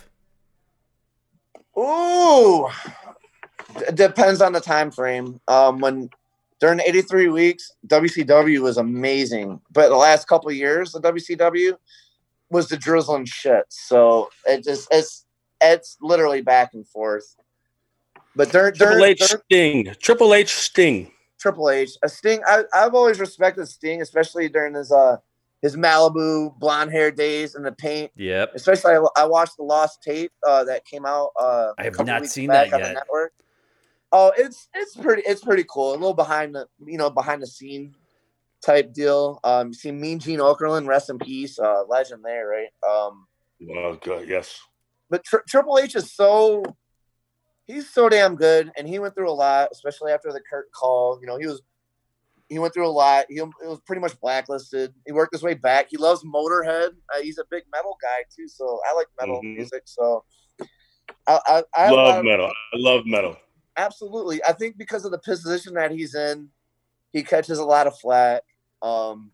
Ooh, 1.76 2.68
D- 3.78 3.84
depends 3.94 4.40
on 4.40 4.52
the 4.52 4.60
time 4.60 4.90
frame. 4.90 5.40
Um, 5.48 5.80
when 5.80 6.08
during 6.60 6.78
the 6.78 6.88
83 6.88 7.28
weeks, 7.28 7.72
WCW 7.86 8.60
was 8.60 8.78
amazing, 8.78 9.60
but 9.72 9.88
the 9.88 9.96
last 9.96 10.26
couple 10.28 10.48
of 10.48 10.56
years, 10.56 10.92
the 10.92 11.00
WCW 11.00 11.76
was 12.50 12.68
the 12.68 12.76
drizzling 12.76 13.26
shit. 13.26 13.64
So 13.68 14.30
it 14.46 14.64
just 14.64 14.88
it's 14.90 15.26
it's 15.60 15.96
literally 16.00 16.40
back 16.40 16.74
and 16.74 16.86
forth. 16.86 17.36
But 18.36 18.50
during, 18.50 18.74
Triple 18.74 18.96
during, 18.96 19.10
H, 19.10 19.18
during 19.18 19.42
Sting. 19.50 19.94
Triple 20.00 20.34
H, 20.34 20.54
Sting. 20.54 21.10
Triple 21.44 21.68
H, 21.68 21.98
a 22.02 22.08
Sting, 22.08 22.40
I, 22.46 22.64
I've 22.72 22.94
always 22.94 23.20
respected 23.20 23.66
Sting, 23.66 24.00
especially 24.00 24.48
during 24.48 24.72
his 24.72 24.90
uh 24.90 25.18
his 25.60 25.76
Malibu 25.76 26.58
blonde 26.58 26.90
hair 26.90 27.10
days 27.10 27.54
and 27.54 27.66
the 27.66 27.72
paint 27.72 28.10
Yep. 28.16 28.52
especially 28.54 28.92
I, 28.94 29.04
I 29.22 29.26
watched 29.26 29.58
the 29.58 29.62
lost 29.62 30.02
tape 30.02 30.32
uh, 30.46 30.64
that 30.64 30.86
came 30.86 31.04
out. 31.04 31.32
Uh, 31.38 31.72
I 31.76 31.82
a 31.82 31.84
have 31.84 31.92
couple 31.92 32.06
not 32.06 32.22
weeks 32.22 32.32
seen 32.32 32.48
that 32.48 32.72
on 32.72 32.80
the 32.80 32.86
yet. 32.86 32.94
network. 32.94 33.34
Oh, 34.10 34.32
it's 34.38 34.68
it's 34.72 34.96
pretty 34.96 35.20
it's 35.26 35.42
pretty 35.44 35.66
cool. 35.68 35.90
A 35.90 35.96
little 36.00 36.14
behind 36.14 36.54
the 36.54 36.66
you 36.86 36.96
know 36.96 37.10
behind 37.10 37.42
the 37.42 37.46
scene 37.46 37.94
type 38.64 38.94
deal. 38.94 39.38
Um, 39.44 39.68
you 39.68 39.74
see 39.74 39.92
Mean 39.92 40.18
Gene 40.20 40.38
Okerlund, 40.38 40.86
rest 40.86 41.10
in 41.10 41.18
peace, 41.18 41.58
uh, 41.58 41.82
legend 41.88 42.24
there, 42.24 42.48
right? 42.48 42.72
Um, 42.88 43.26
Well, 43.60 43.96
good. 44.02 44.26
Yes. 44.30 44.58
but 45.10 45.24
Tri- 45.24 45.40
Triple 45.46 45.78
H 45.78 45.94
is 45.94 46.10
so 46.10 46.64
he's 47.66 47.88
so 47.90 48.08
damn 48.08 48.36
good, 48.36 48.70
and 48.76 48.88
he 48.88 48.98
went 48.98 49.14
through 49.14 49.30
a 49.30 49.32
lot, 49.32 49.68
especially 49.72 50.12
after 50.12 50.32
the 50.32 50.40
Curtain 50.48 50.70
Call. 50.74 51.18
You 51.20 51.26
know, 51.26 51.38
he 51.38 51.46
was 51.46 51.62
he 52.48 52.58
went 52.58 52.74
through 52.74 52.86
a 52.86 52.92
lot. 52.92 53.24
He, 53.30 53.40
was 53.40 53.80
pretty 53.86 54.00
much 54.00 54.20
blacklisted. 54.20 54.92
He 55.06 55.12
worked 55.12 55.32
his 55.34 55.42
way 55.42 55.54
back. 55.54 55.86
He 55.90 55.96
loves 55.96 56.22
Motorhead. 56.24 56.90
Uh, 57.14 57.20
he's 57.22 57.38
a 57.38 57.44
big 57.50 57.62
metal 57.72 57.96
guy 58.02 58.22
too, 58.36 58.46
so 58.48 58.80
I 58.88 58.94
like 58.94 59.06
metal 59.18 59.40
Mhm. 59.42 59.56
music. 59.56 59.82
So 59.86 60.24
I, 61.26 61.40
I, 61.46 61.62
I 61.74 61.80
have 61.84 61.92
a 61.92 61.94
lot 61.94 62.04
love 62.08 62.18
of- 62.18 62.24
metal. 62.26 62.46
I 62.46 62.76
love 62.76 63.06
metal. 63.06 63.36
absolutely. 63.78 64.44
I 64.44 64.52
think 64.52 64.76
because 64.76 65.04
of 65.06 65.10
the 65.10 65.18
position 65.18 65.72
that 65.74 65.90
he's 65.90 66.14
in, 66.14 66.50
he 67.12 67.22
catches 67.22 67.58
a 67.58 67.64
lot 67.64 67.86
of 67.86 67.98
flack. 67.98 68.42
Um, 68.82 69.32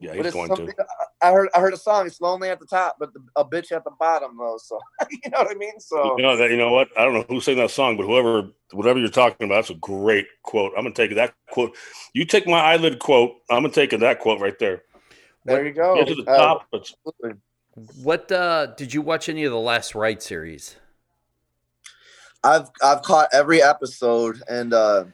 Yeah, 0.00 0.14
he's 0.14 0.32
going 0.32 0.54
to. 0.56 0.74
I 1.22 1.30
heard. 1.32 1.48
I 1.54 1.60
heard 1.60 1.72
a 1.72 1.76
song. 1.76 2.06
It's 2.06 2.20
lonely 2.20 2.48
at 2.48 2.58
the 2.58 2.66
top, 2.66 2.96
but 2.98 3.12
the, 3.14 3.20
a 3.36 3.44
bitch 3.44 3.70
at 3.72 3.84
the 3.84 3.92
bottom, 3.98 4.36
though. 4.36 4.58
So 4.62 4.78
you 5.10 5.30
know 5.30 5.38
what 5.38 5.50
I 5.50 5.54
mean. 5.54 5.78
So 5.78 6.16
You 6.16 6.22
know 6.22 6.36
that. 6.36 6.50
You 6.50 6.56
know 6.56 6.72
what? 6.72 6.88
I 6.96 7.04
don't 7.04 7.14
know 7.14 7.24
who 7.28 7.40
sang 7.40 7.56
that 7.56 7.70
song, 7.70 7.96
but 7.96 8.06
whoever, 8.06 8.48
whatever 8.72 8.98
you're 8.98 9.08
talking 9.08 9.46
about, 9.46 9.56
that's 9.56 9.70
a 9.70 9.74
great 9.74 10.26
quote. 10.42 10.72
I'm 10.76 10.84
gonna 10.84 10.94
take 10.94 11.14
that 11.14 11.34
quote. 11.50 11.76
You 12.14 12.24
take 12.24 12.46
my 12.46 12.58
eyelid 12.60 12.98
quote. 12.98 13.36
I'm 13.50 13.62
gonna 13.62 13.72
take 13.72 13.90
that 13.98 14.18
quote 14.18 14.40
right 14.40 14.58
there. 14.58 14.82
there 15.44 15.66
you 15.66 15.72
go. 15.72 15.94
Get 15.96 16.08
to 16.08 16.14
the 16.22 16.30
Uh, 16.30 16.36
top. 16.36 16.66
It's. 16.72 16.94
What 18.02 18.30
uh 18.30 18.66
did 18.76 18.92
you 18.92 19.00
watch 19.00 19.28
any 19.28 19.44
of 19.44 19.52
the 19.52 19.58
Last 19.58 19.94
Ride 19.94 20.22
series? 20.22 20.76
I've 22.44 22.68
I've 22.82 23.02
caught 23.02 23.28
every 23.32 23.62
episode, 23.62 24.42
and 24.48 24.74
uh, 24.74 25.04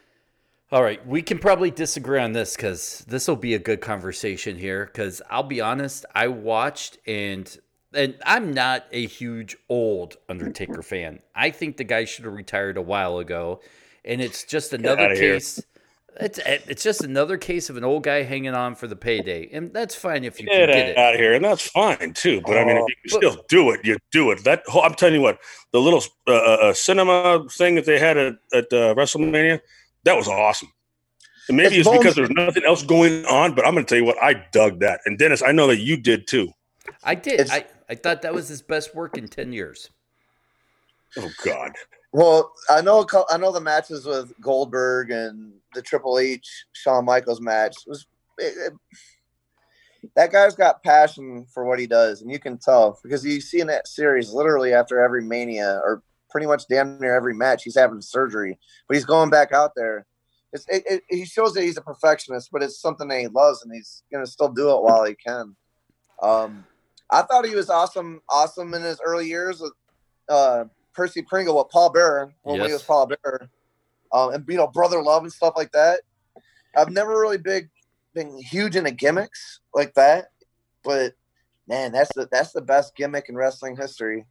All 0.70 0.82
right, 0.82 1.04
we 1.06 1.22
can 1.22 1.38
probably 1.38 1.70
disagree 1.70 2.20
on 2.20 2.32
this 2.32 2.54
because 2.54 3.02
this 3.08 3.26
will 3.26 3.36
be 3.36 3.54
a 3.54 3.58
good 3.58 3.80
conversation 3.80 4.58
here. 4.58 4.84
Because 4.84 5.22
I'll 5.30 5.42
be 5.42 5.62
honest, 5.62 6.04
I 6.14 6.28
watched 6.28 6.98
and 7.06 7.56
and 7.94 8.16
I'm 8.26 8.52
not 8.52 8.84
a 8.92 9.06
huge 9.06 9.56
old 9.70 10.16
Undertaker 10.28 10.82
fan. 10.82 11.20
I 11.34 11.50
think 11.50 11.78
the 11.78 11.84
guy 11.84 12.04
should 12.04 12.26
have 12.26 12.34
retired 12.34 12.76
a 12.76 12.82
while 12.82 13.18
ago, 13.18 13.60
and 14.04 14.20
it's 14.20 14.44
just 14.44 14.74
another 14.74 15.14
here. 15.14 15.34
case. 15.36 15.62
It's 16.20 16.38
it's 16.44 16.82
just 16.82 17.02
another 17.02 17.38
case 17.38 17.70
of 17.70 17.78
an 17.78 17.84
old 17.84 18.02
guy 18.02 18.22
hanging 18.24 18.52
on 18.54 18.74
for 18.74 18.86
the 18.88 18.96
payday, 18.96 19.48
and 19.50 19.72
that's 19.72 19.94
fine 19.94 20.22
if 20.24 20.38
you 20.38 20.46
Get 20.48 20.68
can 20.68 20.76
get 20.76 20.88
it. 20.90 20.98
out 20.98 21.14
of 21.14 21.20
here, 21.20 21.32
and 21.32 21.42
that's 21.44 21.66
fine 21.66 22.12
too. 22.12 22.42
But 22.44 22.58
I 22.58 22.64
mean, 22.66 22.76
if 22.76 22.88
you 22.88 22.94
can 22.96 23.20
But- 23.20 23.32
still 23.32 23.44
do 23.48 23.70
it, 23.70 23.86
you 23.86 23.96
do 24.10 24.32
it. 24.32 24.44
That 24.44 24.64
whole, 24.66 24.82
I'm 24.82 24.94
telling 24.94 25.14
you 25.14 25.22
what, 25.22 25.38
the 25.72 25.80
little 25.80 26.02
uh, 26.26 26.32
uh, 26.32 26.72
cinema 26.74 27.46
thing 27.50 27.76
that 27.76 27.86
they 27.86 27.98
had 27.98 28.18
at, 28.18 28.34
at 28.52 28.64
uh, 28.72 28.94
WrestleMania, 28.96 29.60
that 30.04 30.16
was 30.16 30.28
awesome. 30.28 30.70
And 31.48 31.56
maybe 31.56 31.76
It's 31.78 31.88
it's, 31.88 31.98
because 31.98 32.14
there's 32.14 32.30
nothing 32.30 32.64
else 32.64 32.82
going 32.82 33.24
on, 33.26 33.54
but 33.54 33.66
I'm 33.66 33.74
going 33.74 33.84
to 33.84 33.88
tell 33.88 33.98
you 33.98 34.04
what, 34.04 34.22
I 34.22 34.44
dug 34.52 34.80
that. 34.80 35.00
And 35.06 35.18
Dennis, 35.18 35.42
I 35.42 35.52
know 35.52 35.66
that 35.68 35.78
you 35.78 35.96
did 35.96 36.26
too. 36.26 36.50
I 37.02 37.14
did. 37.14 37.40
It's- 37.40 37.50
I, 37.50 37.64
I 37.90 37.94
thought 37.94 38.22
that 38.22 38.34
was 38.34 38.48
his 38.48 38.60
best 38.60 38.94
work 38.94 39.16
in 39.16 39.28
ten 39.28 39.52
years. 39.52 39.88
Oh 41.16 41.30
God, 41.42 41.72
Well, 42.12 42.52
I 42.68 42.80
know 42.82 43.06
I 43.30 43.38
know 43.38 43.50
the 43.50 43.60
matches 43.60 44.04
with 44.06 44.32
Goldberg 44.40 45.10
and 45.10 45.52
the 45.74 45.82
Triple 45.82 46.18
H 46.18 46.46
Shawn 46.72 47.06
Michaels 47.06 47.40
match 47.40 47.76
was 47.86 48.06
it, 48.38 48.72
it- 48.72 48.72
that 50.14 50.30
guy's 50.30 50.54
got 50.54 50.82
passion 50.84 51.44
for 51.52 51.64
what 51.64 51.80
he 51.80 51.86
does, 51.86 52.22
and 52.22 52.30
you 52.30 52.38
can 52.38 52.56
tell 52.58 52.98
because 53.02 53.24
you 53.24 53.40
see 53.40 53.60
in 53.60 53.66
that 53.66 53.88
series 53.88 54.30
literally 54.32 54.72
after 54.72 55.00
every 55.00 55.24
Mania 55.24 55.80
or 55.84 56.02
pretty 56.30 56.46
much 56.46 56.64
damn 56.68 56.98
near 57.00 57.14
every 57.14 57.34
match 57.34 57.62
he's 57.64 57.76
having 57.76 58.00
surgery, 58.00 58.58
but 58.86 58.96
he's 58.96 59.04
going 59.04 59.30
back 59.30 59.52
out 59.52 59.72
there. 59.76 60.06
It's, 60.52 60.64
it, 60.68 60.82
it, 60.88 61.02
he 61.08 61.24
shows 61.24 61.52
that 61.54 61.62
he's 61.62 61.76
a 61.76 61.82
perfectionist, 61.82 62.48
but 62.50 62.62
it's 62.62 62.80
something 62.80 63.08
that 63.08 63.20
he 63.20 63.26
loves, 63.28 63.62
and 63.62 63.72
he's 63.72 64.02
gonna 64.12 64.26
still 64.26 64.48
do 64.48 64.70
it 64.70 64.82
while 64.82 65.04
he 65.04 65.14
can. 65.14 65.54
Um, 66.22 66.64
I 67.10 67.22
thought 67.22 67.46
he 67.46 67.54
was 67.54 67.70
awesome, 67.70 68.20
awesome 68.28 68.74
in 68.74 68.82
his 68.82 69.00
early 69.04 69.26
years 69.26 69.60
with 69.60 69.72
uh, 70.28 70.64
Percy 70.94 71.22
Pringle 71.22 71.56
with 71.56 71.68
Paul 71.70 71.90
Bearer 71.90 72.32
when 72.42 72.56
Yes. 72.56 72.66
he 72.66 72.72
was 72.72 72.82
Paul 72.82 73.06
Bearer, 73.06 73.48
um, 74.12 74.32
and 74.32 74.44
you 74.48 74.56
know 74.56 74.66
brother 74.66 75.02
love 75.02 75.22
and 75.22 75.32
stuff 75.32 75.54
like 75.56 75.72
that. 75.72 76.00
I've 76.76 76.90
never 76.90 77.18
really 77.18 77.38
big 77.38 77.68
been 78.14 78.38
huge 78.38 78.74
into 78.76 78.90
gimmicks 78.90 79.60
like 79.74 79.94
that, 79.94 80.28
but 80.82 81.12
man, 81.66 81.92
that's 81.92 82.12
the 82.14 82.28
that's 82.32 82.52
the 82.52 82.62
best 82.62 82.96
gimmick 82.96 83.28
in 83.28 83.36
wrestling 83.36 83.76
history. 83.76 84.26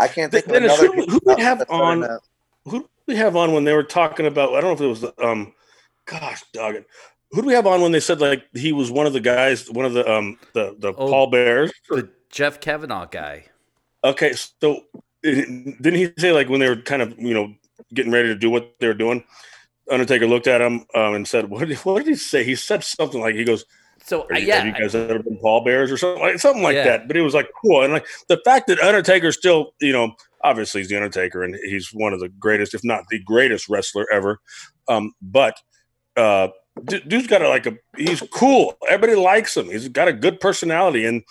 I 0.00 0.08
can't 0.08 0.32
think 0.32 0.46
of 0.46 0.54
another. 0.54 0.86
who- 0.86 1.04
who 1.06 1.20
we 1.24 1.42
have 1.42 1.62
on- 1.70 2.00
than 2.00 2.18
who 2.64 2.78
did 2.80 2.88
we 3.06 3.16
have 3.16 3.36
on 3.36 3.52
when 3.52 3.64
they 3.64 3.72
were 3.74 3.82
talking 3.84 4.26
about? 4.26 4.54
I 4.54 4.60
don't 4.60 4.70
know 4.70 4.72
if 4.72 4.80
it 4.80 4.86
was 4.86 5.00
the 5.02 5.24
um, 5.26 5.52
gosh, 6.06 6.42
dog 6.52 6.74
it. 6.76 6.86
Who 7.32 7.42
do 7.42 7.48
we 7.48 7.54
have 7.54 7.66
on 7.66 7.80
when 7.80 7.92
they 7.92 8.00
said 8.00 8.20
like 8.20 8.44
he 8.54 8.72
was 8.72 8.90
one 8.90 9.06
of 9.06 9.12
the 9.12 9.20
guys, 9.20 9.70
one 9.70 9.84
of 9.84 9.92
the 9.92 10.10
um, 10.10 10.38
the 10.54 10.74
the 10.78 10.88
Oh. 10.88 11.08
Paul 11.08 11.26
Bears? 11.28 11.72
The 11.88 12.08
Jeff 12.30 12.60
Kavanaugh 12.60 13.06
guy. 13.06 13.44
Okay, 14.02 14.32
so 14.32 14.84
it- 15.22 15.80
didn't 15.82 15.94
he 15.98 16.10
say 16.18 16.32
like 16.32 16.48
when 16.48 16.60
they 16.60 16.68
were 16.68 16.76
kind 16.76 17.02
of 17.02 17.18
you 17.18 17.34
know 17.34 17.54
getting 17.94 18.12
ready 18.12 18.28
to 18.28 18.34
do 18.34 18.50
what 18.50 18.74
they 18.80 18.86
were 18.86 18.94
doing? 18.94 19.22
Undertaker 19.90 20.26
looked 20.26 20.46
at 20.46 20.60
him 20.60 20.86
um, 20.94 21.14
and 21.14 21.26
said, 21.28 21.50
"What 21.50 21.66
did, 21.68 21.76
what 21.78 21.98
did 22.04 22.08
he 22.08 22.14
say?" 22.14 22.44
He 22.44 22.54
said 22.54 22.84
something 22.84 23.20
like, 23.20 23.34
"He 23.34 23.44
goes, 23.44 23.64
So 24.04 24.26
Are 24.30 24.38
you, 24.38 24.46
yeah, 24.46 24.64
have 24.64 24.66
you 24.66 24.72
guys 24.72 24.94
ever 24.94 25.22
been 25.22 25.38
pallbearers 25.38 25.90
or 25.92 25.96
something 25.96 26.22
like 26.22 26.38
something 26.38 26.62
like 26.62 26.74
Yeah. 26.74 26.84
that?" 26.84 27.06
But 27.08 27.16
it 27.16 27.22
was 27.22 27.34
like 27.34 27.48
cool, 27.62 27.82
and 27.82 27.92
like 27.92 28.06
the 28.28 28.40
fact 28.44 28.66
that 28.68 28.80
Undertaker 28.80 29.30
still, 29.32 29.72
you 29.80 29.92
know, 29.92 30.14
obviously 30.42 30.80
he's 30.80 30.88
the 30.88 30.96
Undertaker, 30.96 31.42
and 31.44 31.54
he's 31.64 31.90
one 31.92 32.12
of 32.12 32.20
the 32.20 32.28
greatest, 32.28 32.74
if 32.74 32.82
not 32.82 33.04
the 33.10 33.18
greatest 33.20 33.68
wrestler 33.68 34.06
ever. 34.12 34.40
Um, 34.88 35.12
but 35.22 35.56
uh, 36.16 36.48
dude's 36.84 37.26
got 37.26 37.42
a, 37.42 37.48
like 37.48 37.66
a 37.66 37.76
he's 37.96 38.22
cool. 38.32 38.76
Everybody 38.88 39.18
likes 39.18 39.56
him. 39.56 39.66
He's 39.66 39.88
got 39.88 40.08
a 40.08 40.12
good 40.12 40.40
personality, 40.40 41.04
and 41.04 41.22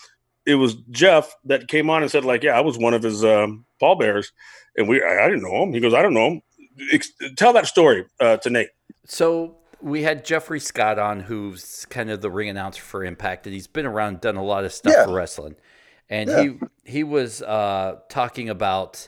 it 0.45 0.55
was 0.55 0.75
Jeff 0.91 1.35
that 1.45 1.67
came 1.67 1.89
on 1.89 2.01
and 2.01 2.11
said 2.11 2.23
like, 2.23 2.43
"Yeah, 2.43 2.57
I 2.57 2.61
was 2.61 2.77
one 2.77 2.93
of 2.93 3.03
his 3.03 3.25
um, 3.25 3.65
Paul 3.79 3.95
Bears," 3.95 4.31
and 4.77 4.87
we 4.87 5.03
I, 5.03 5.25
I 5.25 5.27
didn't 5.27 5.43
know 5.43 5.63
him. 5.63 5.73
He 5.73 5.79
goes, 5.79 5.93
"I 5.93 6.01
don't 6.01 6.13
know 6.13 6.27
him." 6.27 6.41
Ex- 6.93 7.11
tell 7.35 7.51
that 7.53 7.67
story 7.67 8.05
uh, 8.21 8.37
to 8.37 8.49
Nate. 8.49 8.69
So 9.05 9.57
we 9.81 10.03
had 10.03 10.25
Jeffrey 10.25 10.59
Scott 10.59 10.99
on, 10.99 11.21
who's 11.21 11.85
kind 11.89 12.09
of 12.09 12.21
the 12.21 12.29
ring 12.29 12.49
announcer 12.49 12.81
for 12.81 13.03
Impact, 13.03 13.45
and 13.47 13.53
he's 13.53 13.67
been 13.67 13.85
around, 13.85 14.21
done 14.21 14.35
a 14.35 14.43
lot 14.43 14.65
of 14.65 14.73
stuff 14.73 14.93
Yeah. 14.95 15.05
for 15.05 15.13
wrestling. 15.13 15.55
And 16.09 16.29
Yeah. 16.29 16.41
he 16.43 16.59
he 16.85 17.03
was 17.03 17.41
uh, 17.41 17.99
talking 18.09 18.49
about 18.49 19.07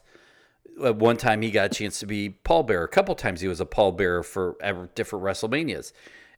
at 0.84 0.96
one 0.96 1.18
time 1.18 1.42
he 1.42 1.52
got 1.52 1.66
a 1.66 1.70
chance 1.70 2.00
to 2.00 2.06
be 2.06 2.30
Paul 2.30 2.64
Bearer. 2.64 2.84
A 2.84 2.88
couple 2.88 3.14
times 3.16 3.42
he 3.42 3.48
was 3.48 3.60
a 3.60 3.66
pallbearer 3.66 4.24
for 4.24 4.56
ever- 4.62 4.90
different 4.96 5.26
WrestleManias, 5.26 5.94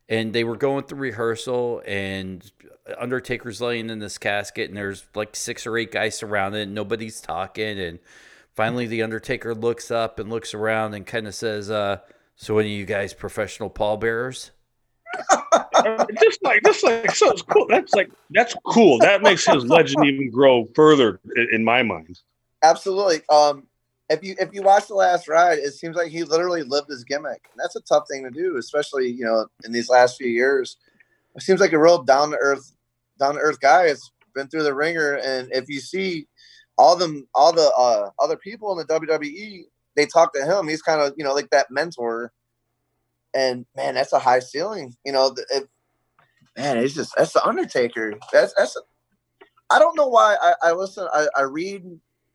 and 0.10 0.34
they 0.34 0.44
were 0.44 0.56
going 0.58 0.86
through 0.86 1.00
rehearsal, 1.00 1.82
and 1.86 2.50
Undertaker's 2.98 3.62
laying 3.62 3.90
in 3.90 4.00
this 4.00 4.18
casket, 4.18 4.70
and 4.70 4.78
there's 4.78 5.06
like 5.16 5.36
six 5.36 5.68
or 5.68 5.78
eight 5.78 5.92
guys 5.92 6.18
surrounded, 6.18 6.62
and 6.64 6.74
nobody's 6.74 7.22
talking, 7.22 7.78
and 7.80 8.00
finally 8.56 8.86
the 8.88 9.02
Undertaker 9.04 9.54
looks 9.54 9.92
up 9.92 10.18
and 10.20 10.30
looks 10.30 10.54
around 10.54 10.94
and 10.94 11.06
kind 11.06 11.28
of 11.28 11.36
says, 11.36 11.70
uh, 11.70 11.98
"So 12.44 12.58
any 12.58 12.74
of 12.74 12.80
you 12.80 12.86
guys 12.86 13.14
professional 13.14 13.70
pallbearers?" 13.70 14.52
just 16.22 16.44
like 16.44 16.62
just 16.64 16.84
like 16.84 17.12
so 17.12 17.32
it's 17.32 17.42
cool. 17.42 17.68
That's 17.68 17.94
like 17.94 18.12
that's 18.32 18.56
cool. 18.66 19.00
That 19.00 19.22
makes 19.22 19.46
his 19.46 19.66
legend 19.66 20.06
even 20.06 20.32
grow 20.32 20.68
further 20.76 21.20
in, 21.36 21.48
in 21.54 21.64
my 21.64 21.84
mind. 21.84 22.20
Absolutely. 22.64 23.22
Um, 23.30 23.68
if 24.10 24.24
you 24.24 24.36
if 24.40 24.54
you 24.54 24.62
watch 24.62 24.88
the 24.88 24.96
last 24.96 25.28
ride, 25.28 25.60
it 25.60 25.74
seems 25.74 25.96
like 25.96 26.12
he 26.12 26.24
literally 26.24 26.64
lived 26.64 26.90
his 26.90 27.04
gimmick. 27.04 27.50
And 27.52 27.60
that's 27.60 27.76
a 27.76 27.82
tough 27.82 28.06
thing 28.10 28.24
to 28.24 28.32
do, 28.32 28.58
especially 28.58 29.10
you 29.10 29.26
know 29.26 29.48
in 29.64 29.72
these 29.72 29.90
last 29.90 30.18
few 30.18 30.30
years. 30.30 30.78
It 31.36 31.42
seems 31.42 31.60
like 31.60 31.74
a 31.74 31.80
real 31.80 32.04
down 32.04 32.32
to 32.32 32.38
earth, 32.38 32.76
down 33.20 33.36
to 33.36 33.40
earth 33.40 33.60
guy. 33.60 33.88
has 33.88 34.12
been 34.36 34.48
through 34.48 34.64
the 34.64 34.74
ringer, 34.74 35.14
and 35.16 35.52
if 35.52 35.70
you 35.70 35.80
see 35.80 36.28
all 36.78 36.96
them, 36.96 37.28
all 37.34 37.54
the 37.54 37.72
uh, 37.78 38.10
other 38.20 38.38
people 38.38 38.72
in 38.72 38.86
the 38.86 38.94
WWE, 38.94 39.66
they 39.96 40.06
talk 40.06 40.34
to 40.34 40.46
him. 40.46 40.68
He's 40.68 40.82
kind 40.82 41.02
of 41.02 41.14
you 41.18 41.24
know 41.24 41.34
like 41.34 41.50
that 41.52 41.68
mentor. 41.70 42.32
And 43.36 43.66
man, 43.76 43.96
that's 43.96 44.14
a 44.14 44.20
high 44.20 44.40
ceiling. 44.40 44.94
You 45.06 45.12
know, 45.12 45.36
it, 45.52 45.68
man, 46.58 46.78
it's 46.78 46.94
just 46.94 47.14
that's 47.18 47.34
the 47.34 47.46
Undertaker. 47.46 48.14
That's 48.32 48.54
that's. 48.58 48.76
A, 48.76 48.80
I 49.70 49.80
don't 49.80 49.98
know 49.98 50.08
why 50.08 50.38
I, 50.40 50.54
I 50.70 50.72
listen. 50.74 51.08
I, 51.12 51.28
I 51.36 51.42
read 51.44 51.84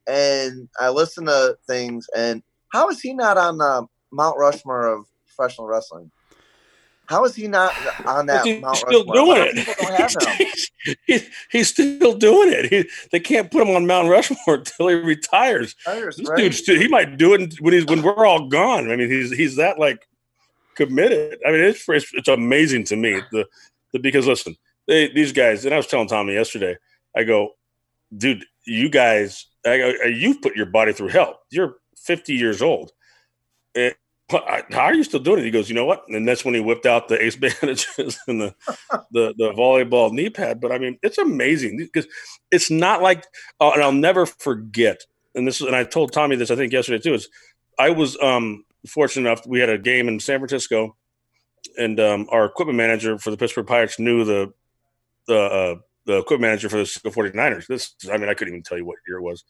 and 0.09 0.69
I 0.81 0.89
listen 0.89 1.27
to 1.27 1.57
things. 1.69 2.07
And 2.17 2.43
how 2.73 2.89
is 2.89 3.01
he 3.01 3.15
not 3.15 3.39
on 3.39 3.59
the 3.59 3.87
Mount 4.11 4.39
Rushmore 4.39 4.87
of 4.87 5.07
professional 5.27 5.69
wrestling? 5.69 6.11
How 7.09 7.25
is 7.25 7.35
he 7.35 7.49
not 7.49 7.73
on 8.07 8.27
that 8.27 8.45
He's 8.45 8.61
Mount 8.61 8.77
still 8.77 9.05
Rushmore? 9.07 9.15
doing 9.15 9.43
it. 9.49 9.55
People 9.55 9.75
don't 9.79 9.95
have 9.95 10.13
him. 10.13 10.47
he's, 10.47 10.71
he's- 11.07 11.27
he's 11.51 11.69
still 11.69 12.15
doing 12.15 12.53
it. 12.53 12.67
He, 12.73 12.89
they 13.11 13.19
can't 13.21 13.51
put 13.51 13.63
him 13.67 13.75
on 13.75 13.87
Mount 13.87 14.09
Rushmore 14.11 14.39
until 14.57 14.89
he 14.89 14.95
retires. 14.95 15.75
Players, 15.85 16.17
This 16.17 16.29
right? 16.29 16.37
dude, 16.67 16.81
he 16.81 16.87
might 16.89 17.17
do 17.17 17.33
it 17.35 17.55
when 17.61 17.73
he's 17.73 17.87
when 17.87 18.03
we're 18.03 18.27
all 18.27 18.49
gone. 18.49 18.91
I 18.91 18.97
mean, 18.97 19.11
he's 19.11 19.35
he's 19.35 19.57
that 19.57 19.79
like 19.79 20.07
committed. 20.75 21.39
I 21.47 21.51
mean, 21.53 21.61
it's 21.63 21.89
it's, 21.89 22.13
it's 22.13 22.29
amazing 22.29 22.85
to 22.85 22.97
me. 22.97 23.21
The, 23.33 23.47
the 23.93 23.99
because 23.99 24.27
listen, 24.27 24.57
they, 24.87 25.09
these 25.09 25.33
guys, 25.33 25.65
and 25.65 25.73
I 25.75 25.79
was 25.79 25.87
telling 25.87 26.09
Tommy 26.09 26.35
yesterday. 26.35 26.77
I 27.17 27.25
go, 27.25 27.53
dude, 28.17 28.45
you 28.65 28.91
guys, 28.91 29.47
I 29.65 29.79
go, 29.79 29.89
you've 30.05 30.43
put 30.43 30.55
your 30.57 30.67
body 30.67 30.93
through 30.93 31.09
hell. 31.09 31.41
You're 31.51 31.77
50 31.97 32.35
years 32.35 32.61
old. 32.61 32.93
How 34.31 34.85
are 34.85 34.95
you 34.95 35.05
still 35.05 35.21
doing 35.21 35.41
it? 35.41 35.45
He 35.45 35.51
goes, 35.51 35.69
you 35.69 35.75
know 35.75 35.87
what? 35.87 36.05
And 36.09 36.29
that's 36.29 36.45
when 36.45 36.55
he 36.55 36.61
whipped 36.61 36.87
out 36.87 37.09
the 37.09 37.23
ace 37.23 37.37
bandages 37.61 38.19
and 38.27 38.41
the, 38.41 38.55
the 39.11 39.35
the 39.37 39.53
volleyball 39.53 40.13
knee 40.13 40.31
pad. 40.31 40.61
But 40.61 40.73
I 40.73 40.79
mean, 40.79 40.99
it's 41.03 41.19
amazing 41.19 41.79
because 41.79 42.07
it's 42.51 42.71
not 42.71 43.03
like, 43.03 43.25
uh, 43.61 43.71
and 43.73 43.83
I'll 43.83 43.93
never 43.93 44.27
forget. 44.27 45.03
And 45.35 45.47
this 45.47 45.61
is, 45.61 45.67
and 45.67 45.77
I 45.77 45.85
told 45.85 46.13
Tommy 46.13 46.37
this 46.37 46.51
I 46.51 46.57
think 46.57 46.73
yesterday 46.73 47.03
too. 47.03 47.15
Is 47.15 47.29
I 47.79 47.91
was 47.91 48.21
um, 48.21 48.65
fortunate 48.87 49.29
enough. 49.29 49.47
We 49.47 49.61
had 49.61 49.71
a 49.71 49.79
game 49.79 50.09
in 50.09 50.21
San 50.21 50.41
Francisco, 50.41 50.97
and 51.79 51.99
um, 52.01 52.27
our 52.31 52.45
equipment 52.45 52.77
manager 52.77 53.19
for 53.19 53.31
the 53.31 53.37
Pittsburgh 53.37 53.67
Pirates 53.67 53.99
knew 53.99 54.25
the 54.25 54.53
the 55.27 55.39
uh, 55.39 55.75
the 56.05 56.19
equipment 56.19 56.51
manager 56.51 56.69
for 56.69 56.79
the 56.79 57.11
49ers. 57.11 57.67
This, 57.67 57.95
I 58.11 58.17
mean, 58.17 58.29
I 58.29 58.35
couldn't 58.35 58.55
even 58.55 58.63
tell 58.63 58.79
you 58.79 58.85
what 58.85 58.97
year 59.07 59.19
it 59.19 59.23
was. 59.23 59.45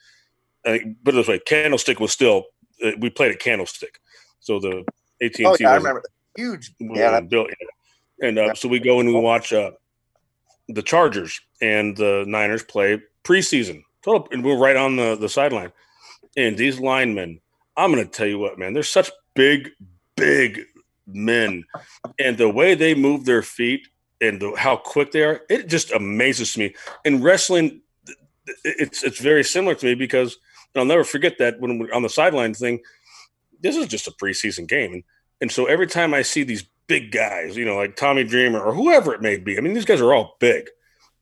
I 0.66 0.78
think, 0.78 1.04
put 1.04 1.14
it 1.14 1.18
this 1.18 1.28
way, 1.28 1.38
Candlestick 1.38 2.00
was 2.00 2.12
still. 2.12 2.44
Uh, 2.84 2.92
we 3.00 3.10
played 3.10 3.32
at 3.32 3.40
Candlestick, 3.40 4.00
so 4.40 4.60
the 4.60 4.84
and 5.20 5.32
Oh 5.44 5.56
T 5.56 5.64
yeah, 5.64 5.70
I 5.70 5.74
was 5.74 5.82
remember. 5.82 6.02
Huge. 6.36 6.72
Yeah, 6.78 7.20
built. 7.20 7.50
And 8.22 8.38
uh, 8.38 8.54
so 8.54 8.68
we 8.68 8.78
go 8.78 9.00
and 9.00 9.08
we 9.08 9.14
watch 9.14 9.52
uh, 9.52 9.72
the 10.68 10.82
Chargers 10.82 11.40
and 11.60 11.96
the 11.96 12.24
Niners 12.26 12.62
play 12.62 13.00
preseason. 13.24 13.82
Total, 14.02 14.28
and 14.32 14.44
we're 14.44 14.58
right 14.58 14.76
on 14.76 14.96
the 14.96 15.16
the 15.16 15.28
sideline. 15.28 15.72
And 16.36 16.56
these 16.56 16.78
linemen, 16.78 17.40
I'm 17.76 17.92
going 17.92 18.04
to 18.04 18.10
tell 18.10 18.26
you 18.26 18.38
what, 18.38 18.58
man, 18.58 18.72
they're 18.72 18.82
such 18.82 19.10
big, 19.34 19.70
big 20.16 20.60
men, 21.06 21.64
and 22.18 22.36
the 22.38 22.48
way 22.48 22.74
they 22.74 22.94
move 22.94 23.24
their 23.24 23.42
feet 23.42 23.88
and 24.20 24.40
the, 24.40 24.54
how 24.56 24.76
quick 24.76 25.12
they 25.12 25.22
are, 25.22 25.42
it 25.48 25.68
just 25.68 25.92
amazes 25.92 26.56
me. 26.56 26.74
In 27.04 27.22
wrestling, 27.22 27.80
it's 28.64 29.02
it's 29.02 29.20
very 29.20 29.42
similar 29.42 29.74
to 29.74 29.86
me 29.86 29.94
because 29.94 30.38
and 30.74 30.80
I'll 30.80 30.86
never 30.86 31.04
forget 31.04 31.38
that 31.38 31.60
when 31.60 31.78
we're 31.78 31.92
on 31.92 32.02
the 32.02 32.08
sideline 32.08 32.54
thing. 32.54 32.80
This 33.60 33.76
is 33.76 33.86
just 33.86 34.08
a 34.08 34.12
preseason 34.12 34.68
game, 34.68 34.92
and 34.92 35.04
and 35.40 35.52
so 35.52 35.66
every 35.66 35.86
time 35.86 36.14
I 36.14 36.22
see 36.22 36.42
these 36.42 36.64
big 36.86 37.12
guys, 37.12 37.56
you 37.56 37.64
know, 37.64 37.76
like 37.76 37.96
Tommy 37.96 38.24
Dreamer 38.24 38.60
or 38.60 38.74
whoever 38.74 39.14
it 39.14 39.22
may 39.22 39.36
be, 39.36 39.56
I 39.56 39.60
mean, 39.60 39.74
these 39.74 39.84
guys 39.84 40.00
are 40.00 40.12
all 40.14 40.36
big. 40.40 40.68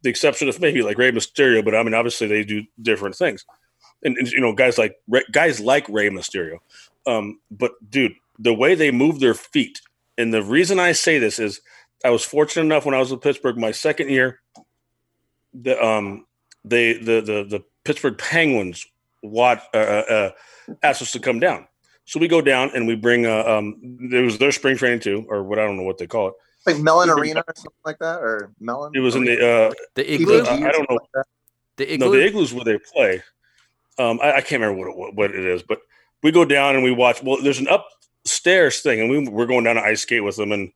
The 0.02 0.10
exception 0.10 0.48
of 0.48 0.60
maybe 0.60 0.82
like 0.82 0.98
Rey 0.98 1.10
Mysterio, 1.10 1.64
but 1.64 1.74
I 1.74 1.82
mean, 1.82 1.94
obviously 1.94 2.26
they 2.28 2.44
do 2.44 2.62
different 2.80 3.16
things. 3.16 3.44
And, 4.04 4.16
and 4.16 4.30
you 4.30 4.40
know, 4.40 4.52
guys 4.52 4.78
like 4.78 4.96
guys 5.32 5.60
like 5.60 5.88
Rey 5.88 6.10
Mysterio. 6.10 6.58
Um, 7.06 7.40
but 7.50 7.72
dude, 7.90 8.14
the 8.38 8.54
way 8.54 8.74
they 8.74 8.90
move 8.90 9.20
their 9.20 9.34
feet 9.34 9.80
And 10.18 10.32
the 10.32 10.42
reason 10.42 10.78
I 10.78 10.92
say 10.92 11.18
this 11.18 11.38
is 11.38 11.60
I 12.04 12.10
was 12.10 12.24
fortunate 12.24 12.64
enough 12.64 12.84
when 12.84 12.94
I 12.94 12.98
was 12.98 13.12
in 13.12 13.18
Pittsburgh, 13.18 13.56
my 13.56 13.72
second 13.72 14.10
year, 14.10 14.40
the 15.54 15.82
um 15.82 16.26
they 16.64 16.94
the 16.94 17.20
the 17.20 17.44
the 17.44 17.64
Pittsburgh 17.84 18.18
Penguins 18.18 18.86
what 19.20 19.62
uh, 19.74 19.78
uh, 19.78 20.30
asked 20.82 21.02
us 21.02 21.12
to 21.12 21.20
come 21.20 21.40
down. 21.40 21.66
So 22.06 22.18
we 22.20 22.28
go 22.28 22.40
down 22.40 22.70
and 22.74 22.86
we 22.86 22.94
bring 22.94 23.26
uh, 23.26 23.42
um 23.44 23.98
it 24.12 24.24
was 24.24 24.38
their 24.38 24.52
spring 24.52 24.76
training 24.76 25.00
too, 25.00 25.26
or 25.28 25.42
what 25.42 25.58
I 25.58 25.64
don't 25.66 25.76
know 25.76 25.82
what 25.82 25.98
they 25.98 26.06
call 26.06 26.28
it. 26.28 26.34
Like 26.64 26.78
Mellon 26.78 27.10
Arena 27.10 27.44
or 27.46 27.54
something 27.54 27.72
like 27.84 27.98
that, 27.98 28.20
or 28.20 28.50
Mellon. 28.60 28.92
It 28.94 29.00
was 29.00 29.14
in 29.16 29.24
the 29.24 29.36
uh 29.36 29.72
The 29.94 30.14
igloo. 30.14 30.40
PPG 30.42 30.62
or 30.62 30.68
I 30.68 30.72
don't 30.72 30.90
know. 30.90 30.98
like. 31.14 31.26
The 31.76 31.92
igloo. 31.94 32.06
no 32.06 32.12
the 32.12 32.24
igloos 32.24 32.54
where 32.54 32.64
they 32.64 32.78
play. 32.78 33.22
Um, 33.98 34.18
I, 34.22 34.36
I 34.36 34.40
can't 34.40 34.60
remember 34.62 34.78
what 34.80 34.88
it, 34.90 34.96
what- 34.96 35.14
what 35.14 35.30
it 35.30 35.44
is, 35.44 35.62
but 35.62 35.80
we 36.22 36.30
go 36.32 36.44
down 36.44 36.74
and 36.74 36.82
we 36.84 36.90
watch. 36.92 37.22
Well, 37.22 37.42
there's 37.42 37.58
an 37.60 37.68
upstairs 37.68 38.80
thing, 38.80 39.00
and 39.00 39.10
we 39.10 39.28
we're 39.28 39.46
going 39.46 39.64
down 39.64 39.76
to 39.76 39.82
ice 39.82 40.02
skate 40.02 40.24
with 40.24 40.36
them, 40.36 40.52
and 40.52 40.72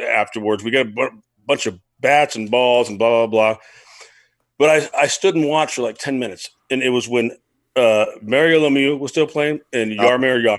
afterwards 0.00 0.62
we 0.64 0.70
got 0.70 0.86
a 0.86 1.10
bunch 1.46 1.66
of 1.66 1.78
bats 2.00 2.34
and 2.36 2.50
balls 2.50 2.88
and 2.88 2.98
blah 2.98 3.26
blah 3.26 3.54
blah. 3.54 3.60
But 4.58 4.70
I 4.70 5.02
I 5.02 5.06
stood 5.06 5.34
and 5.34 5.48
watched 5.48 5.74
for 5.76 5.82
like 5.82 5.98
ten 5.98 6.18
minutes, 6.18 6.50
and 6.70 6.82
it 6.82 6.90
was 6.90 7.08
when 7.08 7.36
uh, 7.76 8.06
Mario 8.22 8.60
Lemieux 8.60 8.98
was 8.98 9.10
still 9.10 9.26
playing 9.26 9.60
and 9.72 9.92
Oh. 9.98 10.02
Jaromir 10.02 10.42
Jagr. 10.42 10.58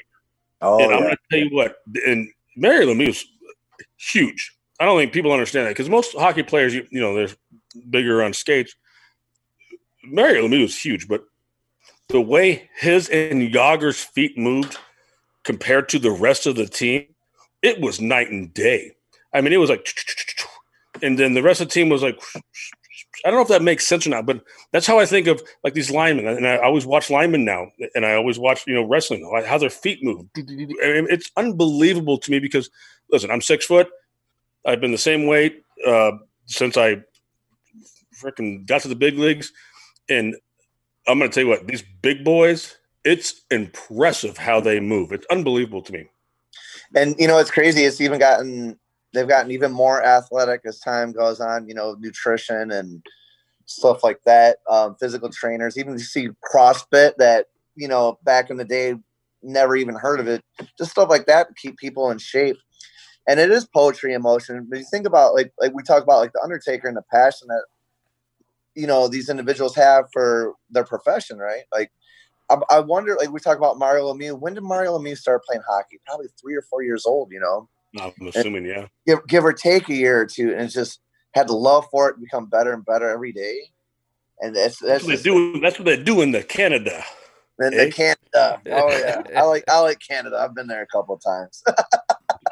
Oh, 0.62 0.80
and 0.80 0.92
I'm 0.92 1.00
yeah. 1.00 1.06
going 1.06 1.16
to 1.16 1.18
tell 1.30 1.40
you 1.40 1.56
what, 1.56 1.78
and 2.08 2.30
Mario 2.56 2.94
Lemieux's 2.94 3.26
huge. 3.98 4.54
I 4.80 4.86
don't 4.86 4.98
think 5.00 5.12
people 5.12 5.32
understand 5.32 5.66
that 5.66 5.72
because 5.72 5.90
most 5.90 6.16
hockey 6.16 6.44
players, 6.44 6.74
you, 6.74 6.86
you 6.90 7.02
know, 7.02 7.16
they're 7.16 7.36
bigger 7.90 8.24
on 8.24 8.34
skates. 8.34 8.76
Mario 10.04 10.48
Lemieux 10.48 10.66
is 10.66 10.80
huge, 10.80 11.08
but 11.08 11.24
the 12.10 12.22
way 12.22 12.70
his 12.78 13.10
and 13.10 13.54
Jagr's 13.54 14.04
feet 14.04 14.38
moved 14.38 14.78
compared 15.44 15.90
to 15.90 16.00
the 16.00 16.12
rest 16.12 16.46
of 16.46 16.56
the 16.56 16.66
team, 16.68 17.06
it 17.62 17.82
was 17.82 18.00
night 18.00 18.30
and 18.32 18.54
day. 18.54 18.96
I 19.34 19.42
mean, 19.42 19.54
it 19.54 19.58
was 19.58 19.70
like, 19.70 19.88
and 21.02 21.18
then 21.20 21.34
the 21.34 21.44
rest 21.44 21.62
of 21.62 21.68
the 21.68 21.74
team 21.74 21.90
was 21.90 22.02
like, 22.02 22.20
I 23.26 23.30
don't 23.30 23.38
know 23.38 23.42
if 23.44 23.48
that 23.48 23.64
makes 23.64 23.88
sense 23.88 24.06
or 24.06 24.12
not, 24.12 24.26
but 24.26 24.42
that's 24.72 24.86
how 24.86 25.00
I 25.00 25.06
think 25.06 25.28
of 25.28 25.42
like 25.64 25.74
these 25.74 25.90
linemen. 25.92 26.28
And 26.28 26.48
I 26.48 26.58
always 26.58 26.86
watch 26.86 27.10
linemen 27.10 27.46
now, 27.46 27.68
and 27.96 28.06
I 28.06 28.14
always 28.14 28.38
watch 28.40 28.66
you 28.68 28.76
know 28.76 28.84
wrestling, 28.84 29.28
like 29.32 29.46
how 29.46 29.58
their 29.58 29.70
feet 29.70 30.04
move. 30.04 30.28
It's 30.36 31.32
unbelievable 31.36 32.18
to 32.20 32.32
me 32.32 32.40
because 32.40 32.70
listen, 33.12 33.32
I'm 33.32 33.42
six 33.42 33.66
foot. 33.66 33.90
I've 34.66 34.82
been 34.82 34.92
the 34.92 34.98
same 34.98 35.26
weight 35.26 35.64
uh, 35.86 36.12
since 36.46 36.78
I 36.78 37.04
freaking 38.22 38.66
got 38.66 38.82
to 38.82 38.88
the 38.88 38.96
big 38.96 39.18
leagues, 39.18 39.52
and 40.10 40.36
I'm 41.08 41.20
going 41.20 41.30
to 41.32 41.34
tell 41.34 41.44
you 41.44 41.50
what 41.50 41.68
these 41.68 41.84
big 42.02 42.24
boys. 42.24 42.78
It's 43.04 43.42
impressive 43.50 44.38
how 44.38 44.60
they 44.60 44.82
move. 44.82 45.14
It's 45.14 45.26
unbelievable 45.32 45.82
to 45.84 45.94
me. 45.94 46.10
and 46.96 47.16
you 47.18 47.28
know 47.28 47.38
it's 47.38 47.52
crazy 47.52 47.84
it's 47.84 48.02
even 48.02 48.20
gotten 48.20 48.78
they've 49.14 49.28
gotten 49.28 49.52
even 49.52 49.72
more 49.72 50.04
athletic 50.04 50.62
as 50.66 50.80
time 50.80 51.12
goes 51.12 51.40
on 51.40 51.68
you 51.68 51.74
know 51.74 51.96
nutrition 52.00 52.72
and 52.72 53.06
stuff 53.66 54.04
like 54.04 54.20
that 54.26 54.58
um, 54.70 54.96
physical 55.00 55.30
trainers 55.30 55.78
even 55.78 55.94
you 55.94 56.00
see 56.00 56.30
crossfit 56.54 57.16
that 57.18 57.48
you 57.76 57.88
know 57.88 58.18
back 58.24 58.50
in 58.50 58.58
the 58.58 58.66
day 58.66 58.96
never 59.44 59.76
even 59.76 59.96
heard 59.96 60.20
of 60.20 60.28
it 60.28 60.44
just 60.78 60.92
stuff 60.92 61.10
like 61.10 61.26
that 61.26 61.48
to 61.48 61.54
keep 61.54 61.78
people 61.78 62.10
in 62.10 62.18
shape 62.18 62.58
and 63.28 63.40
it 63.40 63.52
is 63.52 63.66
poetry 63.66 64.14
in 64.14 64.22
motion 64.22 64.66
but 64.70 64.80
you 64.80 64.86
think 64.90 65.06
about 65.06 65.34
like 65.34 65.52
like 65.60 65.74
we 65.74 65.84
talk 65.84 66.04
about 66.04 66.20
like 66.20 66.34
the 66.34 66.42
undertaker 66.42 66.88
and 66.88 66.98
the 66.98 67.04
passion 67.12 67.48
that 67.48 67.64
you 68.76 68.88
know 68.88 69.08
these 69.08 69.30
individuals 69.30 69.76
have 69.76 70.06
for 70.12 70.54
their 70.72 70.84
profession 70.84 71.38
right 71.38 71.64
like 71.74 71.92
I, 72.50 72.58
I 72.70 72.80
wonder, 72.80 73.16
like 73.20 73.30
we 73.30 73.40
talk 73.40 73.58
about 73.58 73.78
Mario 73.78 74.14
Lemieux. 74.14 74.40
When 74.40 74.54
did 74.54 74.64
Mario 74.64 74.98
Lemieux 74.98 75.18
start 75.18 75.44
playing 75.44 75.64
hockey? 75.68 76.00
Probably 76.06 76.28
three 76.40 76.56
or 76.56 76.62
four 76.62 76.82
years 76.82 77.06
old. 77.06 77.32
You 77.32 77.40
know, 77.40 77.68
I'm 78.00 78.28
assuming, 78.28 78.66
yeah. 78.66 78.88
give 79.06 79.26
give 79.28 79.46
or 79.46 79.54
take 79.54 79.90
a 79.90 79.96
year 79.96 80.20
or 80.20 80.26
two, 80.26 80.52
and 80.52 80.62
it's 80.62 80.74
just 80.74 81.00
had 81.34 81.48
the 81.48 81.54
love 81.54 81.86
for 81.92 82.10
it, 82.10 82.16
and 82.16 82.24
become 82.24 82.46
better 82.48 82.74
and 82.74 82.86
better 82.86 83.10
every 83.10 83.32
day. 83.32 83.70
And 84.40 84.56
that's 84.56 84.80
That's 84.80 84.82
that's 84.82 85.04
what 85.04 85.08
they 85.08 85.14
just, 85.14 85.24
do. 85.24 85.60
That's 85.60 85.80
what 85.80 85.86
they 85.86 86.02
do 86.02 86.22
in 86.22 86.32
the 86.32 86.44
Canada. 86.44 87.04
and 87.60 87.74
eh? 87.74 87.86
the 87.86 87.92
Canada. 87.92 88.62
Oh 88.68 88.90
yeah, 88.92 89.22
I 89.36 89.44
like 89.44 89.64
I 89.70 89.80
like 89.80 90.00
Canada. 90.00 90.38
I've 90.38 90.56
been 90.56 90.68
there 90.68 90.82
a 90.82 90.88
couple 90.88 91.16
of 91.16 91.22
times. 91.24 91.64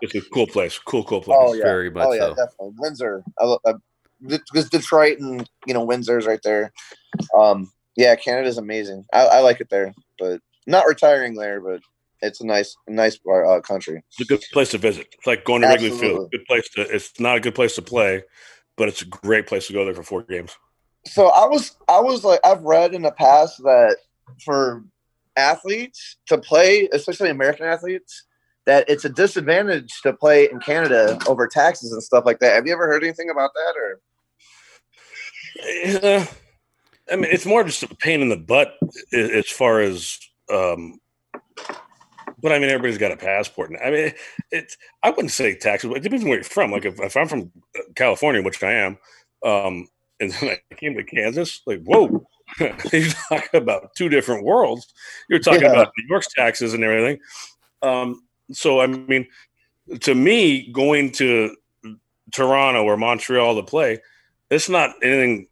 It's 0.01 0.15
a 0.15 0.21
cool 0.21 0.47
place. 0.47 0.77
Cool, 0.77 1.03
cool 1.03 1.21
place. 1.21 1.37
Oh 1.39 1.53
yeah, 1.53 1.63
Very 1.63 1.89
much 1.89 2.07
oh 2.07 2.11
yeah, 2.13 2.19
so. 2.19 2.35
definitely 2.35 2.73
Windsor. 2.77 3.23
I, 3.39 3.45
lo- 3.45 3.59
I, 3.65 3.73
because 4.21 4.69
Detroit 4.69 5.19
and 5.19 5.49
you 5.65 5.73
know 5.73 5.83
Windsor's 5.83 6.25
right 6.25 6.41
there. 6.43 6.71
Um, 7.37 7.71
yeah, 7.95 8.15
Canada's 8.15 8.57
amazing. 8.57 9.05
I, 9.13 9.25
I 9.25 9.39
like 9.39 9.61
it 9.61 9.69
there, 9.69 9.93
but 10.19 10.41
not 10.67 10.87
retiring 10.87 11.35
there, 11.35 11.61
but 11.61 11.81
it's 12.25 12.41
a 12.41 12.45
nice, 12.45 12.75
nice 12.87 13.19
uh, 13.31 13.61
country. 13.61 14.03
It's 14.09 14.21
a 14.21 14.25
good 14.25 14.43
place 14.51 14.71
to 14.71 14.77
visit. 14.77 15.07
It's 15.13 15.27
like 15.27 15.45
going 15.45 15.61
to 15.61 15.67
Wrigley 15.67 15.91
Field. 15.91 16.31
Good 16.31 16.45
place 16.45 16.67
to. 16.75 16.81
It's 16.81 17.19
not 17.19 17.37
a 17.37 17.39
good 17.39 17.55
place 17.55 17.75
to 17.75 17.81
play, 17.81 18.23
but 18.75 18.87
it's 18.89 19.01
a 19.01 19.05
great 19.05 19.47
place 19.47 19.67
to 19.67 19.73
go 19.73 19.85
there 19.85 19.93
for 19.93 20.03
four 20.03 20.23
games. 20.23 20.55
So 21.05 21.27
I 21.27 21.45
was, 21.45 21.77
I 21.87 21.99
was 21.99 22.23
like, 22.23 22.39
I've 22.43 22.63
read 22.63 22.95
in 22.95 23.03
the 23.03 23.11
past 23.11 23.57
that 23.59 23.97
for 24.43 24.83
athletes 25.35 26.17
to 26.27 26.37
play, 26.37 26.89
especially 26.91 27.29
American 27.29 27.67
athletes, 27.67 28.25
that 28.65 28.89
it's 28.89 29.05
a 29.05 29.09
disadvantage 29.09 30.01
to 30.01 30.13
play 30.13 30.49
in 30.49 30.59
Canada 30.59 31.19
over 31.27 31.47
taxes 31.47 31.91
and 31.91 32.01
stuff 32.01 32.25
like 32.25 32.39
that. 32.39 32.55
Have 32.55 32.65
you 32.65 32.73
ever 32.73 32.87
heard 32.87 33.03
anything 33.03 33.29
about 33.29 33.51
that? 33.53 33.75
Or 33.77 34.01
Uh, 36.03 36.25
I 37.11 37.15
mean, 37.15 37.29
it's 37.31 37.45
more 37.45 37.63
just 37.63 37.83
a 37.83 37.95
pain 37.95 38.21
in 38.21 38.29
the 38.29 38.37
butt 38.37 38.73
as 39.13 39.47
far 39.47 39.79
as. 39.79 40.19
Um, 40.51 40.99
but 42.45 42.51
I 42.53 42.59
mean, 42.59 42.69
everybody's 42.69 42.99
got 42.99 43.11
a 43.11 43.17
passport. 43.17 43.71
now. 43.71 43.79
I 43.79 43.89
mean, 43.89 44.13
it's. 44.51 44.77
I 45.01 45.09
wouldn't 45.09 45.31
say 45.31 45.55
taxes. 45.55 45.87
But 45.89 45.97
it 45.97 46.03
depends 46.03 46.23
on 46.23 46.29
where 46.29 46.37
you're 46.37 46.43
from. 46.43 46.69
Like 46.69 46.85
if, 46.85 46.99
if 46.99 47.17
I'm 47.17 47.27
from 47.27 47.51
uh, 47.75 47.81
California, 47.95 48.43
which 48.43 48.61
I 48.61 48.71
am, 48.73 48.99
um, 49.43 49.87
and 50.19 50.31
then 50.31 50.51
I 50.71 50.75
came 50.75 50.93
to 50.95 51.03
Kansas, 51.03 51.61
like 51.65 51.81
whoa, 51.83 52.23
you're 52.59 53.07
talking 53.29 53.49
about 53.59 53.95
two 53.95 54.09
different 54.09 54.43
worlds. 54.43 54.93
You're 55.27 55.39
talking 55.39 55.63
Yeah. 55.63 55.71
about 55.71 55.91
New 55.97 56.05
York's 56.07 56.31
taxes 56.35 56.75
and 56.75 56.83
everything. 56.83 57.19
Um, 57.81 58.21
so 58.51 58.79
I 58.79 58.85
mean, 58.85 59.25
to 60.01 60.13
me, 60.13 60.71
going 60.71 61.13
to 61.13 61.55
Toronto 62.31 62.83
or 62.83 62.95
Montreal 62.95 63.55
to 63.55 63.63
play, 63.63 64.01
it's 64.51 64.69
not 64.69 64.91
anything 65.01 65.47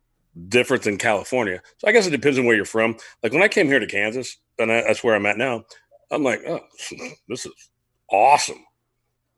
different 0.48 0.84
than 0.84 1.00
California. 1.00 1.60
So 1.80 1.88
I 1.88 1.92
guess 1.92 2.06
it 2.06 2.12
depends 2.12 2.38
on 2.38 2.46
where 2.46 2.56
you're 2.56 2.66
from. 2.66 2.98
Like 3.24 3.34
when 3.34 3.42
I 3.42 3.48
came 3.48 3.66
here 3.66 3.80
to 3.80 3.88
Kansas, 3.88 4.38
and 4.60 4.72
I, 4.72 4.82
that's 4.82 5.04
where 5.04 5.16
I'm 5.16 5.26
at 5.26 5.40
now, 5.40 5.66
I'm 6.12 6.24
like, 6.24 6.42
oh, 6.48 6.62
this 7.28 7.46
is 7.46 7.70
awesome 8.10 8.64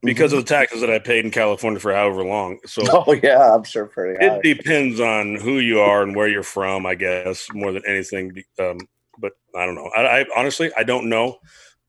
because 0.06 0.34
of 0.34 0.46
the 0.46 0.54
taxes 0.54 0.82
that 0.82 0.90
I 0.90 1.00
paid 1.00 1.26
in 1.26 1.32
California 1.32 1.80
for 1.80 1.94
however 1.94 2.24
long. 2.24 2.60
So 2.66 2.84
oh 2.90 3.14
yeah, 3.22 3.54
I'm 3.54 3.64
sure 3.64 3.86
pretty 3.88 4.24
high. 4.24 4.36
it 4.36 4.44
depends 4.44 5.00
on 5.00 5.36
who 5.36 5.60
you 5.60 5.80
are 5.80 6.04
and 6.04 6.16
where 6.16 6.28
you're 6.28 6.44
from, 6.44 6.86
I 6.86 6.96
guess, 6.96 7.48
more 7.54 7.72
than 7.72 7.84
anything. 7.88 8.44
Um, 8.60 8.78
but 9.18 9.34
I 9.56 9.66
don't 9.66 9.76
know. 9.76 9.90
I, 9.96 10.22
I 10.22 10.26
honestly, 10.36 10.72
I 10.78 10.84
don't 10.84 11.10
know. 11.10 11.40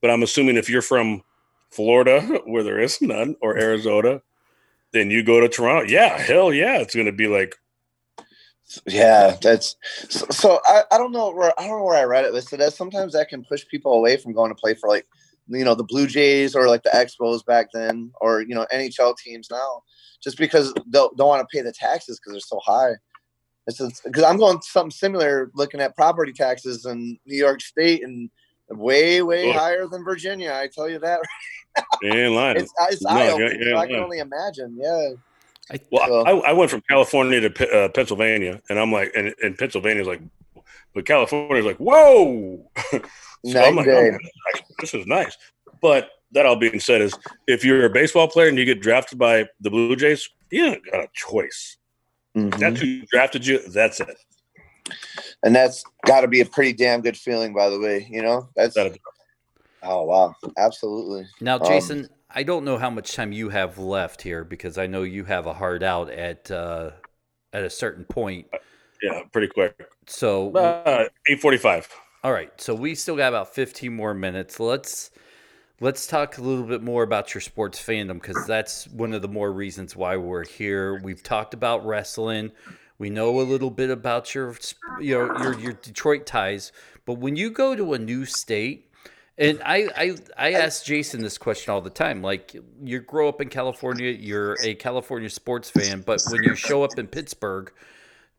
But 0.00 0.10
I'm 0.10 0.22
assuming 0.22 0.56
if 0.56 0.68
you're 0.68 0.82
from 0.82 1.22
Florida, 1.70 2.20
where 2.46 2.62
there 2.62 2.78
is 2.78 3.00
none, 3.00 3.36
or 3.40 3.56
Arizona, 3.56 4.22
then 4.92 5.10
you 5.10 5.22
go 5.22 5.40
to 5.40 5.48
Toronto. 5.48 5.90
Yeah, 5.90 6.18
hell 6.18 6.52
yeah, 6.52 6.78
it's 6.78 6.94
going 6.94 7.06
to 7.06 7.12
be 7.12 7.26
like 7.26 7.56
Yeah, 8.86 9.36
that's 9.40 9.76
so. 10.08 10.26
so 10.30 10.60
I, 10.64 10.82
I 10.90 10.98
don't 10.98 11.12
know 11.12 11.30
where 11.30 11.52
I 11.58 11.66
don't 11.66 11.78
know 11.78 11.84
where 11.84 11.98
I 11.98 12.04
read 12.04 12.24
it, 12.24 12.32
but 12.32 12.72
sometimes 12.72 13.12
that 13.12 13.28
can 13.28 13.44
push 13.44 13.64
people 13.70 13.92
away 13.92 14.16
from 14.16 14.32
going 14.32 14.50
to 14.50 14.56
play 14.60 14.74
for 14.74 14.88
like 14.88 15.06
you 15.48 15.64
know 15.64 15.74
the 15.74 15.84
Blue 15.84 16.06
Jays 16.06 16.56
or 16.56 16.68
like 16.68 16.82
the 16.82 16.90
Expos 16.90 17.44
back 17.44 17.68
then, 17.72 18.10
or 18.20 18.42
you 18.42 18.54
know 18.54 18.66
NHL 18.72 19.16
teams 19.18 19.48
now, 19.50 19.82
just 20.22 20.36
because 20.36 20.74
they'll 20.88 21.12
don't 21.14 21.28
want 21.28 21.48
to 21.48 21.56
pay 21.56 21.62
the 21.62 21.72
taxes 21.72 22.18
because 22.18 22.32
they're 22.32 22.40
so 22.40 22.60
high. 22.64 22.92
It's 23.68 23.78
because 24.02 24.22
I'm 24.24 24.36
going 24.36 24.60
something 24.62 24.90
similar, 24.90 25.50
looking 25.54 25.80
at 25.80 25.96
property 25.96 26.32
taxes 26.32 26.86
in 26.86 27.18
New 27.26 27.36
York 27.36 27.60
State 27.60 28.02
and 28.04 28.30
way 28.70 29.22
way 29.22 29.48
Oh. 29.48 29.52
higher 29.52 29.86
than 29.86 30.04
Virginia. 30.04 30.52
I 30.52 30.68
tell 30.68 30.88
you 30.88 30.98
that. 31.00 31.20
you 32.02 32.12
ain't 32.12 32.32
lying. 32.32 32.56
It's 32.58 32.72
it's 32.90 33.02
No, 33.02 33.10
eye 33.10 33.26
yeah, 33.26 33.32
opening. 33.32 33.62
so 33.70 33.76
I 33.76 33.86
can 33.86 33.96
only 33.96 34.18
imagine. 34.18 34.76
Yeah. 34.80 35.10
Well, 35.90 36.06
So- 36.06 36.24
I, 36.26 36.50
I 36.50 36.52
went 36.52 36.70
from 36.70 36.82
California 36.88 37.48
to 37.48 37.76
uh, 37.76 37.88
Pennsylvania, 37.88 38.60
and 38.68 38.78
I'm 38.78 38.92
like, 38.92 39.12
and, 39.16 39.34
and 39.42 39.56
Pennsylvania's 39.58 40.06
like, 40.06 40.20
but 40.94 41.04
California's 41.06 41.66
like, 41.66 41.76
whoa. 41.78 42.70
so 42.92 43.00
I'm 43.62 43.76
like, 43.76 43.88
oh, 43.88 44.10
this 44.10 44.14
is- 44.54 44.62
this 44.80 44.94
is 44.94 45.06
nice. 45.06 45.36
But 45.82 46.10
that 46.32 46.46
all 46.46 46.56
being 46.56 46.80
said, 46.80 47.00
is 47.02 47.14
if 47.46 47.64
you're 47.64 47.84
a 47.84 47.90
baseball 47.90 48.28
player 48.28 48.48
and 48.48 48.58
you 48.58 48.64
get 48.64 48.80
drafted 48.80 49.18
by 49.18 49.46
the 49.60 49.70
Blue 49.70 49.94
Jays, 49.96 50.28
you 50.50 50.66
don't 50.66 50.84
got 50.90 51.00
a 51.04 51.08
choice. 51.14 51.76
Mhm. 52.36 52.58
That's 52.58 52.80
who 52.80 53.02
drafted 53.06 53.46
you. 53.46 53.58
That's 53.68 54.00
it. 54.00 54.16
and 55.42 55.54
that's 55.54 55.82
got 56.06 56.20
to 56.20 56.28
be 56.28 56.40
a 56.40 56.46
pretty 56.46 56.72
damn 56.72 57.00
good 57.00 57.16
feeling, 57.16 57.52
by 57.54 57.68
the 57.70 57.78
way. 57.80 58.06
You 58.10 58.22
know, 58.22 58.48
that's 58.54 58.74
That- 58.74 58.96
oh 59.82 60.04
wow, 60.04 60.34
absolutely. 60.56 61.26
Now, 61.40 61.58
Um, 61.58 61.66
Jason, 61.66 62.08
I 62.36 62.42
don't 62.42 62.64
know 62.66 62.76
how 62.76 62.90
much 62.90 63.14
time 63.14 63.32
you 63.32 63.48
have 63.48 63.78
left 63.78 64.20
here 64.20 64.44
because 64.44 64.76
I 64.76 64.86
know 64.86 65.02
you 65.02 65.24
have 65.24 65.46
a 65.46 65.54
hard 65.54 65.82
out 65.82 66.10
at 66.10 66.50
uh, 66.50 66.90
at 67.54 67.64
a 67.64 67.70
certain 67.70 68.04
point. 68.04 68.46
Yeah, 69.02 69.22
pretty 69.32 69.48
quick. 69.48 69.74
So, 70.06 70.52
Uh, 70.54 71.08
Eight 71.30 71.40
forty-five. 71.40 71.88
all 72.22 72.32
right, 72.32 72.50
so 72.60 72.74
we 72.74 72.94
still 72.94 73.16
got 73.16 73.28
about 73.28 73.54
15 73.54 73.94
more 73.94 74.12
minutes. 74.12 74.60
Let's 74.60 75.10
let's 75.80 76.06
talk 76.06 76.36
a 76.36 76.42
little 76.42 76.64
bit 76.64 76.82
more 76.82 77.02
about 77.02 77.32
your 77.34 77.40
sports 77.40 77.82
fandom 77.82 78.20
because 78.20 78.46
that's 78.46 78.86
one 78.88 79.14
of 79.14 79.22
the 79.22 79.28
more 79.28 79.50
reasons 79.50 79.96
why 79.96 80.16
we're 80.18 80.44
here. 80.44 81.00
We've 81.02 81.22
talked 81.22 81.54
about 81.54 81.86
wrestling. 81.86 82.52
We 82.98 83.08
know 83.10 83.40
a 83.40 83.42
little 83.42 83.70
bit 83.70 83.90
about 83.90 84.34
your, 84.34 84.56
you 85.00 85.14
know, 85.18 85.38
your 85.42 85.58
your 85.58 85.72
Detroit 85.72 86.26
ties. 86.26 86.70
But 87.06 87.14
when 87.14 87.36
you 87.36 87.50
go 87.50 87.74
to 87.76 87.94
a 87.94 87.98
new 87.98 88.24
state, 88.26 88.85
and 89.38 89.60
I, 89.64 89.88
I 89.96 90.16
I 90.36 90.52
ask 90.52 90.84
Jason 90.84 91.22
this 91.22 91.38
question 91.38 91.72
all 91.72 91.80
the 91.80 91.90
time. 91.90 92.22
Like 92.22 92.56
you 92.82 93.00
grow 93.00 93.28
up 93.28 93.40
in 93.40 93.48
California, 93.48 94.10
you're 94.10 94.56
a 94.62 94.74
California 94.74 95.30
sports 95.30 95.70
fan, 95.70 96.02
but 96.06 96.22
when 96.30 96.42
you 96.42 96.54
show 96.54 96.82
up 96.82 96.98
in 96.98 97.06
Pittsburgh, 97.06 97.72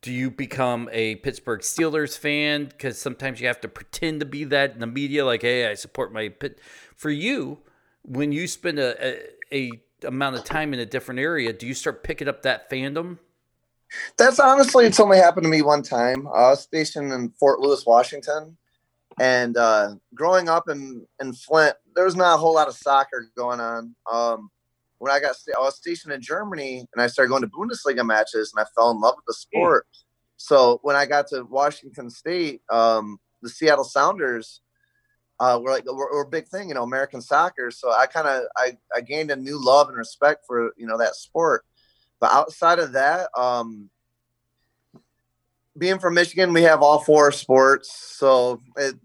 do 0.02 0.12
you 0.12 0.32
become 0.32 0.90
a 0.92 1.16
Pittsburgh 1.18 1.62
Steelers 1.62 2.18
fan? 2.18 2.66
Because 2.66 3.00
sometimes 3.00 3.40
you 3.42 3.48
have 3.48 3.62
to 3.62 3.68
pretend 3.68 4.20
to 4.22 4.26
be 4.26 4.44
that 4.46 4.74
in 4.74 4.80
the 4.80 4.88
media, 4.88 5.26
like, 5.26 5.42
hey, 5.42 5.70
I 5.70 5.74
support 5.74 6.14
my 6.14 6.30
pit. 6.30 6.60
For 6.96 7.10
you, 7.10 7.60
when 8.04 8.32
you 8.32 8.48
spend 8.48 8.80
a, 8.80 9.06
a, 9.06 9.72
a 10.04 10.08
amount 10.08 10.36
of 10.36 10.44
time 10.44 10.74
in 10.74 10.80
a 10.80 10.86
different 10.86 11.20
area, 11.20 11.54
do 11.54 11.68
you 11.68 11.74
start 11.74 12.04
picking 12.04 12.28
up 12.28 12.44
that 12.44 12.70
fandom? 12.70 13.20
That's 14.18 14.40
honestly, 14.40 14.86
it's 14.86 15.00
only 15.00 15.18
happened 15.18 15.46
to 15.46 15.50
me 15.50 15.62
one 15.62 15.82
time. 15.82 16.28
I 16.28 16.50
was 16.50 16.62
stationed 16.62 17.12
in 17.14 17.30
Fort 17.30 17.60
Lewis, 17.60 17.86
Washington, 17.86 18.58
and 19.20 19.58
uh, 19.58 19.96
growing 20.14 20.50
up 20.50 20.70
in 20.70 21.06
in 21.22 21.34
Flint, 21.34 21.76
there 21.96 22.06
was 22.06 22.16
not 22.16 22.36
a 22.36 22.38
whole 22.38 22.54
lot 22.54 22.68
of 22.68 22.76
soccer 22.76 23.30
going 23.36 23.60
on. 23.60 23.96
Um, 24.12 24.50
when 25.00 25.12
I 25.12 25.20
got 25.20 25.36
I 25.56 25.60
was 25.60 25.76
stationed 25.76 26.14
in 26.14 26.22
Germany, 26.22 26.86
and 26.94 27.02
I 27.02 27.08
started 27.08 27.30
going 27.30 27.44
to 27.44 27.48
Bundesliga 27.48 28.06
matches, 28.06 28.54
and 28.56 28.64
I 28.64 28.70
fell 28.76 28.92
in 28.92 29.00
love 29.00 29.16
with 29.16 29.26
the 29.26 29.34
sport. 29.34 29.88
So 30.38 30.80
when 30.84 30.96
I 30.96 31.06
got 31.06 31.28
to 31.30 31.44
Washington 31.44 32.10
State, 32.10 32.62
um, 32.70 33.20
the 33.42 33.50
Seattle 33.50 33.84
Sounders 33.84 34.62
uh, 35.40 35.60
were 35.62 35.72
like 35.72 35.86
were, 35.86 36.12
were 36.12 36.24
a 36.24 36.30
big 36.30 36.48
thing, 36.48 36.70
you 36.70 36.76
know, 36.76 36.84
American 36.84 37.22
soccer. 37.22 37.72
So 37.72 37.92
I 37.92 38.06
kind 38.06 38.28
of 38.28 38.44
I, 38.56 38.78
I 38.96 39.02
gained 39.02 39.32
a 39.32 39.36
new 39.36 39.64
love 39.64 39.90
and 39.90 39.98
respect 39.98 40.46
for 40.48 40.74
you 40.78 40.88
know 40.88 40.98
that 40.98 41.16
sport. 41.16 41.66
But 42.20 42.32
outside 42.32 42.80
of 42.80 42.94
that, 42.94 43.30
um, 43.38 43.90
being 45.78 46.00
from 46.00 46.16
Michigan, 46.16 46.54
we 46.54 46.64
have 46.64 46.82
all 46.82 47.00
four 47.00 47.32
sports, 47.32 48.16
so 48.18 48.62
it, 48.76 48.96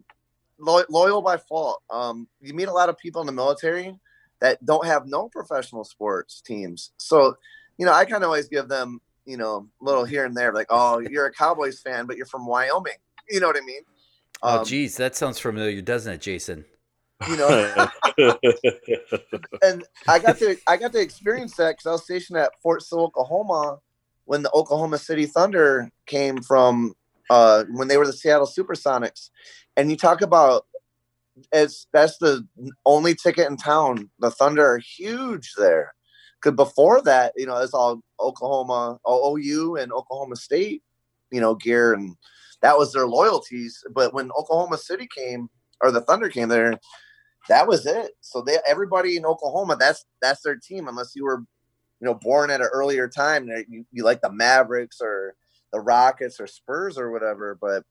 lo- 0.63 0.85
loyal 0.89 1.21
by 1.23 1.37
fault. 1.37 1.83
Um, 1.91 2.29
you 2.41 2.55
meet 2.55 2.69
a 2.69 2.73
lot 2.73 2.89
of 2.89 2.97
people 2.97 3.21
in 3.21 3.27
the 3.27 3.33
military 3.33 3.95
that 4.41 4.65
don't 4.65 4.87
have 4.87 5.07
no 5.07 5.29
professional 5.29 5.85
sports 5.85 6.41
teams, 6.41 6.93
so 6.97 7.37
you 7.79 7.87
know 7.87 7.93
I 7.93 8.05
kind 8.05 8.23
of 8.23 8.29
always 8.29 8.49
give 8.49 8.69
them 8.69 9.01
you 9.27 9.37
know 9.37 9.69
a 9.81 9.85
little 9.85 10.05
here 10.05 10.25
and 10.25 10.37
there, 10.37 10.53
like 10.53 10.69
oh 10.71 10.99
you're 11.01 11.27
a 11.27 11.33
Cowboys 11.33 11.81
fan, 11.81 12.07
but 12.07 12.17
you're 12.17 12.27
from 12.27 12.47
Wyoming, 12.47 12.95
you 13.29 13.41
know 13.41 13.49
what 13.49 13.57
I 13.57 13.65
mean? 13.65 13.83
Oh, 14.43 14.61
Um, 14.61 14.65
geez, 14.65 14.97
that 14.97 15.15
sounds 15.15 15.39
familiar, 15.39 15.81
doesn't 15.83 16.15
it, 16.15 16.21
Jason? 16.21 16.65
you 17.29 17.37
know. 17.37 17.89
and 19.63 19.85
I 20.09 20.19
got 20.19 20.39
to 20.39 20.57
I 20.67 20.77
got 20.77 20.93
to 20.93 21.01
experience 21.01 21.55
that 21.57 21.73
because 21.73 21.87
I 21.87 21.93
was 21.93 22.05
stationed 22.05 22.39
at 22.39 22.53
Fort 22.63 22.83
Sill, 22.83 23.01
Oklahoma, 23.01 23.79
when 24.25 24.43
the 24.43 24.51
Oklahoma 24.53 24.99
City 24.99 25.27
Thunder 25.27 25.91
came 26.07 26.43
from 26.43 26.95
uh, 27.31 27.65
when 27.71 27.89
they 27.89 27.97
were 27.97 28.07
the 28.07 28.13
Seattle 28.13 28.47
SuperSonics, 28.47 29.31
and 29.77 29.91
you 29.91 29.97
talk 29.97 30.23
about 30.23 30.67
it's 31.53 31.87
that's 31.93 32.19
the 32.19 32.47
only 32.85 33.15
ticket 33.15 33.49
in 33.49 33.57
town. 33.57 34.11
The 34.19 34.31
Thunder 34.31 34.67
are 34.67 34.79
huge 34.79 35.53
there. 35.57 35.95
Because 36.41 36.57
before 36.57 37.01
that, 37.03 37.33
you 37.37 37.47
know, 37.47 37.57
it's 37.59 37.75
all 37.75 38.01
Oklahoma, 38.21 38.99
OU, 39.09 39.77
and 39.77 39.93
Oklahoma 39.93 40.37
State, 40.37 40.83
you 41.31 41.41
know, 41.41 41.55
gear, 41.55 41.95
and 41.95 42.17
that 42.63 42.77
was 42.77 42.93
their 42.93 43.07
loyalties. 43.07 43.83
But 43.95 44.13
when 44.13 44.31
Oklahoma 44.33 44.79
City 44.79 45.09
came, 45.15 45.49
or 45.81 45.93
the 45.93 46.01
Thunder 46.01 46.29
came 46.29 46.49
there, 46.49 46.79
that 47.49 47.69
was 47.69 47.87
it. 47.87 48.13
So 48.21 48.43
they 48.43 48.59
everybody 48.67 49.17
in 49.17 49.25
Oklahoma, 49.25 49.77
that's 49.79 50.05
that's 50.21 50.43
their 50.43 50.57
team, 50.57 50.89
unless 50.89 51.13
you 51.15 51.25
were, 51.25 51.45
you 52.01 52.07
know, 52.07 52.15
born 52.15 52.51
at 52.51 52.61
an 52.61 52.69
earlier 52.73 53.09
time. 53.09 53.49
You, 53.69 53.85
you 53.93 54.05
like 54.05 54.21
the 54.21 54.33
Mavericks 54.33 55.01
or 55.01 55.35
the 55.73 55.81
Rockets 55.81 56.41
or 56.41 56.47
Spurs 56.47 56.99
or 56.99 57.13
whatever. 57.13 57.57
But 57.61 57.85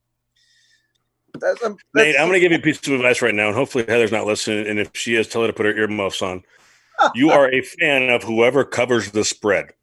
that's, 1.39 1.63
um, 1.63 1.73
Nate, 1.93 2.05
that's- 2.05 2.15
I'm 2.19 2.27
going 2.27 2.33
to 2.33 2.39
give 2.39 2.51
you 2.51 2.57
a 2.57 2.61
piece 2.61 2.85
of 2.87 2.93
advice 2.93 3.21
right 3.21 3.33
now, 3.35 3.47
and 3.47 3.55
hopefully 3.55 3.85
Heather's 3.87 4.11
not 4.11 4.25
listening. 4.25 4.67
And 4.67 4.79
if 4.79 4.91
she 4.93 5.15
is, 5.15 5.27
tell 5.27 5.41
her 5.41 5.47
to 5.47 5.53
put 5.53 5.65
her 5.65 5.75
earmuffs 5.77 6.21
on. 6.21 6.43
You 7.15 7.31
are 7.31 7.51
a 7.51 7.61
fan 7.61 8.09
of 8.09 8.21
whoever 8.23 8.63
covers 8.63 9.11
the 9.11 9.23
spread. 9.25 9.73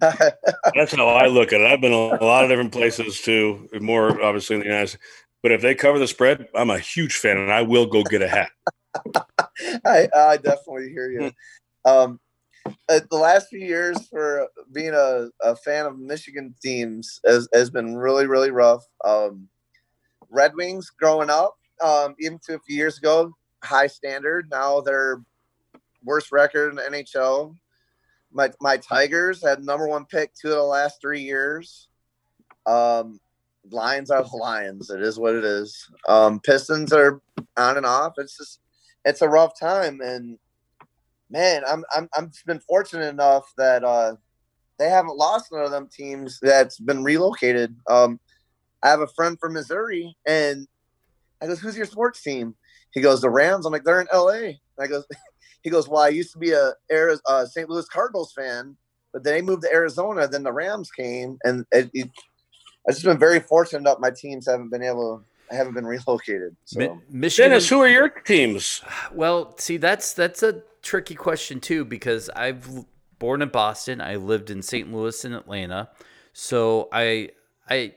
That's 0.00 0.94
how 0.94 1.08
I 1.08 1.26
look 1.26 1.52
at 1.52 1.60
it. 1.60 1.66
I've 1.66 1.80
been 1.80 1.92
a 1.92 2.22
lot 2.24 2.44
of 2.44 2.50
different 2.50 2.72
places 2.72 3.20
too, 3.20 3.68
more 3.80 4.22
obviously 4.22 4.56
in 4.56 4.60
the 4.60 4.66
United 4.66 4.88
States. 4.88 5.04
But 5.42 5.52
if 5.52 5.62
they 5.62 5.74
cover 5.74 5.98
the 5.98 6.06
spread, 6.06 6.48
I'm 6.54 6.68
a 6.68 6.78
huge 6.78 7.16
fan, 7.16 7.38
and 7.38 7.50
I 7.50 7.62
will 7.62 7.86
go 7.86 8.02
get 8.02 8.20
a 8.20 8.28
hat. 8.28 8.50
I, 9.86 10.08
I 10.14 10.36
definitely 10.36 10.90
hear 10.90 11.10
you. 11.10 11.32
Um, 11.86 12.20
uh, 12.66 13.00
the 13.10 13.16
last 13.16 13.48
few 13.48 13.60
years 13.60 14.08
for 14.08 14.48
being 14.72 14.94
a, 14.94 15.28
a 15.42 15.56
fan 15.56 15.86
of 15.86 15.98
Michigan 15.98 16.54
teams 16.62 17.20
has, 17.26 17.48
has 17.52 17.70
been 17.70 17.96
really, 17.96 18.26
really 18.26 18.50
rough. 18.50 18.84
Um, 19.04 19.48
Red 20.28 20.54
Wings 20.54 20.90
growing 20.90 21.30
up, 21.30 21.56
um, 21.82 22.14
even 22.20 22.38
to 22.46 22.54
a 22.54 22.60
few 22.60 22.76
years 22.76 22.98
ago, 22.98 23.34
high 23.62 23.86
standard. 23.86 24.48
Now 24.50 24.80
they're 24.80 25.22
worst 26.04 26.32
record 26.32 26.70
in 26.70 26.76
the 26.76 26.82
NHL. 26.82 27.56
My, 28.32 28.50
my 28.60 28.76
Tigers 28.76 29.42
had 29.42 29.64
number 29.64 29.88
one 29.88 30.04
pick 30.04 30.32
two 30.34 30.48
of 30.48 30.56
the 30.56 30.62
last 30.62 31.00
three 31.00 31.20
years. 31.20 31.88
Um, 32.66 33.20
Lions 33.70 34.10
are 34.10 34.22
the 34.22 34.36
Lions. 34.36 34.90
It 34.90 35.02
is 35.02 35.18
what 35.18 35.34
it 35.34 35.44
is. 35.44 35.88
Um, 36.08 36.40
Pistons 36.40 36.92
are 36.92 37.20
on 37.56 37.76
and 37.76 37.86
off. 37.86 38.14
It's 38.18 38.36
just 38.36 38.60
it's 39.04 39.22
a 39.22 39.28
rough 39.28 39.58
time 39.58 40.00
and 40.00 40.38
man 41.30 41.62
i'm 41.68 41.84
i'm 41.94 42.08
i've 42.16 42.30
been 42.46 42.60
fortunate 42.60 43.08
enough 43.08 43.44
that 43.56 43.84
uh 43.84 44.14
they 44.78 44.88
haven't 44.88 45.16
lost 45.16 45.52
none 45.52 45.64
of 45.64 45.70
them 45.70 45.88
teams 45.94 46.38
that's 46.40 46.78
been 46.78 47.04
relocated. 47.04 47.76
Um 47.88 48.18
i 48.82 48.88
have 48.88 49.00
a 49.00 49.06
friend 49.08 49.38
from 49.38 49.54
missouri 49.54 50.16
and 50.26 50.66
i 51.40 51.46
goes 51.46 51.60
who's 51.60 51.76
your 51.76 51.86
sports 51.86 52.22
team? 52.22 52.54
He 52.92 53.00
goes 53.00 53.20
the 53.20 53.30
rams. 53.30 53.66
I'm 53.66 53.72
like 53.72 53.84
they're 53.84 54.00
in 54.00 54.08
la 54.12 54.28
and 54.28 54.56
i 54.80 54.86
goes 54.86 55.06
he 55.62 55.70
goes 55.70 55.88
well 55.88 56.02
i 56.02 56.08
used 56.08 56.32
to 56.32 56.38
be 56.38 56.52
a 56.52 56.72
Ari- 56.90 57.16
uh, 57.28 57.46
st 57.46 57.68
louis 57.68 57.88
cardinals 57.88 58.32
fan 58.32 58.76
but 59.12 59.24
then 59.24 59.34
they 59.34 59.42
moved 59.42 59.62
to 59.62 59.72
arizona 59.72 60.26
then 60.26 60.42
the 60.42 60.52
rams 60.52 60.90
came 60.90 61.38
and 61.44 61.64
it, 61.72 61.90
it, 61.92 62.08
i've 62.88 62.94
just 62.94 63.04
been 63.04 63.18
very 63.18 63.40
fortunate 63.40 63.84
that 63.84 64.00
my 64.00 64.10
teams 64.10 64.46
haven't 64.48 64.70
been 64.70 64.82
able 64.82 65.22
haven't 65.56 65.74
been 65.74 65.86
relocated 65.86 66.56
so 66.64 66.78
Mi- 66.78 66.90
Michigan. 67.10 67.50
Dennis, 67.50 67.68
who 67.68 67.80
are 67.80 67.88
your 67.88 68.08
teams? 68.08 68.82
Well, 69.12 69.56
see, 69.58 69.76
that's 69.76 70.12
that's 70.12 70.42
a 70.42 70.62
tricky 70.82 71.14
question 71.14 71.60
too 71.60 71.84
because 71.84 72.28
I've 72.30 72.68
born 73.18 73.42
in 73.42 73.48
Boston. 73.50 74.00
I 74.00 74.16
lived 74.16 74.50
in 74.50 74.62
St. 74.62 74.92
Louis 74.92 75.24
and 75.24 75.34
Atlanta, 75.34 75.90
so 76.32 76.88
I 76.92 77.30
I 77.68 77.94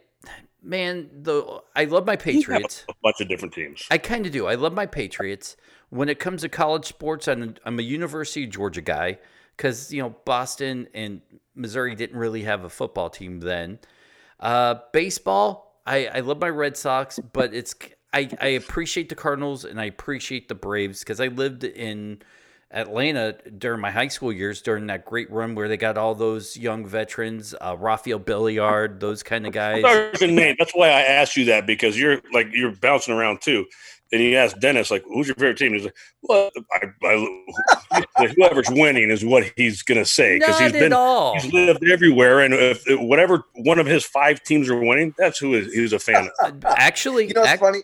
man, 0.61 1.09
the 1.21 1.61
I 1.75 1.85
love 1.85 2.05
my 2.05 2.13
You 2.13 2.17
have 2.17 2.23
Patriots. 2.23 2.85
a 2.89 2.93
bunch 3.03 3.21
of 3.21 3.27
different 3.27 3.53
teams. 3.53 3.85
I 3.91 3.97
kind 3.97 4.25
of 4.25 4.31
do. 4.31 4.47
I 4.47 4.55
love 4.55 4.73
my 4.73 4.85
Patriots. 4.85 5.55
When 5.89 6.09
it 6.09 6.17
comes 6.19 6.41
to 6.41 6.49
college 6.49 6.85
sports, 6.85 7.27
I'm, 7.27 7.55
I'm 7.65 7.77
a 7.77 7.83
University 7.83 8.45
of 8.45 8.49
Georgia 8.49 8.81
guy 8.81 9.19
because 9.55 9.93
you 9.93 10.01
know 10.01 10.15
Boston 10.25 10.87
and 10.93 11.21
Missouri 11.55 11.93
didn't 11.95 12.17
really 12.17 12.43
have 12.43 12.63
a 12.63 12.69
football 12.69 13.09
team 13.09 13.39
then. 13.41 13.79
Uh, 14.39 14.75
baseball, 14.91 15.72
I, 15.85 16.07
I 16.07 16.19
love 16.21 16.39
my 16.39 16.49
Red 16.49 16.77
Sox, 16.77 17.19
but 17.19 17.53
it's 17.53 17.75
I, 18.13 18.29
I 18.39 18.47
appreciate 18.47 19.09
the 19.09 19.15
Cardinals 19.15 19.65
and 19.65 19.79
I 19.81 19.85
appreciate 19.85 20.47
the 20.47 20.55
Braves 20.55 20.99
because 20.99 21.19
I 21.19 21.27
lived 21.27 21.63
in 21.63 22.21
Atlanta 22.71 23.35
during 23.57 23.81
my 23.81 23.91
high 23.91 24.07
school 24.07 24.31
years 24.31 24.61
during 24.61 24.87
that 24.87 25.05
great 25.05 25.31
run 25.31 25.55
where 25.55 25.67
they 25.67 25.77
got 25.77 25.97
all 25.97 26.15
those 26.15 26.57
young 26.57 26.85
veterans, 26.85 27.53
uh, 27.61 27.75
Rafael 27.77 28.19
Belliard, 28.19 28.99
those 28.99 29.23
kind 29.23 29.45
of 29.45 29.53
guys. 29.53 29.83
That's 30.57 30.73
why 30.73 30.89
I 30.89 31.01
asked 31.01 31.37
you 31.37 31.45
that 31.45 31.67
because 31.67 31.99
you're 31.99 32.21
like 32.31 32.47
you're 32.51 32.75
bouncing 32.75 33.13
around 33.13 33.41
too. 33.41 33.65
And 34.13 34.21
you 34.21 34.37
asked 34.37 34.59
Dennis, 34.59 34.91
like, 34.91 35.03
who's 35.05 35.27
your 35.27 35.35
favorite 35.35 35.57
team? 35.57 35.73
He's 35.73 35.85
like, 35.85 35.95
well, 36.21 36.51
I, 36.71 36.85
I, 37.03 38.03
whoever's 38.37 38.69
winning 38.69 39.09
is 39.09 39.25
what 39.25 39.51
he's 39.57 39.81
gonna 39.81 40.05
say 40.05 40.37
because 40.37 40.59
he's 40.59 40.71
been 40.71 40.93
all. 40.93 41.33
he's 41.39 41.51
lived 41.51 41.83
everywhere, 41.89 42.39
and 42.41 42.53
if 42.53 42.83
whatever 42.87 43.43
one 43.55 43.79
of 43.79 43.87
his 43.87 44.05
five 44.05 44.43
teams 44.43 44.69
are 44.69 44.79
winning, 44.79 45.15
that's 45.17 45.39
who 45.39 45.55
is, 45.55 45.73
he's 45.73 45.93
a 45.93 45.99
fan 45.99 46.29
of. 46.43 46.63
Actually, 46.77 47.27
you 47.27 47.33
know 47.33 47.41
what's 47.41 47.53
ac- 47.53 47.59
funny 47.59 47.79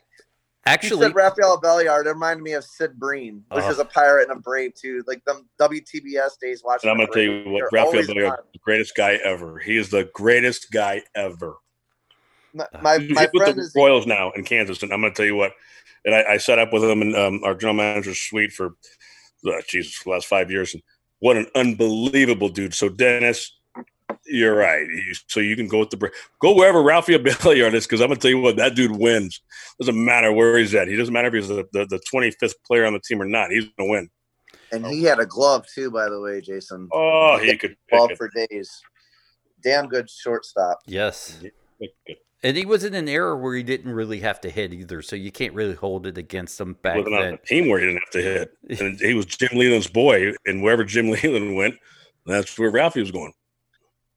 actually, 0.68 0.98
you 0.98 1.04
said 1.08 1.16
Rafael 1.16 1.60
Belliard. 1.60 2.06
It 2.06 2.10
reminded 2.10 2.44
me 2.44 2.54
of 2.54 2.64
Sid 2.64 3.00
Bream, 3.00 3.44
which 3.50 3.62
Uh-huh. 3.64 3.72
is 3.72 3.80
a 3.80 3.86
pirate 3.86 4.30
and 4.30 4.38
a 4.38 4.42
brave 4.42 4.76
too. 4.76 5.04
Like 5.08 5.26
them 5.26 5.50
WTBS 5.60 6.38
days 6.40 6.62
watching. 6.64 6.92
And 6.92 7.02
I'm 7.02 7.06
gonna 7.08 7.12
tell 7.12 7.24
you 7.24 7.50
what, 7.52 7.64
They're 7.72 7.84
Rafael 7.86 8.04
Belliard, 8.04 8.38
the 8.54 8.60
greatest 8.60 8.96
guy 8.96 9.16
ever. 9.24 9.58
He 9.58 9.78
is 9.78 9.90
the 9.90 10.08
greatest 10.14 10.72
guy 10.72 11.02
ever. 11.16 11.56
My 12.54 12.68
my, 12.82 12.98
He's 13.00 13.12
my 13.12 13.28
with 13.34 13.56
the 13.56 13.62
is 13.62 13.74
Royals 13.76 14.06
now 14.06 14.32
in 14.32 14.44
Kansas, 14.44 14.84
and 14.84 14.92
I'm 14.94 15.02
going 15.02 15.14
to 15.14 15.18
tell 15.18 15.26
you 15.26 15.36
what. 15.36 15.54
And 16.06 16.16
I, 16.16 16.34
I 16.34 16.38
set 16.38 16.60
up 16.60 16.72
with 16.74 16.84
him 16.84 17.02
in 17.02 17.16
um, 17.16 17.42
our 17.44 17.54
general 17.54 17.76
manager's 17.76 18.20
suite 18.20 18.52
for, 18.52 18.76
uh, 19.46 19.62
Jesus, 19.68 20.04
the 20.04 20.10
last 20.12 20.28
five 20.28 20.50
years. 20.52 20.74
And 20.74 20.84
what 21.20 21.38
an 21.38 21.48
unbelievable 21.56 22.50
dude! 22.50 22.74
So 22.74 22.90
Dennis, 22.90 23.56
You're 24.26 24.56
right. 24.56 24.86
You- 24.88 25.14
So 25.28 25.40
you 25.40 25.56
can 25.56 25.68
go 25.68 25.80
with 25.80 25.90
the 25.90 26.12
go 26.40 26.54
wherever 26.56 26.82
Ralphie 26.82 27.18
Abelli 27.18 27.66
on 27.66 27.72
this 27.74 27.86
because 27.86 28.02
I'm 28.02 28.08
gonna 28.10 28.20
tell 28.20 28.32
you 28.32 28.40
what 28.40 28.56
that 28.58 28.76
dude 28.76 28.92
wins. 28.92 29.42
Doesn't 29.80 30.04
matter 30.06 30.32
where 30.32 30.58
he's 30.58 30.74
at. 30.76 30.88
He 30.88 30.96
doesn't 30.96 31.14
matter 31.14 31.28
if 31.30 31.34
he's 31.34 31.48
the, 31.48 31.66
the, 31.74 31.86
the 31.86 32.02
25th 32.14 32.54
player 32.66 32.86
on 32.86 32.94
the 32.94 33.00
team 33.00 33.22
or 33.22 33.26
not. 33.26 33.52
He's 33.52 33.66
gonna 33.78 33.90
win. 33.90 34.10
And 34.72 34.86
he 34.86 35.04
had 35.04 35.20
a 35.20 35.26
glove 35.26 35.66
too, 35.74 35.90
by 35.90 36.10
the 36.10 36.20
way, 36.20 36.42
Jason. 36.42 36.90
Oh, 36.92 37.38
he 37.38 37.58
could 37.58 37.76
Ball 37.90 38.10
for 38.16 38.30
days. 38.30 38.82
Damn 39.62 39.88
good 39.88 40.10
shortstop. 40.10 40.80
Yes. 40.86 41.38
Pick 42.42 42.46
it. 42.46 42.48
And 42.50 42.58
he 42.58 42.66
was 42.66 42.84
in 42.84 42.94
an 42.94 43.08
era 43.08 43.36
where 43.38 43.56
he 43.56 43.64
didn't 43.64 43.92
really 43.92 44.20
have 44.22 44.40
to 44.42 44.50
hit 44.50 44.74
either, 44.74 45.02
so 45.02 45.16
you 45.16 45.32
can't 45.32 45.54
really 45.54 45.76
hold 45.76 46.06
it 46.08 46.18
against 46.18 46.60
him 46.60 46.74
back 46.82 46.98
Wasn't 46.98 47.16
on 47.16 47.22
then. 47.22 47.34
a 47.34 47.38
team 47.46 47.68
where 47.70 47.80
he 47.80 47.86
didn't 47.88 48.02
have 48.02 48.12
to 48.12 48.22
hit. 48.22 48.80
And 48.82 49.00
he 49.00 49.14
was 49.14 49.26
Jim 49.26 49.50
Leyland's 49.58 49.88
boy, 49.88 50.34
and 50.46 50.62
wherever 50.64 50.84
Jim 50.84 51.10
Leland 51.24 51.56
went, 51.56 51.76
that's 52.26 52.58
where 52.58 52.72
Ralphie 52.72 53.02
was 53.02 53.12
going. 53.12 53.34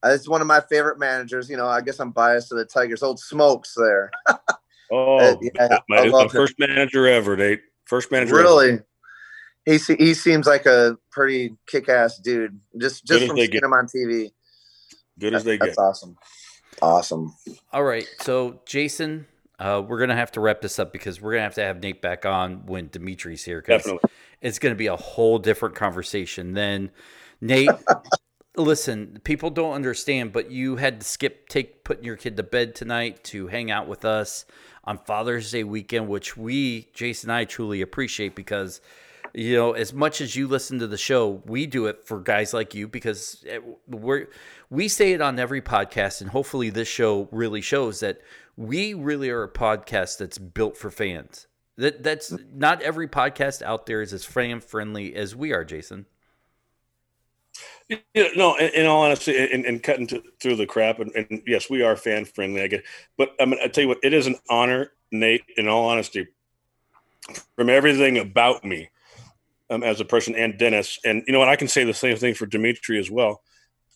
Uh, 0.05 0.09
It's 0.11 0.29
one 0.29 0.41
of 0.41 0.47
my 0.47 0.61
favorite 0.61 0.99
managers. 0.99 1.49
You 1.49 1.57
know, 1.57 1.67
I 1.67 1.81
guess 1.81 2.01
I'm 2.01 2.11
biased 2.11 2.49
to 2.49 2.55
the 2.57 2.65
Tigers. 2.65 3.03
Old 3.03 3.19
Smokes 3.21 3.75
there. 3.77 4.11
Oh, 4.95 5.17
Uh, 5.17 5.37
yeah, 5.41 5.79
my, 5.89 5.97
I 6.01 6.05
my 6.05 6.09
love 6.11 6.25
him. 6.25 6.29
first 6.29 6.55
manager 6.59 7.07
ever, 7.07 7.35
Nate. 7.35 7.63
First 7.87 8.13
manager. 8.13 8.35
ever. 8.39 8.43
Really, 8.43 8.79
he 9.65 9.79
he 9.95 10.13
seems 10.13 10.47
like 10.47 10.67
a 10.67 10.99
pretty 11.11 11.57
kick-ass 11.67 12.19
dude. 12.19 12.61
Just 12.79 13.07
just 13.07 13.23
as 13.23 13.29
from 13.29 13.39
seeing 13.39 13.49
get. 13.53 13.63
him 13.63 13.73
on 13.73 13.87
TV. 13.87 14.33
Good 15.19 15.33
as 15.33 15.45
they 15.45 15.57
That's 15.57 15.77
get. 15.77 15.79
awesome. 15.83 16.15
Awesome. 16.81 17.35
All 17.73 17.85
right, 17.85 18.07
so 18.21 18.61
Jason, 18.67 19.27
uh, 19.59 19.83
we're 19.87 20.01
gonna 20.01 20.17
have 20.17 20.33
to 20.33 20.41
wrap 20.41 20.61
this 20.61 20.79
up 20.79 20.93
because 20.93 21.21
we're 21.21 21.33
gonna 21.33 21.45
have 21.45 21.55
to 21.55 21.63
have 21.63 21.81
Nate 21.81 22.03
back 22.03 22.27
on 22.27 22.67
when 22.67 22.89
Dmitri's 22.89 23.45
here 23.45 23.61
because 23.61 23.85
Definitely. 23.85 24.11
it's 24.41 24.59
gonna 24.59 24.75
be 24.75 24.89
a 24.89 24.97
whole 24.97 25.39
different 25.39 25.75
conversation. 25.75 26.55
Then, 26.55 26.91
Nate, 27.41 27.71
listen, 28.57 29.21
people 29.23 29.51
don't 29.51 29.75
understand, 29.75 30.33
but 30.33 30.51
you 30.51 30.77
had 30.77 31.01
to 31.01 31.07
skip 31.07 31.49
take 31.49 31.85
putting 31.85 32.05
your 32.05 32.17
kid 32.17 32.37
to 32.39 32.43
bed 32.43 32.75
tonight 32.75 33.23
to 33.25 33.47
hang 33.47 33.71
out 33.71 33.87
with 33.87 34.05
us 34.05 34.47
on 34.85 34.99
Father's 34.99 35.51
Day 35.53 35.63
weekend, 35.63 36.09
which 36.09 36.37
we, 36.37 36.89
Jason 36.93 37.31
and 37.31 37.37
I, 37.37 37.45
truly 37.45 37.81
appreciate 37.83 38.35
because. 38.35 38.81
You 39.35 39.57
know, 39.57 39.73
as 39.73 39.95
much 39.95 40.21
as 40.21 40.37
you 40.37 40.47
listen 40.47 40.81
to 40.81 40.87
the 40.87 40.99
show, 40.99 41.41
we 41.47 41.65
do 41.65 41.87
it 41.87 42.05
for 42.05 42.21
guys 42.21 42.53
like 42.53 42.75
you 42.75 42.87
because 42.87 43.43
eh, 43.49 43.61
we're 43.89 44.27
we 44.73 44.89
say 44.89 45.13
it 45.13 45.21
on 45.21 45.39
every 45.39 45.61
podcast, 45.61 46.23
and 46.23 46.31
hopefully 46.31 46.71
this 46.71 46.89
show 46.89 47.29
really 47.31 47.61
shows 47.61 48.01
that 48.01 48.23
we 48.57 48.95
really 48.95 49.29
are 49.29 49.43
a 49.43 49.49
podcast 49.49 50.17
that's 50.17 50.39
built 50.39 50.79
for 50.79 50.91
fans. 50.91 51.47
That 51.77 52.03
that's 52.03 52.35
not 52.55 52.81
every 52.81 53.07
podcast 53.07 53.61
out 53.61 53.85
there 53.85 54.01
is 54.01 54.15
as 54.15 54.25
fan 54.25 54.61
friendly 54.61 55.15
as 55.15 55.37
we 55.37 55.53
are, 55.53 55.63
Jason. 55.63 56.07
Yeah, 57.91 58.29
no, 58.35 58.57
in, 58.57 58.71
in 58.71 58.87
all 58.87 59.03
honesty, 59.03 59.37
and, 59.37 59.83
cutting 59.83 60.07
to, 60.07 60.23
through 60.41 60.57
the 60.57 60.65
crap, 60.65 61.01
and, 61.01 61.13
and 61.15 61.43
yes, 61.47 61.69
we 61.69 61.83
are 61.83 61.95
fan 61.95 62.25
friendly. 62.25 62.63
I 62.63 62.69
get, 62.69 62.85
but 63.19 63.33
I 63.39 63.45
mean, 63.45 63.61
I 63.63 63.69
tell 63.69 63.83
you 63.83 63.89
what, 63.89 63.99
it 64.03 64.15
is 64.15 64.27
an 64.27 64.37
honor, 64.49 64.93
Nate. 65.11 65.45
In 65.59 65.69
all 65.69 65.87
honesty, 65.87 66.29
from 67.57 67.69
everything 67.69 68.17
about 68.17 68.65
me 68.65 68.89
um, 69.69 69.83
as 69.83 70.01
a 70.01 70.07
person, 70.07 70.35
and 70.35 70.59
Dennis, 70.59 70.99
and 71.05 71.23
you 71.27 71.35
know 71.35 71.41
what, 71.41 71.51
I 71.51 71.57
can 71.57 71.69
say 71.69 71.85
the 71.85 71.93
same 71.93 72.17
thing 72.17 72.33
for 72.33 72.47
Dmitri 72.47 72.99
as 72.99 73.11
well. 73.11 73.43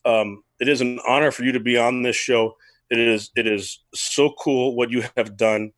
Um, 0.06 0.42
it 0.60 0.68
is 0.68 0.80
an 0.80 1.00
honor 1.06 1.30
for 1.30 1.44
you 1.44 1.52
to 1.52 1.60
be 1.60 1.76
on 1.76 2.02
this 2.02 2.16
show. 2.16 2.56
It 2.90 2.98
is, 2.98 3.30
it 3.36 3.46
is 3.46 3.80
so 3.94 4.32
cool 4.38 4.74
what 4.76 4.90
you 4.90 5.04
have 5.16 5.36
done 5.36 5.72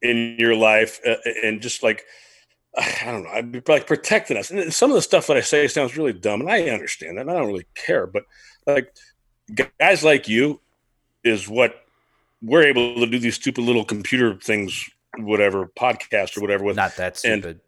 in 0.00 0.36
your 0.38 0.54
life, 0.54 1.00
uh, 1.06 1.16
and 1.42 1.60
just 1.60 1.82
like 1.82 2.04
I 2.76 3.04
don't 3.04 3.24
know, 3.24 3.30
I'd 3.30 3.52
be 3.52 3.62
like 3.66 3.86
protecting 3.86 4.36
us. 4.36 4.50
And 4.50 4.72
some 4.72 4.90
of 4.90 4.94
the 4.94 5.02
stuff 5.02 5.26
that 5.26 5.36
I 5.36 5.40
say 5.40 5.66
sounds 5.68 5.96
really 5.96 6.12
dumb, 6.12 6.40
and 6.40 6.50
I 6.50 6.68
understand 6.70 7.18
that. 7.18 7.22
And 7.22 7.30
I 7.30 7.34
don't 7.34 7.48
really 7.48 7.66
care, 7.74 8.06
but 8.06 8.24
like 8.66 8.94
guys 9.80 10.04
like 10.04 10.28
you 10.28 10.60
is 11.24 11.48
what 11.48 11.74
we're 12.42 12.62
able 12.64 12.94
to 12.96 13.06
do 13.06 13.18
these 13.18 13.34
stupid 13.34 13.64
little 13.64 13.84
computer 13.84 14.36
things, 14.36 14.88
whatever 15.18 15.66
podcast 15.66 16.36
or 16.36 16.40
whatever 16.40 16.64
with. 16.64 16.76
Not 16.76 16.96
that 16.96 17.22
And- 17.24 17.42
stupid. 17.42 17.60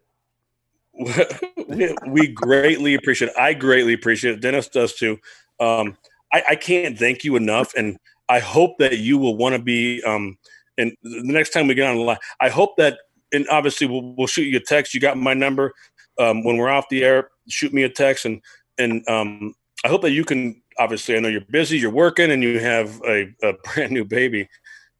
we, 1.69 1.95
we 2.05 2.27
greatly 2.27 2.95
appreciate 2.95 3.29
it. 3.29 3.37
I 3.39 3.53
greatly 3.53 3.93
appreciate 3.93 4.35
it. 4.35 4.41
Dennis 4.41 4.67
does 4.67 4.93
too. 4.93 5.19
Um, 5.61 5.97
I, 6.33 6.43
I 6.49 6.55
can't 6.55 6.97
thank 6.97 7.23
you 7.23 7.35
enough, 7.37 7.73
and 7.75 7.97
I 8.27 8.39
hope 8.39 8.77
that 8.79 8.97
you 8.97 9.17
will 9.17 9.37
want 9.37 9.55
to 9.55 9.61
be. 9.61 10.01
Um, 10.03 10.37
and 10.77 10.91
the 11.03 11.21
next 11.23 11.51
time 11.51 11.67
we 11.67 11.75
get 11.75 11.87
on 11.87 11.97
the 11.97 12.01
line, 12.01 12.17
I 12.41 12.49
hope 12.49 12.75
that, 12.77 12.97
and 13.31 13.47
obviously 13.49 13.87
we'll, 13.87 14.13
we'll 14.15 14.27
shoot 14.27 14.43
you 14.43 14.57
a 14.57 14.61
text. 14.61 14.93
You 14.93 14.99
got 14.99 15.17
my 15.17 15.33
number. 15.33 15.73
Um, 16.19 16.43
when 16.43 16.57
we're 16.57 16.69
off 16.69 16.89
the 16.89 17.03
air, 17.03 17.29
shoot 17.47 17.73
me 17.73 17.83
a 17.83 17.89
text, 17.89 18.25
and 18.25 18.41
and 18.77 19.07
um, 19.07 19.55
I 19.85 19.87
hope 19.87 20.01
that 20.01 20.11
you 20.11 20.25
can. 20.25 20.61
Obviously, 20.79 21.15
I 21.15 21.19
know 21.19 21.27
you're 21.27 21.41
busy, 21.41 21.77
you're 21.77 21.91
working, 21.91 22.31
and 22.31 22.43
you 22.43 22.59
have 22.59 23.01
a, 23.07 23.33
a 23.43 23.53
brand 23.63 23.91
new 23.91 24.05
baby, 24.05 24.49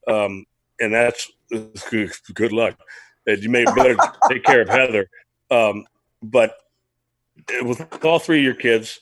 um, 0.08 0.46
and 0.80 0.94
that's 0.94 1.32
good, 1.90 2.12
good 2.34 2.52
luck. 2.52 2.78
And 3.28 3.42
you 3.44 3.50
may 3.50 3.66
better 3.66 3.96
take 4.30 4.44
care 4.44 4.62
of 4.62 4.70
Heather. 4.70 5.10
Um, 5.50 5.86
but 6.24 6.56
with 7.62 8.06
all 8.06 8.20
three 8.20 8.40
of 8.40 8.44
your 8.44 8.54
kids, 8.54 9.00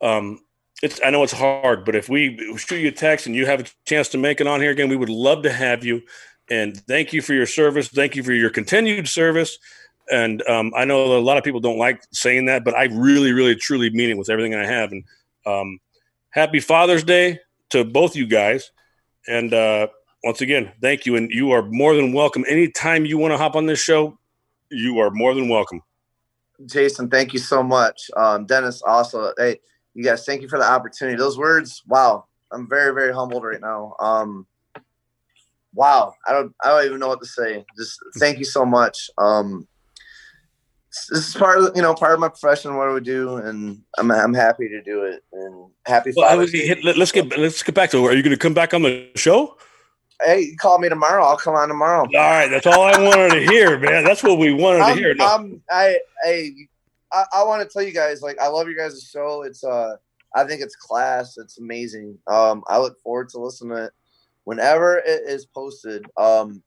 um, 0.00 0.40
it's 0.82 1.00
I 1.04 1.10
know 1.10 1.22
it's 1.22 1.32
hard, 1.32 1.84
but 1.84 1.94
if 1.94 2.08
we 2.08 2.38
shoot 2.56 2.80
you 2.80 2.88
a 2.88 2.92
text 2.92 3.26
and 3.26 3.34
you 3.34 3.46
have 3.46 3.60
a 3.60 3.64
chance 3.86 4.08
to 4.10 4.18
make 4.18 4.40
it 4.40 4.46
on 4.46 4.60
here 4.60 4.70
again, 4.70 4.88
we 4.88 4.96
would 4.96 5.08
love 5.08 5.42
to 5.42 5.52
have 5.52 5.84
you. 5.84 6.02
And 6.50 6.76
thank 6.86 7.12
you 7.12 7.22
for 7.22 7.34
your 7.34 7.46
service. 7.46 7.88
Thank 7.88 8.14
you 8.14 8.22
for 8.22 8.32
your 8.32 8.50
continued 8.50 9.08
service. 9.08 9.58
And 10.10 10.46
um, 10.48 10.72
I 10.76 10.84
know 10.84 11.16
a 11.16 11.18
lot 11.18 11.38
of 11.38 11.44
people 11.44 11.60
don't 11.60 11.78
like 11.78 12.02
saying 12.12 12.46
that, 12.46 12.64
but 12.64 12.74
I 12.74 12.84
really, 12.84 13.32
really, 13.32 13.56
truly 13.56 13.90
mean 13.90 14.10
it 14.10 14.18
with 14.18 14.30
everything 14.30 14.54
I 14.54 14.64
have. 14.64 14.92
And 14.92 15.04
um, 15.44 15.80
happy 16.30 16.60
Father's 16.60 17.02
Day 17.02 17.40
to 17.70 17.84
both 17.84 18.14
you 18.14 18.26
guys. 18.26 18.70
And 19.26 19.52
uh, 19.52 19.88
once 20.22 20.40
again, 20.40 20.72
thank 20.80 21.06
you. 21.06 21.16
And 21.16 21.30
you 21.30 21.50
are 21.50 21.62
more 21.62 21.96
than 21.96 22.12
welcome. 22.12 22.44
Anytime 22.48 23.04
you 23.04 23.18
want 23.18 23.32
to 23.32 23.38
hop 23.38 23.56
on 23.56 23.66
this 23.66 23.80
show, 23.80 24.16
you 24.70 24.98
are 25.00 25.10
more 25.10 25.34
than 25.34 25.48
welcome. 25.48 25.82
Jason, 26.64 27.10
thank 27.10 27.32
you 27.32 27.38
so 27.38 27.62
much. 27.62 28.10
Um, 28.16 28.46
Dennis, 28.46 28.82
also, 28.82 29.32
hey, 29.36 29.58
you 29.96 30.04
guys, 30.04 30.26
thank 30.26 30.42
you 30.42 30.48
for 30.48 30.58
the 30.58 30.70
opportunity. 30.70 31.16
Those 31.16 31.38
words, 31.38 31.82
wow, 31.86 32.26
I'm 32.52 32.68
very, 32.68 32.92
very 32.94 33.14
humbled 33.14 33.44
right 33.44 33.60
now. 33.60 33.94
Um, 33.98 34.46
wow, 35.74 36.12
I 36.26 36.32
don't, 36.32 36.54
I 36.62 36.68
don't 36.68 36.84
even 36.84 37.00
know 37.00 37.08
what 37.08 37.20
to 37.20 37.26
say. 37.26 37.64
Just 37.78 37.98
thank 38.18 38.38
you 38.38 38.44
so 38.44 38.66
much. 38.66 39.10
Um, 39.16 39.66
this 41.10 41.28
is 41.28 41.34
part 41.34 41.58
of, 41.58 41.74
you 41.74 41.80
know, 41.80 41.94
part 41.94 42.12
of 42.12 42.20
my 42.20 42.28
profession, 42.28 42.76
what 42.76 42.92
we 42.92 43.00
do, 43.00 43.36
and 43.36 43.82
I'm, 43.96 44.10
I'm 44.10 44.34
happy 44.34 44.68
to 44.68 44.82
do 44.82 45.04
it. 45.04 45.24
And 45.32 45.70
happy 45.86 46.12
Well, 46.14 46.28
I 46.30 46.36
would- 46.36 46.50
hit- 46.50 46.84
let, 46.84 46.98
us 46.98 47.10
get 47.10 47.36
let's 47.38 47.62
get 47.62 47.74
back 47.74 47.90
to. 47.90 47.98
It. 47.98 48.12
are 48.12 48.14
you 48.14 48.22
going 48.22 48.36
to 48.36 48.38
come 48.38 48.54
back 48.54 48.74
on 48.74 48.82
the 48.82 49.08
show? 49.16 49.56
Hey, 50.22 50.54
call 50.56 50.78
me 50.78 50.88
tomorrow. 50.88 51.24
I'll 51.24 51.36
come 51.36 51.54
on 51.54 51.68
tomorrow. 51.68 52.00
All 52.02 52.08
right, 52.10 52.48
that's 52.48 52.66
all 52.66 52.82
I 52.82 52.98
wanted 52.98 53.34
to 53.34 53.40
hear, 53.40 53.78
man. 53.78 54.04
That's 54.04 54.22
what 54.22 54.38
we 54.38 54.52
wanted 54.52 54.78
to 54.78 54.84
I'm, 54.84 54.98
hear. 54.98 55.14
No, 55.14 55.26
I'm, 55.26 55.62
I, 55.70 55.98
I, 56.24 56.50
I, 57.16 57.40
I 57.40 57.44
want 57.44 57.62
to 57.62 57.68
tell 57.68 57.82
you 57.82 57.92
guys, 57.92 58.22
like, 58.22 58.38
I 58.40 58.48
love 58.48 58.68
you 58.68 58.76
guys' 58.76 59.08
show. 59.10 59.42
It's, 59.42 59.64
uh, 59.64 59.96
I 60.34 60.44
think 60.44 60.60
it's 60.60 60.76
class. 60.76 61.38
It's 61.38 61.58
amazing. 61.58 62.18
Um, 62.26 62.62
I 62.66 62.78
look 62.78 63.00
forward 63.00 63.30
to 63.30 63.40
listening 63.40 63.76
to 63.76 63.84
it 63.86 63.92
whenever 64.44 64.98
it 64.98 65.22
is 65.26 65.46
posted. 65.46 66.04
Um, 66.16 66.62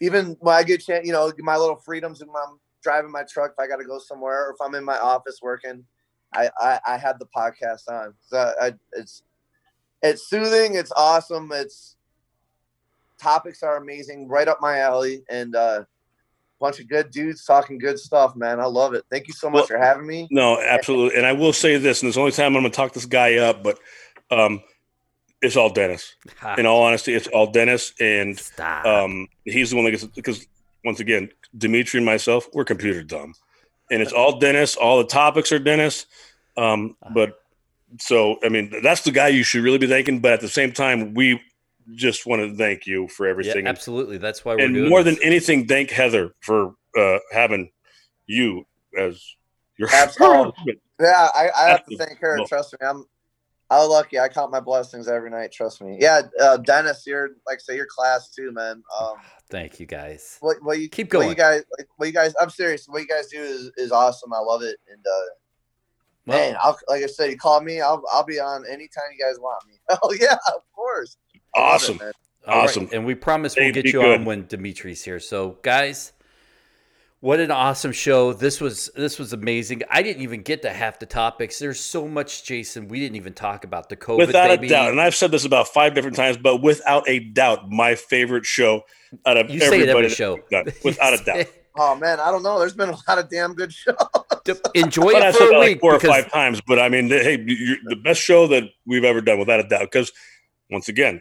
even 0.00 0.36
when 0.40 0.54
I 0.54 0.62
get 0.62 0.82
chance, 0.82 1.06
you 1.06 1.12
know, 1.12 1.32
my 1.38 1.56
little 1.56 1.76
freedoms 1.76 2.20
when 2.20 2.30
I'm 2.30 2.58
driving 2.82 3.12
my 3.12 3.24
truck, 3.30 3.52
if 3.52 3.62
I 3.62 3.66
got 3.66 3.76
to 3.76 3.84
go 3.84 3.98
somewhere, 3.98 4.48
or 4.48 4.52
if 4.52 4.60
I'm 4.60 4.74
in 4.74 4.84
my 4.84 4.98
office 4.98 5.40
working, 5.42 5.84
I, 6.32 6.50
I, 6.58 6.80
I 6.86 6.96
have 6.96 7.18
the 7.18 7.26
podcast 7.26 7.88
on. 7.88 8.14
So 8.22 8.52
I, 8.60 8.72
it's, 8.94 9.22
it's 10.02 10.28
soothing. 10.28 10.74
It's 10.74 10.92
awesome. 10.96 11.50
It's 11.52 11.96
topics 13.18 13.62
are 13.62 13.76
amazing, 13.76 14.28
right 14.28 14.48
up 14.48 14.58
my 14.60 14.78
alley, 14.80 15.22
and 15.30 15.54
uh, 15.56 15.84
bunch 16.64 16.80
of 16.80 16.88
good 16.88 17.10
dudes 17.10 17.44
talking 17.44 17.78
good 17.78 17.98
stuff, 17.98 18.34
man. 18.36 18.58
I 18.58 18.64
love 18.64 18.94
it. 18.94 19.04
Thank 19.10 19.28
you 19.28 19.34
so 19.34 19.50
much 19.50 19.60
Well- 19.60 19.66
for 19.66 19.78
having 19.78 20.06
me. 20.06 20.26
no, 20.30 20.58
absolutely. 20.60 21.16
And 21.18 21.26
I 21.26 21.32
will 21.32 21.52
say 21.52 21.76
this, 21.76 22.00
and 22.02 22.08
it's 22.08 22.14
the 22.14 22.20
only 22.20 22.32
time 22.32 22.56
I'm 22.56 22.62
going 22.62 22.72
to 22.72 22.76
talk 22.76 22.92
this 22.94 23.04
guy 23.06 23.36
up, 23.36 23.62
but 23.62 23.78
um, 24.30 24.62
it's 25.42 25.56
all 25.56 25.68
Dennis. 25.68 26.14
In 26.56 26.64
all 26.64 26.82
honesty, 26.82 27.12
it's 27.14 27.26
all 27.28 27.48
Dennis, 27.48 27.92
and 28.00 28.40
um, 28.86 29.28
he's 29.44 29.70
the 29.70 29.76
one 29.76 29.84
that 29.84 29.90
gets 29.90 30.04
because 30.04 30.46
once 30.86 31.00
again, 31.00 31.28
Dmitri 31.56 31.98
and 31.98 32.06
myself, 32.06 32.48
we're 32.54 32.64
computer 32.64 33.02
dumb, 33.02 33.34
and 33.90 34.00
it's 34.00 34.12
all 34.12 34.38
Dennis. 34.38 34.74
All 34.76 34.98
the 34.98 35.06
topics 35.06 35.52
are 35.52 35.58
Dennis. 35.58 36.06
Um, 36.56 36.96
but 37.12 37.40
so 38.00 38.38
I 38.42 38.48
mean, 38.48 38.72
that's 38.82 39.02
the 39.02 39.10
guy 39.12 39.28
you 39.28 39.42
should 39.44 39.62
really 39.62 39.78
be 39.78 39.86
thanking. 39.86 40.20
But 40.20 40.32
at 40.32 40.40
the 40.40 40.48
same 40.48 40.72
time, 40.72 41.12
we 41.12 41.40
just 41.94 42.26
want 42.26 42.42
to 42.42 42.56
thank 42.56 42.86
you 42.86 43.08
for 43.08 43.26
everything, 43.26 43.58
and, 43.58 43.68
absolutely. 43.68 44.18
That's 44.18 44.44
why 44.44 44.54
we're 44.54 44.64
and 44.64 44.74
doing 44.74 44.88
more 44.90 45.02
this. 45.02 45.16
than 45.16 45.24
anything, 45.24 45.66
thank 45.66 45.90
Heather 45.90 46.34
for 46.40 46.74
uh, 46.96 47.18
having 47.32 47.70
you 48.26 48.64
as 48.98 49.22
your 49.76 49.88
Absolutely. 49.92 50.80
Yeah, 51.00 51.28
I, 51.34 51.48
I 51.56 51.68
have 51.70 51.84
to 51.86 51.96
thank 51.96 52.20
her. 52.20 52.36
Well- 52.38 52.46
Trust 52.46 52.72
me, 52.80 52.86
I'm 52.86 53.04
I'm 53.70 53.88
lucky. 53.88 54.20
I 54.20 54.28
count 54.28 54.52
my 54.52 54.60
blessings 54.60 55.08
every 55.08 55.30
night. 55.30 55.50
Trust 55.50 55.82
me. 55.82 55.96
Yeah, 55.98 56.22
uh, 56.40 56.58
Dennis, 56.58 57.02
you're 57.06 57.30
like 57.46 57.60
say 57.60 57.74
your 57.74 57.88
class 57.90 58.30
too, 58.30 58.52
man. 58.52 58.82
Um, 59.00 59.14
Thank 59.50 59.80
you 59.80 59.86
guys. 59.86 60.38
what, 60.40 60.56
what 60.62 60.78
you 60.78 60.88
Keep 60.88 61.08
What 61.08 61.20
going. 61.20 61.28
you 61.30 61.34
guys, 61.34 61.62
like, 61.78 61.88
what 61.96 62.06
you 62.06 62.12
guys, 62.12 62.32
I'm 62.40 62.50
serious. 62.50 62.86
What 62.86 63.00
you 63.00 63.08
guys 63.08 63.26
do 63.28 63.40
is, 63.42 63.70
is 63.76 63.90
awesome. 63.92 64.32
I 64.32 64.38
love 64.38 64.62
it, 64.62 64.76
and 64.88 65.00
uh, 65.04 65.26
Well, 66.26 66.38
Man, 66.38 66.56
I'll, 66.62 66.78
like 66.88 67.02
I 67.02 67.06
said, 67.06 67.30
you 67.30 67.36
call 67.36 67.60
me. 67.60 67.80
I'll 67.80 68.02
I'll 68.12 68.24
be 68.24 68.38
on 68.38 68.64
anytime 68.66 69.04
you 69.16 69.24
guys 69.24 69.38
want 69.40 69.66
me. 69.66 69.74
Oh 70.02 70.12
yeah, 70.12 70.36
of 70.54 70.62
course. 70.74 71.16
I 71.54 71.60
love 71.60 71.66
it, 71.66 71.74
Awesome. 71.74 71.96
man. 71.98 72.12
all 72.46 72.54
right, 72.56 72.64
awesome. 72.64 72.88
And 72.92 73.04
we 73.06 73.14
promise 73.14 73.54
we'll 73.56 73.72
get 73.72 73.84
you 73.86 73.92
good. 73.92 74.20
on 74.20 74.24
when 74.24 74.44
Dmitri's 74.44 75.02
here. 75.02 75.20
So, 75.20 75.58
guys, 75.62 76.12
what 77.20 77.40
an 77.40 77.50
awesome 77.50 77.92
show. 77.92 78.32
This 78.34 78.60
was 78.60 78.90
this 78.94 79.18
was 79.18 79.32
amazing. 79.32 79.82
I 79.90 80.02
didn't 80.02 80.22
even 80.22 80.42
get 80.42 80.60
to 80.62 80.70
half 80.70 80.98
the 80.98 81.06
topics. 81.06 81.58
There's 81.58 81.80
so 81.80 82.06
much, 82.06 82.44
Jason. 82.44 82.86
We 82.88 83.00
didn't 83.00 83.16
even 83.16 83.32
talk 83.32 83.64
about 83.64 83.88
the 83.88 83.96
COVID. 83.96 84.18
without 84.26 84.48
baby. 84.48 84.66
a 84.66 84.70
doubt, 84.70 84.90
and 84.90 85.00
I've 85.00 85.14
said 85.14 85.30
this 85.30 85.44
about 85.46 85.68
five 85.68 85.94
different 85.94 86.16
times, 86.16 86.36
but 86.36 86.62
without 86.62 87.08
a 87.08 87.20
doubt, 87.20 87.70
my 87.70 87.94
favorite 87.94 88.44
show 88.44 88.82
out 89.24 89.38
of 89.38 89.48
You 89.50 89.60
say 89.60 89.66
it 89.66 89.72
everybody 89.88 90.04
every 90.06 90.08
show. 90.10 90.34
we've 90.34 90.48
done, 90.50 90.66
without 90.84 91.18
a 91.20 91.24
doubt. 91.24 91.46
Oh 91.76 91.96
man, 91.96 92.20
I 92.20 92.30
don't 92.30 92.44
know. 92.44 92.60
There's 92.60 92.72
been 92.76 92.90
a 92.90 92.96
lot 93.08 93.18
of 93.18 93.28
damn 93.28 93.52
good 93.52 93.72
shows. 93.72 93.96
Enjoy 94.76 95.10
But 95.10 95.16
it 95.16 95.22
I've 95.24 95.32
for 95.34 95.38
said 95.38 95.48
that 95.48 95.54
a 95.56 95.58
like 95.58 95.80
four 95.80 95.96
or 95.96 95.98
five 95.98 96.30
times. 96.30 96.60
But 96.60 96.78
I 96.78 96.88
mean, 96.88 97.08
hey, 97.08 97.42
you're 97.44 97.78
the 97.86 97.96
best 97.96 98.20
show 98.20 98.46
that 98.46 98.62
we've 98.86 99.02
ever 99.02 99.20
done, 99.20 99.40
without 99.40 99.58
a 99.58 99.64
doubt. 99.66 99.80
Because 99.90 100.12
once 100.70 100.88
again, 100.88 101.20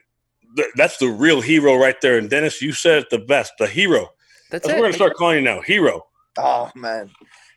th- 0.55 0.67
that's 0.75 0.97
the 0.97 1.07
real 1.07 1.41
hero 1.41 1.75
right 1.75 1.99
there. 2.01 2.17
And 2.17 2.30
Dennis, 2.30 2.61
you 2.61 2.71
said 2.73 2.99
it 3.03 3.09
the 3.09 3.19
best, 3.19 3.53
the 3.59 3.67
hero. 3.67 4.09
that's 4.51 4.63
That's 4.63 4.65
what 4.67 4.75
it. 4.75 4.80
we're 4.80 4.85
gonna 4.88 4.93
start 4.93 5.15
calling 5.15 5.38
you 5.38 5.41
now, 5.43 5.61
hero. 5.61 6.01
Oh 6.38 6.71
man, 6.75 7.09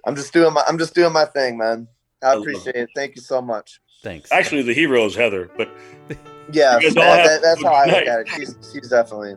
I'm 0.04 0.14
just 0.16 0.32
doing 0.32 0.52
my 0.52 0.62
I'm 0.68 0.78
just 0.78 0.94
doing 0.94 1.12
my 1.12 1.24
thing, 1.24 1.56
man. 1.58 1.88
I 2.22 2.32
love 2.34 2.42
appreciate 2.42 2.76
it. 2.76 2.88
Thank 2.94 3.16
you 3.16 3.22
so 3.22 3.40
much. 3.42 3.80
Thanks. 4.02 4.30
Actually, 4.32 4.62
the 4.62 4.74
hero 4.74 5.04
is 5.06 5.14
Heather, 5.14 5.50
but 5.56 5.68
Yeah, 6.52 6.78
You 6.78 6.92
that- 6.92 7.02
have 7.18 7.26
that- 7.26 7.42
that's 7.42 7.62
how 7.62 7.72
I 7.72 7.86
look 7.86 8.06
at 8.06 8.20
it. 8.20 8.28
She's 8.28 8.54
she's 8.72 8.88
definitely. 8.88 9.34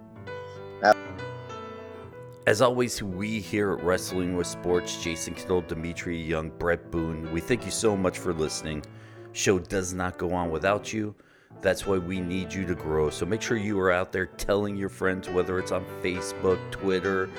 As 2.47 2.61
always, 2.63 3.03
we 3.03 3.39
here 3.39 3.73
at 3.73 3.83
Wrestling 3.83 4.35
with 4.35 4.47
Sports, 4.47 5.03
Jason 5.03 5.35
Kendall, 5.35 5.61
Dmitri 5.61 6.19
Young, 6.19 6.49
Bret 6.49 6.89
Boone, 6.89 7.31
we 7.31 7.41
thank 7.41 7.63
you 7.63 7.69
so 7.69 7.95
much 7.95 8.17
for 8.17 8.33
listening. 8.33 8.83
Show 9.33 9.59
does 9.59 9.93
not 9.93 10.17
go 10.17 10.31
on 10.33 10.49
without 10.49 10.91
you. 10.91 11.13
That's 11.61 11.85
why 11.85 11.97
we 11.97 12.21
need 12.21 12.53
you 12.53 12.65
to 12.65 12.75
grow. 12.75 13.09
So 13.09 13.25
make 13.25 13.41
sure 13.41 13.57
you 13.57 13.79
are 13.79 13.91
out 13.91 14.11
there 14.11 14.27
telling 14.27 14.77
your 14.77 14.89
friends, 14.89 15.27
whether 15.29 15.59
it's 15.59 15.71
on 15.71 15.85
Facebook, 16.01 16.59
Twitter, 16.71 17.29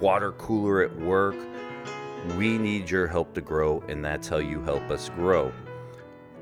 water 0.00 0.32
cooler 0.32 0.82
at 0.82 0.94
work. 0.96 1.36
We 2.36 2.58
need 2.58 2.90
your 2.90 3.06
help 3.06 3.34
to 3.34 3.40
grow, 3.40 3.82
and 3.88 4.04
that's 4.04 4.28
how 4.28 4.36
you 4.36 4.60
help 4.62 4.90
us 4.90 5.08
grow. 5.08 5.52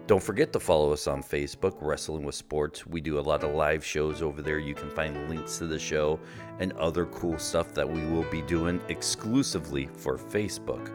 Don't 0.06 0.22
forget 0.22 0.52
to 0.54 0.58
follow 0.58 0.92
us 0.92 1.06
on 1.06 1.22
Facebook, 1.22 1.76
Wrestling 1.80 2.24
with 2.24 2.34
Sports. 2.34 2.84
We 2.84 3.00
do 3.00 3.20
a 3.20 3.22
lot 3.22 3.44
of 3.44 3.54
live 3.54 3.84
shows 3.84 4.22
over 4.22 4.42
there. 4.42 4.58
You 4.58 4.74
can 4.74 4.90
find 4.90 5.28
links 5.28 5.58
to 5.58 5.68
the 5.68 5.78
show 5.78 6.18
and 6.58 6.72
other 6.72 7.06
cool 7.06 7.38
stuff 7.38 7.72
that 7.74 7.88
we 7.88 8.04
will 8.06 8.28
be 8.28 8.42
doing 8.42 8.80
exclusively 8.88 9.88
for 9.94 10.18
Facebook. 10.18 10.90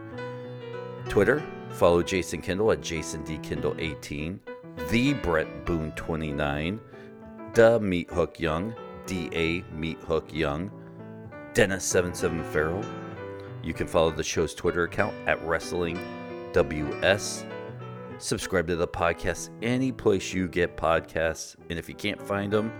Twitter, 1.08 1.42
follow 1.70 2.04
Jason 2.04 2.42
Kendall 2.42 2.74
at 2.74 2.82
Jason 2.82 3.24
D. 3.24 3.38
Kindle 3.38 3.74
18, 3.80 4.38
the 4.90 5.14
Brett 5.14 5.66
Boone 5.66 5.92
29, 5.94 6.80
the 7.54 7.80
Meat 7.80 8.10
Hook 8.12 8.40
Young, 8.40 8.76
DA 9.06 9.64
Meat 9.74 9.98
Hook 10.00 10.34
Young, 10.34 10.70
Dennis77 11.54 12.44
Farrell. 12.52 12.84
You 13.64 13.74
can 13.74 13.88
follow 13.88 14.12
the 14.12 14.24
show's 14.24 14.54
Twitter 14.54 14.84
account 14.84 15.16
at 15.28 15.42
Wrestling 15.46 15.98
WS. 16.54 17.46
Subscribe 18.18 18.68
to 18.68 18.76
the 18.76 18.88
podcast 18.88 19.50
any 19.62 19.92
place 19.92 20.34
you 20.34 20.48
get 20.48 20.78
podcasts. 20.78 21.56
And 21.70 21.80
if 21.80 21.90
you 21.90 21.96
can't 21.96 22.22
find 22.22 22.52
them, 22.52 22.72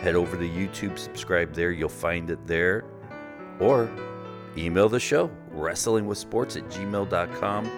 head 0.00 0.14
over 0.16 0.36
to 0.36 0.48
YouTube, 0.48 0.98
subscribe 0.98 1.54
there. 1.54 1.70
You'll 1.70 1.88
find 1.88 2.30
it 2.30 2.46
there. 2.46 2.84
Or 3.58 3.90
email 4.56 4.88
the 4.88 5.00
show, 5.00 5.30
wrestlingwithsports 5.52 6.56
at 6.56 6.68
gmail.com. 6.70 7.70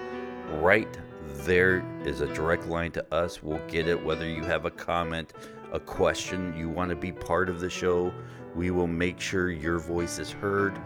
Right 0.61 0.99
there 1.47 1.85
is 2.05 2.21
a 2.21 2.27
direct 2.35 2.67
line 2.67 2.91
to 2.93 3.15
us. 3.15 3.43
We'll 3.43 3.65
get 3.69 3.87
it. 3.87 4.05
Whether 4.05 4.29
you 4.29 4.43
have 4.43 4.65
a 4.65 4.71
comment, 4.71 5.33
a 5.73 5.79
question, 5.79 6.55
you 6.57 6.69
want 6.69 6.91
to 6.91 6.97
be 6.97 7.13
part 7.13 7.49
of 7.49 7.61
the 7.61 7.71
show, 7.71 8.13
we 8.55 8.73
will 8.73 8.89
make 8.89 9.21
sure 9.21 9.51
your 9.51 9.79
voice 9.79 10.19
is 10.19 10.31
heard. 10.31 10.77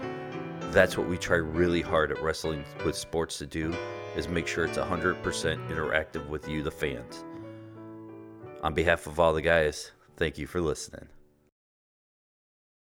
That's 0.71 0.99
what 0.99 1.09
we 1.09 1.17
try 1.17 1.39
really 1.39 1.81
hard 1.81 2.13
at 2.13 2.23
Wrestling 2.23 2.65
with 2.85 2.95
Sports 2.95 3.39
to 3.39 3.47
do 3.47 3.75
is 4.15 4.29
make 4.29 4.47
sure 4.47 4.67
it's 4.67 4.79
100% 4.79 5.23
interactive 5.23 6.29
with 6.29 6.47
you, 6.47 6.63
the 6.63 6.71
fans. 6.71 7.25
On 8.63 8.75
behalf 8.75 9.07
of 9.07 9.19
all 9.19 9.33
the 9.33 9.43
guys, 9.43 9.93
thank 10.17 10.37
you 10.37 10.47
for 10.47 10.61
listening. 10.61 11.09